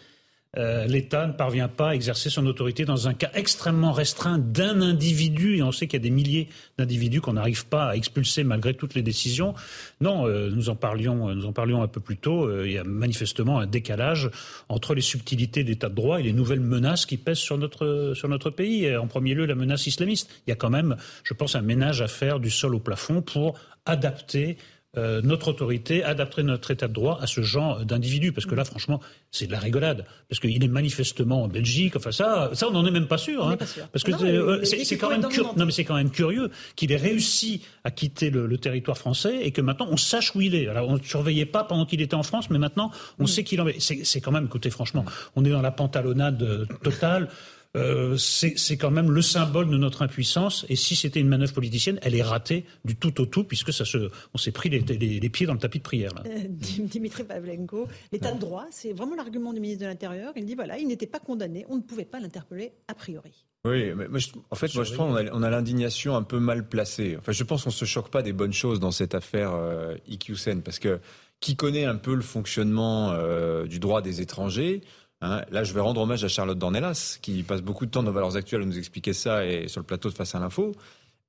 euh, 0.57 0.87
l'État 0.87 1.27
ne 1.27 1.33
parvient 1.33 1.69
pas 1.69 1.91
à 1.91 1.95
exercer 1.95 2.31
son 2.31 2.47
autorité 2.47 2.87
dans 2.87 3.07
un 3.07 3.13
cas 3.13 3.31
extrêmement 3.35 3.93
restreint 3.93 4.39
d'un 4.39 4.81
individu, 4.81 5.59
et 5.59 5.63
on 5.63 5.73
sait 5.73 5.87
qu'il 5.87 6.01
y 6.01 6.03
a 6.03 6.09
des 6.09 6.11
milliers 6.11 6.49
d'individus 6.79 7.21
qu'on 7.21 7.35
n'arrive 7.35 7.67
pas 7.67 7.91
à 7.91 7.97
expulser 7.97 8.45
malgré 8.45 8.73
toutes 8.73 8.95
les 8.95 9.03
décisions. 9.03 9.55
Non, 10.01 10.27
euh, 10.27 10.49
nous 10.51 10.71
en 10.71 10.75
parlions, 10.75 11.35
nous 11.35 11.45
en 11.45 11.53
parlions 11.53 11.83
un 11.83 11.87
peu 11.87 12.01
plus 12.01 12.17
tôt. 12.17 12.49
Euh, 12.49 12.67
il 12.67 12.73
y 12.73 12.79
a 12.79 12.85
manifestement 12.85 13.59
un 13.59 13.67
décalage 13.67 14.31
entre 14.71 14.95
les 14.95 15.03
subtilités 15.03 15.65
de 15.65 15.69
l'État 15.69 15.91
de 15.91 15.95
droit 15.95 16.19
et 16.19 16.23
les 16.23 16.33
nouvelles 16.33 16.61
menaces 16.61 17.05
qui 17.05 17.19
pèsent 17.19 17.39
sur 17.39 17.59
notre 17.59 18.15
sur 18.15 18.29
notre 18.29 18.49
pays. 18.49 18.97
En 18.97 19.07
premier 19.07 19.35
lieu, 19.35 19.45
la 19.45 19.55
menace 19.55 19.87
islamiste. 19.87 20.31
Il 20.47 20.51
y 20.51 20.53
a 20.53 20.57
quand 20.57 20.71
même, 20.71 20.97
je 21.25 21.35
pense, 21.35 21.57
un 21.57 21.63
ménage 21.63 22.01
à 22.01 22.09
faire 22.09 22.41
du 22.41 22.51
sol 22.51 22.75
au 22.75 22.81
plafond 22.81 23.21
pour 23.21 23.59
adapter 23.85 24.57
euh, 24.97 25.21
notre 25.23 25.49
autorité 25.49 26.03
adapterait 26.03 26.43
notre 26.43 26.71
état 26.71 26.89
de 26.89 26.95
droit 26.95 27.19
à 27.21 27.27
ce 27.27 27.43
genre 27.43 27.85
d'individu. 27.85 28.33
Parce 28.33 28.47
que 28.47 28.55
là, 28.55 28.65
franchement, 28.65 29.01
c'est 29.31 29.47
de 29.47 29.53
la 29.53 29.59
rigolade. 29.59 30.07
Parce 30.31 30.41
qu'il 30.41 30.65
est 30.65 30.69
manifestement 30.69 31.43
en 31.43 31.49
Belgique. 31.49 31.95
Enfin, 31.97 32.11
ça, 32.11 32.51
ça 32.55 32.69
on 32.69 32.71
n'en 32.71 32.87
est 32.87 32.91
même 32.91 33.07
pas 33.07 33.19
sûr. 33.19 33.47
Hein. 33.47 33.59
Pas 33.59 33.67
sûr. 33.67 33.87
Parce 33.89 34.03
que 34.03 34.13
euh, 34.13 34.65
c'est 34.65 34.97
quand, 34.97 35.11
même 35.11 35.21
non, 35.21 35.67
mais 35.67 35.73
c'est 35.73 35.85
quand 35.85 35.97
même 35.97 36.11
curieux 36.11 36.51
qu'il 36.75 36.91
ait 36.93 36.97
réussi 36.97 37.63
à 37.85 37.91
quitter 37.91 38.31
le, 38.31 38.47
le, 38.47 38.57
territoire 38.57 38.97
français 38.97 39.41
et 39.43 39.51
que 39.51 39.61
maintenant 39.61 39.89
on 39.91 39.99
sache 39.99 40.35
où 40.35 40.41
il 40.41 40.55
est. 40.55 40.69
Alors, 40.69 40.89
on 40.89 40.97
ne 40.97 41.03
surveillait 41.03 41.47
pas 41.47 41.65
pendant 41.65 41.85
qu'il 41.85 42.01
était 42.01 42.15
en 42.15 42.23
France, 42.23 42.49
mais 42.49 42.59
maintenant 42.59 42.91
on 43.19 43.25
mm. 43.25 43.29
sait 43.29 43.45
qu'il 43.45 43.61
en 43.61 43.69
est. 43.69 43.81
C'est 43.81 44.21
quand 44.23 44.33
même, 44.33 44.47
écoutez, 44.47 44.71
franchement, 44.71 45.05
on 45.37 45.45
est 45.45 45.51
dans 45.51 45.63
la 45.63 45.71
pantalonnade 45.71 46.67
totale. 46.83 47.29
Euh, 47.77 48.17
c'est 48.17 48.77
quand 48.79 48.91
même 48.91 49.11
le 49.11 49.21
symbole 49.21 49.69
de 49.69 49.77
notre 49.77 50.03
impuissance. 50.03 50.65
Et 50.69 50.77
si 50.77 50.97
c'était 50.97 51.21
une 51.21 51.29
manœuvre 51.29 51.53
politicienne, 51.53 51.99
elle 52.03 52.15
est 52.15 52.23
ratée 52.23 52.65
du 52.85 52.97
tout 52.97 53.21
au 53.21 53.27
tout, 53.27 53.45
puisque 53.45 53.73
ça 53.73 53.85
se, 53.85 54.11
on 54.33 54.39
s'est 54.39 54.53
pris 54.53 54.71
les, 54.71 54.81
les, 54.81 55.21
les, 55.21 55.29
pieds 55.29 55.47
dans 55.47 55.53
le 55.53 55.59
tapis 55.59 55.79
de 55.79 55.83
prière. 55.83 56.15
Là. 56.15 56.23
Euh, 56.27 56.45
Dimitri 56.49 57.25
Pavlenko, 57.25 57.87
l'état 58.11 58.33
de 58.33 58.41
droit, 58.41 58.67
c'est 58.71 58.93
vraiment 58.93 59.17
l'argument 59.17 59.53
du 59.53 59.61
ministre 59.61 59.83
de 59.83 59.89
l'Intérieur. 59.89 60.33
Il 60.37 60.47
dit 60.47 60.55
voilà, 60.55 60.79
il 60.79 60.87
n'était 60.87 61.07
pas 61.07 61.21
condamné, 61.21 61.67
on 61.69 61.77
ne 61.77 61.83
pouvait 61.83 62.07
pas 62.07 62.21
l'interpeller 62.21 62.73
a 62.89 62.95
priori. 62.95 63.45
Oui, 63.65 63.93
mais 63.95 64.09
moi, 64.09 64.19
je, 64.19 64.29
en 64.51 64.55
fait, 64.55 64.75
moi 64.75 64.85
je 64.85 64.95
pense 64.95 65.11
qu'on 65.11 65.17
a, 65.17 65.31
on 65.33 65.43
a 65.43 65.51
l'indignation 65.51 66.17
un 66.17 66.23
peu 66.23 66.39
mal 66.39 66.69
placée. 66.69 67.17
Enfin, 67.19 67.33
je 67.33 67.45
pense 67.45 67.65
qu'on 67.65 67.71
se 67.71 67.85
choque 67.85 68.09
pas 68.11 68.23
des 68.23 68.33
bonnes 68.33 68.53
choses 68.53 68.81
dans 68.81 68.93
cette 68.93 69.15
affaire 69.15 69.53
euh, 69.53 69.97
IQSEN, 70.07 70.63
parce 70.63 70.79
que 70.79 71.01
qui 71.41 71.55
connaît 71.55 71.85
un 71.85 71.97
peu 71.97 72.15
le 72.15 72.23
fonctionnement 72.23 73.13
euh, 73.13 73.67
du 73.67 73.79
droit 73.79 74.03
des 74.03 74.21
étrangers 74.21 74.83
Hein, 75.21 75.43
là, 75.51 75.65
je 75.65 75.73
vais 75.73 75.81
rendre 75.81 76.01
hommage 76.01 76.23
à 76.25 76.29
Charlotte 76.29 76.59
Dornelas, 76.59 77.19
qui 77.21 77.43
passe 77.43 77.63
beaucoup 77.63 77.87
de 77.87 77.91
temps 77.91 78.03
dans 78.03 78.13
Valeurs 78.13 78.37
Actuelles 78.37 78.63
à 78.63 78.67
nous 78.67 78.79
expliquer 78.79 79.13
ça 79.13 79.45
et 79.45 79.69
sur 79.69 79.81
le 79.81 79.87
plateau 79.87 80.09
de 80.09 80.15
Face 80.15 80.35
à 80.35 80.39
l'info. 80.39 80.75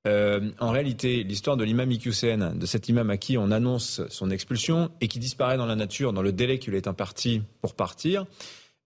Euh, 0.06 0.50
en 0.60 0.70
réalité, 0.70 1.24
l'histoire 1.24 1.56
de 1.56 1.64
l'imam 1.64 1.90
Iqiyoussen, 1.90 2.58
de 2.58 2.66
cet 2.66 2.88
imam 2.88 3.10
à 3.10 3.18
qui 3.18 3.36
on 3.36 3.50
annonce 3.50 4.00
son 4.08 4.30
expulsion 4.30 4.90
et 5.00 5.08
qui 5.08 5.18
disparaît 5.18 5.58
dans 5.58 5.66
la 5.66 5.76
nature 5.76 6.12
dans 6.12 6.22
le 6.22 6.32
délai 6.32 6.58
qu'il 6.58 6.74
est 6.74 6.86
imparti 6.86 7.42
pour 7.60 7.74
partir, 7.74 8.24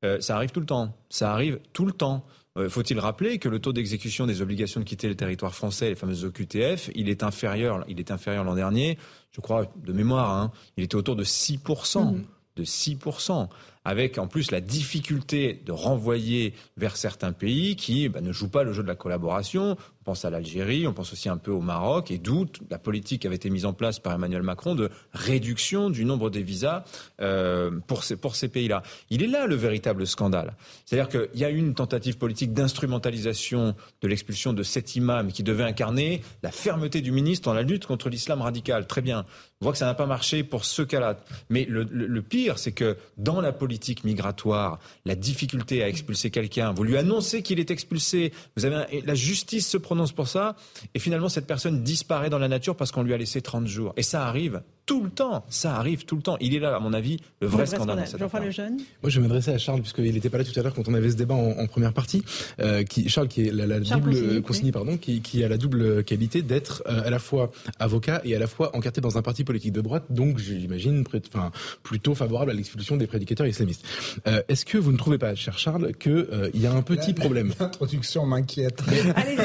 euh, 0.05 0.21
ça 0.21 0.37
arrive 0.37 0.51
tout 0.51 0.61
le 0.61 0.67
temps. 0.67 0.97
Ça 1.11 1.33
arrive 1.33 1.61
tout 1.73 1.87
le 1.87 1.93
temps. 1.93 2.25
Euh, 2.57 2.69
Faut-il 2.69 2.99
rappeler 2.99 3.39
que 3.39 3.49
le 3.49 3.59
taux 3.59 3.73
d'exécution 3.73 4.27
des 4.27 4.43
obligations 4.43 4.81
de 4.81 4.85
quitter 4.85 5.09
le 5.09 5.17
territoire 5.17 5.55
français, 5.55 5.91
les 5.91 5.95
fameuses 5.95 6.25
OQTF, 6.25 6.91
il 6.95 7.09
est 7.09 7.23
inférieur, 7.23 7.85
il 7.89 8.01
est 8.01 8.11
inférieur 8.11 8.43
l'an 8.43 8.55
dernier, 8.55 8.99
je 9.33 9.41
crois 9.41 9.67
de 9.77 9.93
mémoire, 9.93 10.31
hein, 10.31 10.53
il 10.77 10.85
était 10.85 10.97
autour 10.97 11.17
de 11.17 11.25
6%. 11.25 12.15
Mmh. 12.15 12.25
De 12.57 12.63
6% 12.63 13.49
avec 13.85 14.19
en 14.19 14.27
plus 14.27 14.51
la 14.51 14.61
difficulté 14.61 15.63
de 15.65 15.73
renvoyer 15.73 16.55
vers 16.77 16.97
certains 16.97 17.33
pays 17.33 17.77
qui 17.77 18.09
bah, 18.09 18.21
ne 18.21 18.33
jouent 18.33 18.49
pas 18.49 18.63
le 18.63 18.73
jeu 18.73 18.83
de 18.83 18.89
la 18.89 18.95
collaboration. 18.95 19.77
On 20.05 20.13
pense 20.13 20.27
à 20.27 20.31
l'Algérie, 20.31 20.87
on 20.87 20.93
pense 20.93 21.15
aussi 21.15 21.31
un 21.31 21.39
peu 21.39 21.51
au 21.51 21.63
Maroc, 21.63 22.11
et 22.11 22.19
d'où 22.19 22.45
la 22.69 22.79
politique 22.79 23.25
avait 23.25 23.37
été 23.37 23.49
mise 23.49 23.65
en 23.65 23.73
place 23.73 23.99
par 23.99 24.13
Emmanuel 24.13 24.43
Macron 24.43 24.75
de 24.75 24.91
réduction 25.15 25.89
du 25.89 26.05
nombre 26.05 26.29
des 26.29 26.43
visas 26.43 26.85
euh, 27.23 27.71
pour 27.87 28.05
ces, 28.05 28.49
pays-là. 28.49 28.83
Il 29.09 29.23
est 29.23 29.27
là 29.27 29.47
le 29.47 29.55
véritable 29.55 30.07
scandale. 30.07 30.57
C'est-à-dire 30.85 31.09
qu'il 31.09 31.41
y 31.41 31.45
a 31.47 31.49
une 31.49 31.73
tentative 31.73 32.19
politique 32.19 32.53
d'instrumentalisation 32.53 33.75
de 34.03 34.09
l'expulsion 34.09 34.53
de 34.53 34.63
cet 34.63 34.95
imam 34.95 35.33
qui 35.33 35.43
devait 35.43 35.65
incarner 35.65 36.21
la 36.43 36.51
fermeté 36.51 37.01
du 37.01 37.11
ministre 37.11 37.47
dans 37.47 37.55
la 37.55 37.63
lutte 37.63 37.87
contre 37.87 38.11
l'islam 38.11 38.43
radical. 38.43 38.87
Très 38.87 39.01
bien. 39.01 39.25
On 39.63 39.65
voit 39.65 39.73
que 39.73 39.79
ça 39.79 39.87
n'a 39.87 39.95
pas 39.95 40.05
marché 40.05 40.45
pour 40.45 40.67
ce 40.67 40.83
cas-là. 40.83 41.17
Mais 41.49 41.65
le, 41.67 42.23
pire, 42.23 42.59
c'est 42.59 42.73
que 42.73 42.99
dans 43.17 43.41
la 43.41 43.53
politique 43.53 44.05
migratoire, 44.05 44.81
la 45.07 45.15
difficulté 45.15 45.83
à 45.83 45.89
expulser 45.89 46.31
quelqu'un, 46.31 46.73
vous 46.75 46.85
lui 46.85 46.99
annoncez 46.99 47.41
qu'il 47.41 47.59
est 47.59 47.71
expulsé, 47.71 48.35
vous 48.59 48.67
avez 48.67 49.01
la 49.01 49.15
justice 49.15 49.67
se 49.67 49.79
pour 50.15 50.29
ça, 50.29 50.57
et 50.95 50.99
finalement 50.99 51.29
cette 51.29 51.47
personne 51.47 51.83
disparaît 51.83 52.31
dans 52.31 52.39
la 52.39 52.49
nature 52.49 52.77
parce 52.77 52.93
qu'on 52.93 53.03
lui 53.03 53.15
a 53.15 53.17
laissé 53.17 53.41
30 53.41 53.67
jours. 53.67 53.93
Et 53.97 54.03
ça 54.03 54.27
arrive 54.27 54.63
tout 54.87 55.03
le 55.03 55.11
temps. 55.11 55.45
Ça 55.49 55.77
arrive 55.77 56.05
tout 56.05 56.17
le 56.17 56.23
temps. 56.23 56.37
Il 56.41 56.55
est 56.55 56.59
là, 56.59 56.77
à 56.77 56.81
mon 56.81 56.93
avis, 56.93 57.19
le 57.41 57.47
vrai, 57.47 57.63
le 57.63 57.67
vrai 57.67 57.77
scandale. 57.77 58.07
scandale. 58.07 58.45
Le 58.45 58.51
jeune. 58.51 58.77
Moi, 59.03 59.11
je 59.11 59.21
vais 59.21 59.27
m'adresser 59.27 59.53
à 59.53 59.59
Charles, 59.59 59.81
puisqu'il 59.81 60.13
n'était 60.13 60.31
pas 60.31 60.39
là 60.39 60.45
tout 60.45 60.59
à 60.59 60.63
l'heure 60.63 60.75
quand 60.75 60.89
on 60.89 60.95
avait 60.95 61.11
ce 61.11 61.17
débat 61.17 61.35
en, 61.35 61.59
en 61.59 61.67
première 61.67 61.93
partie. 61.93 62.23
Euh, 62.61 62.83
qui, 62.83 63.09
Charles, 63.09 63.29
qui 63.29 63.47
est 63.47 63.53
la, 63.53 63.81
double 63.81 64.13
Consigny, 64.13 64.43
Consigny, 64.43 64.73
pardon, 64.73 64.97
qui, 64.97 65.21
qui, 65.21 65.43
a 65.45 65.49
la 65.49 65.57
double 65.57 66.05
qualité 66.05 66.43
d'être 66.43 66.83
euh, 66.87 67.03
à 67.05 67.11
la 67.11 67.19
fois 67.19 67.51
avocat 67.79 68.21
et 68.25 68.35
à 68.35 68.39
la 68.39 68.47
fois 68.47 68.75
encarté 68.77 69.01
dans 69.01 69.19
un 69.19 69.23
parti 69.23 69.45
politique 69.45 69.73
de 69.73 69.81
droite, 69.81 70.05
donc 70.11 70.39
j'imagine 70.39 71.05
enfin, 71.33 71.51
plutôt 71.83 72.15
favorable 72.15 72.51
à 72.51 72.55
l'expulsion 72.55 72.97
des 72.97 73.07
prédicateurs 73.07 73.47
islamistes. 73.47 73.85
Euh, 74.27 74.43
Est-ce 74.49 74.65
que 74.65 74.79
vous 74.79 74.93
ne 74.93 74.97
trouvez 74.97 75.19
pas, 75.19 75.35
cher 75.35 75.59
Charles, 75.59 75.95
qu'il 75.95 76.13
euh, 76.13 76.51
y 76.55 76.67
a 76.67 76.73
un 76.73 76.83
petit 76.83 77.13
la, 77.13 77.21
problème 77.21 77.53
L'introduction 77.61 78.27
m'inquiète. 78.27 78.83
Allez-y. 79.17 79.37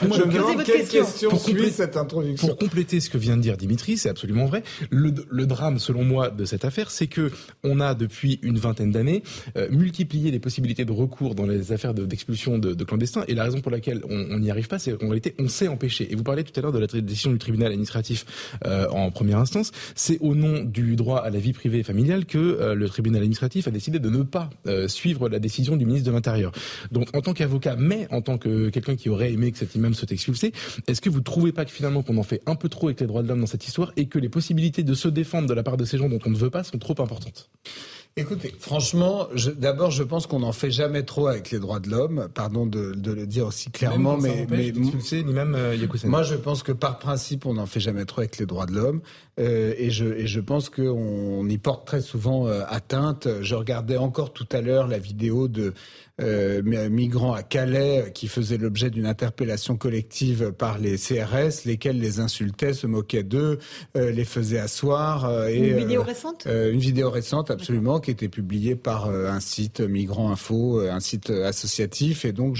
je 0.00 0.22
me 0.22 0.32
demande 0.32 0.64
quelle 0.64 0.88
question, 0.88 1.36
suit 1.38 1.70
cette 1.70 1.96
introduction. 1.96 2.48
Pour 2.48 2.58
compléter 2.58 3.00
ce 3.00 3.10
que 3.10 3.18
vient 3.18 3.36
de 3.36 3.42
dire 3.42 3.56
Dimitri, 3.56 3.96
c'est 3.96 4.08
absolument 4.08 4.39
vrai. 4.46 4.62
Le, 4.90 5.10
drame, 5.46 5.78
selon 5.78 6.04
moi, 6.04 6.30
de 6.30 6.44
cette 6.44 6.64
affaire, 6.64 6.90
c'est 6.90 7.06
que 7.06 7.30
on 7.64 7.80
a 7.80 7.94
depuis 7.94 8.38
une 8.42 8.58
vingtaine 8.58 8.90
d'années 8.90 9.22
euh, 9.56 9.68
multiplié 9.70 10.30
les 10.30 10.38
possibilités 10.38 10.84
de 10.84 10.92
recours 10.92 11.34
dans 11.34 11.46
les 11.46 11.72
affaires 11.72 11.94
d'expulsion 11.94 12.58
de, 12.58 12.70
de, 12.70 12.74
de, 12.74 12.84
clandestins. 12.84 13.24
Et 13.28 13.34
la 13.34 13.44
raison 13.44 13.60
pour 13.60 13.70
laquelle 13.70 14.02
on 14.08 14.38
n'y 14.38 14.50
arrive 14.50 14.68
pas, 14.68 14.78
c'est 14.78 14.96
qu'en 14.96 15.06
réalité, 15.06 15.34
on 15.38 15.48
s'est 15.48 15.68
empêché. 15.68 16.10
Et 16.12 16.16
vous 16.16 16.22
parlez 16.22 16.44
tout 16.44 16.58
à 16.58 16.62
l'heure 16.62 16.72
de 16.72 16.78
la 16.78 16.86
décision 16.86 17.32
du 17.32 17.38
tribunal 17.38 17.68
administratif 17.68 18.24
euh, 18.64 18.88
en 18.88 19.10
première 19.10 19.38
instance. 19.38 19.72
C'est 19.94 20.18
au 20.20 20.34
nom 20.34 20.62
du 20.64 20.96
droit 20.96 21.18
à 21.18 21.30
la 21.30 21.38
vie 21.38 21.52
privée 21.52 21.80
et 21.80 21.82
familiale 21.82 22.24
que 22.24 22.38
euh, 22.38 22.74
le 22.74 22.88
tribunal 22.88 23.22
administratif 23.22 23.68
a 23.68 23.70
décidé 23.70 23.98
de 23.98 24.10
ne 24.10 24.22
pas 24.22 24.50
euh, 24.66 24.88
suivre 24.88 25.28
la 25.28 25.38
décision 25.38 25.76
du 25.76 25.84
ministre 25.84 26.08
de 26.08 26.14
l'Intérieur. 26.14 26.52
Donc, 26.90 27.08
en 27.14 27.20
tant 27.20 27.32
qu'avocat, 27.32 27.76
mais 27.76 28.06
en 28.10 28.22
tant 28.22 28.38
que 28.38 28.68
quelqu'un 28.70 28.96
qui 28.96 29.08
aurait 29.08 29.32
aimé 29.32 29.52
que 29.52 29.58
cet 29.58 29.74
imam 29.74 29.94
soit 29.94 30.10
expulsé, 30.12 30.52
est-ce 30.86 31.00
que 31.00 31.10
vous 31.10 31.20
trouvez 31.20 31.52
pas 31.52 31.64
que 31.64 31.70
finalement 31.70 32.02
qu'on 32.02 32.16
en 32.18 32.22
fait 32.22 32.42
un 32.46 32.54
peu 32.54 32.68
trop 32.68 32.88
avec 32.88 33.00
les 33.00 33.06
droits 33.06 33.22
de 33.22 33.28
l'homme 33.28 33.40
dans 33.40 33.46
cette 33.46 33.66
histoire 33.66 33.92
et 33.96 34.06
que 34.06 34.18
les 34.18 34.28
possibilités 34.30 34.82
de 34.82 34.94
se 34.94 35.08
défendre 35.08 35.48
de 35.48 35.54
la 35.54 35.62
part 35.62 35.76
de 35.76 35.84
ces 35.84 35.98
gens 35.98 36.08
dont 36.08 36.18
on 36.24 36.30
ne 36.30 36.36
veut 36.36 36.50
pas 36.50 36.64
sont 36.64 36.78
trop 36.78 37.00
importantes 37.00 37.50
Écoutez, 38.16 38.52
franchement, 38.58 39.28
d'abord, 39.56 39.92
je 39.92 40.02
pense 40.02 40.26
qu'on 40.26 40.40
n'en 40.40 40.52
fait 40.52 40.72
jamais 40.72 41.04
trop 41.04 41.28
avec 41.28 41.52
les 41.52 41.60
droits 41.60 41.78
de 41.78 41.88
l'homme. 41.88 42.28
Pardon 42.34 42.66
de, 42.66 42.92
de, 42.92 43.12
le 43.12 43.24
dire 43.26 43.46
aussi 43.46 43.70
clairement, 43.70 44.16
mais, 44.16 44.46
mais 44.50 44.72
ni 44.72 45.32
même 45.32 45.54
euh, 45.54 45.76
moi, 46.04 46.24
je 46.24 46.34
pense 46.34 46.64
que 46.64 46.72
par 46.72 46.98
principe, 46.98 47.46
on 47.46 47.54
n'en 47.54 47.66
fait 47.66 47.78
jamais 47.78 48.04
trop 48.04 48.20
avec 48.20 48.38
les 48.38 48.46
droits 48.46 48.66
de 48.66 48.72
l'homme, 48.72 49.00
euh, 49.38 49.74
et, 49.78 49.90
je, 49.90 50.06
et 50.06 50.26
je 50.26 50.40
pense 50.40 50.70
qu'on 50.70 51.48
y 51.48 51.58
porte 51.58 51.86
très 51.86 52.00
souvent 52.00 52.48
euh, 52.48 52.62
atteinte. 52.68 53.28
Je 53.42 53.54
regardais 53.54 53.96
encore 53.96 54.32
tout 54.32 54.48
à 54.50 54.60
l'heure 54.60 54.88
la 54.88 54.98
vidéo 54.98 55.46
de 55.46 55.72
euh, 56.20 56.90
migrants 56.90 57.32
à 57.32 57.42
Calais 57.42 58.10
qui 58.12 58.28
faisaient 58.28 58.58
l'objet 58.58 58.90
d'une 58.90 59.06
interpellation 59.06 59.76
collective 59.76 60.52
par 60.52 60.78
les 60.78 60.96
CRS, 60.98 61.64
lesquels 61.64 61.98
les 61.98 62.20
insultaient, 62.20 62.74
se 62.74 62.86
moquaient 62.86 63.22
d'eux, 63.22 63.58
euh, 63.96 64.10
les 64.10 64.24
faisaient 64.24 64.58
asseoir. 64.58 65.24
Euh, 65.24 65.48
et, 65.48 65.56
une 65.56 65.78
vidéo 65.78 66.02
récente? 66.02 66.46
Une 66.46 66.78
vidéo 66.78 67.10
récente, 67.10 67.50
absolument, 67.50 67.99
qui 68.00 68.10
était 68.10 68.28
publiée 68.28 68.76
par 68.76 69.08
un 69.08 69.40
site 69.40 69.80
Migrant 69.80 70.30
Info, 70.30 70.80
un 70.80 71.00
site 71.00 71.30
associatif. 71.30 72.24
Et 72.24 72.32
donc, 72.32 72.56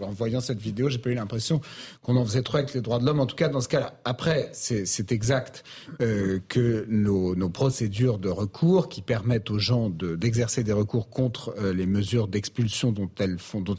en 0.00 0.10
voyant 0.10 0.40
cette 0.40 0.60
vidéo, 0.60 0.88
j'ai 0.88 0.98
pas 0.98 1.10
eu 1.10 1.14
l'impression 1.14 1.60
qu'on 2.02 2.16
en 2.16 2.24
faisait 2.24 2.42
trop 2.42 2.58
avec 2.58 2.74
les 2.74 2.80
droits 2.80 2.98
de 2.98 3.06
l'homme. 3.06 3.20
En 3.20 3.26
tout 3.26 3.36
cas, 3.36 3.48
dans 3.48 3.60
ce 3.60 3.68
cas-là. 3.68 4.00
Après, 4.04 4.50
c'est 4.52 5.12
exact 5.12 5.64
que 5.98 6.86
nos, 6.88 7.48
procédures 7.48 8.18
de 8.18 8.28
recours 8.28 8.88
qui 8.88 9.02
permettent 9.02 9.50
aux 9.50 9.58
gens 9.58 9.90
d'exercer 9.90 10.62
des 10.62 10.72
recours 10.72 11.08
contre 11.08 11.54
les 11.72 11.86
mesures 11.86 12.28
d'expulsion 12.28 12.92
dont, 12.92 13.08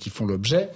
ils 0.06 0.12
font 0.12 0.26
l'objet, 0.26 0.70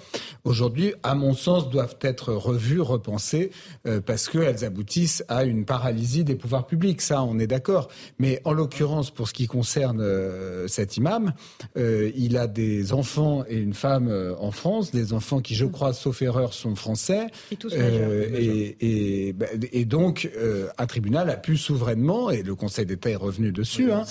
aujourd'hui, 0.43 0.93
à 1.03 1.15
mon 1.15 1.33
sens, 1.33 1.69
doivent 1.69 1.97
être 2.01 2.33
revues, 2.33 2.81
repensées, 2.81 3.51
euh, 3.87 4.01
parce 4.01 4.27
qu'elles 4.27 4.65
aboutissent 4.65 5.23
à 5.27 5.43
une 5.43 5.65
paralysie 5.65 6.23
des 6.23 6.35
pouvoirs 6.35 6.65
publics. 6.65 7.01
Ça, 7.01 7.23
on 7.23 7.39
est 7.39 7.47
d'accord. 7.47 7.89
Mais 8.19 8.41
en 8.45 8.53
l'occurrence, 8.53 9.11
pour 9.11 9.27
ce 9.27 9.33
qui 9.33 9.47
concerne 9.47 9.82
euh, 9.91 10.67
cet 10.67 10.97
imam, 10.97 11.33
euh, 11.77 12.11
il 12.15 12.37
a 12.37 12.47
des 12.47 12.93
enfants 12.93 13.43
et 13.47 13.57
une 13.57 13.73
femme 13.73 14.11
en 14.39 14.51
France, 14.51 14.91
des 14.91 15.13
enfants 15.13 15.41
qui, 15.41 15.55
je 15.55 15.65
crois, 15.65 15.93
sauf 15.93 16.21
erreur, 16.21 16.53
sont 16.53 16.75
français. 16.75 17.27
Et, 17.51 17.55
tous 17.55 17.73
et, 17.73 19.33
bah, 19.33 19.45
et, 19.71 19.85
donc, 19.85 20.29
un 20.77 20.85
tribunal 20.85 21.29
a 21.29 21.37
pu 21.37 21.57
souverainement, 21.57 22.31
et 22.31 22.43
le 22.43 22.55
Conseil 22.55 22.85
d'État 22.85 23.09
est 23.09 23.15
revenu 23.15 23.51
dessus, 23.51 23.91
hein, 23.91 24.03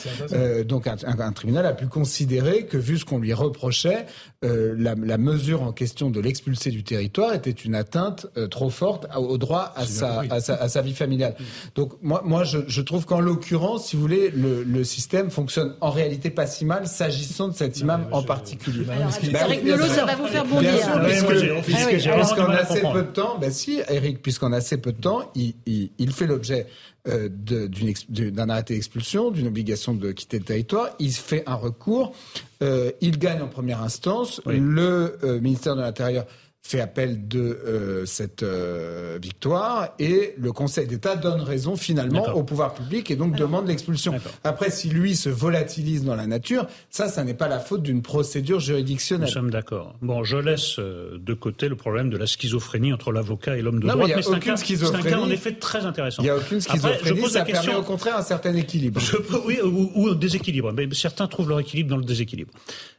donc 0.67 0.87
un, 0.87 0.97
un 1.05 1.33
tribunal 1.33 1.67
a 1.67 1.73
pu 1.73 1.87
considérer 1.87 2.67
que, 2.67 2.77
vu 2.77 2.99
ce 2.99 3.05
qu'on 3.05 3.19
lui 3.19 3.33
reprochait, 3.33 4.07
euh, 4.45 4.75
la, 4.77 5.19
mesure 5.19 5.63
en 5.63 5.73
question 5.73 6.11
de 6.11 6.19
l'expulser 6.19 6.71
du 6.71 6.83
territoire 6.83 7.33
était 7.33 7.51
une 7.51 7.77
atteinte 7.77 8.27
euh, 8.37 8.49
trop 8.49 8.71
forte 8.71 9.07
au 9.17 9.39
droit 9.39 9.73
à 9.77 9.87
sa, 9.87 10.25
à 10.31 10.41
sa, 10.41 10.83
vie 10.83 10.95
familiale. 10.95 11.37
Donc 11.77 11.93
moi, 12.03 12.23
moi 12.25 12.43
je, 12.43 12.81
trouve 12.81 13.07
qu'en 13.07 13.21
l'occurrence, 13.21 13.87
si 13.87 13.97
vous 13.97 14.03
voulez, 14.03 14.31
le, 14.31 14.83
système 14.83 15.31
fonctionne 15.31 15.62
en 15.81 15.91
réalité 15.91 16.31
pas 16.31 16.47
si 16.47 16.65
mal 16.65 16.87
s'agissant 16.87 17.49
de 17.49 17.55
cet 17.55 17.81
imam 17.81 18.07
en 18.13 18.23
particulier. 18.23 18.87
Eric 19.35 19.65
Nolot, 19.65 19.87
ça 19.87 20.05
va 20.05 20.17
vous 20.17 20.27
faire 20.27 20.45
bondir. 20.45 20.71
puisqu'en 21.63 22.51
assez 22.51 22.81
peu 22.81 23.03
de 23.03 23.13
temps, 23.13 23.39
ben 23.39 23.51
si, 23.51 23.81
Eric, 23.89 24.23
puisqu'en 24.23 24.53
assez 24.53 24.79
peu 24.79 24.93
de 24.93 25.01
temps, 25.01 25.31
il, 25.35 25.55
il 25.67 26.13
fait 26.13 26.27
l'objet 26.27 26.67
euh, 27.09 27.29
d'un 27.29 28.49
arrêté 28.49 28.75
d'expulsion, 28.75 29.33
d'une 29.33 29.49
obligation 29.49 29.93
de 29.93 30.13
quitter 30.13 30.39
le 30.39 30.45
territoire. 30.45 30.91
Il 31.01 31.11
fait 31.11 31.43
un 31.47 31.57
recours. 31.57 32.15
Euh, 32.63 32.93
il 33.01 33.19
gagne 33.19 33.43
en 33.43 33.49
première 33.49 33.83
instance. 33.83 34.41
Le 34.47 35.19
euh, 35.25 35.41
ministère 35.41 35.75
de 35.75 35.81
l'Intérieur 35.81 36.27
fait 36.63 36.81
appel 36.81 37.27
de 37.27 37.41
euh, 37.41 38.07
cette 38.07 38.45
euh, 38.45 39.19
victoire 39.21 39.91
et 39.99 40.35
le 40.39 40.53
Conseil 40.53 40.87
d'État 40.87 41.17
donne 41.17 41.41
raison 41.41 41.77
finalement 41.77 42.25
au 42.35 42.45
pouvoir 42.45 42.73
public 42.75 43.11
et 43.11 43.17
donc 43.17 43.37
demande 43.37 43.67
l'expulsion. 43.67 44.15
Après, 44.45 44.71
si 44.71 44.89
lui 44.89 45.17
se 45.17 45.29
volatilise 45.29 46.05
dans 46.05 46.15
la 46.15 46.29
nature, 46.29 46.67
ça, 46.89 47.09
ça 47.09 47.25
n'est 47.25 47.35
pas 47.35 47.49
la 47.49 47.59
faute 47.59 47.83
d'une 47.83 48.01
procédure 48.01 48.61
juridictionnelle. 48.61 49.27
Nous 49.27 49.33
sommes 49.33 49.51
d'accord. 49.51 49.97
Bon, 50.03 50.23
je 50.23 50.37
laisse 50.37 50.79
euh, 50.79 51.19
de 51.19 51.35
côté 51.35 51.69
le 51.69 51.75
problème 51.75 52.11
de 52.11 52.17
la 52.17 52.27
schizophrénie 52.27 52.93
entre 52.93 53.11
l'avocat 53.11 53.57
et 53.57 53.63
l'homme 53.63 53.81
de 53.81 53.89
droit. 53.89 54.07
Mais, 54.07 54.15
mais 54.15 54.23
c'est 54.23 54.33
un, 54.33 54.39
cas, 54.39 55.19
en 55.19 55.31
effet 55.31 55.55
très 55.55 55.85
intéressant. 55.85 56.23
Il 56.23 56.27
n'y 56.27 56.31
a 56.31 56.37
aucune 56.37 56.61
schizophrénie. 56.61 56.97
Après, 56.97 57.09
je 57.09 57.15
pose 57.15 57.33
ça 57.33 57.41
la 57.41 57.45
question... 57.45 57.65
permet 57.65 57.81
au 57.81 57.85
contraire 57.85 58.17
un 58.17 58.23
certain 58.23 58.55
équilibre. 58.55 59.01
Je 59.01 59.17
oui, 59.45 59.59
ou, 59.65 59.91
ou 59.97 60.09
un 60.09 60.15
déséquilibre. 60.15 60.73
Mais 60.73 60.89
certains 60.93 61.27
trouvent 61.27 61.49
leur 61.49 61.59
équilibre 61.61 61.91
dans 61.91 61.97
le 61.97 62.05
déséquilibre. 62.05 62.53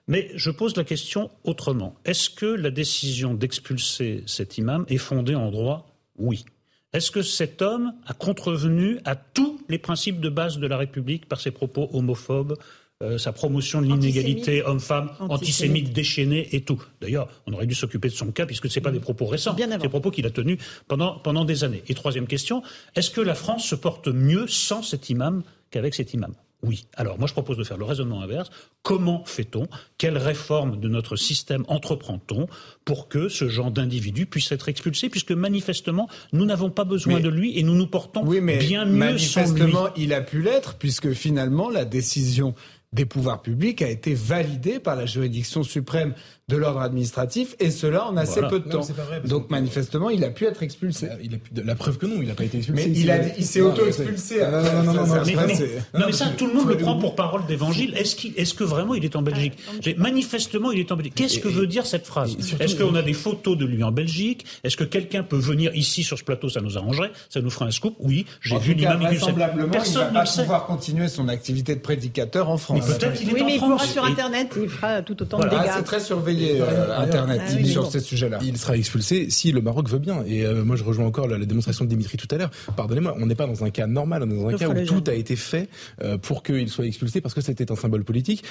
Mais 0.08 0.32
je 0.36 0.52
pose 0.52 0.76
la 0.76 0.84
question 0.84 1.32
autrement. 1.44 1.96
Est-ce 2.06 2.30
que 2.30 2.46
la 2.46 2.72
décision 2.72 3.34
d'expulser 3.34 4.24
cet 4.26 4.58
imam 4.58 4.86
est 4.90 4.98
fondée 4.98 5.36
en 5.36 5.50
droit? 5.50 5.88
Oui. 6.18 6.44
Est-ce 6.92 7.10
que 7.10 7.22
cet 7.22 7.62
homme 7.62 7.94
a 8.06 8.14
contrevenu 8.14 9.00
à 9.06 9.16
tous 9.16 9.60
les 9.70 9.80
principes 9.80 10.20
de 10.20 10.30
base 10.30 10.60
de 10.60 10.68
la 10.68 10.78
République 10.78 11.28
par 11.28 11.42
ses 11.42 11.52
propos 11.52 11.90
homophobes, 11.94 12.58
euh, 13.02 13.18
sa 13.18 13.32
promotion 13.32 13.82
de 13.82 13.88
l'inégalité 13.88 14.62
homme-femme, 14.64 15.10
antisémite 15.20 15.92
déchaîné 15.92 16.56
et 16.56 16.62
tout? 16.62 16.84
D'ailleurs, 17.02 17.30
on 17.48 17.54
aurait 17.54 17.66
dû 17.66 17.74
s'occuper 17.74 18.10
de 18.10 18.14
son 18.14 18.32
cas 18.32 18.46
puisque 18.46 18.70
ce 18.70 18.78
n'est 18.78 18.84
pas 18.84 18.92
des 18.92 19.00
propos 19.00 19.26
récents, 19.26 19.56
c'est 19.58 19.78
des 19.78 19.90
propos 19.90 20.12
qu'il 20.12 20.28
a 20.28 20.30
tenus 20.30 20.60
pendant, 20.88 21.18
pendant 21.18 21.46
des 21.46 21.64
années. 21.64 21.84
Et 21.88 21.96
troisième 21.96 22.28
question, 22.28 22.62
est-ce 22.96 23.10
que 23.10 23.22
la 23.22 23.36
France 23.36 23.66
se 23.66 23.76
porte 23.76 24.10
mieux 24.10 24.48
sans 24.48 24.84
cet 24.84 25.10
imam 25.10 25.44
qu'avec 25.72 25.96
cet 25.96 26.14
imam? 26.14 26.36
Oui. 26.64 26.86
Alors 26.96 27.20
moi 27.20 27.28
je 27.28 27.34
propose 27.34 27.58
de 27.58 27.64
faire 27.64 27.78
le 27.78 27.86
raisonnement 27.86 28.22
inverse. 28.22 28.50
Comment 28.82 29.24
fait-on? 29.26 29.68
Quelle 29.98 30.18
réforme 30.18 30.80
de 30.80 30.88
notre 30.88 31.16
système 31.16 31.66
entreprend-on 31.68 32.48
pour 32.86 33.08
que 33.08 33.30
ce 33.30 33.50
genre 33.50 33.72
d'individu 33.72 34.26
puisse 34.26 34.52
être 34.52 34.70
expulsé 34.70 35.10
Puisque 35.10 35.32
manifestement 35.32 36.10
nous 36.32 36.46
n'avons 36.46 36.70
pas 36.70 36.86
besoin 36.86 37.20
de 37.20 37.30
lui 37.30 37.58
et 37.58 37.64
nous 37.64 37.76
nous 37.76 37.88
portons 37.88 38.24
oui, 38.26 38.42
mais 38.42 38.58
bien 38.58 38.86
mieux 38.86 38.98
manifestement, 38.98 39.88
sans 39.88 39.96
lui. 39.96 40.04
il 40.04 40.14
a 40.14 40.22
pu 40.22 40.42
l'être 40.42 40.76
puisque 40.76 41.12
finalement 41.14 41.70
la 41.70 41.86
décision 41.86 42.56
des 42.94 43.06
pouvoirs 43.06 43.42
publics 43.42 43.82
a 43.82 43.90
été 43.90 44.14
validée 44.14 44.80
par 44.80 44.96
la 44.96 45.06
juridiction 45.06 45.64
suprême 45.64 46.14
de 46.50 46.58
l'ordre 46.58 46.82
administratif, 46.82 47.56
et 47.62 47.72
cela 47.72 48.06
en 48.06 48.18
assez 48.18 48.42
peu 48.42 48.60
de 48.60 48.70
temps. 48.70 48.86
Donc 49.26 49.50
manifestement, 49.50 50.10
il 50.10 50.26
a 50.26 50.30
pu 50.30 50.46
être 50.46 50.62
expulsé. 50.62 51.08
Il 51.22 51.36
a 51.36 51.38
pu, 51.38 51.52
la 51.64 51.76
preuve 51.76 51.98
que 51.98 52.06
non, 52.06 52.22
il 52.22 52.28
n'a 52.28 52.34
pas 52.34 52.44
été 52.44 52.58
expulsé. 52.58 52.90
Mais 52.90 53.34
il, 53.38 53.46
s'est 53.46 53.62
auto-expulsé. 53.62 54.42
Non, 54.42 54.62
non, 54.84 54.94
non, 54.94 55.08
non, 55.08 56.06
mais, 56.08 56.12
ça, 56.12 56.26
tout 56.38 56.48
le 56.48 56.54
monde 56.54 56.68
le 56.68 56.78
prend 56.78 56.98
pour 57.00 57.16
parole 57.16 57.46
d'évangile. 57.46 57.96
Est-ce 57.96 58.28
est 58.28 58.56
que 58.56 58.66
vraiment 58.66 58.94
il 58.94 59.06
est 59.06 59.16
en 59.16 59.22
Belgique 59.22 59.54
Manifestement, 59.98 60.72
il 60.72 60.82
est 60.82 60.92
en 60.92 60.98
Belgique. 60.98 61.16
Qu'est-ce 61.16 61.40
que 61.40 61.48
veut 61.48 61.68
dire 61.68 61.86
cette 61.86 62.06
phrase 62.06 62.36
Est-ce 62.60 62.76
qu'on 62.76 62.96
a 62.96 63.02
des 63.02 63.14
photos 63.14 63.58
de 63.58 63.66
lui 63.66 63.82
en 63.84 63.92
Belgique 63.92 64.46
Est-ce 64.66 64.76
que 64.76 64.84
quelqu'un 64.84 65.24
peut 65.24 65.38
venir 65.38 65.74
ici 65.76 66.04
sur 66.04 66.18
ce 66.18 66.26
plateau? 66.26 66.50
Ça 66.50 66.60
nous 66.60 66.78
arrangerait 66.78 67.12
Ça 67.30 67.42
nous 67.42 67.50
ferait 67.50 67.66
un 67.66 67.72
scoop 67.72 67.96
Oui, 68.00 68.26
j'ai 68.42 68.60
vu 68.60 68.74
l'imam 68.74 69.00
Vraisemblablement, 69.00 69.70
Personne 69.70 70.08
il 70.12 70.14
va 70.14 70.24
pas 70.24 70.30
pouvoir 70.30 70.66
continuer 70.66 71.08
son 71.08 71.30
activité 71.30 71.76
de 71.76 71.80
prédicateur 71.80 72.50
en 72.50 72.58
France. 72.58 72.80
Mais 72.86 72.96
peut-être 72.96 73.14
qu'il 73.14 73.30
est 73.30 73.34
Oui, 73.34 73.44
mais 73.46 73.56
il 73.56 73.60
pourra 73.60 73.86
sur 73.86 74.04
Internet, 74.04 74.50
il 74.62 74.70
fera 74.70 75.02
tout 75.02 75.22
autant 75.22 75.40
de 75.40 75.48
dégâts. 75.48 75.72
C'est 75.78 75.84
très 75.84 76.00
surveillé. 76.00 76.33
Euh, 76.42 76.98
Internet 76.98 77.42
ah 77.46 77.64
sur 77.66 77.92
ces 77.92 78.00
sujets-là. 78.00 78.40
Il 78.44 78.58
sera 78.58 78.78
expulsé 78.78 79.30
si 79.30 79.52
le 79.52 79.62
Maroc 79.62 79.90
veut 79.90 80.00
bien. 80.00 80.24
Et 80.28 80.46
euh, 80.46 80.64
moi, 80.64 80.76
je 80.76 80.84
rejoins 80.84 81.06
encore 81.06 81.28
la, 81.28 81.38
démonstration 81.40 81.86
de 81.86 81.90
Dimitri 81.90 82.18
tout 82.18 82.28
à 82.32 82.38
l'heure. 82.38 82.52
Pardonnez-moi, 82.76 83.16
on 83.20 83.26
n'est 83.26 83.36
pas 83.36 83.48
dans 83.48 83.64
un 83.64 83.70
cas 83.70 83.88
normal, 83.88 84.24
on 84.24 84.30
est 84.30 84.36
dans 84.36 84.48
un 84.48 84.58
cas 84.58 84.70
où 84.70 84.86
tout 84.86 85.04
a 85.08 85.14
été 85.14 85.36
fait 85.36 85.70
euh, 86.02 86.18
pour 86.18 86.44
qu'il 86.44 86.70
soit 86.70 86.86
expulsé 86.86 87.22
parce 87.22 87.34
que 87.34 87.42
c'était 87.42 87.72
un 87.72 87.76
symbole 87.76 88.04
politique. 88.04 88.44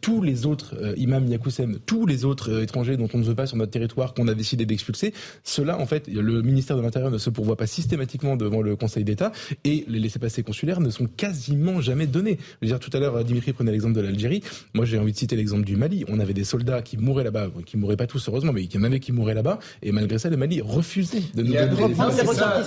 tous 0.00 0.22
les 0.22 0.46
autres 0.46 0.74
imams 0.96 1.26
Yakoussem, 1.26 1.78
tous 1.86 2.06
les 2.06 2.24
autres 2.24 2.62
étrangers 2.62 2.96
dont 2.96 3.08
on 3.14 3.18
ne 3.18 3.24
veut 3.24 3.34
pas 3.34 3.46
sur 3.46 3.56
notre 3.56 3.72
territoire, 3.72 4.14
qu'on 4.14 4.28
a 4.28 4.34
décidé 4.34 4.66
d'expulser, 4.66 5.12
cela, 5.44 5.78
en 5.78 5.86
fait, 5.86 6.08
le 6.08 6.42
ministère 6.42 6.76
de 6.76 6.82
l'Intérieur 6.82 7.10
ne 7.10 7.18
se 7.18 7.30
pourvoit 7.30 7.56
pas 7.56 7.66
systématiquement 7.66 8.36
devant 8.36 8.62
le 8.62 8.76
Conseil 8.76 9.04
d'État 9.04 9.32
et 9.64 9.84
les 9.88 9.98
laissés-passer 9.98 10.42
consulaires 10.42 10.80
ne 10.80 10.90
sont 10.90 11.06
quasiment 11.06 11.80
jamais 11.80 12.06
donnés. 12.06 12.38
Je 12.60 12.66
veux 12.66 12.72
dire, 12.72 12.80
tout 12.80 12.90
à 12.92 13.00
l'heure, 13.00 13.24
Dimitri 13.24 13.52
prenait 13.52 13.72
l'exemple 13.72 13.94
de 13.94 14.00
l'Algérie. 14.00 14.42
Moi, 14.74 14.84
j'ai 14.84 14.98
envie 14.98 15.12
de 15.12 15.18
citer 15.18 15.36
l'exemple 15.36 15.64
du 15.64 15.76
Mali. 15.76 16.04
On 16.08 16.20
avait 16.20 16.34
des 16.34 16.44
soldats 16.44 16.82
qui 16.82 16.96
mouraient 17.06 17.24
là-bas, 17.24 17.48
qui 17.64 17.76
mouraient 17.76 17.96
pas 17.96 18.06
tous 18.06 18.28
heureusement, 18.28 18.52
mais 18.52 18.64
il 18.64 18.74
y 18.74 18.78
en 18.78 18.82
avait 18.82 19.00
qui 19.00 19.12
mouraient 19.12 19.34
là-bas, 19.34 19.58
et 19.82 19.92
malgré 19.92 20.18
ça, 20.18 20.28
le 20.28 20.36
Mali 20.36 20.60
refusait 20.60 21.22
de 21.34 21.42
nous 21.42 21.52
donner 21.54 21.86
des 21.86 21.94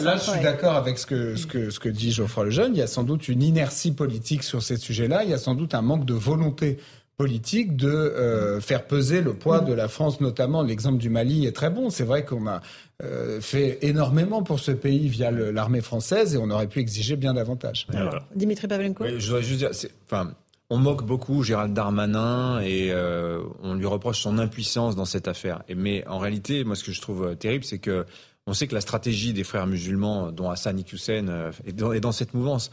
Là, 0.03 0.17
je 0.17 0.31
suis 0.31 0.41
d'accord 0.41 0.75
avec 0.75 0.97
ce 0.97 1.05
que, 1.05 1.35
ce, 1.35 1.45
que, 1.45 1.69
ce 1.69 1.79
que 1.79 1.89
dit 1.89 2.11
Geoffroy 2.11 2.45
Lejeune. 2.45 2.75
Il 2.75 2.79
y 2.79 2.81
a 2.81 2.87
sans 2.87 3.03
doute 3.03 3.27
une 3.27 3.43
inertie 3.43 3.91
politique 3.91 4.43
sur 4.43 4.61
ces 4.63 4.77
sujets-là. 4.77 5.23
Il 5.23 5.29
y 5.29 5.33
a 5.33 5.37
sans 5.37 5.55
doute 5.55 5.75
un 5.75 5.81
manque 5.81 6.05
de 6.05 6.13
volonté 6.13 6.77
politique 7.17 7.75
de 7.75 7.89
euh, 7.89 8.61
faire 8.61 8.87
peser 8.87 9.21
le 9.21 9.33
poids 9.33 9.59
de 9.59 9.73
la 9.73 9.89
France, 9.89 10.21
notamment. 10.21 10.63
L'exemple 10.63 10.99
du 10.99 11.09
Mali 11.09 11.45
est 11.45 11.51
très 11.51 11.69
bon. 11.69 11.89
C'est 11.89 12.05
vrai 12.05 12.23
qu'on 12.23 12.47
a 12.47 12.61
euh, 13.03 13.41
fait 13.41 13.79
énormément 13.81 14.41
pour 14.41 14.61
ce 14.61 14.71
pays 14.71 15.09
via 15.09 15.29
l'armée 15.29 15.81
française 15.81 16.33
et 16.33 16.37
on 16.37 16.49
aurait 16.49 16.67
pu 16.67 16.79
exiger 16.79 17.17
bien 17.17 17.33
davantage. 17.33 17.87
Dimitri 18.33 18.69
Pavlenko 18.69 19.03
Je 19.05 19.25
voudrais 19.27 19.43
juste 19.43 19.59
dire, 19.59 19.71
enfin, 20.05 20.31
on 20.69 20.77
moque 20.77 21.03
beaucoup 21.03 21.43
Gérald 21.43 21.73
Darmanin 21.73 22.61
et 22.61 22.91
euh, 22.91 23.41
on 23.63 23.73
lui 23.73 23.85
reproche 23.85 24.19
son 24.21 24.37
impuissance 24.37 24.95
dans 24.95 25.05
cette 25.05 25.27
affaire. 25.27 25.63
mais 25.75 26.07
en 26.07 26.19
réalité, 26.19 26.63
moi, 26.63 26.75
ce 26.75 26.83
que 26.83 26.91
je 26.91 27.01
trouve 27.01 27.25
euh, 27.25 27.35
terrible, 27.35 27.63
c'est 27.63 27.79
que 27.79 28.05
on 28.45 28.53
sait 28.53 28.67
que 28.67 28.73
la 28.73 28.81
stratégie 28.81 29.33
des 29.33 29.43
frères 29.43 29.67
musulmans, 29.67 30.31
dont 30.31 30.49
Hassan 30.49 30.79
Iqiyoussen 30.79 31.29
euh, 31.29 31.51
est, 31.65 31.99
dans, 31.99 32.11
cette 32.11 32.33
mouvance, 32.33 32.71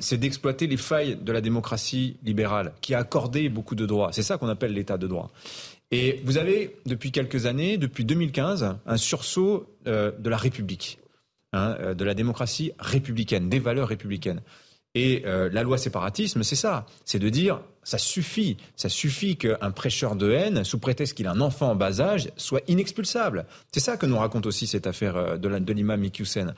c'est 0.00 0.18
d'exploiter 0.18 0.66
les 0.66 0.76
failles 0.76 1.16
de 1.16 1.32
la 1.32 1.40
démocratie 1.40 2.16
libérale, 2.22 2.72
qui 2.80 2.92
a 2.92 2.98
accordé 2.98 3.48
beaucoup 3.48 3.76
de 3.76 3.86
droits. 3.86 4.10
C'est 4.12 4.24
ça 4.24 4.36
qu'on 4.36 4.48
appelle 4.48 4.74
l'état 4.74 4.98
de 4.98 5.06
droit. 5.06 5.30
Et 5.92 6.20
vous 6.24 6.38
avez, 6.38 6.76
depuis 6.86 7.12
quelques 7.12 7.46
années, 7.46 7.78
depuis 7.78 8.04
2015, 8.04 8.76
un 8.84 8.96
sursaut 8.96 9.66
de 9.86 10.28
la 10.28 10.36
République, 10.36 10.98
hein, 11.52 11.94
de 11.94 12.04
la 12.04 12.14
démocratie 12.14 12.72
républicaine, 12.80 13.48
des 13.48 13.60
valeurs 13.60 13.88
républicaines. 13.88 14.42
Et 14.94 15.22
euh, 15.26 15.48
la 15.52 15.62
loi 15.62 15.76
séparatisme, 15.76 16.42
c'est 16.42 16.56
ça. 16.56 16.86
C'est 17.04 17.18
de 17.18 17.28
dire, 17.28 17.60
ça 17.82 17.98
suffit. 17.98 18.56
Ça 18.76 18.88
suffit 18.88 19.36
qu'un 19.36 19.70
prêcheur 19.70 20.14
de 20.14 20.30
haine, 20.30 20.64
sous 20.64 20.78
prétexte 20.78 21.14
qu'il 21.14 21.26
a 21.26 21.32
un 21.32 21.40
enfant 21.40 21.70
en 21.70 21.74
bas 21.74 22.00
âge, 22.00 22.30
soit 22.36 22.62
inexpulsable. 22.68 23.46
C'est 23.72 23.80
ça 23.80 23.96
que 23.96 24.06
nous 24.06 24.18
raconte 24.18 24.46
aussi 24.46 24.66
cette 24.66 24.86
affaire 24.86 25.16
euh, 25.16 25.36
de 25.36 25.72
l'imam 25.72 26.00
Mikyusen. 26.00 26.54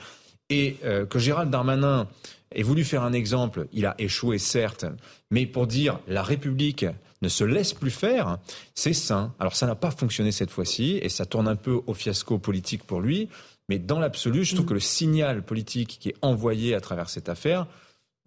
Et 0.50 0.76
euh, 0.84 1.06
que 1.06 1.18
Gérald 1.18 1.50
Darmanin 1.50 2.08
ait 2.52 2.62
voulu 2.62 2.84
faire 2.84 3.02
un 3.02 3.12
exemple, 3.12 3.66
il 3.72 3.86
a 3.86 3.94
échoué 3.98 4.38
certes, 4.38 4.86
mais 5.30 5.46
pour 5.46 5.66
dire 5.66 5.98
la 6.06 6.22
République 6.22 6.86
ne 7.22 7.28
se 7.28 7.42
laisse 7.42 7.74
plus 7.74 7.90
faire, 7.90 8.38
c'est 8.74 8.92
sain. 8.92 9.34
Alors 9.40 9.56
ça 9.56 9.66
n'a 9.66 9.74
pas 9.74 9.90
fonctionné 9.90 10.30
cette 10.30 10.50
fois-ci, 10.50 10.98
et 11.02 11.08
ça 11.08 11.26
tourne 11.26 11.48
un 11.48 11.56
peu 11.56 11.80
au 11.86 11.94
fiasco 11.94 12.38
politique 12.38 12.84
pour 12.84 13.00
lui, 13.00 13.28
mais 13.68 13.80
dans 13.80 13.98
l'absolu, 13.98 14.44
je 14.44 14.54
trouve 14.54 14.66
mm. 14.66 14.68
que 14.68 14.74
le 14.74 14.80
signal 14.80 15.42
politique 15.42 15.98
qui 16.00 16.10
est 16.10 16.16
envoyé 16.22 16.74
à 16.74 16.80
travers 16.80 17.08
cette 17.08 17.28
affaire, 17.28 17.66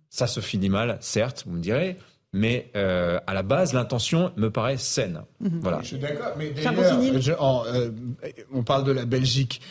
ça 0.10 0.28
se 0.28 0.40
finit 0.40 0.70
mal, 0.70 0.98
certes, 1.02 1.44
vous 1.46 1.54
me 1.54 1.62
direz, 1.62 1.98
mais 2.34 2.70
euh, 2.76 3.20
à 3.28 3.34
la 3.34 3.44
base, 3.44 3.74
l'intention 3.74 4.32
me 4.38 4.50
paraît 4.50 4.78
saine. 4.78 5.24
Mhm. 5.40 5.60
Voilà. 5.62 5.80
Je 5.82 5.88
suis 5.88 6.00
d'accord, 6.00 6.34
mais 6.38 6.52
d'ailleurs, 6.52 7.66
euh, 7.68 7.90
on 8.54 8.64
parle 8.64 8.84
de 8.84 8.92
la 8.92 9.06
Belgique. 9.06 9.62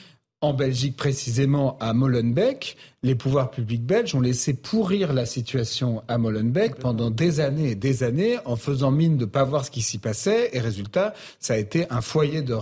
En 0.41 0.55
Belgique, 0.55 0.97
précisément 0.97 1.77
à 1.81 1.93
Molenbeek, 1.93 2.77
les 3.05 3.15
pouvoirs 3.15 3.53
publics 3.53 3.85
belges 3.85 4.17
ont 4.17 4.21
laissé 4.21 4.55
pourrir 4.55 5.13
la 5.13 5.25
situation 5.25 6.03
à 6.09 6.19
Molenbeek 6.19 6.77
pendant 6.77 7.11
des 7.11 7.39
années 7.39 7.71
et 7.71 7.75
des 7.77 8.03
années 8.03 8.39
en 8.45 8.57
faisant 8.57 8.91
mine 8.91 9.17
de 9.17 9.25
ne 9.25 9.31
pas 9.31 9.45
voir 9.45 9.65
ce 9.65 9.71
qui 9.71 9.83
s'y 9.83 9.99
passait. 9.99 10.51
Et 10.53 10.59
résultat, 10.59 11.15
ça 11.39 11.55
a 11.55 11.59
été 11.59 11.87
un 11.91 12.01
foyer 12.01 12.43
de, 12.43 12.57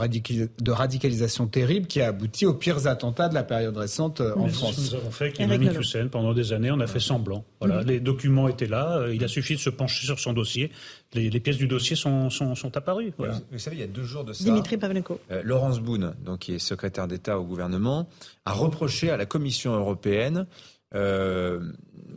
de, 0.60 0.70
radicalisation 0.72 1.46
terrible 1.46 1.86
qui 1.86 2.02
a 2.02 2.08
abouti 2.08 2.44
aux 2.44 2.52
pires 2.52 2.86
attentats 2.86 3.30
de 3.30 3.34
la 3.34 3.44
période 3.44 3.76
récente 3.78 4.20
euh, 4.20 4.34
en 4.36 4.48
France. 4.48 4.78
nous 4.78 4.94
avons 4.94 5.10
fait 5.10 5.32
qu'Imam 5.32 5.62
Hussein, 5.62 6.08
pendant 6.08 6.34
des 6.34 6.52
années, 6.52 6.70
on 6.70 6.80
a 6.80 6.86
fait 6.86 7.00
semblant. 7.00 7.44
Voilà, 7.60 7.82
Les 7.82 8.00
documents 8.00 8.48
étaient 8.48 8.66
là, 8.66 8.98
euh, 8.98 9.14
il 9.14 9.24
a 9.24 9.28
suffi 9.28 9.54
de 9.54 9.60
se 9.60 9.70
pencher 9.70 10.04
sur 10.04 10.20
son 10.20 10.34
dossier. 10.34 10.70
Les, 11.14 11.40
pièces 11.40 11.56
du 11.56 11.66
dossier 11.66 11.96
sont, 11.96 12.28
sont, 12.28 12.54
sont 12.54 12.76
apparues. 12.76 13.14
Voilà. 13.16 13.40
Vous 13.50 13.58
savez, 13.58 13.76
il 13.76 13.80
y 13.80 13.84
a 13.84 13.86
deux 13.86 14.02
jours 14.02 14.24
de 14.24 14.34
ça, 14.34 14.44
Dimitri 14.44 14.76
Pavlenko. 14.76 15.18
Euh, 15.30 15.40
Laurence 15.42 15.80
Boone, 15.80 16.14
donc, 16.22 16.40
qui 16.40 16.54
est 16.54 16.58
secrétaire 16.58 17.08
d'État 17.08 17.38
au 17.38 17.44
gouvernement, 17.44 18.06
a 18.46 18.52
reproché 18.52 19.10
à 19.10 19.16
la 19.16 19.26
Commission 19.26 19.74
européenne, 19.74 20.46
euh, 20.94 21.60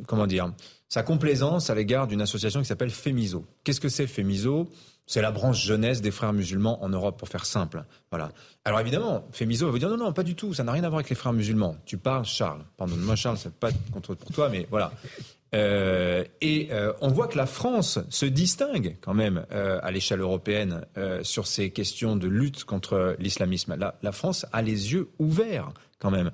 comment 0.08 0.28
dire, 0.28 0.54
sa 0.88 1.04
complaisance 1.04 1.70
à 1.70 1.76
l'égard 1.76 2.08
d'une 2.08 2.22
association 2.22 2.62
qui 2.62 2.68
s'appelle 2.68 2.92
FEMISO. 2.92 3.46
Qu'est-ce 3.64 3.82
que 3.82 3.90
c'est 3.90 4.08
FEMISO? 4.08 4.70
C'est 5.08 5.24
la 5.24 5.32
branche 5.32 5.66
jeunesse 5.66 6.02
des 6.02 6.12
frères 6.12 6.34
musulmans 6.34 6.84
en 6.84 6.90
Europe, 6.90 7.18
pour 7.18 7.30
faire 7.30 7.48
simple. 7.48 7.84
Voilà. 8.12 8.32
Alors 8.64 8.80
évidemment, 8.80 9.28
Fémiso 9.32 9.66
va 9.66 9.72
vous 9.72 9.80
dire 9.80 9.90
non, 9.90 9.98
non, 9.98 10.14
pas 10.14 10.22
du 10.22 10.36
tout, 10.36 10.54
ça 10.54 10.64
n'a 10.64 10.72
rien 10.72 10.84
à 10.84 10.90
voir 10.90 11.00
avec 11.00 11.10
les 11.10 11.16
frères 11.16 11.34
musulmans. 11.34 11.76
Tu 11.86 11.98
parles 11.98 12.26
Charles. 12.26 12.62
Pardonne-moi 12.78 13.16
Charles, 13.16 13.40
c'est 13.40 13.52
pas 13.52 13.72
contre 13.92 14.14
pour 14.14 14.32
toi, 14.32 14.50
mais 14.50 14.68
voilà. 14.70 14.92
Euh, 15.56 16.24
et 16.42 16.68
euh, 16.72 16.94
on 17.02 17.08
voit 17.08 17.28
que 17.28 17.38
la 17.38 17.48
France 17.48 17.98
se 18.12 18.28
distingue 18.28 18.98
quand 19.02 19.16
même 19.16 19.48
à 19.50 19.90
l'échelle 19.90 20.20
européenne 20.20 20.86
sur 21.24 21.48
ces 21.48 21.72
questions 21.72 22.16
de 22.16 22.28
lutte 22.28 22.66
contre 22.66 23.16
l'islamisme. 23.18 23.76
La, 23.80 23.96
la 24.04 24.12
France 24.12 24.46
a 24.54 24.62
les 24.62 24.94
yeux 24.94 25.10
ouverts 25.18 25.72
quand 26.00 26.12
même. 26.12 26.32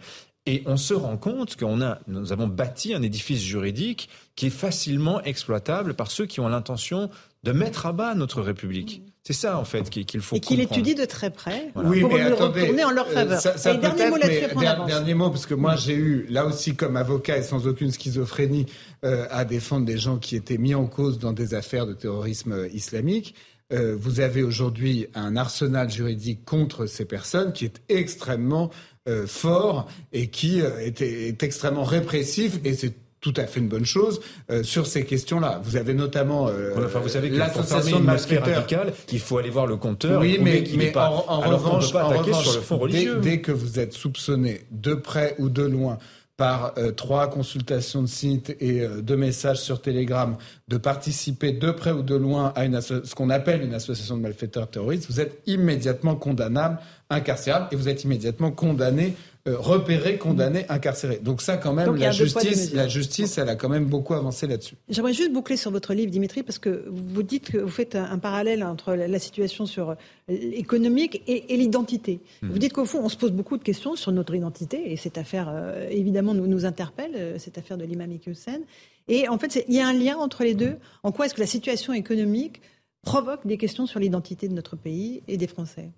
Et 0.48 0.62
on 0.68 0.78
se 0.78 0.94
rend 0.94 1.18
compte 1.18 1.56
qu'on 1.56 1.82
a, 1.82 2.00
nous 2.08 2.32
avons 2.32 2.48
bâti 2.48 2.94
un 2.94 3.02
édifice 3.02 3.42
juridique 3.42 4.10
qui 4.36 4.48
est 4.48 4.52
facilement 4.52 5.22
exploitable 5.24 5.96
par 5.96 6.12
ceux 6.12 6.28
qui 6.28 6.40
ont 6.40 6.48
l'intention 6.48 7.10
de 7.44 7.52
mettre 7.52 7.88
à 7.88 7.94
bas 7.94 8.14
notre 8.14 8.42
République. 8.42 9.02
C'est 9.24 9.34
ça, 9.34 9.58
en 9.58 9.66
fait, 9.66 9.90
qu'il 9.90 10.22
faut 10.22 10.36
Et 10.36 10.40
qu'il 10.40 10.60
étudie 10.60 10.94
de 10.94 11.06
très 11.06 11.32
près 11.32 11.72
oui, 11.74 12.02
pour 12.02 12.14
mais 12.14 12.30
le 12.30 12.36
retourner 12.36 12.84
en 12.84 12.92
leur 12.92 13.08
faveur. 13.08 13.40
Ça, 13.40 13.58
ça 13.58 13.74
dernier 13.74 14.10
mot 14.12 14.18
là 14.18 14.86
Dernier 14.86 15.14
mot, 15.16 15.32
parce 15.32 15.48
que 15.48 15.56
moi, 15.56 15.76
j'ai 15.76 15.96
eu, 15.96 16.28
là 16.30 16.46
aussi, 16.46 16.76
comme 16.76 16.96
avocat 16.96 17.38
et 17.38 17.42
sans 17.42 17.66
aucune 17.66 17.92
schizophrénie, 17.92 18.68
euh, 19.04 19.26
à 19.32 19.46
défendre 19.46 19.88
des 19.88 19.98
gens 19.98 20.18
qui 20.18 20.36
étaient 20.36 20.60
mis 20.60 20.76
en 20.76 20.86
cause 20.86 21.18
dans 21.18 21.34
des 21.34 21.56
affaires 21.56 21.88
de 21.88 21.94
terrorisme 21.94 22.68
islamique. 22.72 23.34
Euh, 23.74 23.96
vous 24.00 24.20
avez 24.20 24.44
aujourd'hui 24.44 25.08
un 25.16 25.36
arsenal 25.36 25.90
juridique 25.90 26.46
contre 26.46 26.86
ces 26.86 27.06
personnes 27.06 27.52
qui 27.52 27.66
est 27.66 27.82
extrêmement 27.90 28.70
euh, 29.07 29.27
fort 29.27 29.88
et 30.14 30.27
qui 30.27 30.61
euh, 30.61 30.80
est, 30.80 31.02
est, 31.02 31.44
extrêmement 31.44 31.84
répressif 31.84 32.60
et 32.64 32.73
c'est 32.73 32.94
tout 33.22 33.34
à 33.38 33.48
fait 33.48 33.60
une 33.60 33.68
bonne 33.68 33.86
chose 33.86 34.22
euh, 34.52 34.61
sur 34.61 34.86
ces 34.86 35.03
questions-là. 35.03 35.60
Vous 35.64 35.77
avez 35.77 35.95
notamment 35.95 36.48
euh, 36.48 36.73
enfin, 36.86 36.99
vous 36.99 37.10
savez 37.10 37.30
l'association 37.30 37.99
de 37.99 38.06
malfaiteurs. 38.06 38.68
Il 39.11 39.19
faut 39.19 39.40
aller 39.40 39.49
voir 39.49 39.65
le 39.65 39.77
compteur. 39.77 40.22
Oui, 40.22 40.38
mais, 40.40 40.64
mais 40.77 40.95
en, 40.95 41.26
en 41.27 41.40
revanche, 41.40 41.94
en 41.95 42.10
revanche 42.10 42.44
sur 42.44 42.53
le 42.53 42.61
fond 42.61 42.77
religieux. 42.77 43.15
Dès, 43.15 43.32
dès, 43.32 43.41
que 43.41 43.52
vous 43.52 43.80
êtes 43.80 43.94
soupçonné 43.94 44.61
de 44.69 44.94
près 44.94 45.36
ou 45.40 45.49
de 45.49 45.64
loin 45.64 45.98
par 46.38 46.73
euh, 46.77 46.91
trois 46.91 47.30
consultations 47.30 48.02
de 48.02 48.07
sites 48.07 48.56
et 48.60 48.82
euh, 48.82 49.02
deux 49.02 49.15
messages 49.15 49.60
sur 49.60 49.82
Telegram 49.82 50.36
de 50.68 50.77
participer 50.77 51.53
de 51.53 51.72
près 51.72 51.91
ou 51.91 52.03
de 52.03 52.15
loin 52.15 52.52
à 52.56 52.65
une 52.65 52.80
ce 52.82 53.15
qu'on 53.15 53.30
appelle 53.30 53.64
une 53.64 53.73
association 53.73 54.18
de 54.18 54.22
malfaiteurs 54.22 54.69
terroristes, 54.69 55.10
vous 55.10 55.22
êtes 55.22 55.41
immédiatement 55.45 56.15
condamnable, 56.15 56.80
incarcérable 57.10 57.68
et 57.72 57.76
vous 57.76 57.90
êtes 57.90 58.03
immédiatement 58.03 58.52
condamné 58.52 59.15
euh, 59.48 59.60
repéré, 59.60 60.18
condamné, 60.18 60.65
incarcéré. 60.69 61.19
Donc 61.22 61.40
ça, 61.40 61.57
quand 61.57 61.72
même, 61.72 61.95
la 61.98 62.10
justice, 62.10 62.73
la 62.73 62.88
justice, 62.88 63.38
elle 63.38 63.48
a 63.48 63.56
quand 63.56 63.69
même 63.69 63.86
beaucoup 63.86 64.15
avancé 64.15 64.48
là-dessus. 64.48 64.73
J'aimerais 64.90 65.14
juste 65.14 65.32
boucler 65.32 65.56
sur 65.56 65.69
votre 65.69 65.94
livre, 65.94 66.11
Dimitri, 66.11 66.41
parce 66.41 66.57
que 66.57 66.86
vous 66.90 67.22
dites 67.22 67.52
que 67.52 67.60
vous 67.60 67.69
faites 67.69 67.94
un, 67.94 68.18
parallèle 68.18 68.64
entre 68.64 68.95
la 68.95 69.19
situation 69.19 69.68
sur 69.68 69.91
euh, 69.91 69.95
économique 70.30 71.22
et, 71.27 71.56
l'identité. 71.57 72.22
Hmm. 72.41 72.49
Vous 72.49 72.57
dites 72.57 72.73
qu'au 72.73 72.86
fond, 72.86 73.02
on 73.03 73.10
se 73.10 73.18
pose 73.18 73.34
beaucoup 73.34 73.56
de 73.60 73.64
questions 73.64 73.95
sur 73.95 74.11
notre 74.11 74.34
identité, 74.34 74.91
et 74.91 74.98
cette 74.98 75.19
affaire, 75.19 75.48
euh, 75.48 75.90
évidemment, 75.91 76.34
nous, 76.34 76.48
nous 76.48 76.65
interpelle, 76.65 77.40
cette 77.40 77.60
affaire 77.60 77.77
de 77.77 77.84
l'imam 77.84 78.18
Hussein. 78.26 78.61
Et 79.07 79.27
en 79.27 79.38
fait, 79.38 79.64
il 79.68 79.76
y 79.76 79.80
a 79.80 79.88
un 79.88 79.94
lien 79.94 80.18
entre 80.18 80.44
les 80.44 80.56
deux. 80.56 80.77
En 81.03 81.11
quoi 81.11 81.27
est-ce 81.27 81.36
que 81.36 81.41
la 81.41 81.45
situation 81.45 81.94
économique 81.94 82.61
provoque 83.03 83.45
des 83.45 83.57
questions 83.57 83.86
sur 83.86 83.99
l'identité 83.99 84.48
de 84.48 84.56
notre 84.56 84.76
pays 84.76 85.22
et 85.27 85.38
des 85.38 85.45
Français? 85.45 85.91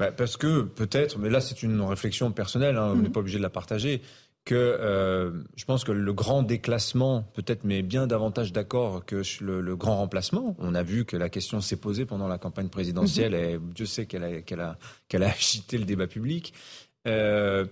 Bah, 0.00 0.12
parce 0.12 0.38
que 0.38 0.62
peut-être, 0.62 1.18
mais 1.18 1.28
là 1.28 1.42
c'est 1.42 1.62
une 1.62 1.78
réflexion 1.82 2.32
personnelle, 2.32 2.78
hein, 2.78 2.92
on 2.92 2.96
n'est 2.96 3.08
mhm. 3.08 3.12
pas 3.12 3.20
obligé 3.20 3.36
de 3.36 3.42
la 3.42 3.50
partager, 3.50 4.00
que 4.46 4.54
euh, 4.54 5.30
je 5.56 5.66
pense 5.66 5.84
que 5.84 5.92
le 5.92 6.12
grand 6.14 6.42
déclassement, 6.42 7.30
peut-être, 7.34 7.64
mais 7.64 7.82
bien 7.82 8.06
davantage 8.06 8.50
d'accord 8.50 9.04
que 9.04 9.20
le, 9.42 9.76
grand 9.76 9.98
remplacement. 9.98 10.56
On 10.58 10.74
a 10.74 10.82
vu 10.82 11.04
que 11.04 11.18
la 11.18 11.28
question 11.28 11.60
s'est 11.60 11.76
posée 11.76 12.06
pendant 12.06 12.28
la 12.28 12.38
campagne 12.38 12.70
présidentielle 12.70 13.32
mhm. 13.32 13.38
et 13.38 13.58
Dieu 13.74 13.84
sait 13.84 14.06
qu'elle 14.06 14.24
a, 14.24 14.40
qu'elle 14.40 14.60
a, 14.60 14.78
qu'elle 15.08 15.22
a 15.22 15.30
agité 15.36 15.76
le 15.76 15.84
débat 15.84 16.06
public. 16.06 16.54
Euh, 17.06 17.66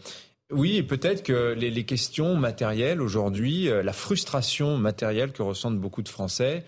oui, 0.52 0.82
peut-être 0.82 1.22
que 1.22 1.54
les, 1.54 1.70
les, 1.70 1.84
questions 1.84 2.36
matérielles 2.36 3.00
aujourd'hui, 3.00 3.70
euh, 3.70 3.82
la 3.82 3.94
frustration 3.94 4.76
matérielle 4.76 5.32
que 5.32 5.40
ressentent 5.40 5.80
beaucoup 5.80 6.02
de 6.02 6.10
Français, 6.10 6.66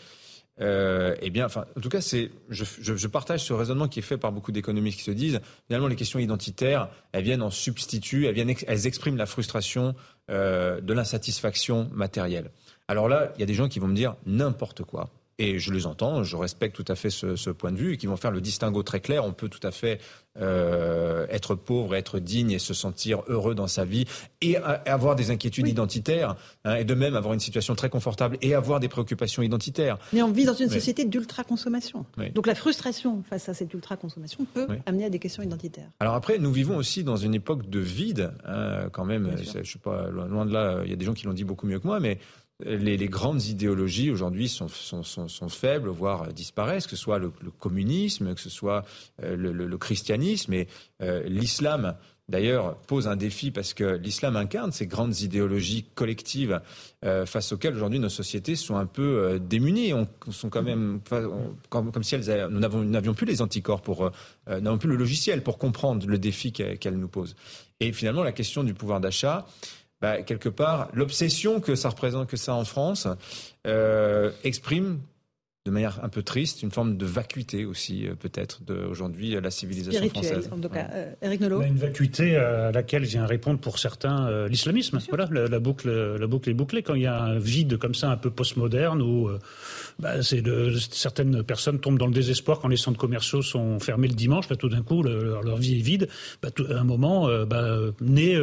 euh, 0.61 1.17
eh 1.21 1.31
bien, 1.31 1.47
en 1.47 1.81
tout 1.81 1.89
cas, 1.89 2.01
c'est, 2.01 2.31
je, 2.51 3.07
partage 3.07 3.45
ce 3.45 3.53
raisonnement 3.53 3.89
qui 3.89 4.01
est 4.01 4.03
fait 4.03 4.19
par 4.19 4.33
beaucoup 4.33 4.53
d'économistes 4.53 4.99
qui 4.99 5.05
se 5.05 5.11
disent, 5.11 5.41
finalement, 5.67 5.89
les 5.89 5.97
questions 5.97 6.19
identitaires, 6.19 6.89
elles 7.13 7.25
viennent 7.25 7.43
en 7.43 7.51
substitut, 7.51 8.27
elles 8.27 8.35
viennent, 8.35 8.55
elles 8.67 8.87
expriment 8.87 9.17
la 9.17 9.27
frustration 9.27 9.95
euh, 10.31 10.81
de 10.81 10.93
l'insatisfaction 10.93 11.89
matérielle. 11.93 12.51
Alors 12.89 13.09
là, 13.09 13.33
il 13.37 13.41
y 13.41 13.43
a 13.43 13.47
des 13.47 13.55
gens 13.55 13.69
qui 13.69 13.79
vont 13.79 13.89
me 13.89 13.95
dire 13.95 14.17
n'importe 14.27 14.83
quoi. 14.83 15.11
Et 15.39 15.59
je 15.59 15.73
les 15.73 15.87
entends, 15.87 16.23
je 16.23 16.37
respecte 16.37 16.77
tout 16.77 16.85
à 16.89 16.95
fait 16.95 17.09
ce, 17.09 17.35
ce, 17.35 17.49
point 17.49 17.73
de 17.73 17.79
vue, 17.79 17.95
et 17.95 17.97
qui 17.97 18.07
vont 18.07 18.19
faire 18.19 18.31
le 18.31 18.43
distinguo 18.43 18.83
très 18.83 19.01
clair. 19.01 19.25
On 19.25 19.33
peut 19.33 19.49
tout 19.49 19.67
à 19.67 19.71
fait 19.71 19.99
euh, 20.39 21.27
être 21.29 21.55
pauvre, 21.55 21.97
être 21.97 22.21
digne 22.21 22.53
et 22.53 22.59
se 22.59 22.73
sentir 22.73 23.23
heureux 23.27 23.55
dans 23.55 23.67
sa 23.67 23.85
vie, 23.85 24.05
et, 24.41 24.57
avoir 24.57 25.17
des 25.17 25.31
inquiétudes 25.31 25.67
identitaires, 25.67 26.37
hein, 26.65 26.77
et 26.77 26.85
de 26.85 26.95
même 26.95 27.17
avoir 27.17 27.35
une 27.35 27.41
situation 27.41 27.75
très 27.75 27.91
confortable 27.91 28.39
et 28.41 28.55
avoir 28.55 28.81
des 28.81 28.89
préoccupations 28.89 29.43
identitaires. 29.43 29.99
Mais 30.13 30.23
on 30.23 30.31
vit 30.31 30.45
dans 30.45 30.55
une 30.55 30.71
société 30.71 31.05
d'ultra-consommation. 31.05 32.07
Donc 32.35 32.47
la 32.47 32.55
frustration 32.55 33.23
face 33.29 33.49
à 33.49 33.55
cette 33.55 33.75
ultra-consommation 33.75 34.47
peut 34.55 34.69
amener 34.87 35.05
à 35.05 35.11
des 35.11 35.19
questions 35.19 35.43
identitaires. 35.43 35.91
Alors 35.99 36.15
après, 36.15 36.39
nous 36.39 36.53
vivons 36.53 36.77
aussi 36.77 37.03
dans 37.03 37.17
une 37.17 37.35
époque 37.35 37.69
de 37.69 37.81
vide, 37.81 38.33
hein, 38.47 38.89
quand 38.93 39.05
même. 39.05 39.37
Je 39.37 39.45
sais 39.45 39.79
pas, 39.79 40.09
loin 40.09 40.47
de 40.47 40.53
là, 40.53 40.83
il 40.85 40.91
y 40.91 40.93
a 40.93 40.97
des 40.97 41.05
gens 41.05 41.15
qui 41.15 41.27
l'ont 41.27 41.33
dit 41.33 41.45
beaucoup 41.45 41.67
mieux 41.67 41.81
que 41.81 41.87
moi, 41.87 42.01
mais 42.01 42.19
les, 42.65 42.97
les, 42.97 43.09
grandes 43.09 43.45
idéologies 43.45 44.11
aujourd'hui 44.11 44.49
sont, 44.49 44.69
sont, 44.69 45.03
sont, 45.03 45.29
sont, 45.29 45.49
faibles, 45.49 45.89
voire 45.89 46.33
disparaissent, 46.33 46.87
que 46.87 46.97
ce 46.97 47.03
soit 47.03 47.19
le, 47.19 47.33
le 47.43 47.51
communisme, 47.51 48.35
que 48.35 48.41
ce 48.41 48.51
soit 48.51 48.85
euh, 49.23 49.37
le, 49.37 49.53
le, 49.53 49.79
christianisme 49.79 50.53
et 50.53 50.69
euh, 51.03 51.23
l'islam. 51.25 51.95
D'ailleurs, 52.29 52.77
pose 52.87 53.09
un 53.09 53.17
défi 53.17 53.51
parce 53.51 53.75
que 53.75 53.97
l'islam 53.97 54.37
incarne 54.37 54.71
ces 54.71 54.87
grandes 54.87 55.21
idéologies 55.21 55.87
collectives 55.97 56.61
euh, 57.05 57.27
face 57.27 57.51
auxquelles 57.51 57.75
aujourd'hui 57.75 57.99
nos 57.99 58.09
sociétés 58.09 58.55
sont 58.55 58.77
un 58.77 58.87
peu 58.87 59.03
euh, 59.03 59.39
démunies. 59.41 59.93
On, 59.93 60.07
sont 60.31 60.49
quand 60.49 60.63
même 60.63 61.01
comme, 61.71 61.91
comme, 61.91 62.03
si 62.05 62.15
elles 62.15 62.47
nous 62.49 62.61
n'avions 62.61 63.15
plus 63.15 63.27
les 63.27 63.43
anticorps 63.43 63.83
pour, 63.83 64.13
n'avons 64.47 64.79
plus 64.79 64.89
le 64.89 64.97
logiciel 64.97 65.43
pour 65.43 65.59
comprendre 65.59 66.07
le 66.07 66.19
défi 66.19 66.53
qu'elles 66.53 66.99
nous 66.99 67.09
posent. 67.09 67.35
Et 67.81 67.93
finalement, 67.93 68.23
la 68.23 68.33
question 68.33 68.63
du 68.63 68.75
pouvoir 68.75 69.01
d'achat, 69.01 69.47
bah, 70.01 70.23
quelque 70.23 70.49
part, 70.49 70.89
l'obsession 70.93 71.61
que 71.61 71.75
ça 71.75 71.91
représente, 71.91 72.29
que 72.29 72.37
ça 72.37 72.55
en 72.55 72.65
France, 72.65 73.07
euh, 73.67 74.31
exprime 74.45 75.01
de 75.67 75.71
manière 75.71 76.03
un 76.03 76.09
peu 76.09 76.23
triste, 76.23 76.63
une 76.63 76.71
forme 76.71 76.97
de 76.97 77.05
vacuité 77.05 77.67
aussi, 77.67 78.07
euh, 78.07 78.15
peut-être, 78.15 78.63
d'aujourd'hui, 78.63 79.39
la 79.39 79.51
civilisation 79.51 80.09
française. 80.09 80.49
En 80.51 80.59
tout 80.59 80.71
cas, 80.71 80.89
euh, 80.95 81.13
Eric 81.21 81.43
Nolot. 81.43 81.61
Une 81.61 81.77
vacuité 81.77 82.35
à 82.37 82.73
laquelle 82.73 83.05
vient 83.05 83.27
répondre 83.27 83.61
pour 83.61 83.79
certains 83.79 84.27
euh, 84.27 84.49
l'islamisme. 84.49 84.99
Voilà, 85.11 85.29
la, 85.31 85.59
boucle, 85.59 85.91
la 85.91 86.27
boucle 86.27 86.49
est 86.49 86.55
bouclée. 86.55 86.83
Quand 86.83 86.95
il 86.95 87.03
y 87.03 87.07
a 87.07 87.23
un 87.23 87.39
vide 87.39 87.77
comme 87.77 87.95
ça, 87.95 88.11
un 88.11 88.17
peu 88.17 88.31
postmoderne, 88.31 89.03
où 89.03 89.29
bah, 89.99 90.23
c'est 90.23 90.43
certaines 90.93 91.43
personnes 91.43 91.79
tombent 91.79 91.99
dans 91.99 92.07
le 92.07 92.15
désespoir 92.15 92.61
quand 92.61 92.69
les 92.69 92.79
centres 92.79 92.99
commerciaux 92.99 93.43
sont 93.43 93.79
fermés 93.81 94.09
le 94.09 94.15
dimanche, 94.15 94.49
tout 94.59 94.71
d'un 94.71 94.83
coup, 94.83 95.03
leur 95.03 95.57
vie 95.59 95.79
est 95.79 95.83
vide. 95.83 96.09
Bah, 96.43 96.49
à 96.71 96.79
un 96.79 96.85
moment, 96.85 97.29
bah, 97.45 97.77
naît, 98.01 98.37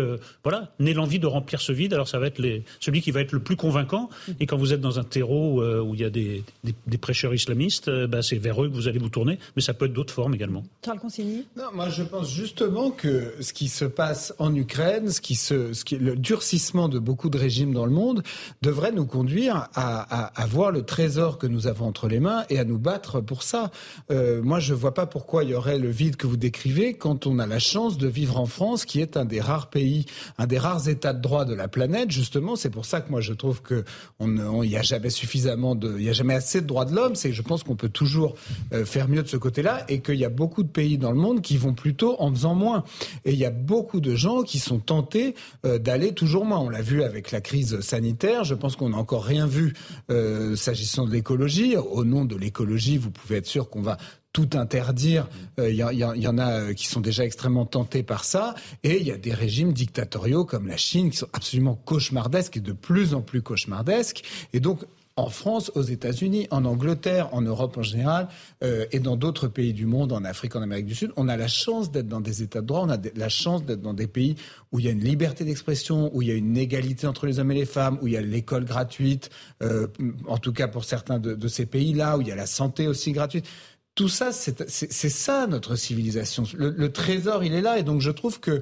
voilà, 0.43 0.71
naît 0.79 0.93
l'envie 0.93 1.19
de 1.19 1.25
remplir 1.25 1.61
ce 1.61 1.71
vide. 1.71 1.93
Alors 1.93 2.07
ça 2.07 2.19
va 2.19 2.27
être 2.27 2.37
les, 2.37 2.63
celui 2.79 3.01
qui 3.01 3.09
va 3.09 3.21
être 3.21 3.31
le 3.31 3.39
plus 3.39 3.55
convaincant. 3.55 4.09
Et 4.39 4.45
quand 4.45 4.57
vous 4.57 4.71
êtes 4.71 4.81
dans 4.81 4.99
un 4.99 5.03
terreau 5.03 5.63
où 5.81 5.95
il 5.95 6.01
y 6.01 6.05
a 6.05 6.11
des, 6.11 6.43
des, 6.63 6.75
des 6.85 6.97
prêcheurs 7.07 7.33
islamistes, 7.33 7.87
euh, 7.87 8.05
bah, 8.05 8.21
c'est 8.21 8.37
vers 8.37 8.61
eux 8.61 8.67
que 8.67 8.73
vous 8.73 8.89
allez 8.89 8.99
vous 8.99 9.07
tourner, 9.07 9.39
mais 9.55 9.61
ça 9.61 9.73
peut 9.73 9.85
être 9.85 9.93
d'autres 9.93 10.13
formes 10.13 10.33
également. 10.35 10.63
Charles 10.83 10.99
Consigny 10.99 11.45
Non, 11.55 11.69
moi 11.73 11.87
je 11.87 12.03
pense 12.03 12.29
justement 12.29 12.91
que 12.91 13.33
ce 13.39 13.53
qui 13.53 13.69
se 13.69 13.85
passe 13.85 14.33
en 14.39 14.53
Ukraine, 14.53 15.09
ce 15.09 15.21
qui 15.21 15.35
se, 15.35 15.71
ce 15.71 15.85
qui, 15.85 15.95
le 15.95 16.17
durcissement 16.17 16.89
de 16.89 16.99
beaucoup 16.99 17.29
de 17.29 17.37
régimes 17.37 17.73
dans 17.73 17.85
le 17.85 17.93
monde, 17.93 18.23
devrait 18.61 18.91
nous 18.91 19.05
conduire 19.05 19.69
à, 19.73 20.41
à, 20.41 20.45
voir 20.47 20.71
le 20.71 20.81
trésor 20.81 21.37
que 21.37 21.47
nous 21.47 21.65
avons 21.67 21.87
entre 21.87 22.09
les 22.09 22.19
mains 22.19 22.43
et 22.49 22.59
à 22.59 22.65
nous 22.65 22.77
battre 22.77 23.21
pour 23.21 23.41
ça. 23.41 23.71
Euh, 24.11 24.41
moi, 24.41 24.59
je 24.59 24.73
ne 24.73 24.77
vois 24.77 24.93
pas 24.93 25.05
pourquoi 25.05 25.45
il 25.45 25.51
y 25.51 25.53
aurait 25.53 25.79
le 25.79 25.89
vide 25.89 26.17
que 26.17 26.27
vous 26.27 26.35
décrivez 26.35 26.95
quand 26.95 27.25
on 27.25 27.39
a 27.39 27.47
la 27.47 27.59
chance 27.59 27.97
de 27.97 28.09
vivre 28.09 28.37
en 28.37 28.47
France, 28.47 28.83
qui 28.83 28.99
est 28.99 29.15
un 29.15 29.23
des 29.23 29.39
rares 29.39 29.69
pays, 29.69 30.07
un 30.37 30.45
des 30.45 30.57
rares 30.57 30.89
États 30.89 31.13
de 31.13 31.21
droit 31.21 31.45
de 31.45 31.53
la 31.53 31.69
planète. 31.69 32.11
Justement, 32.11 32.57
c'est 32.57 32.69
pour 32.69 32.85
ça 32.85 32.99
que 32.99 33.09
moi 33.09 33.21
je 33.21 33.31
trouve 33.31 33.61
que 33.61 33.85
on 34.19 34.63
n'y 34.65 34.75
a 34.75 34.81
jamais 34.81 35.09
suffisamment 35.09 35.73
de, 35.73 35.95
il 35.97 36.03
y 36.03 36.09
a 36.09 36.13
jamais 36.13 36.33
assez 36.33 36.59
de 36.59 36.67
droits 36.67 36.83
de 36.83 36.96
l'homme. 36.97 37.15
C'est 37.15 37.31
je 37.31 37.41
pense 37.41 37.63
qu'on 37.63 37.75
peut 37.75 37.89
toujours 37.89 38.35
euh, 38.73 38.85
faire 38.85 39.07
mieux 39.07 39.23
de 39.23 39.27
ce 39.27 39.37
côté-là 39.37 39.85
et 39.87 40.01
qu'il 40.01 40.15
y 40.15 40.25
a 40.25 40.29
beaucoup 40.29 40.63
de 40.63 40.67
pays 40.67 40.97
dans 40.97 41.11
le 41.11 41.17
monde 41.17 41.41
qui 41.41 41.57
vont 41.57 41.73
plutôt 41.73 42.15
en 42.19 42.31
faisant 42.31 42.55
moins. 42.55 42.83
Et 43.25 43.33
il 43.33 43.37
y 43.37 43.45
a 43.45 43.51
beaucoup 43.51 44.01
de 44.01 44.15
gens 44.15 44.41
qui 44.41 44.59
sont 44.59 44.79
tentés 44.79 45.35
euh, 45.65 45.77
d'aller 45.77 46.13
toujours 46.13 46.45
moins. 46.45 46.59
On 46.59 46.69
l'a 46.69 46.81
vu 46.81 47.03
avec 47.03 47.31
la 47.31 47.41
crise 47.41 47.79
sanitaire. 47.81 48.43
Je 48.43 48.55
pense 48.55 48.75
qu'on 48.75 48.89
n'a 48.89 48.97
encore 48.97 49.23
rien 49.23 49.45
vu 49.45 49.73
euh, 50.09 50.55
s'agissant 50.55 51.05
de 51.05 51.11
l'écologie. 51.11 51.77
Au 51.77 52.03
nom 52.03 52.25
de 52.25 52.35
l'écologie, 52.35 52.97
vous 52.97 53.11
pouvez 53.11 53.37
être 53.37 53.45
sûr 53.45 53.69
qu'on 53.69 53.81
va 53.81 53.97
tout 54.33 54.49
interdire. 54.53 55.27
Il 55.57 55.73
y, 55.73 55.77
y, 55.77 56.27
en 56.27 56.37
a 56.37 56.73
qui 56.75 56.85
sont 56.85 57.01
déjà 57.01 57.25
extrêmement 57.25 57.65
tentés 57.65 58.03
par 58.03 58.23
ça. 58.23 58.53
Et 58.83 58.99
il 58.99 59.07
y 59.07 59.11
a 59.11 59.17
des 59.17 59.33
régimes 59.33 59.73
dictatoriaux 59.73 60.45
comme 60.45 60.67
la 60.67 60.77
Chine 60.77 61.09
qui 61.09 61.17
sont 61.17 61.29
absolument 61.33 61.73
cauchemardesques 61.73 62.57
et 62.57 62.59
de 62.59 62.73
plus 62.73 63.15
en 63.15 63.21
plus 63.21 63.41
cauchemardesques. 63.41 64.23
Et 64.53 64.59
donc, 64.59 64.81
en 65.17 65.29
France, 65.29 65.71
aux 65.73 65.81
États-Unis, 65.81 66.47
en 66.51 66.63
Angleterre, 66.63 67.33
en 67.33 67.41
Europe 67.41 67.75
en 67.77 67.81
général, 67.81 68.27
euh, 68.63 68.85
et 68.91 68.99
dans 68.99 69.15
d'autres 69.15 69.47
pays 69.47 69.73
du 69.73 69.87
monde, 69.87 70.13
en 70.13 70.23
Afrique, 70.23 70.55
en 70.55 70.61
Amérique 70.61 70.85
du 70.85 70.93
Sud, 70.93 71.11
on 71.17 71.27
a 71.27 71.35
la 71.35 71.47
chance 71.47 71.91
d'être 71.91 72.07
dans 72.07 72.21
des 72.21 72.43
États 72.43 72.61
de 72.61 72.67
droit, 72.67 72.81
on 72.83 72.89
a 72.89 72.97
la 73.15 73.29
chance 73.29 73.65
d'être 73.65 73.81
dans 73.81 73.95
des 73.95 74.05
pays 74.05 74.35
où 74.71 74.79
il 74.79 74.85
y 74.85 74.87
a 74.87 74.91
une 74.91 75.03
liberté 75.03 75.43
d'expression, 75.43 76.15
où 76.15 76.21
il 76.21 76.27
y 76.27 76.31
a 76.31 76.35
une 76.35 76.55
égalité 76.55 77.07
entre 77.07 77.25
les 77.25 77.39
hommes 77.39 77.51
et 77.51 77.55
les 77.55 77.65
femmes, 77.65 77.97
où 78.03 78.07
il 78.07 78.13
y 78.13 78.17
a 78.17 78.21
l'école 78.21 78.63
gratuite, 78.63 79.31
euh, 79.63 79.87
en 80.27 80.37
tout 80.37 80.53
cas 80.53 80.67
pour 80.67 80.85
certains 80.85 81.17
de, 81.17 81.47
ces 81.47 81.65
pays-là, 81.65 82.19
où 82.19 82.21
il 82.21 82.27
y 82.27 82.31
a 82.31 82.35
la 82.35 82.45
santé 82.45 82.87
aussi 82.87 83.11
gratuite. 83.11 83.47
Tout 83.95 84.09
ça, 84.09 84.31
c'est 84.31 85.09
ça 85.09 85.47
notre 85.47 85.75
civilisation. 85.75 86.43
Le, 86.55 86.91
trésor, 86.91 87.43
il 87.43 87.53
est 87.53 87.61
là, 87.61 87.79
et 87.79 87.83
donc 87.83 88.01
je 88.01 88.11
trouve 88.11 88.39
que 88.39 88.61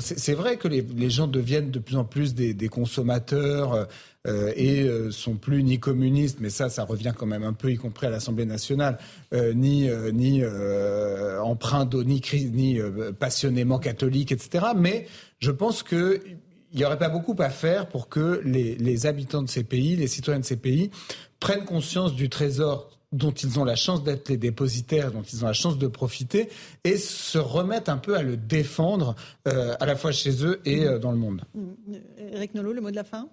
c'est 0.00 0.34
vrai 0.34 0.58
que 0.58 0.68
les, 0.68 1.08
gens 1.08 1.26
deviennent 1.26 1.70
de 1.70 1.78
plus 1.78 1.96
en 1.96 2.04
plus 2.04 2.34
des, 2.34 2.52
des 2.52 2.68
consommateurs. 2.68 3.88
Euh, 4.26 4.52
et 4.54 4.82
euh, 4.82 5.10
sont 5.10 5.36
plus 5.36 5.62
ni 5.62 5.80
communistes, 5.80 6.38
mais 6.40 6.50
ça, 6.50 6.68
ça 6.68 6.84
revient 6.84 7.14
quand 7.16 7.24
même 7.24 7.42
un 7.42 7.54
peu, 7.54 7.72
y 7.72 7.76
compris 7.76 8.06
à 8.06 8.10
l'Assemblée 8.10 8.44
nationale, 8.44 8.98
euh, 9.32 9.54
ni 9.54 9.88
ni 10.12 10.42
emprunt 11.42 11.88
ni, 12.04 12.20
ni 12.52 12.78
passionnément 13.18 13.78
catholique, 13.78 14.32
etc. 14.32 14.66
Mais 14.76 15.06
je 15.38 15.50
pense 15.50 15.82
que 15.82 16.20
il 16.72 16.78
n'y 16.78 16.84
aurait 16.84 16.98
pas 16.98 17.08
beaucoup 17.08 17.34
à 17.38 17.48
faire 17.48 17.88
pour 17.88 18.08
que 18.08 18.42
les, 18.44 18.76
les 18.76 19.06
habitants 19.06 19.42
de 19.42 19.48
ces 19.48 19.64
pays, 19.64 19.96
les 19.96 20.06
citoyens 20.06 20.38
de 20.38 20.44
ces 20.44 20.56
pays, 20.56 20.90
prennent 21.40 21.64
conscience 21.64 22.14
du 22.14 22.28
trésor 22.28 22.90
dont 23.12 23.32
ils 23.32 23.58
ont 23.58 23.64
la 23.64 23.74
chance 23.74 24.04
d'être 24.04 24.28
les 24.28 24.36
dépositaires, 24.36 25.10
dont 25.10 25.22
ils 25.22 25.44
ont 25.44 25.48
la 25.48 25.52
chance 25.52 25.78
de 25.78 25.88
profiter, 25.88 26.48
et 26.84 26.96
se 26.96 27.38
remettent 27.38 27.88
un 27.88 27.96
peu 27.96 28.16
à 28.16 28.22
le 28.22 28.36
défendre 28.36 29.16
à 29.46 29.84
la 29.84 29.96
fois 29.96 30.12
chez 30.12 30.44
eux 30.44 30.60
et 30.64 30.84
dans 31.00 31.10
le 31.10 31.18
monde. 31.18 31.42
Eric 32.32 32.54
Nolot, 32.54 32.72
le 32.72 32.80
mot 32.82 32.90
de 32.92 32.96
la 32.96 33.04
fin? 33.04 33.28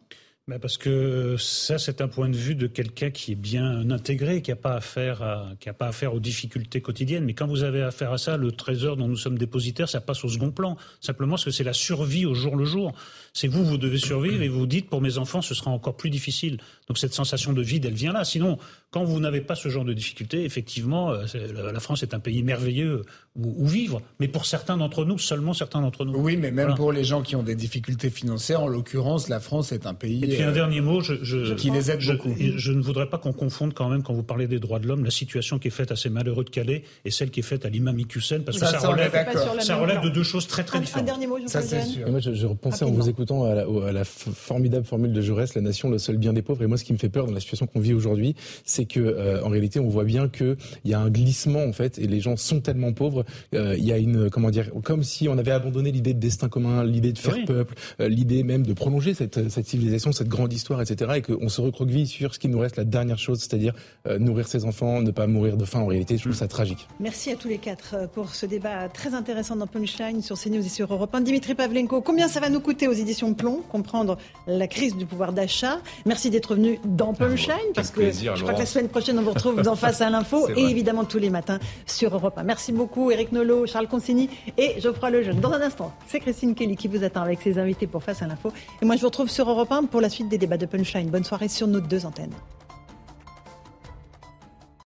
Bah, 0.48 0.60
parce 0.60 0.78
que 0.78 1.36
ça, 1.38 1.78
c'est 1.78 1.99
un 1.99 2.07
point 2.07 2.30
de 2.30 2.36
vue 2.38 2.56
de 2.56 2.68
quelqu'un 2.68 3.10
qui 3.11 3.34
est 3.34 3.36
bien 3.36 3.91
intégré, 3.91 4.41
qui 4.41 4.49
n'a 4.49 4.56
pas 4.56 4.76
affaire 4.76 5.22
à, 5.22 5.49
qui 5.60 5.68
a 5.68 5.74
pas 5.74 5.88
affaire 5.88 6.14
aux 6.14 6.22
difficultés 6.22 6.80
quotidiennes. 6.80 7.26
Mais 7.26 7.34
quand 7.34 7.48
vous 7.48 7.64
avez 7.64 7.82
affaire 7.82 8.14
à 8.14 8.18
ça, 8.18 8.38
le 8.38 8.53
trésor 8.53 8.95
dont 8.95 9.10
nous 9.10 9.18
sommes 9.18 9.38
dépositaires, 9.38 9.90
ça 9.90 9.99
passe 9.99 10.24
au 10.24 10.30
second 10.30 10.52
plan. 10.52 10.78
Simplement 11.02 11.32
parce 11.32 11.44
que 11.44 11.52
c'est 11.52 11.65
la 11.65 11.74
survie 11.74 12.26
au 12.26 12.34
jour 12.34 12.56
le 12.56 12.64
jour. 12.64 12.94
C'est 13.38 13.47
vous, 13.47 13.64
vous 13.64 13.77
devez 13.77 13.99
survivre 13.99 14.41
et 14.41 14.47
vous 14.47 14.61
vous 14.61 14.65
dites, 14.65 14.89
pour 14.89 14.99
mes 14.99 15.19
enfants, 15.19 15.43
ce 15.43 15.53
sera 15.53 15.69
encore 15.69 15.95
plus 15.95 16.09
difficile. 16.09 16.57
Donc 16.88 16.97
cette 16.97 17.14
sensation 17.14 17.53
de 17.53 17.61
vide, 17.61 17.85
elle 17.85 17.93
vient 17.93 18.11
là. 18.11 18.26
Sinon, 18.26 18.57
quand 18.89 19.03
vous 19.03 19.19
n'avez 19.19 19.41
pas 19.41 19.53
ce 19.53 19.69
genre 19.69 19.85
de 19.85 19.93
difficultés, 19.93 20.43
effectivement, 20.43 21.11
euh, 21.11 21.72
la 21.72 21.80
France 21.80 22.01
est 22.01 22.15
un 22.15 22.19
pays 22.19 22.41
merveilleux 22.41 23.03
où, 23.35 23.68
vivre. 23.68 24.01
Mais 24.19 24.27
pour 24.27 24.47
certains 24.47 24.77
d'entre 24.77 25.05
nous, 25.05 25.19
seulement 25.19 25.53
certains 25.53 25.81
d'entre 25.81 26.03
nous. 26.03 26.18
Oui, 26.18 26.35
mais 26.35 26.49
même 26.49 26.73
pour 26.73 26.91
les 26.91 27.03
gens 27.03 27.22
qui 27.22 27.35
ont 27.35 27.43
des 27.43 27.53
difficultés 27.53 28.09
financières, 28.09 28.61
en 28.61 28.68
l'occurrence, 28.68 29.30
la 29.30 29.39
France 29.39 29.72
est 29.72 29.85
un 29.85 29.93
pays. 29.93 30.23
Et 30.23 30.27
puis 30.30 30.41
un 30.41 30.49
euh, 30.49 30.53
dernier 30.53 30.81
mot, 30.81 31.01
je, 31.01 31.53
qui 31.53 31.69
les 31.69 31.91
aide 31.91 32.03
beaucoup. 32.03 32.34
Je 32.39 32.72
ne 32.72 32.81
voudrais 32.81 33.07
pas 33.07 33.19
qu'on 33.19 33.34
confonde 33.34 33.76
quand 33.76 33.89
même, 33.89 34.01
quand 34.01 34.14
vous 34.14 34.23
parlez 34.23 34.47
des 34.47 34.59
droits 34.59 34.80
de 34.80 34.88
l'homme, 34.88 35.03
la 35.03 35.11
situation 35.11 35.59
qui 35.59 35.68
est 35.68 35.72
faite 35.72 35.91
à 35.91 35.95
ces 35.95 36.09
malheureux 36.09 36.43
de 36.43 36.49
Calais 36.49 36.84
et 37.05 37.11
celle 37.11 37.30
qui 37.30 37.41
est 37.41 37.43
faite 37.43 37.65
à 37.65 37.69
l'imam 37.69 37.99
Iqiyoussen, 37.99 38.43
parce 38.43 38.57
que 38.59 38.65
ça, 38.65 38.80
relève, 38.80 39.14
ça 39.59 39.76
relève 39.76 40.01
de 40.01 40.09
deux 40.09 40.23
choses 40.23 40.47
très 40.47 40.64
très 40.64 40.80
différentes. 40.80 41.03
Un 41.03 41.11
dernier 41.11 41.27
mot, 41.27 41.38
ça, 41.45 41.61
c'est 41.61 41.84
sûr. 41.84 42.09
moi, 42.09 42.19
je, 42.19 42.45
repensais 42.45 42.85
en 42.85 42.91
vous 42.91 43.09
écoutant 43.09 43.26
à 43.31 43.55
la, 43.55 43.65
à 43.87 43.91
la, 43.91 44.03
formidable 44.03 44.85
formule 44.85 45.13
de 45.13 45.21
Jaurès, 45.21 45.53
la 45.55 45.61
nation, 45.61 45.89
le 45.89 45.97
seul 45.97 46.17
bien 46.17 46.33
des 46.33 46.41
pauvres. 46.41 46.63
Et 46.63 46.67
moi, 46.67 46.77
ce 46.77 46.83
qui 46.83 46.93
me 46.93 46.97
fait 46.97 47.09
peur 47.09 47.25
dans 47.25 47.33
la 47.33 47.39
situation 47.39 47.67
qu'on 47.67 47.79
vit 47.79 47.93
aujourd'hui, 47.93 48.35
c'est 48.65 48.85
que 48.85 48.99
euh, 48.99 49.43
en 49.43 49.49
réalité, 49.49 49.79
on 49.79 49.87
voit 49.87 50.03
bien 50.03 50.29
qu'il 50.29 50.57
y 50.85 50.93
a 50.93 50.99
un 50.99 51.09
glissement 51.09 51.63
en 51.63 51.73
fait, 51.73 51.99
et 51.99 52.07
les 52.07 52.19
gens 52.19 52.37
sont 52.37 52.61
tellement 52.61 52.93
pauvres. 52.93 53.25
Euh, 53.53 53.75
il 53.77 53.85
y 53.85 53.91
a 53.91 53.97
une 53.97 54.29
comment 54.29 54.49
dire, 54.49 54.71
comme 54.83 55.03
si 55.03 55.27
on 55.27 55.37
avait 55.37 55.51
abandonné 55.51 55.91
l'idée 55.91 56.13
de 56.13 56.19
destin 56.19 56.49
commun, 56.49 56.83
l'idée 56.83 57.13
de 57.13 57.17
faire 57.17 57.45
peuple, 57.45 57.75
euh, 57.99 58.07
l'idée 58.07 58.43
même 58.43 58.65
de 58.65 58.73
prolonger 58.73 59.13
cette, 59.13 59.49
cette, 59.49 59.67
civilisation, 59.67 60.11
cette 60.11 60.27
grande 60.27 60.53
histoire, 60.53 60.81
etc. 60.81 61.11
Et 61.17 61.21
qu'on 61.21 61.49
se 61.49 61.61
recroqueville 61.61 62.07
sur 62.07 62.33
ce 62.33 62.39
qui 62.39 62.47
nous 62.47 62.59
reste 62.59 62.77
la 62.77 62.83
dernière 62.83 63.19
chose, 63.19 63.39
c'est-à-dire 63.39 63.73
nourrir 64.19 64.47
ses 64.47 64.65
enfants, 64.65 65.01
ne 65.01 65.11
pas 65.11 65.27
mourir 65.27 65.57
de 65.57 65.65
faim. 65.65 65.79
En 65.79 65.87
réalité, 65.87 66.17
je 66.17 66.23
trouve 66.23 66.35
ça 66.35 66.47
tragique. 66.47 66.87
Merci 66.99 67.31
à 67.31 67.35
tous 67.35 67.47
les 67.47 67.57
quatre 67.57 68.09
pour 68.13 68.35
ce 68.35 68.45
débat 68.45 68.89
très 68.89 69.13
intéressant 69.13 69.55
dans 69.55 69.67
Punchline 69.67 70.21
sur 70.21 70.39
CNews 70.39 70.65
et 70.65 70.69
sur 70.69 70.91
Europe 70.91 71.13
1. 71.13 71.21
Dimitri 71.21 71.55
Pavlenko, 71.55 72.01
combien 72.01 72.27
ça 72.27 72.39
va 72.39 72.49
nous 72.49 72.61
coûter 72.61 72.87
aux 72.87 72.93
éditions 72.93 73.16
Plomb 73.34 73.61
comprendre 73.69 74.18
la 74.48 74.68
crise 74.68 74.95
du 74.95 75.06
pouvoir 75.06 75.34
d'achat 75.34 75.80
Merci 76.06 76.30
d'être 76.30 76.56
venu 76.56 76.80
dans 76.85 77.14
Punchline 77.14 77.73
parce 77.73 77.91
que 77.91 78.11
je 78.11 78.41
crois 78.41 78.53
que 78.53 78.60
la 78.60 78.65
semaine 78.65 78.89
prochaine, 78.89 79.19
on 79.19 79.23
vous 79.23 79.31
retrouve 79.31 79.61
dans 79.61 79.76
Face 79.76 80.02
à 80.02 80.10
l'info 80.10 80.48
et 80.56 80.64
évidemment 80.64 81.03
tous 81.03 81.19
les 81.19 81.30
matins 81.30 81.60
sur 81.85 82.14
Europe 82.14 82.38
1. 82.38 82.44
Merci 82.44 82.72
beaucoup, 82.72 83.11
Eric 83.11 83.31
Nolot, 83.31 83.65
Charles 83.68 83.88
Consigny 83.88 84.30
et 84.57 84.80
Geoffroy 84.80 85.10
Lejeune. 85.10 85.39
Dans 85.39 85.52
un 85.52 85.61
instant, 85.61 85.91
c'est 86.07 86.19
Christine 86.19 86.56
Kelly 86.56 86.76
qui 86.76 86.88
vous 86.88 87.03
attend 87.03 87.22
avec 87.22 87.41
ses 87.41 87.57
invités 87.57 87.88
pour 87.88 88.03
Face 88.03 88.22
à 88.22 88.27
l'info. 88.27 88.52
Et 88.81 88.85
moi, 88.85 88.95
je 88.95 89.02
vous 89.02 89.07
retrouve 89.07 89.30
sur 89.30 89.49
Europe 89.49 89.72
1 89.72 89.85
pour 89.85 90.02
la 90.02 90.10
suite 90.10 90.30
des 90.30 90.38
débats 90.38 90.57
de 90.57 90.65
Punchline. 90.65 91.10
Bonne 91.10 91.23
soirée 91.23 91.48
sur 91.48 91.68
nos 91.68 91.80
deux 91.80 92.06
antennes. 92.06 92.34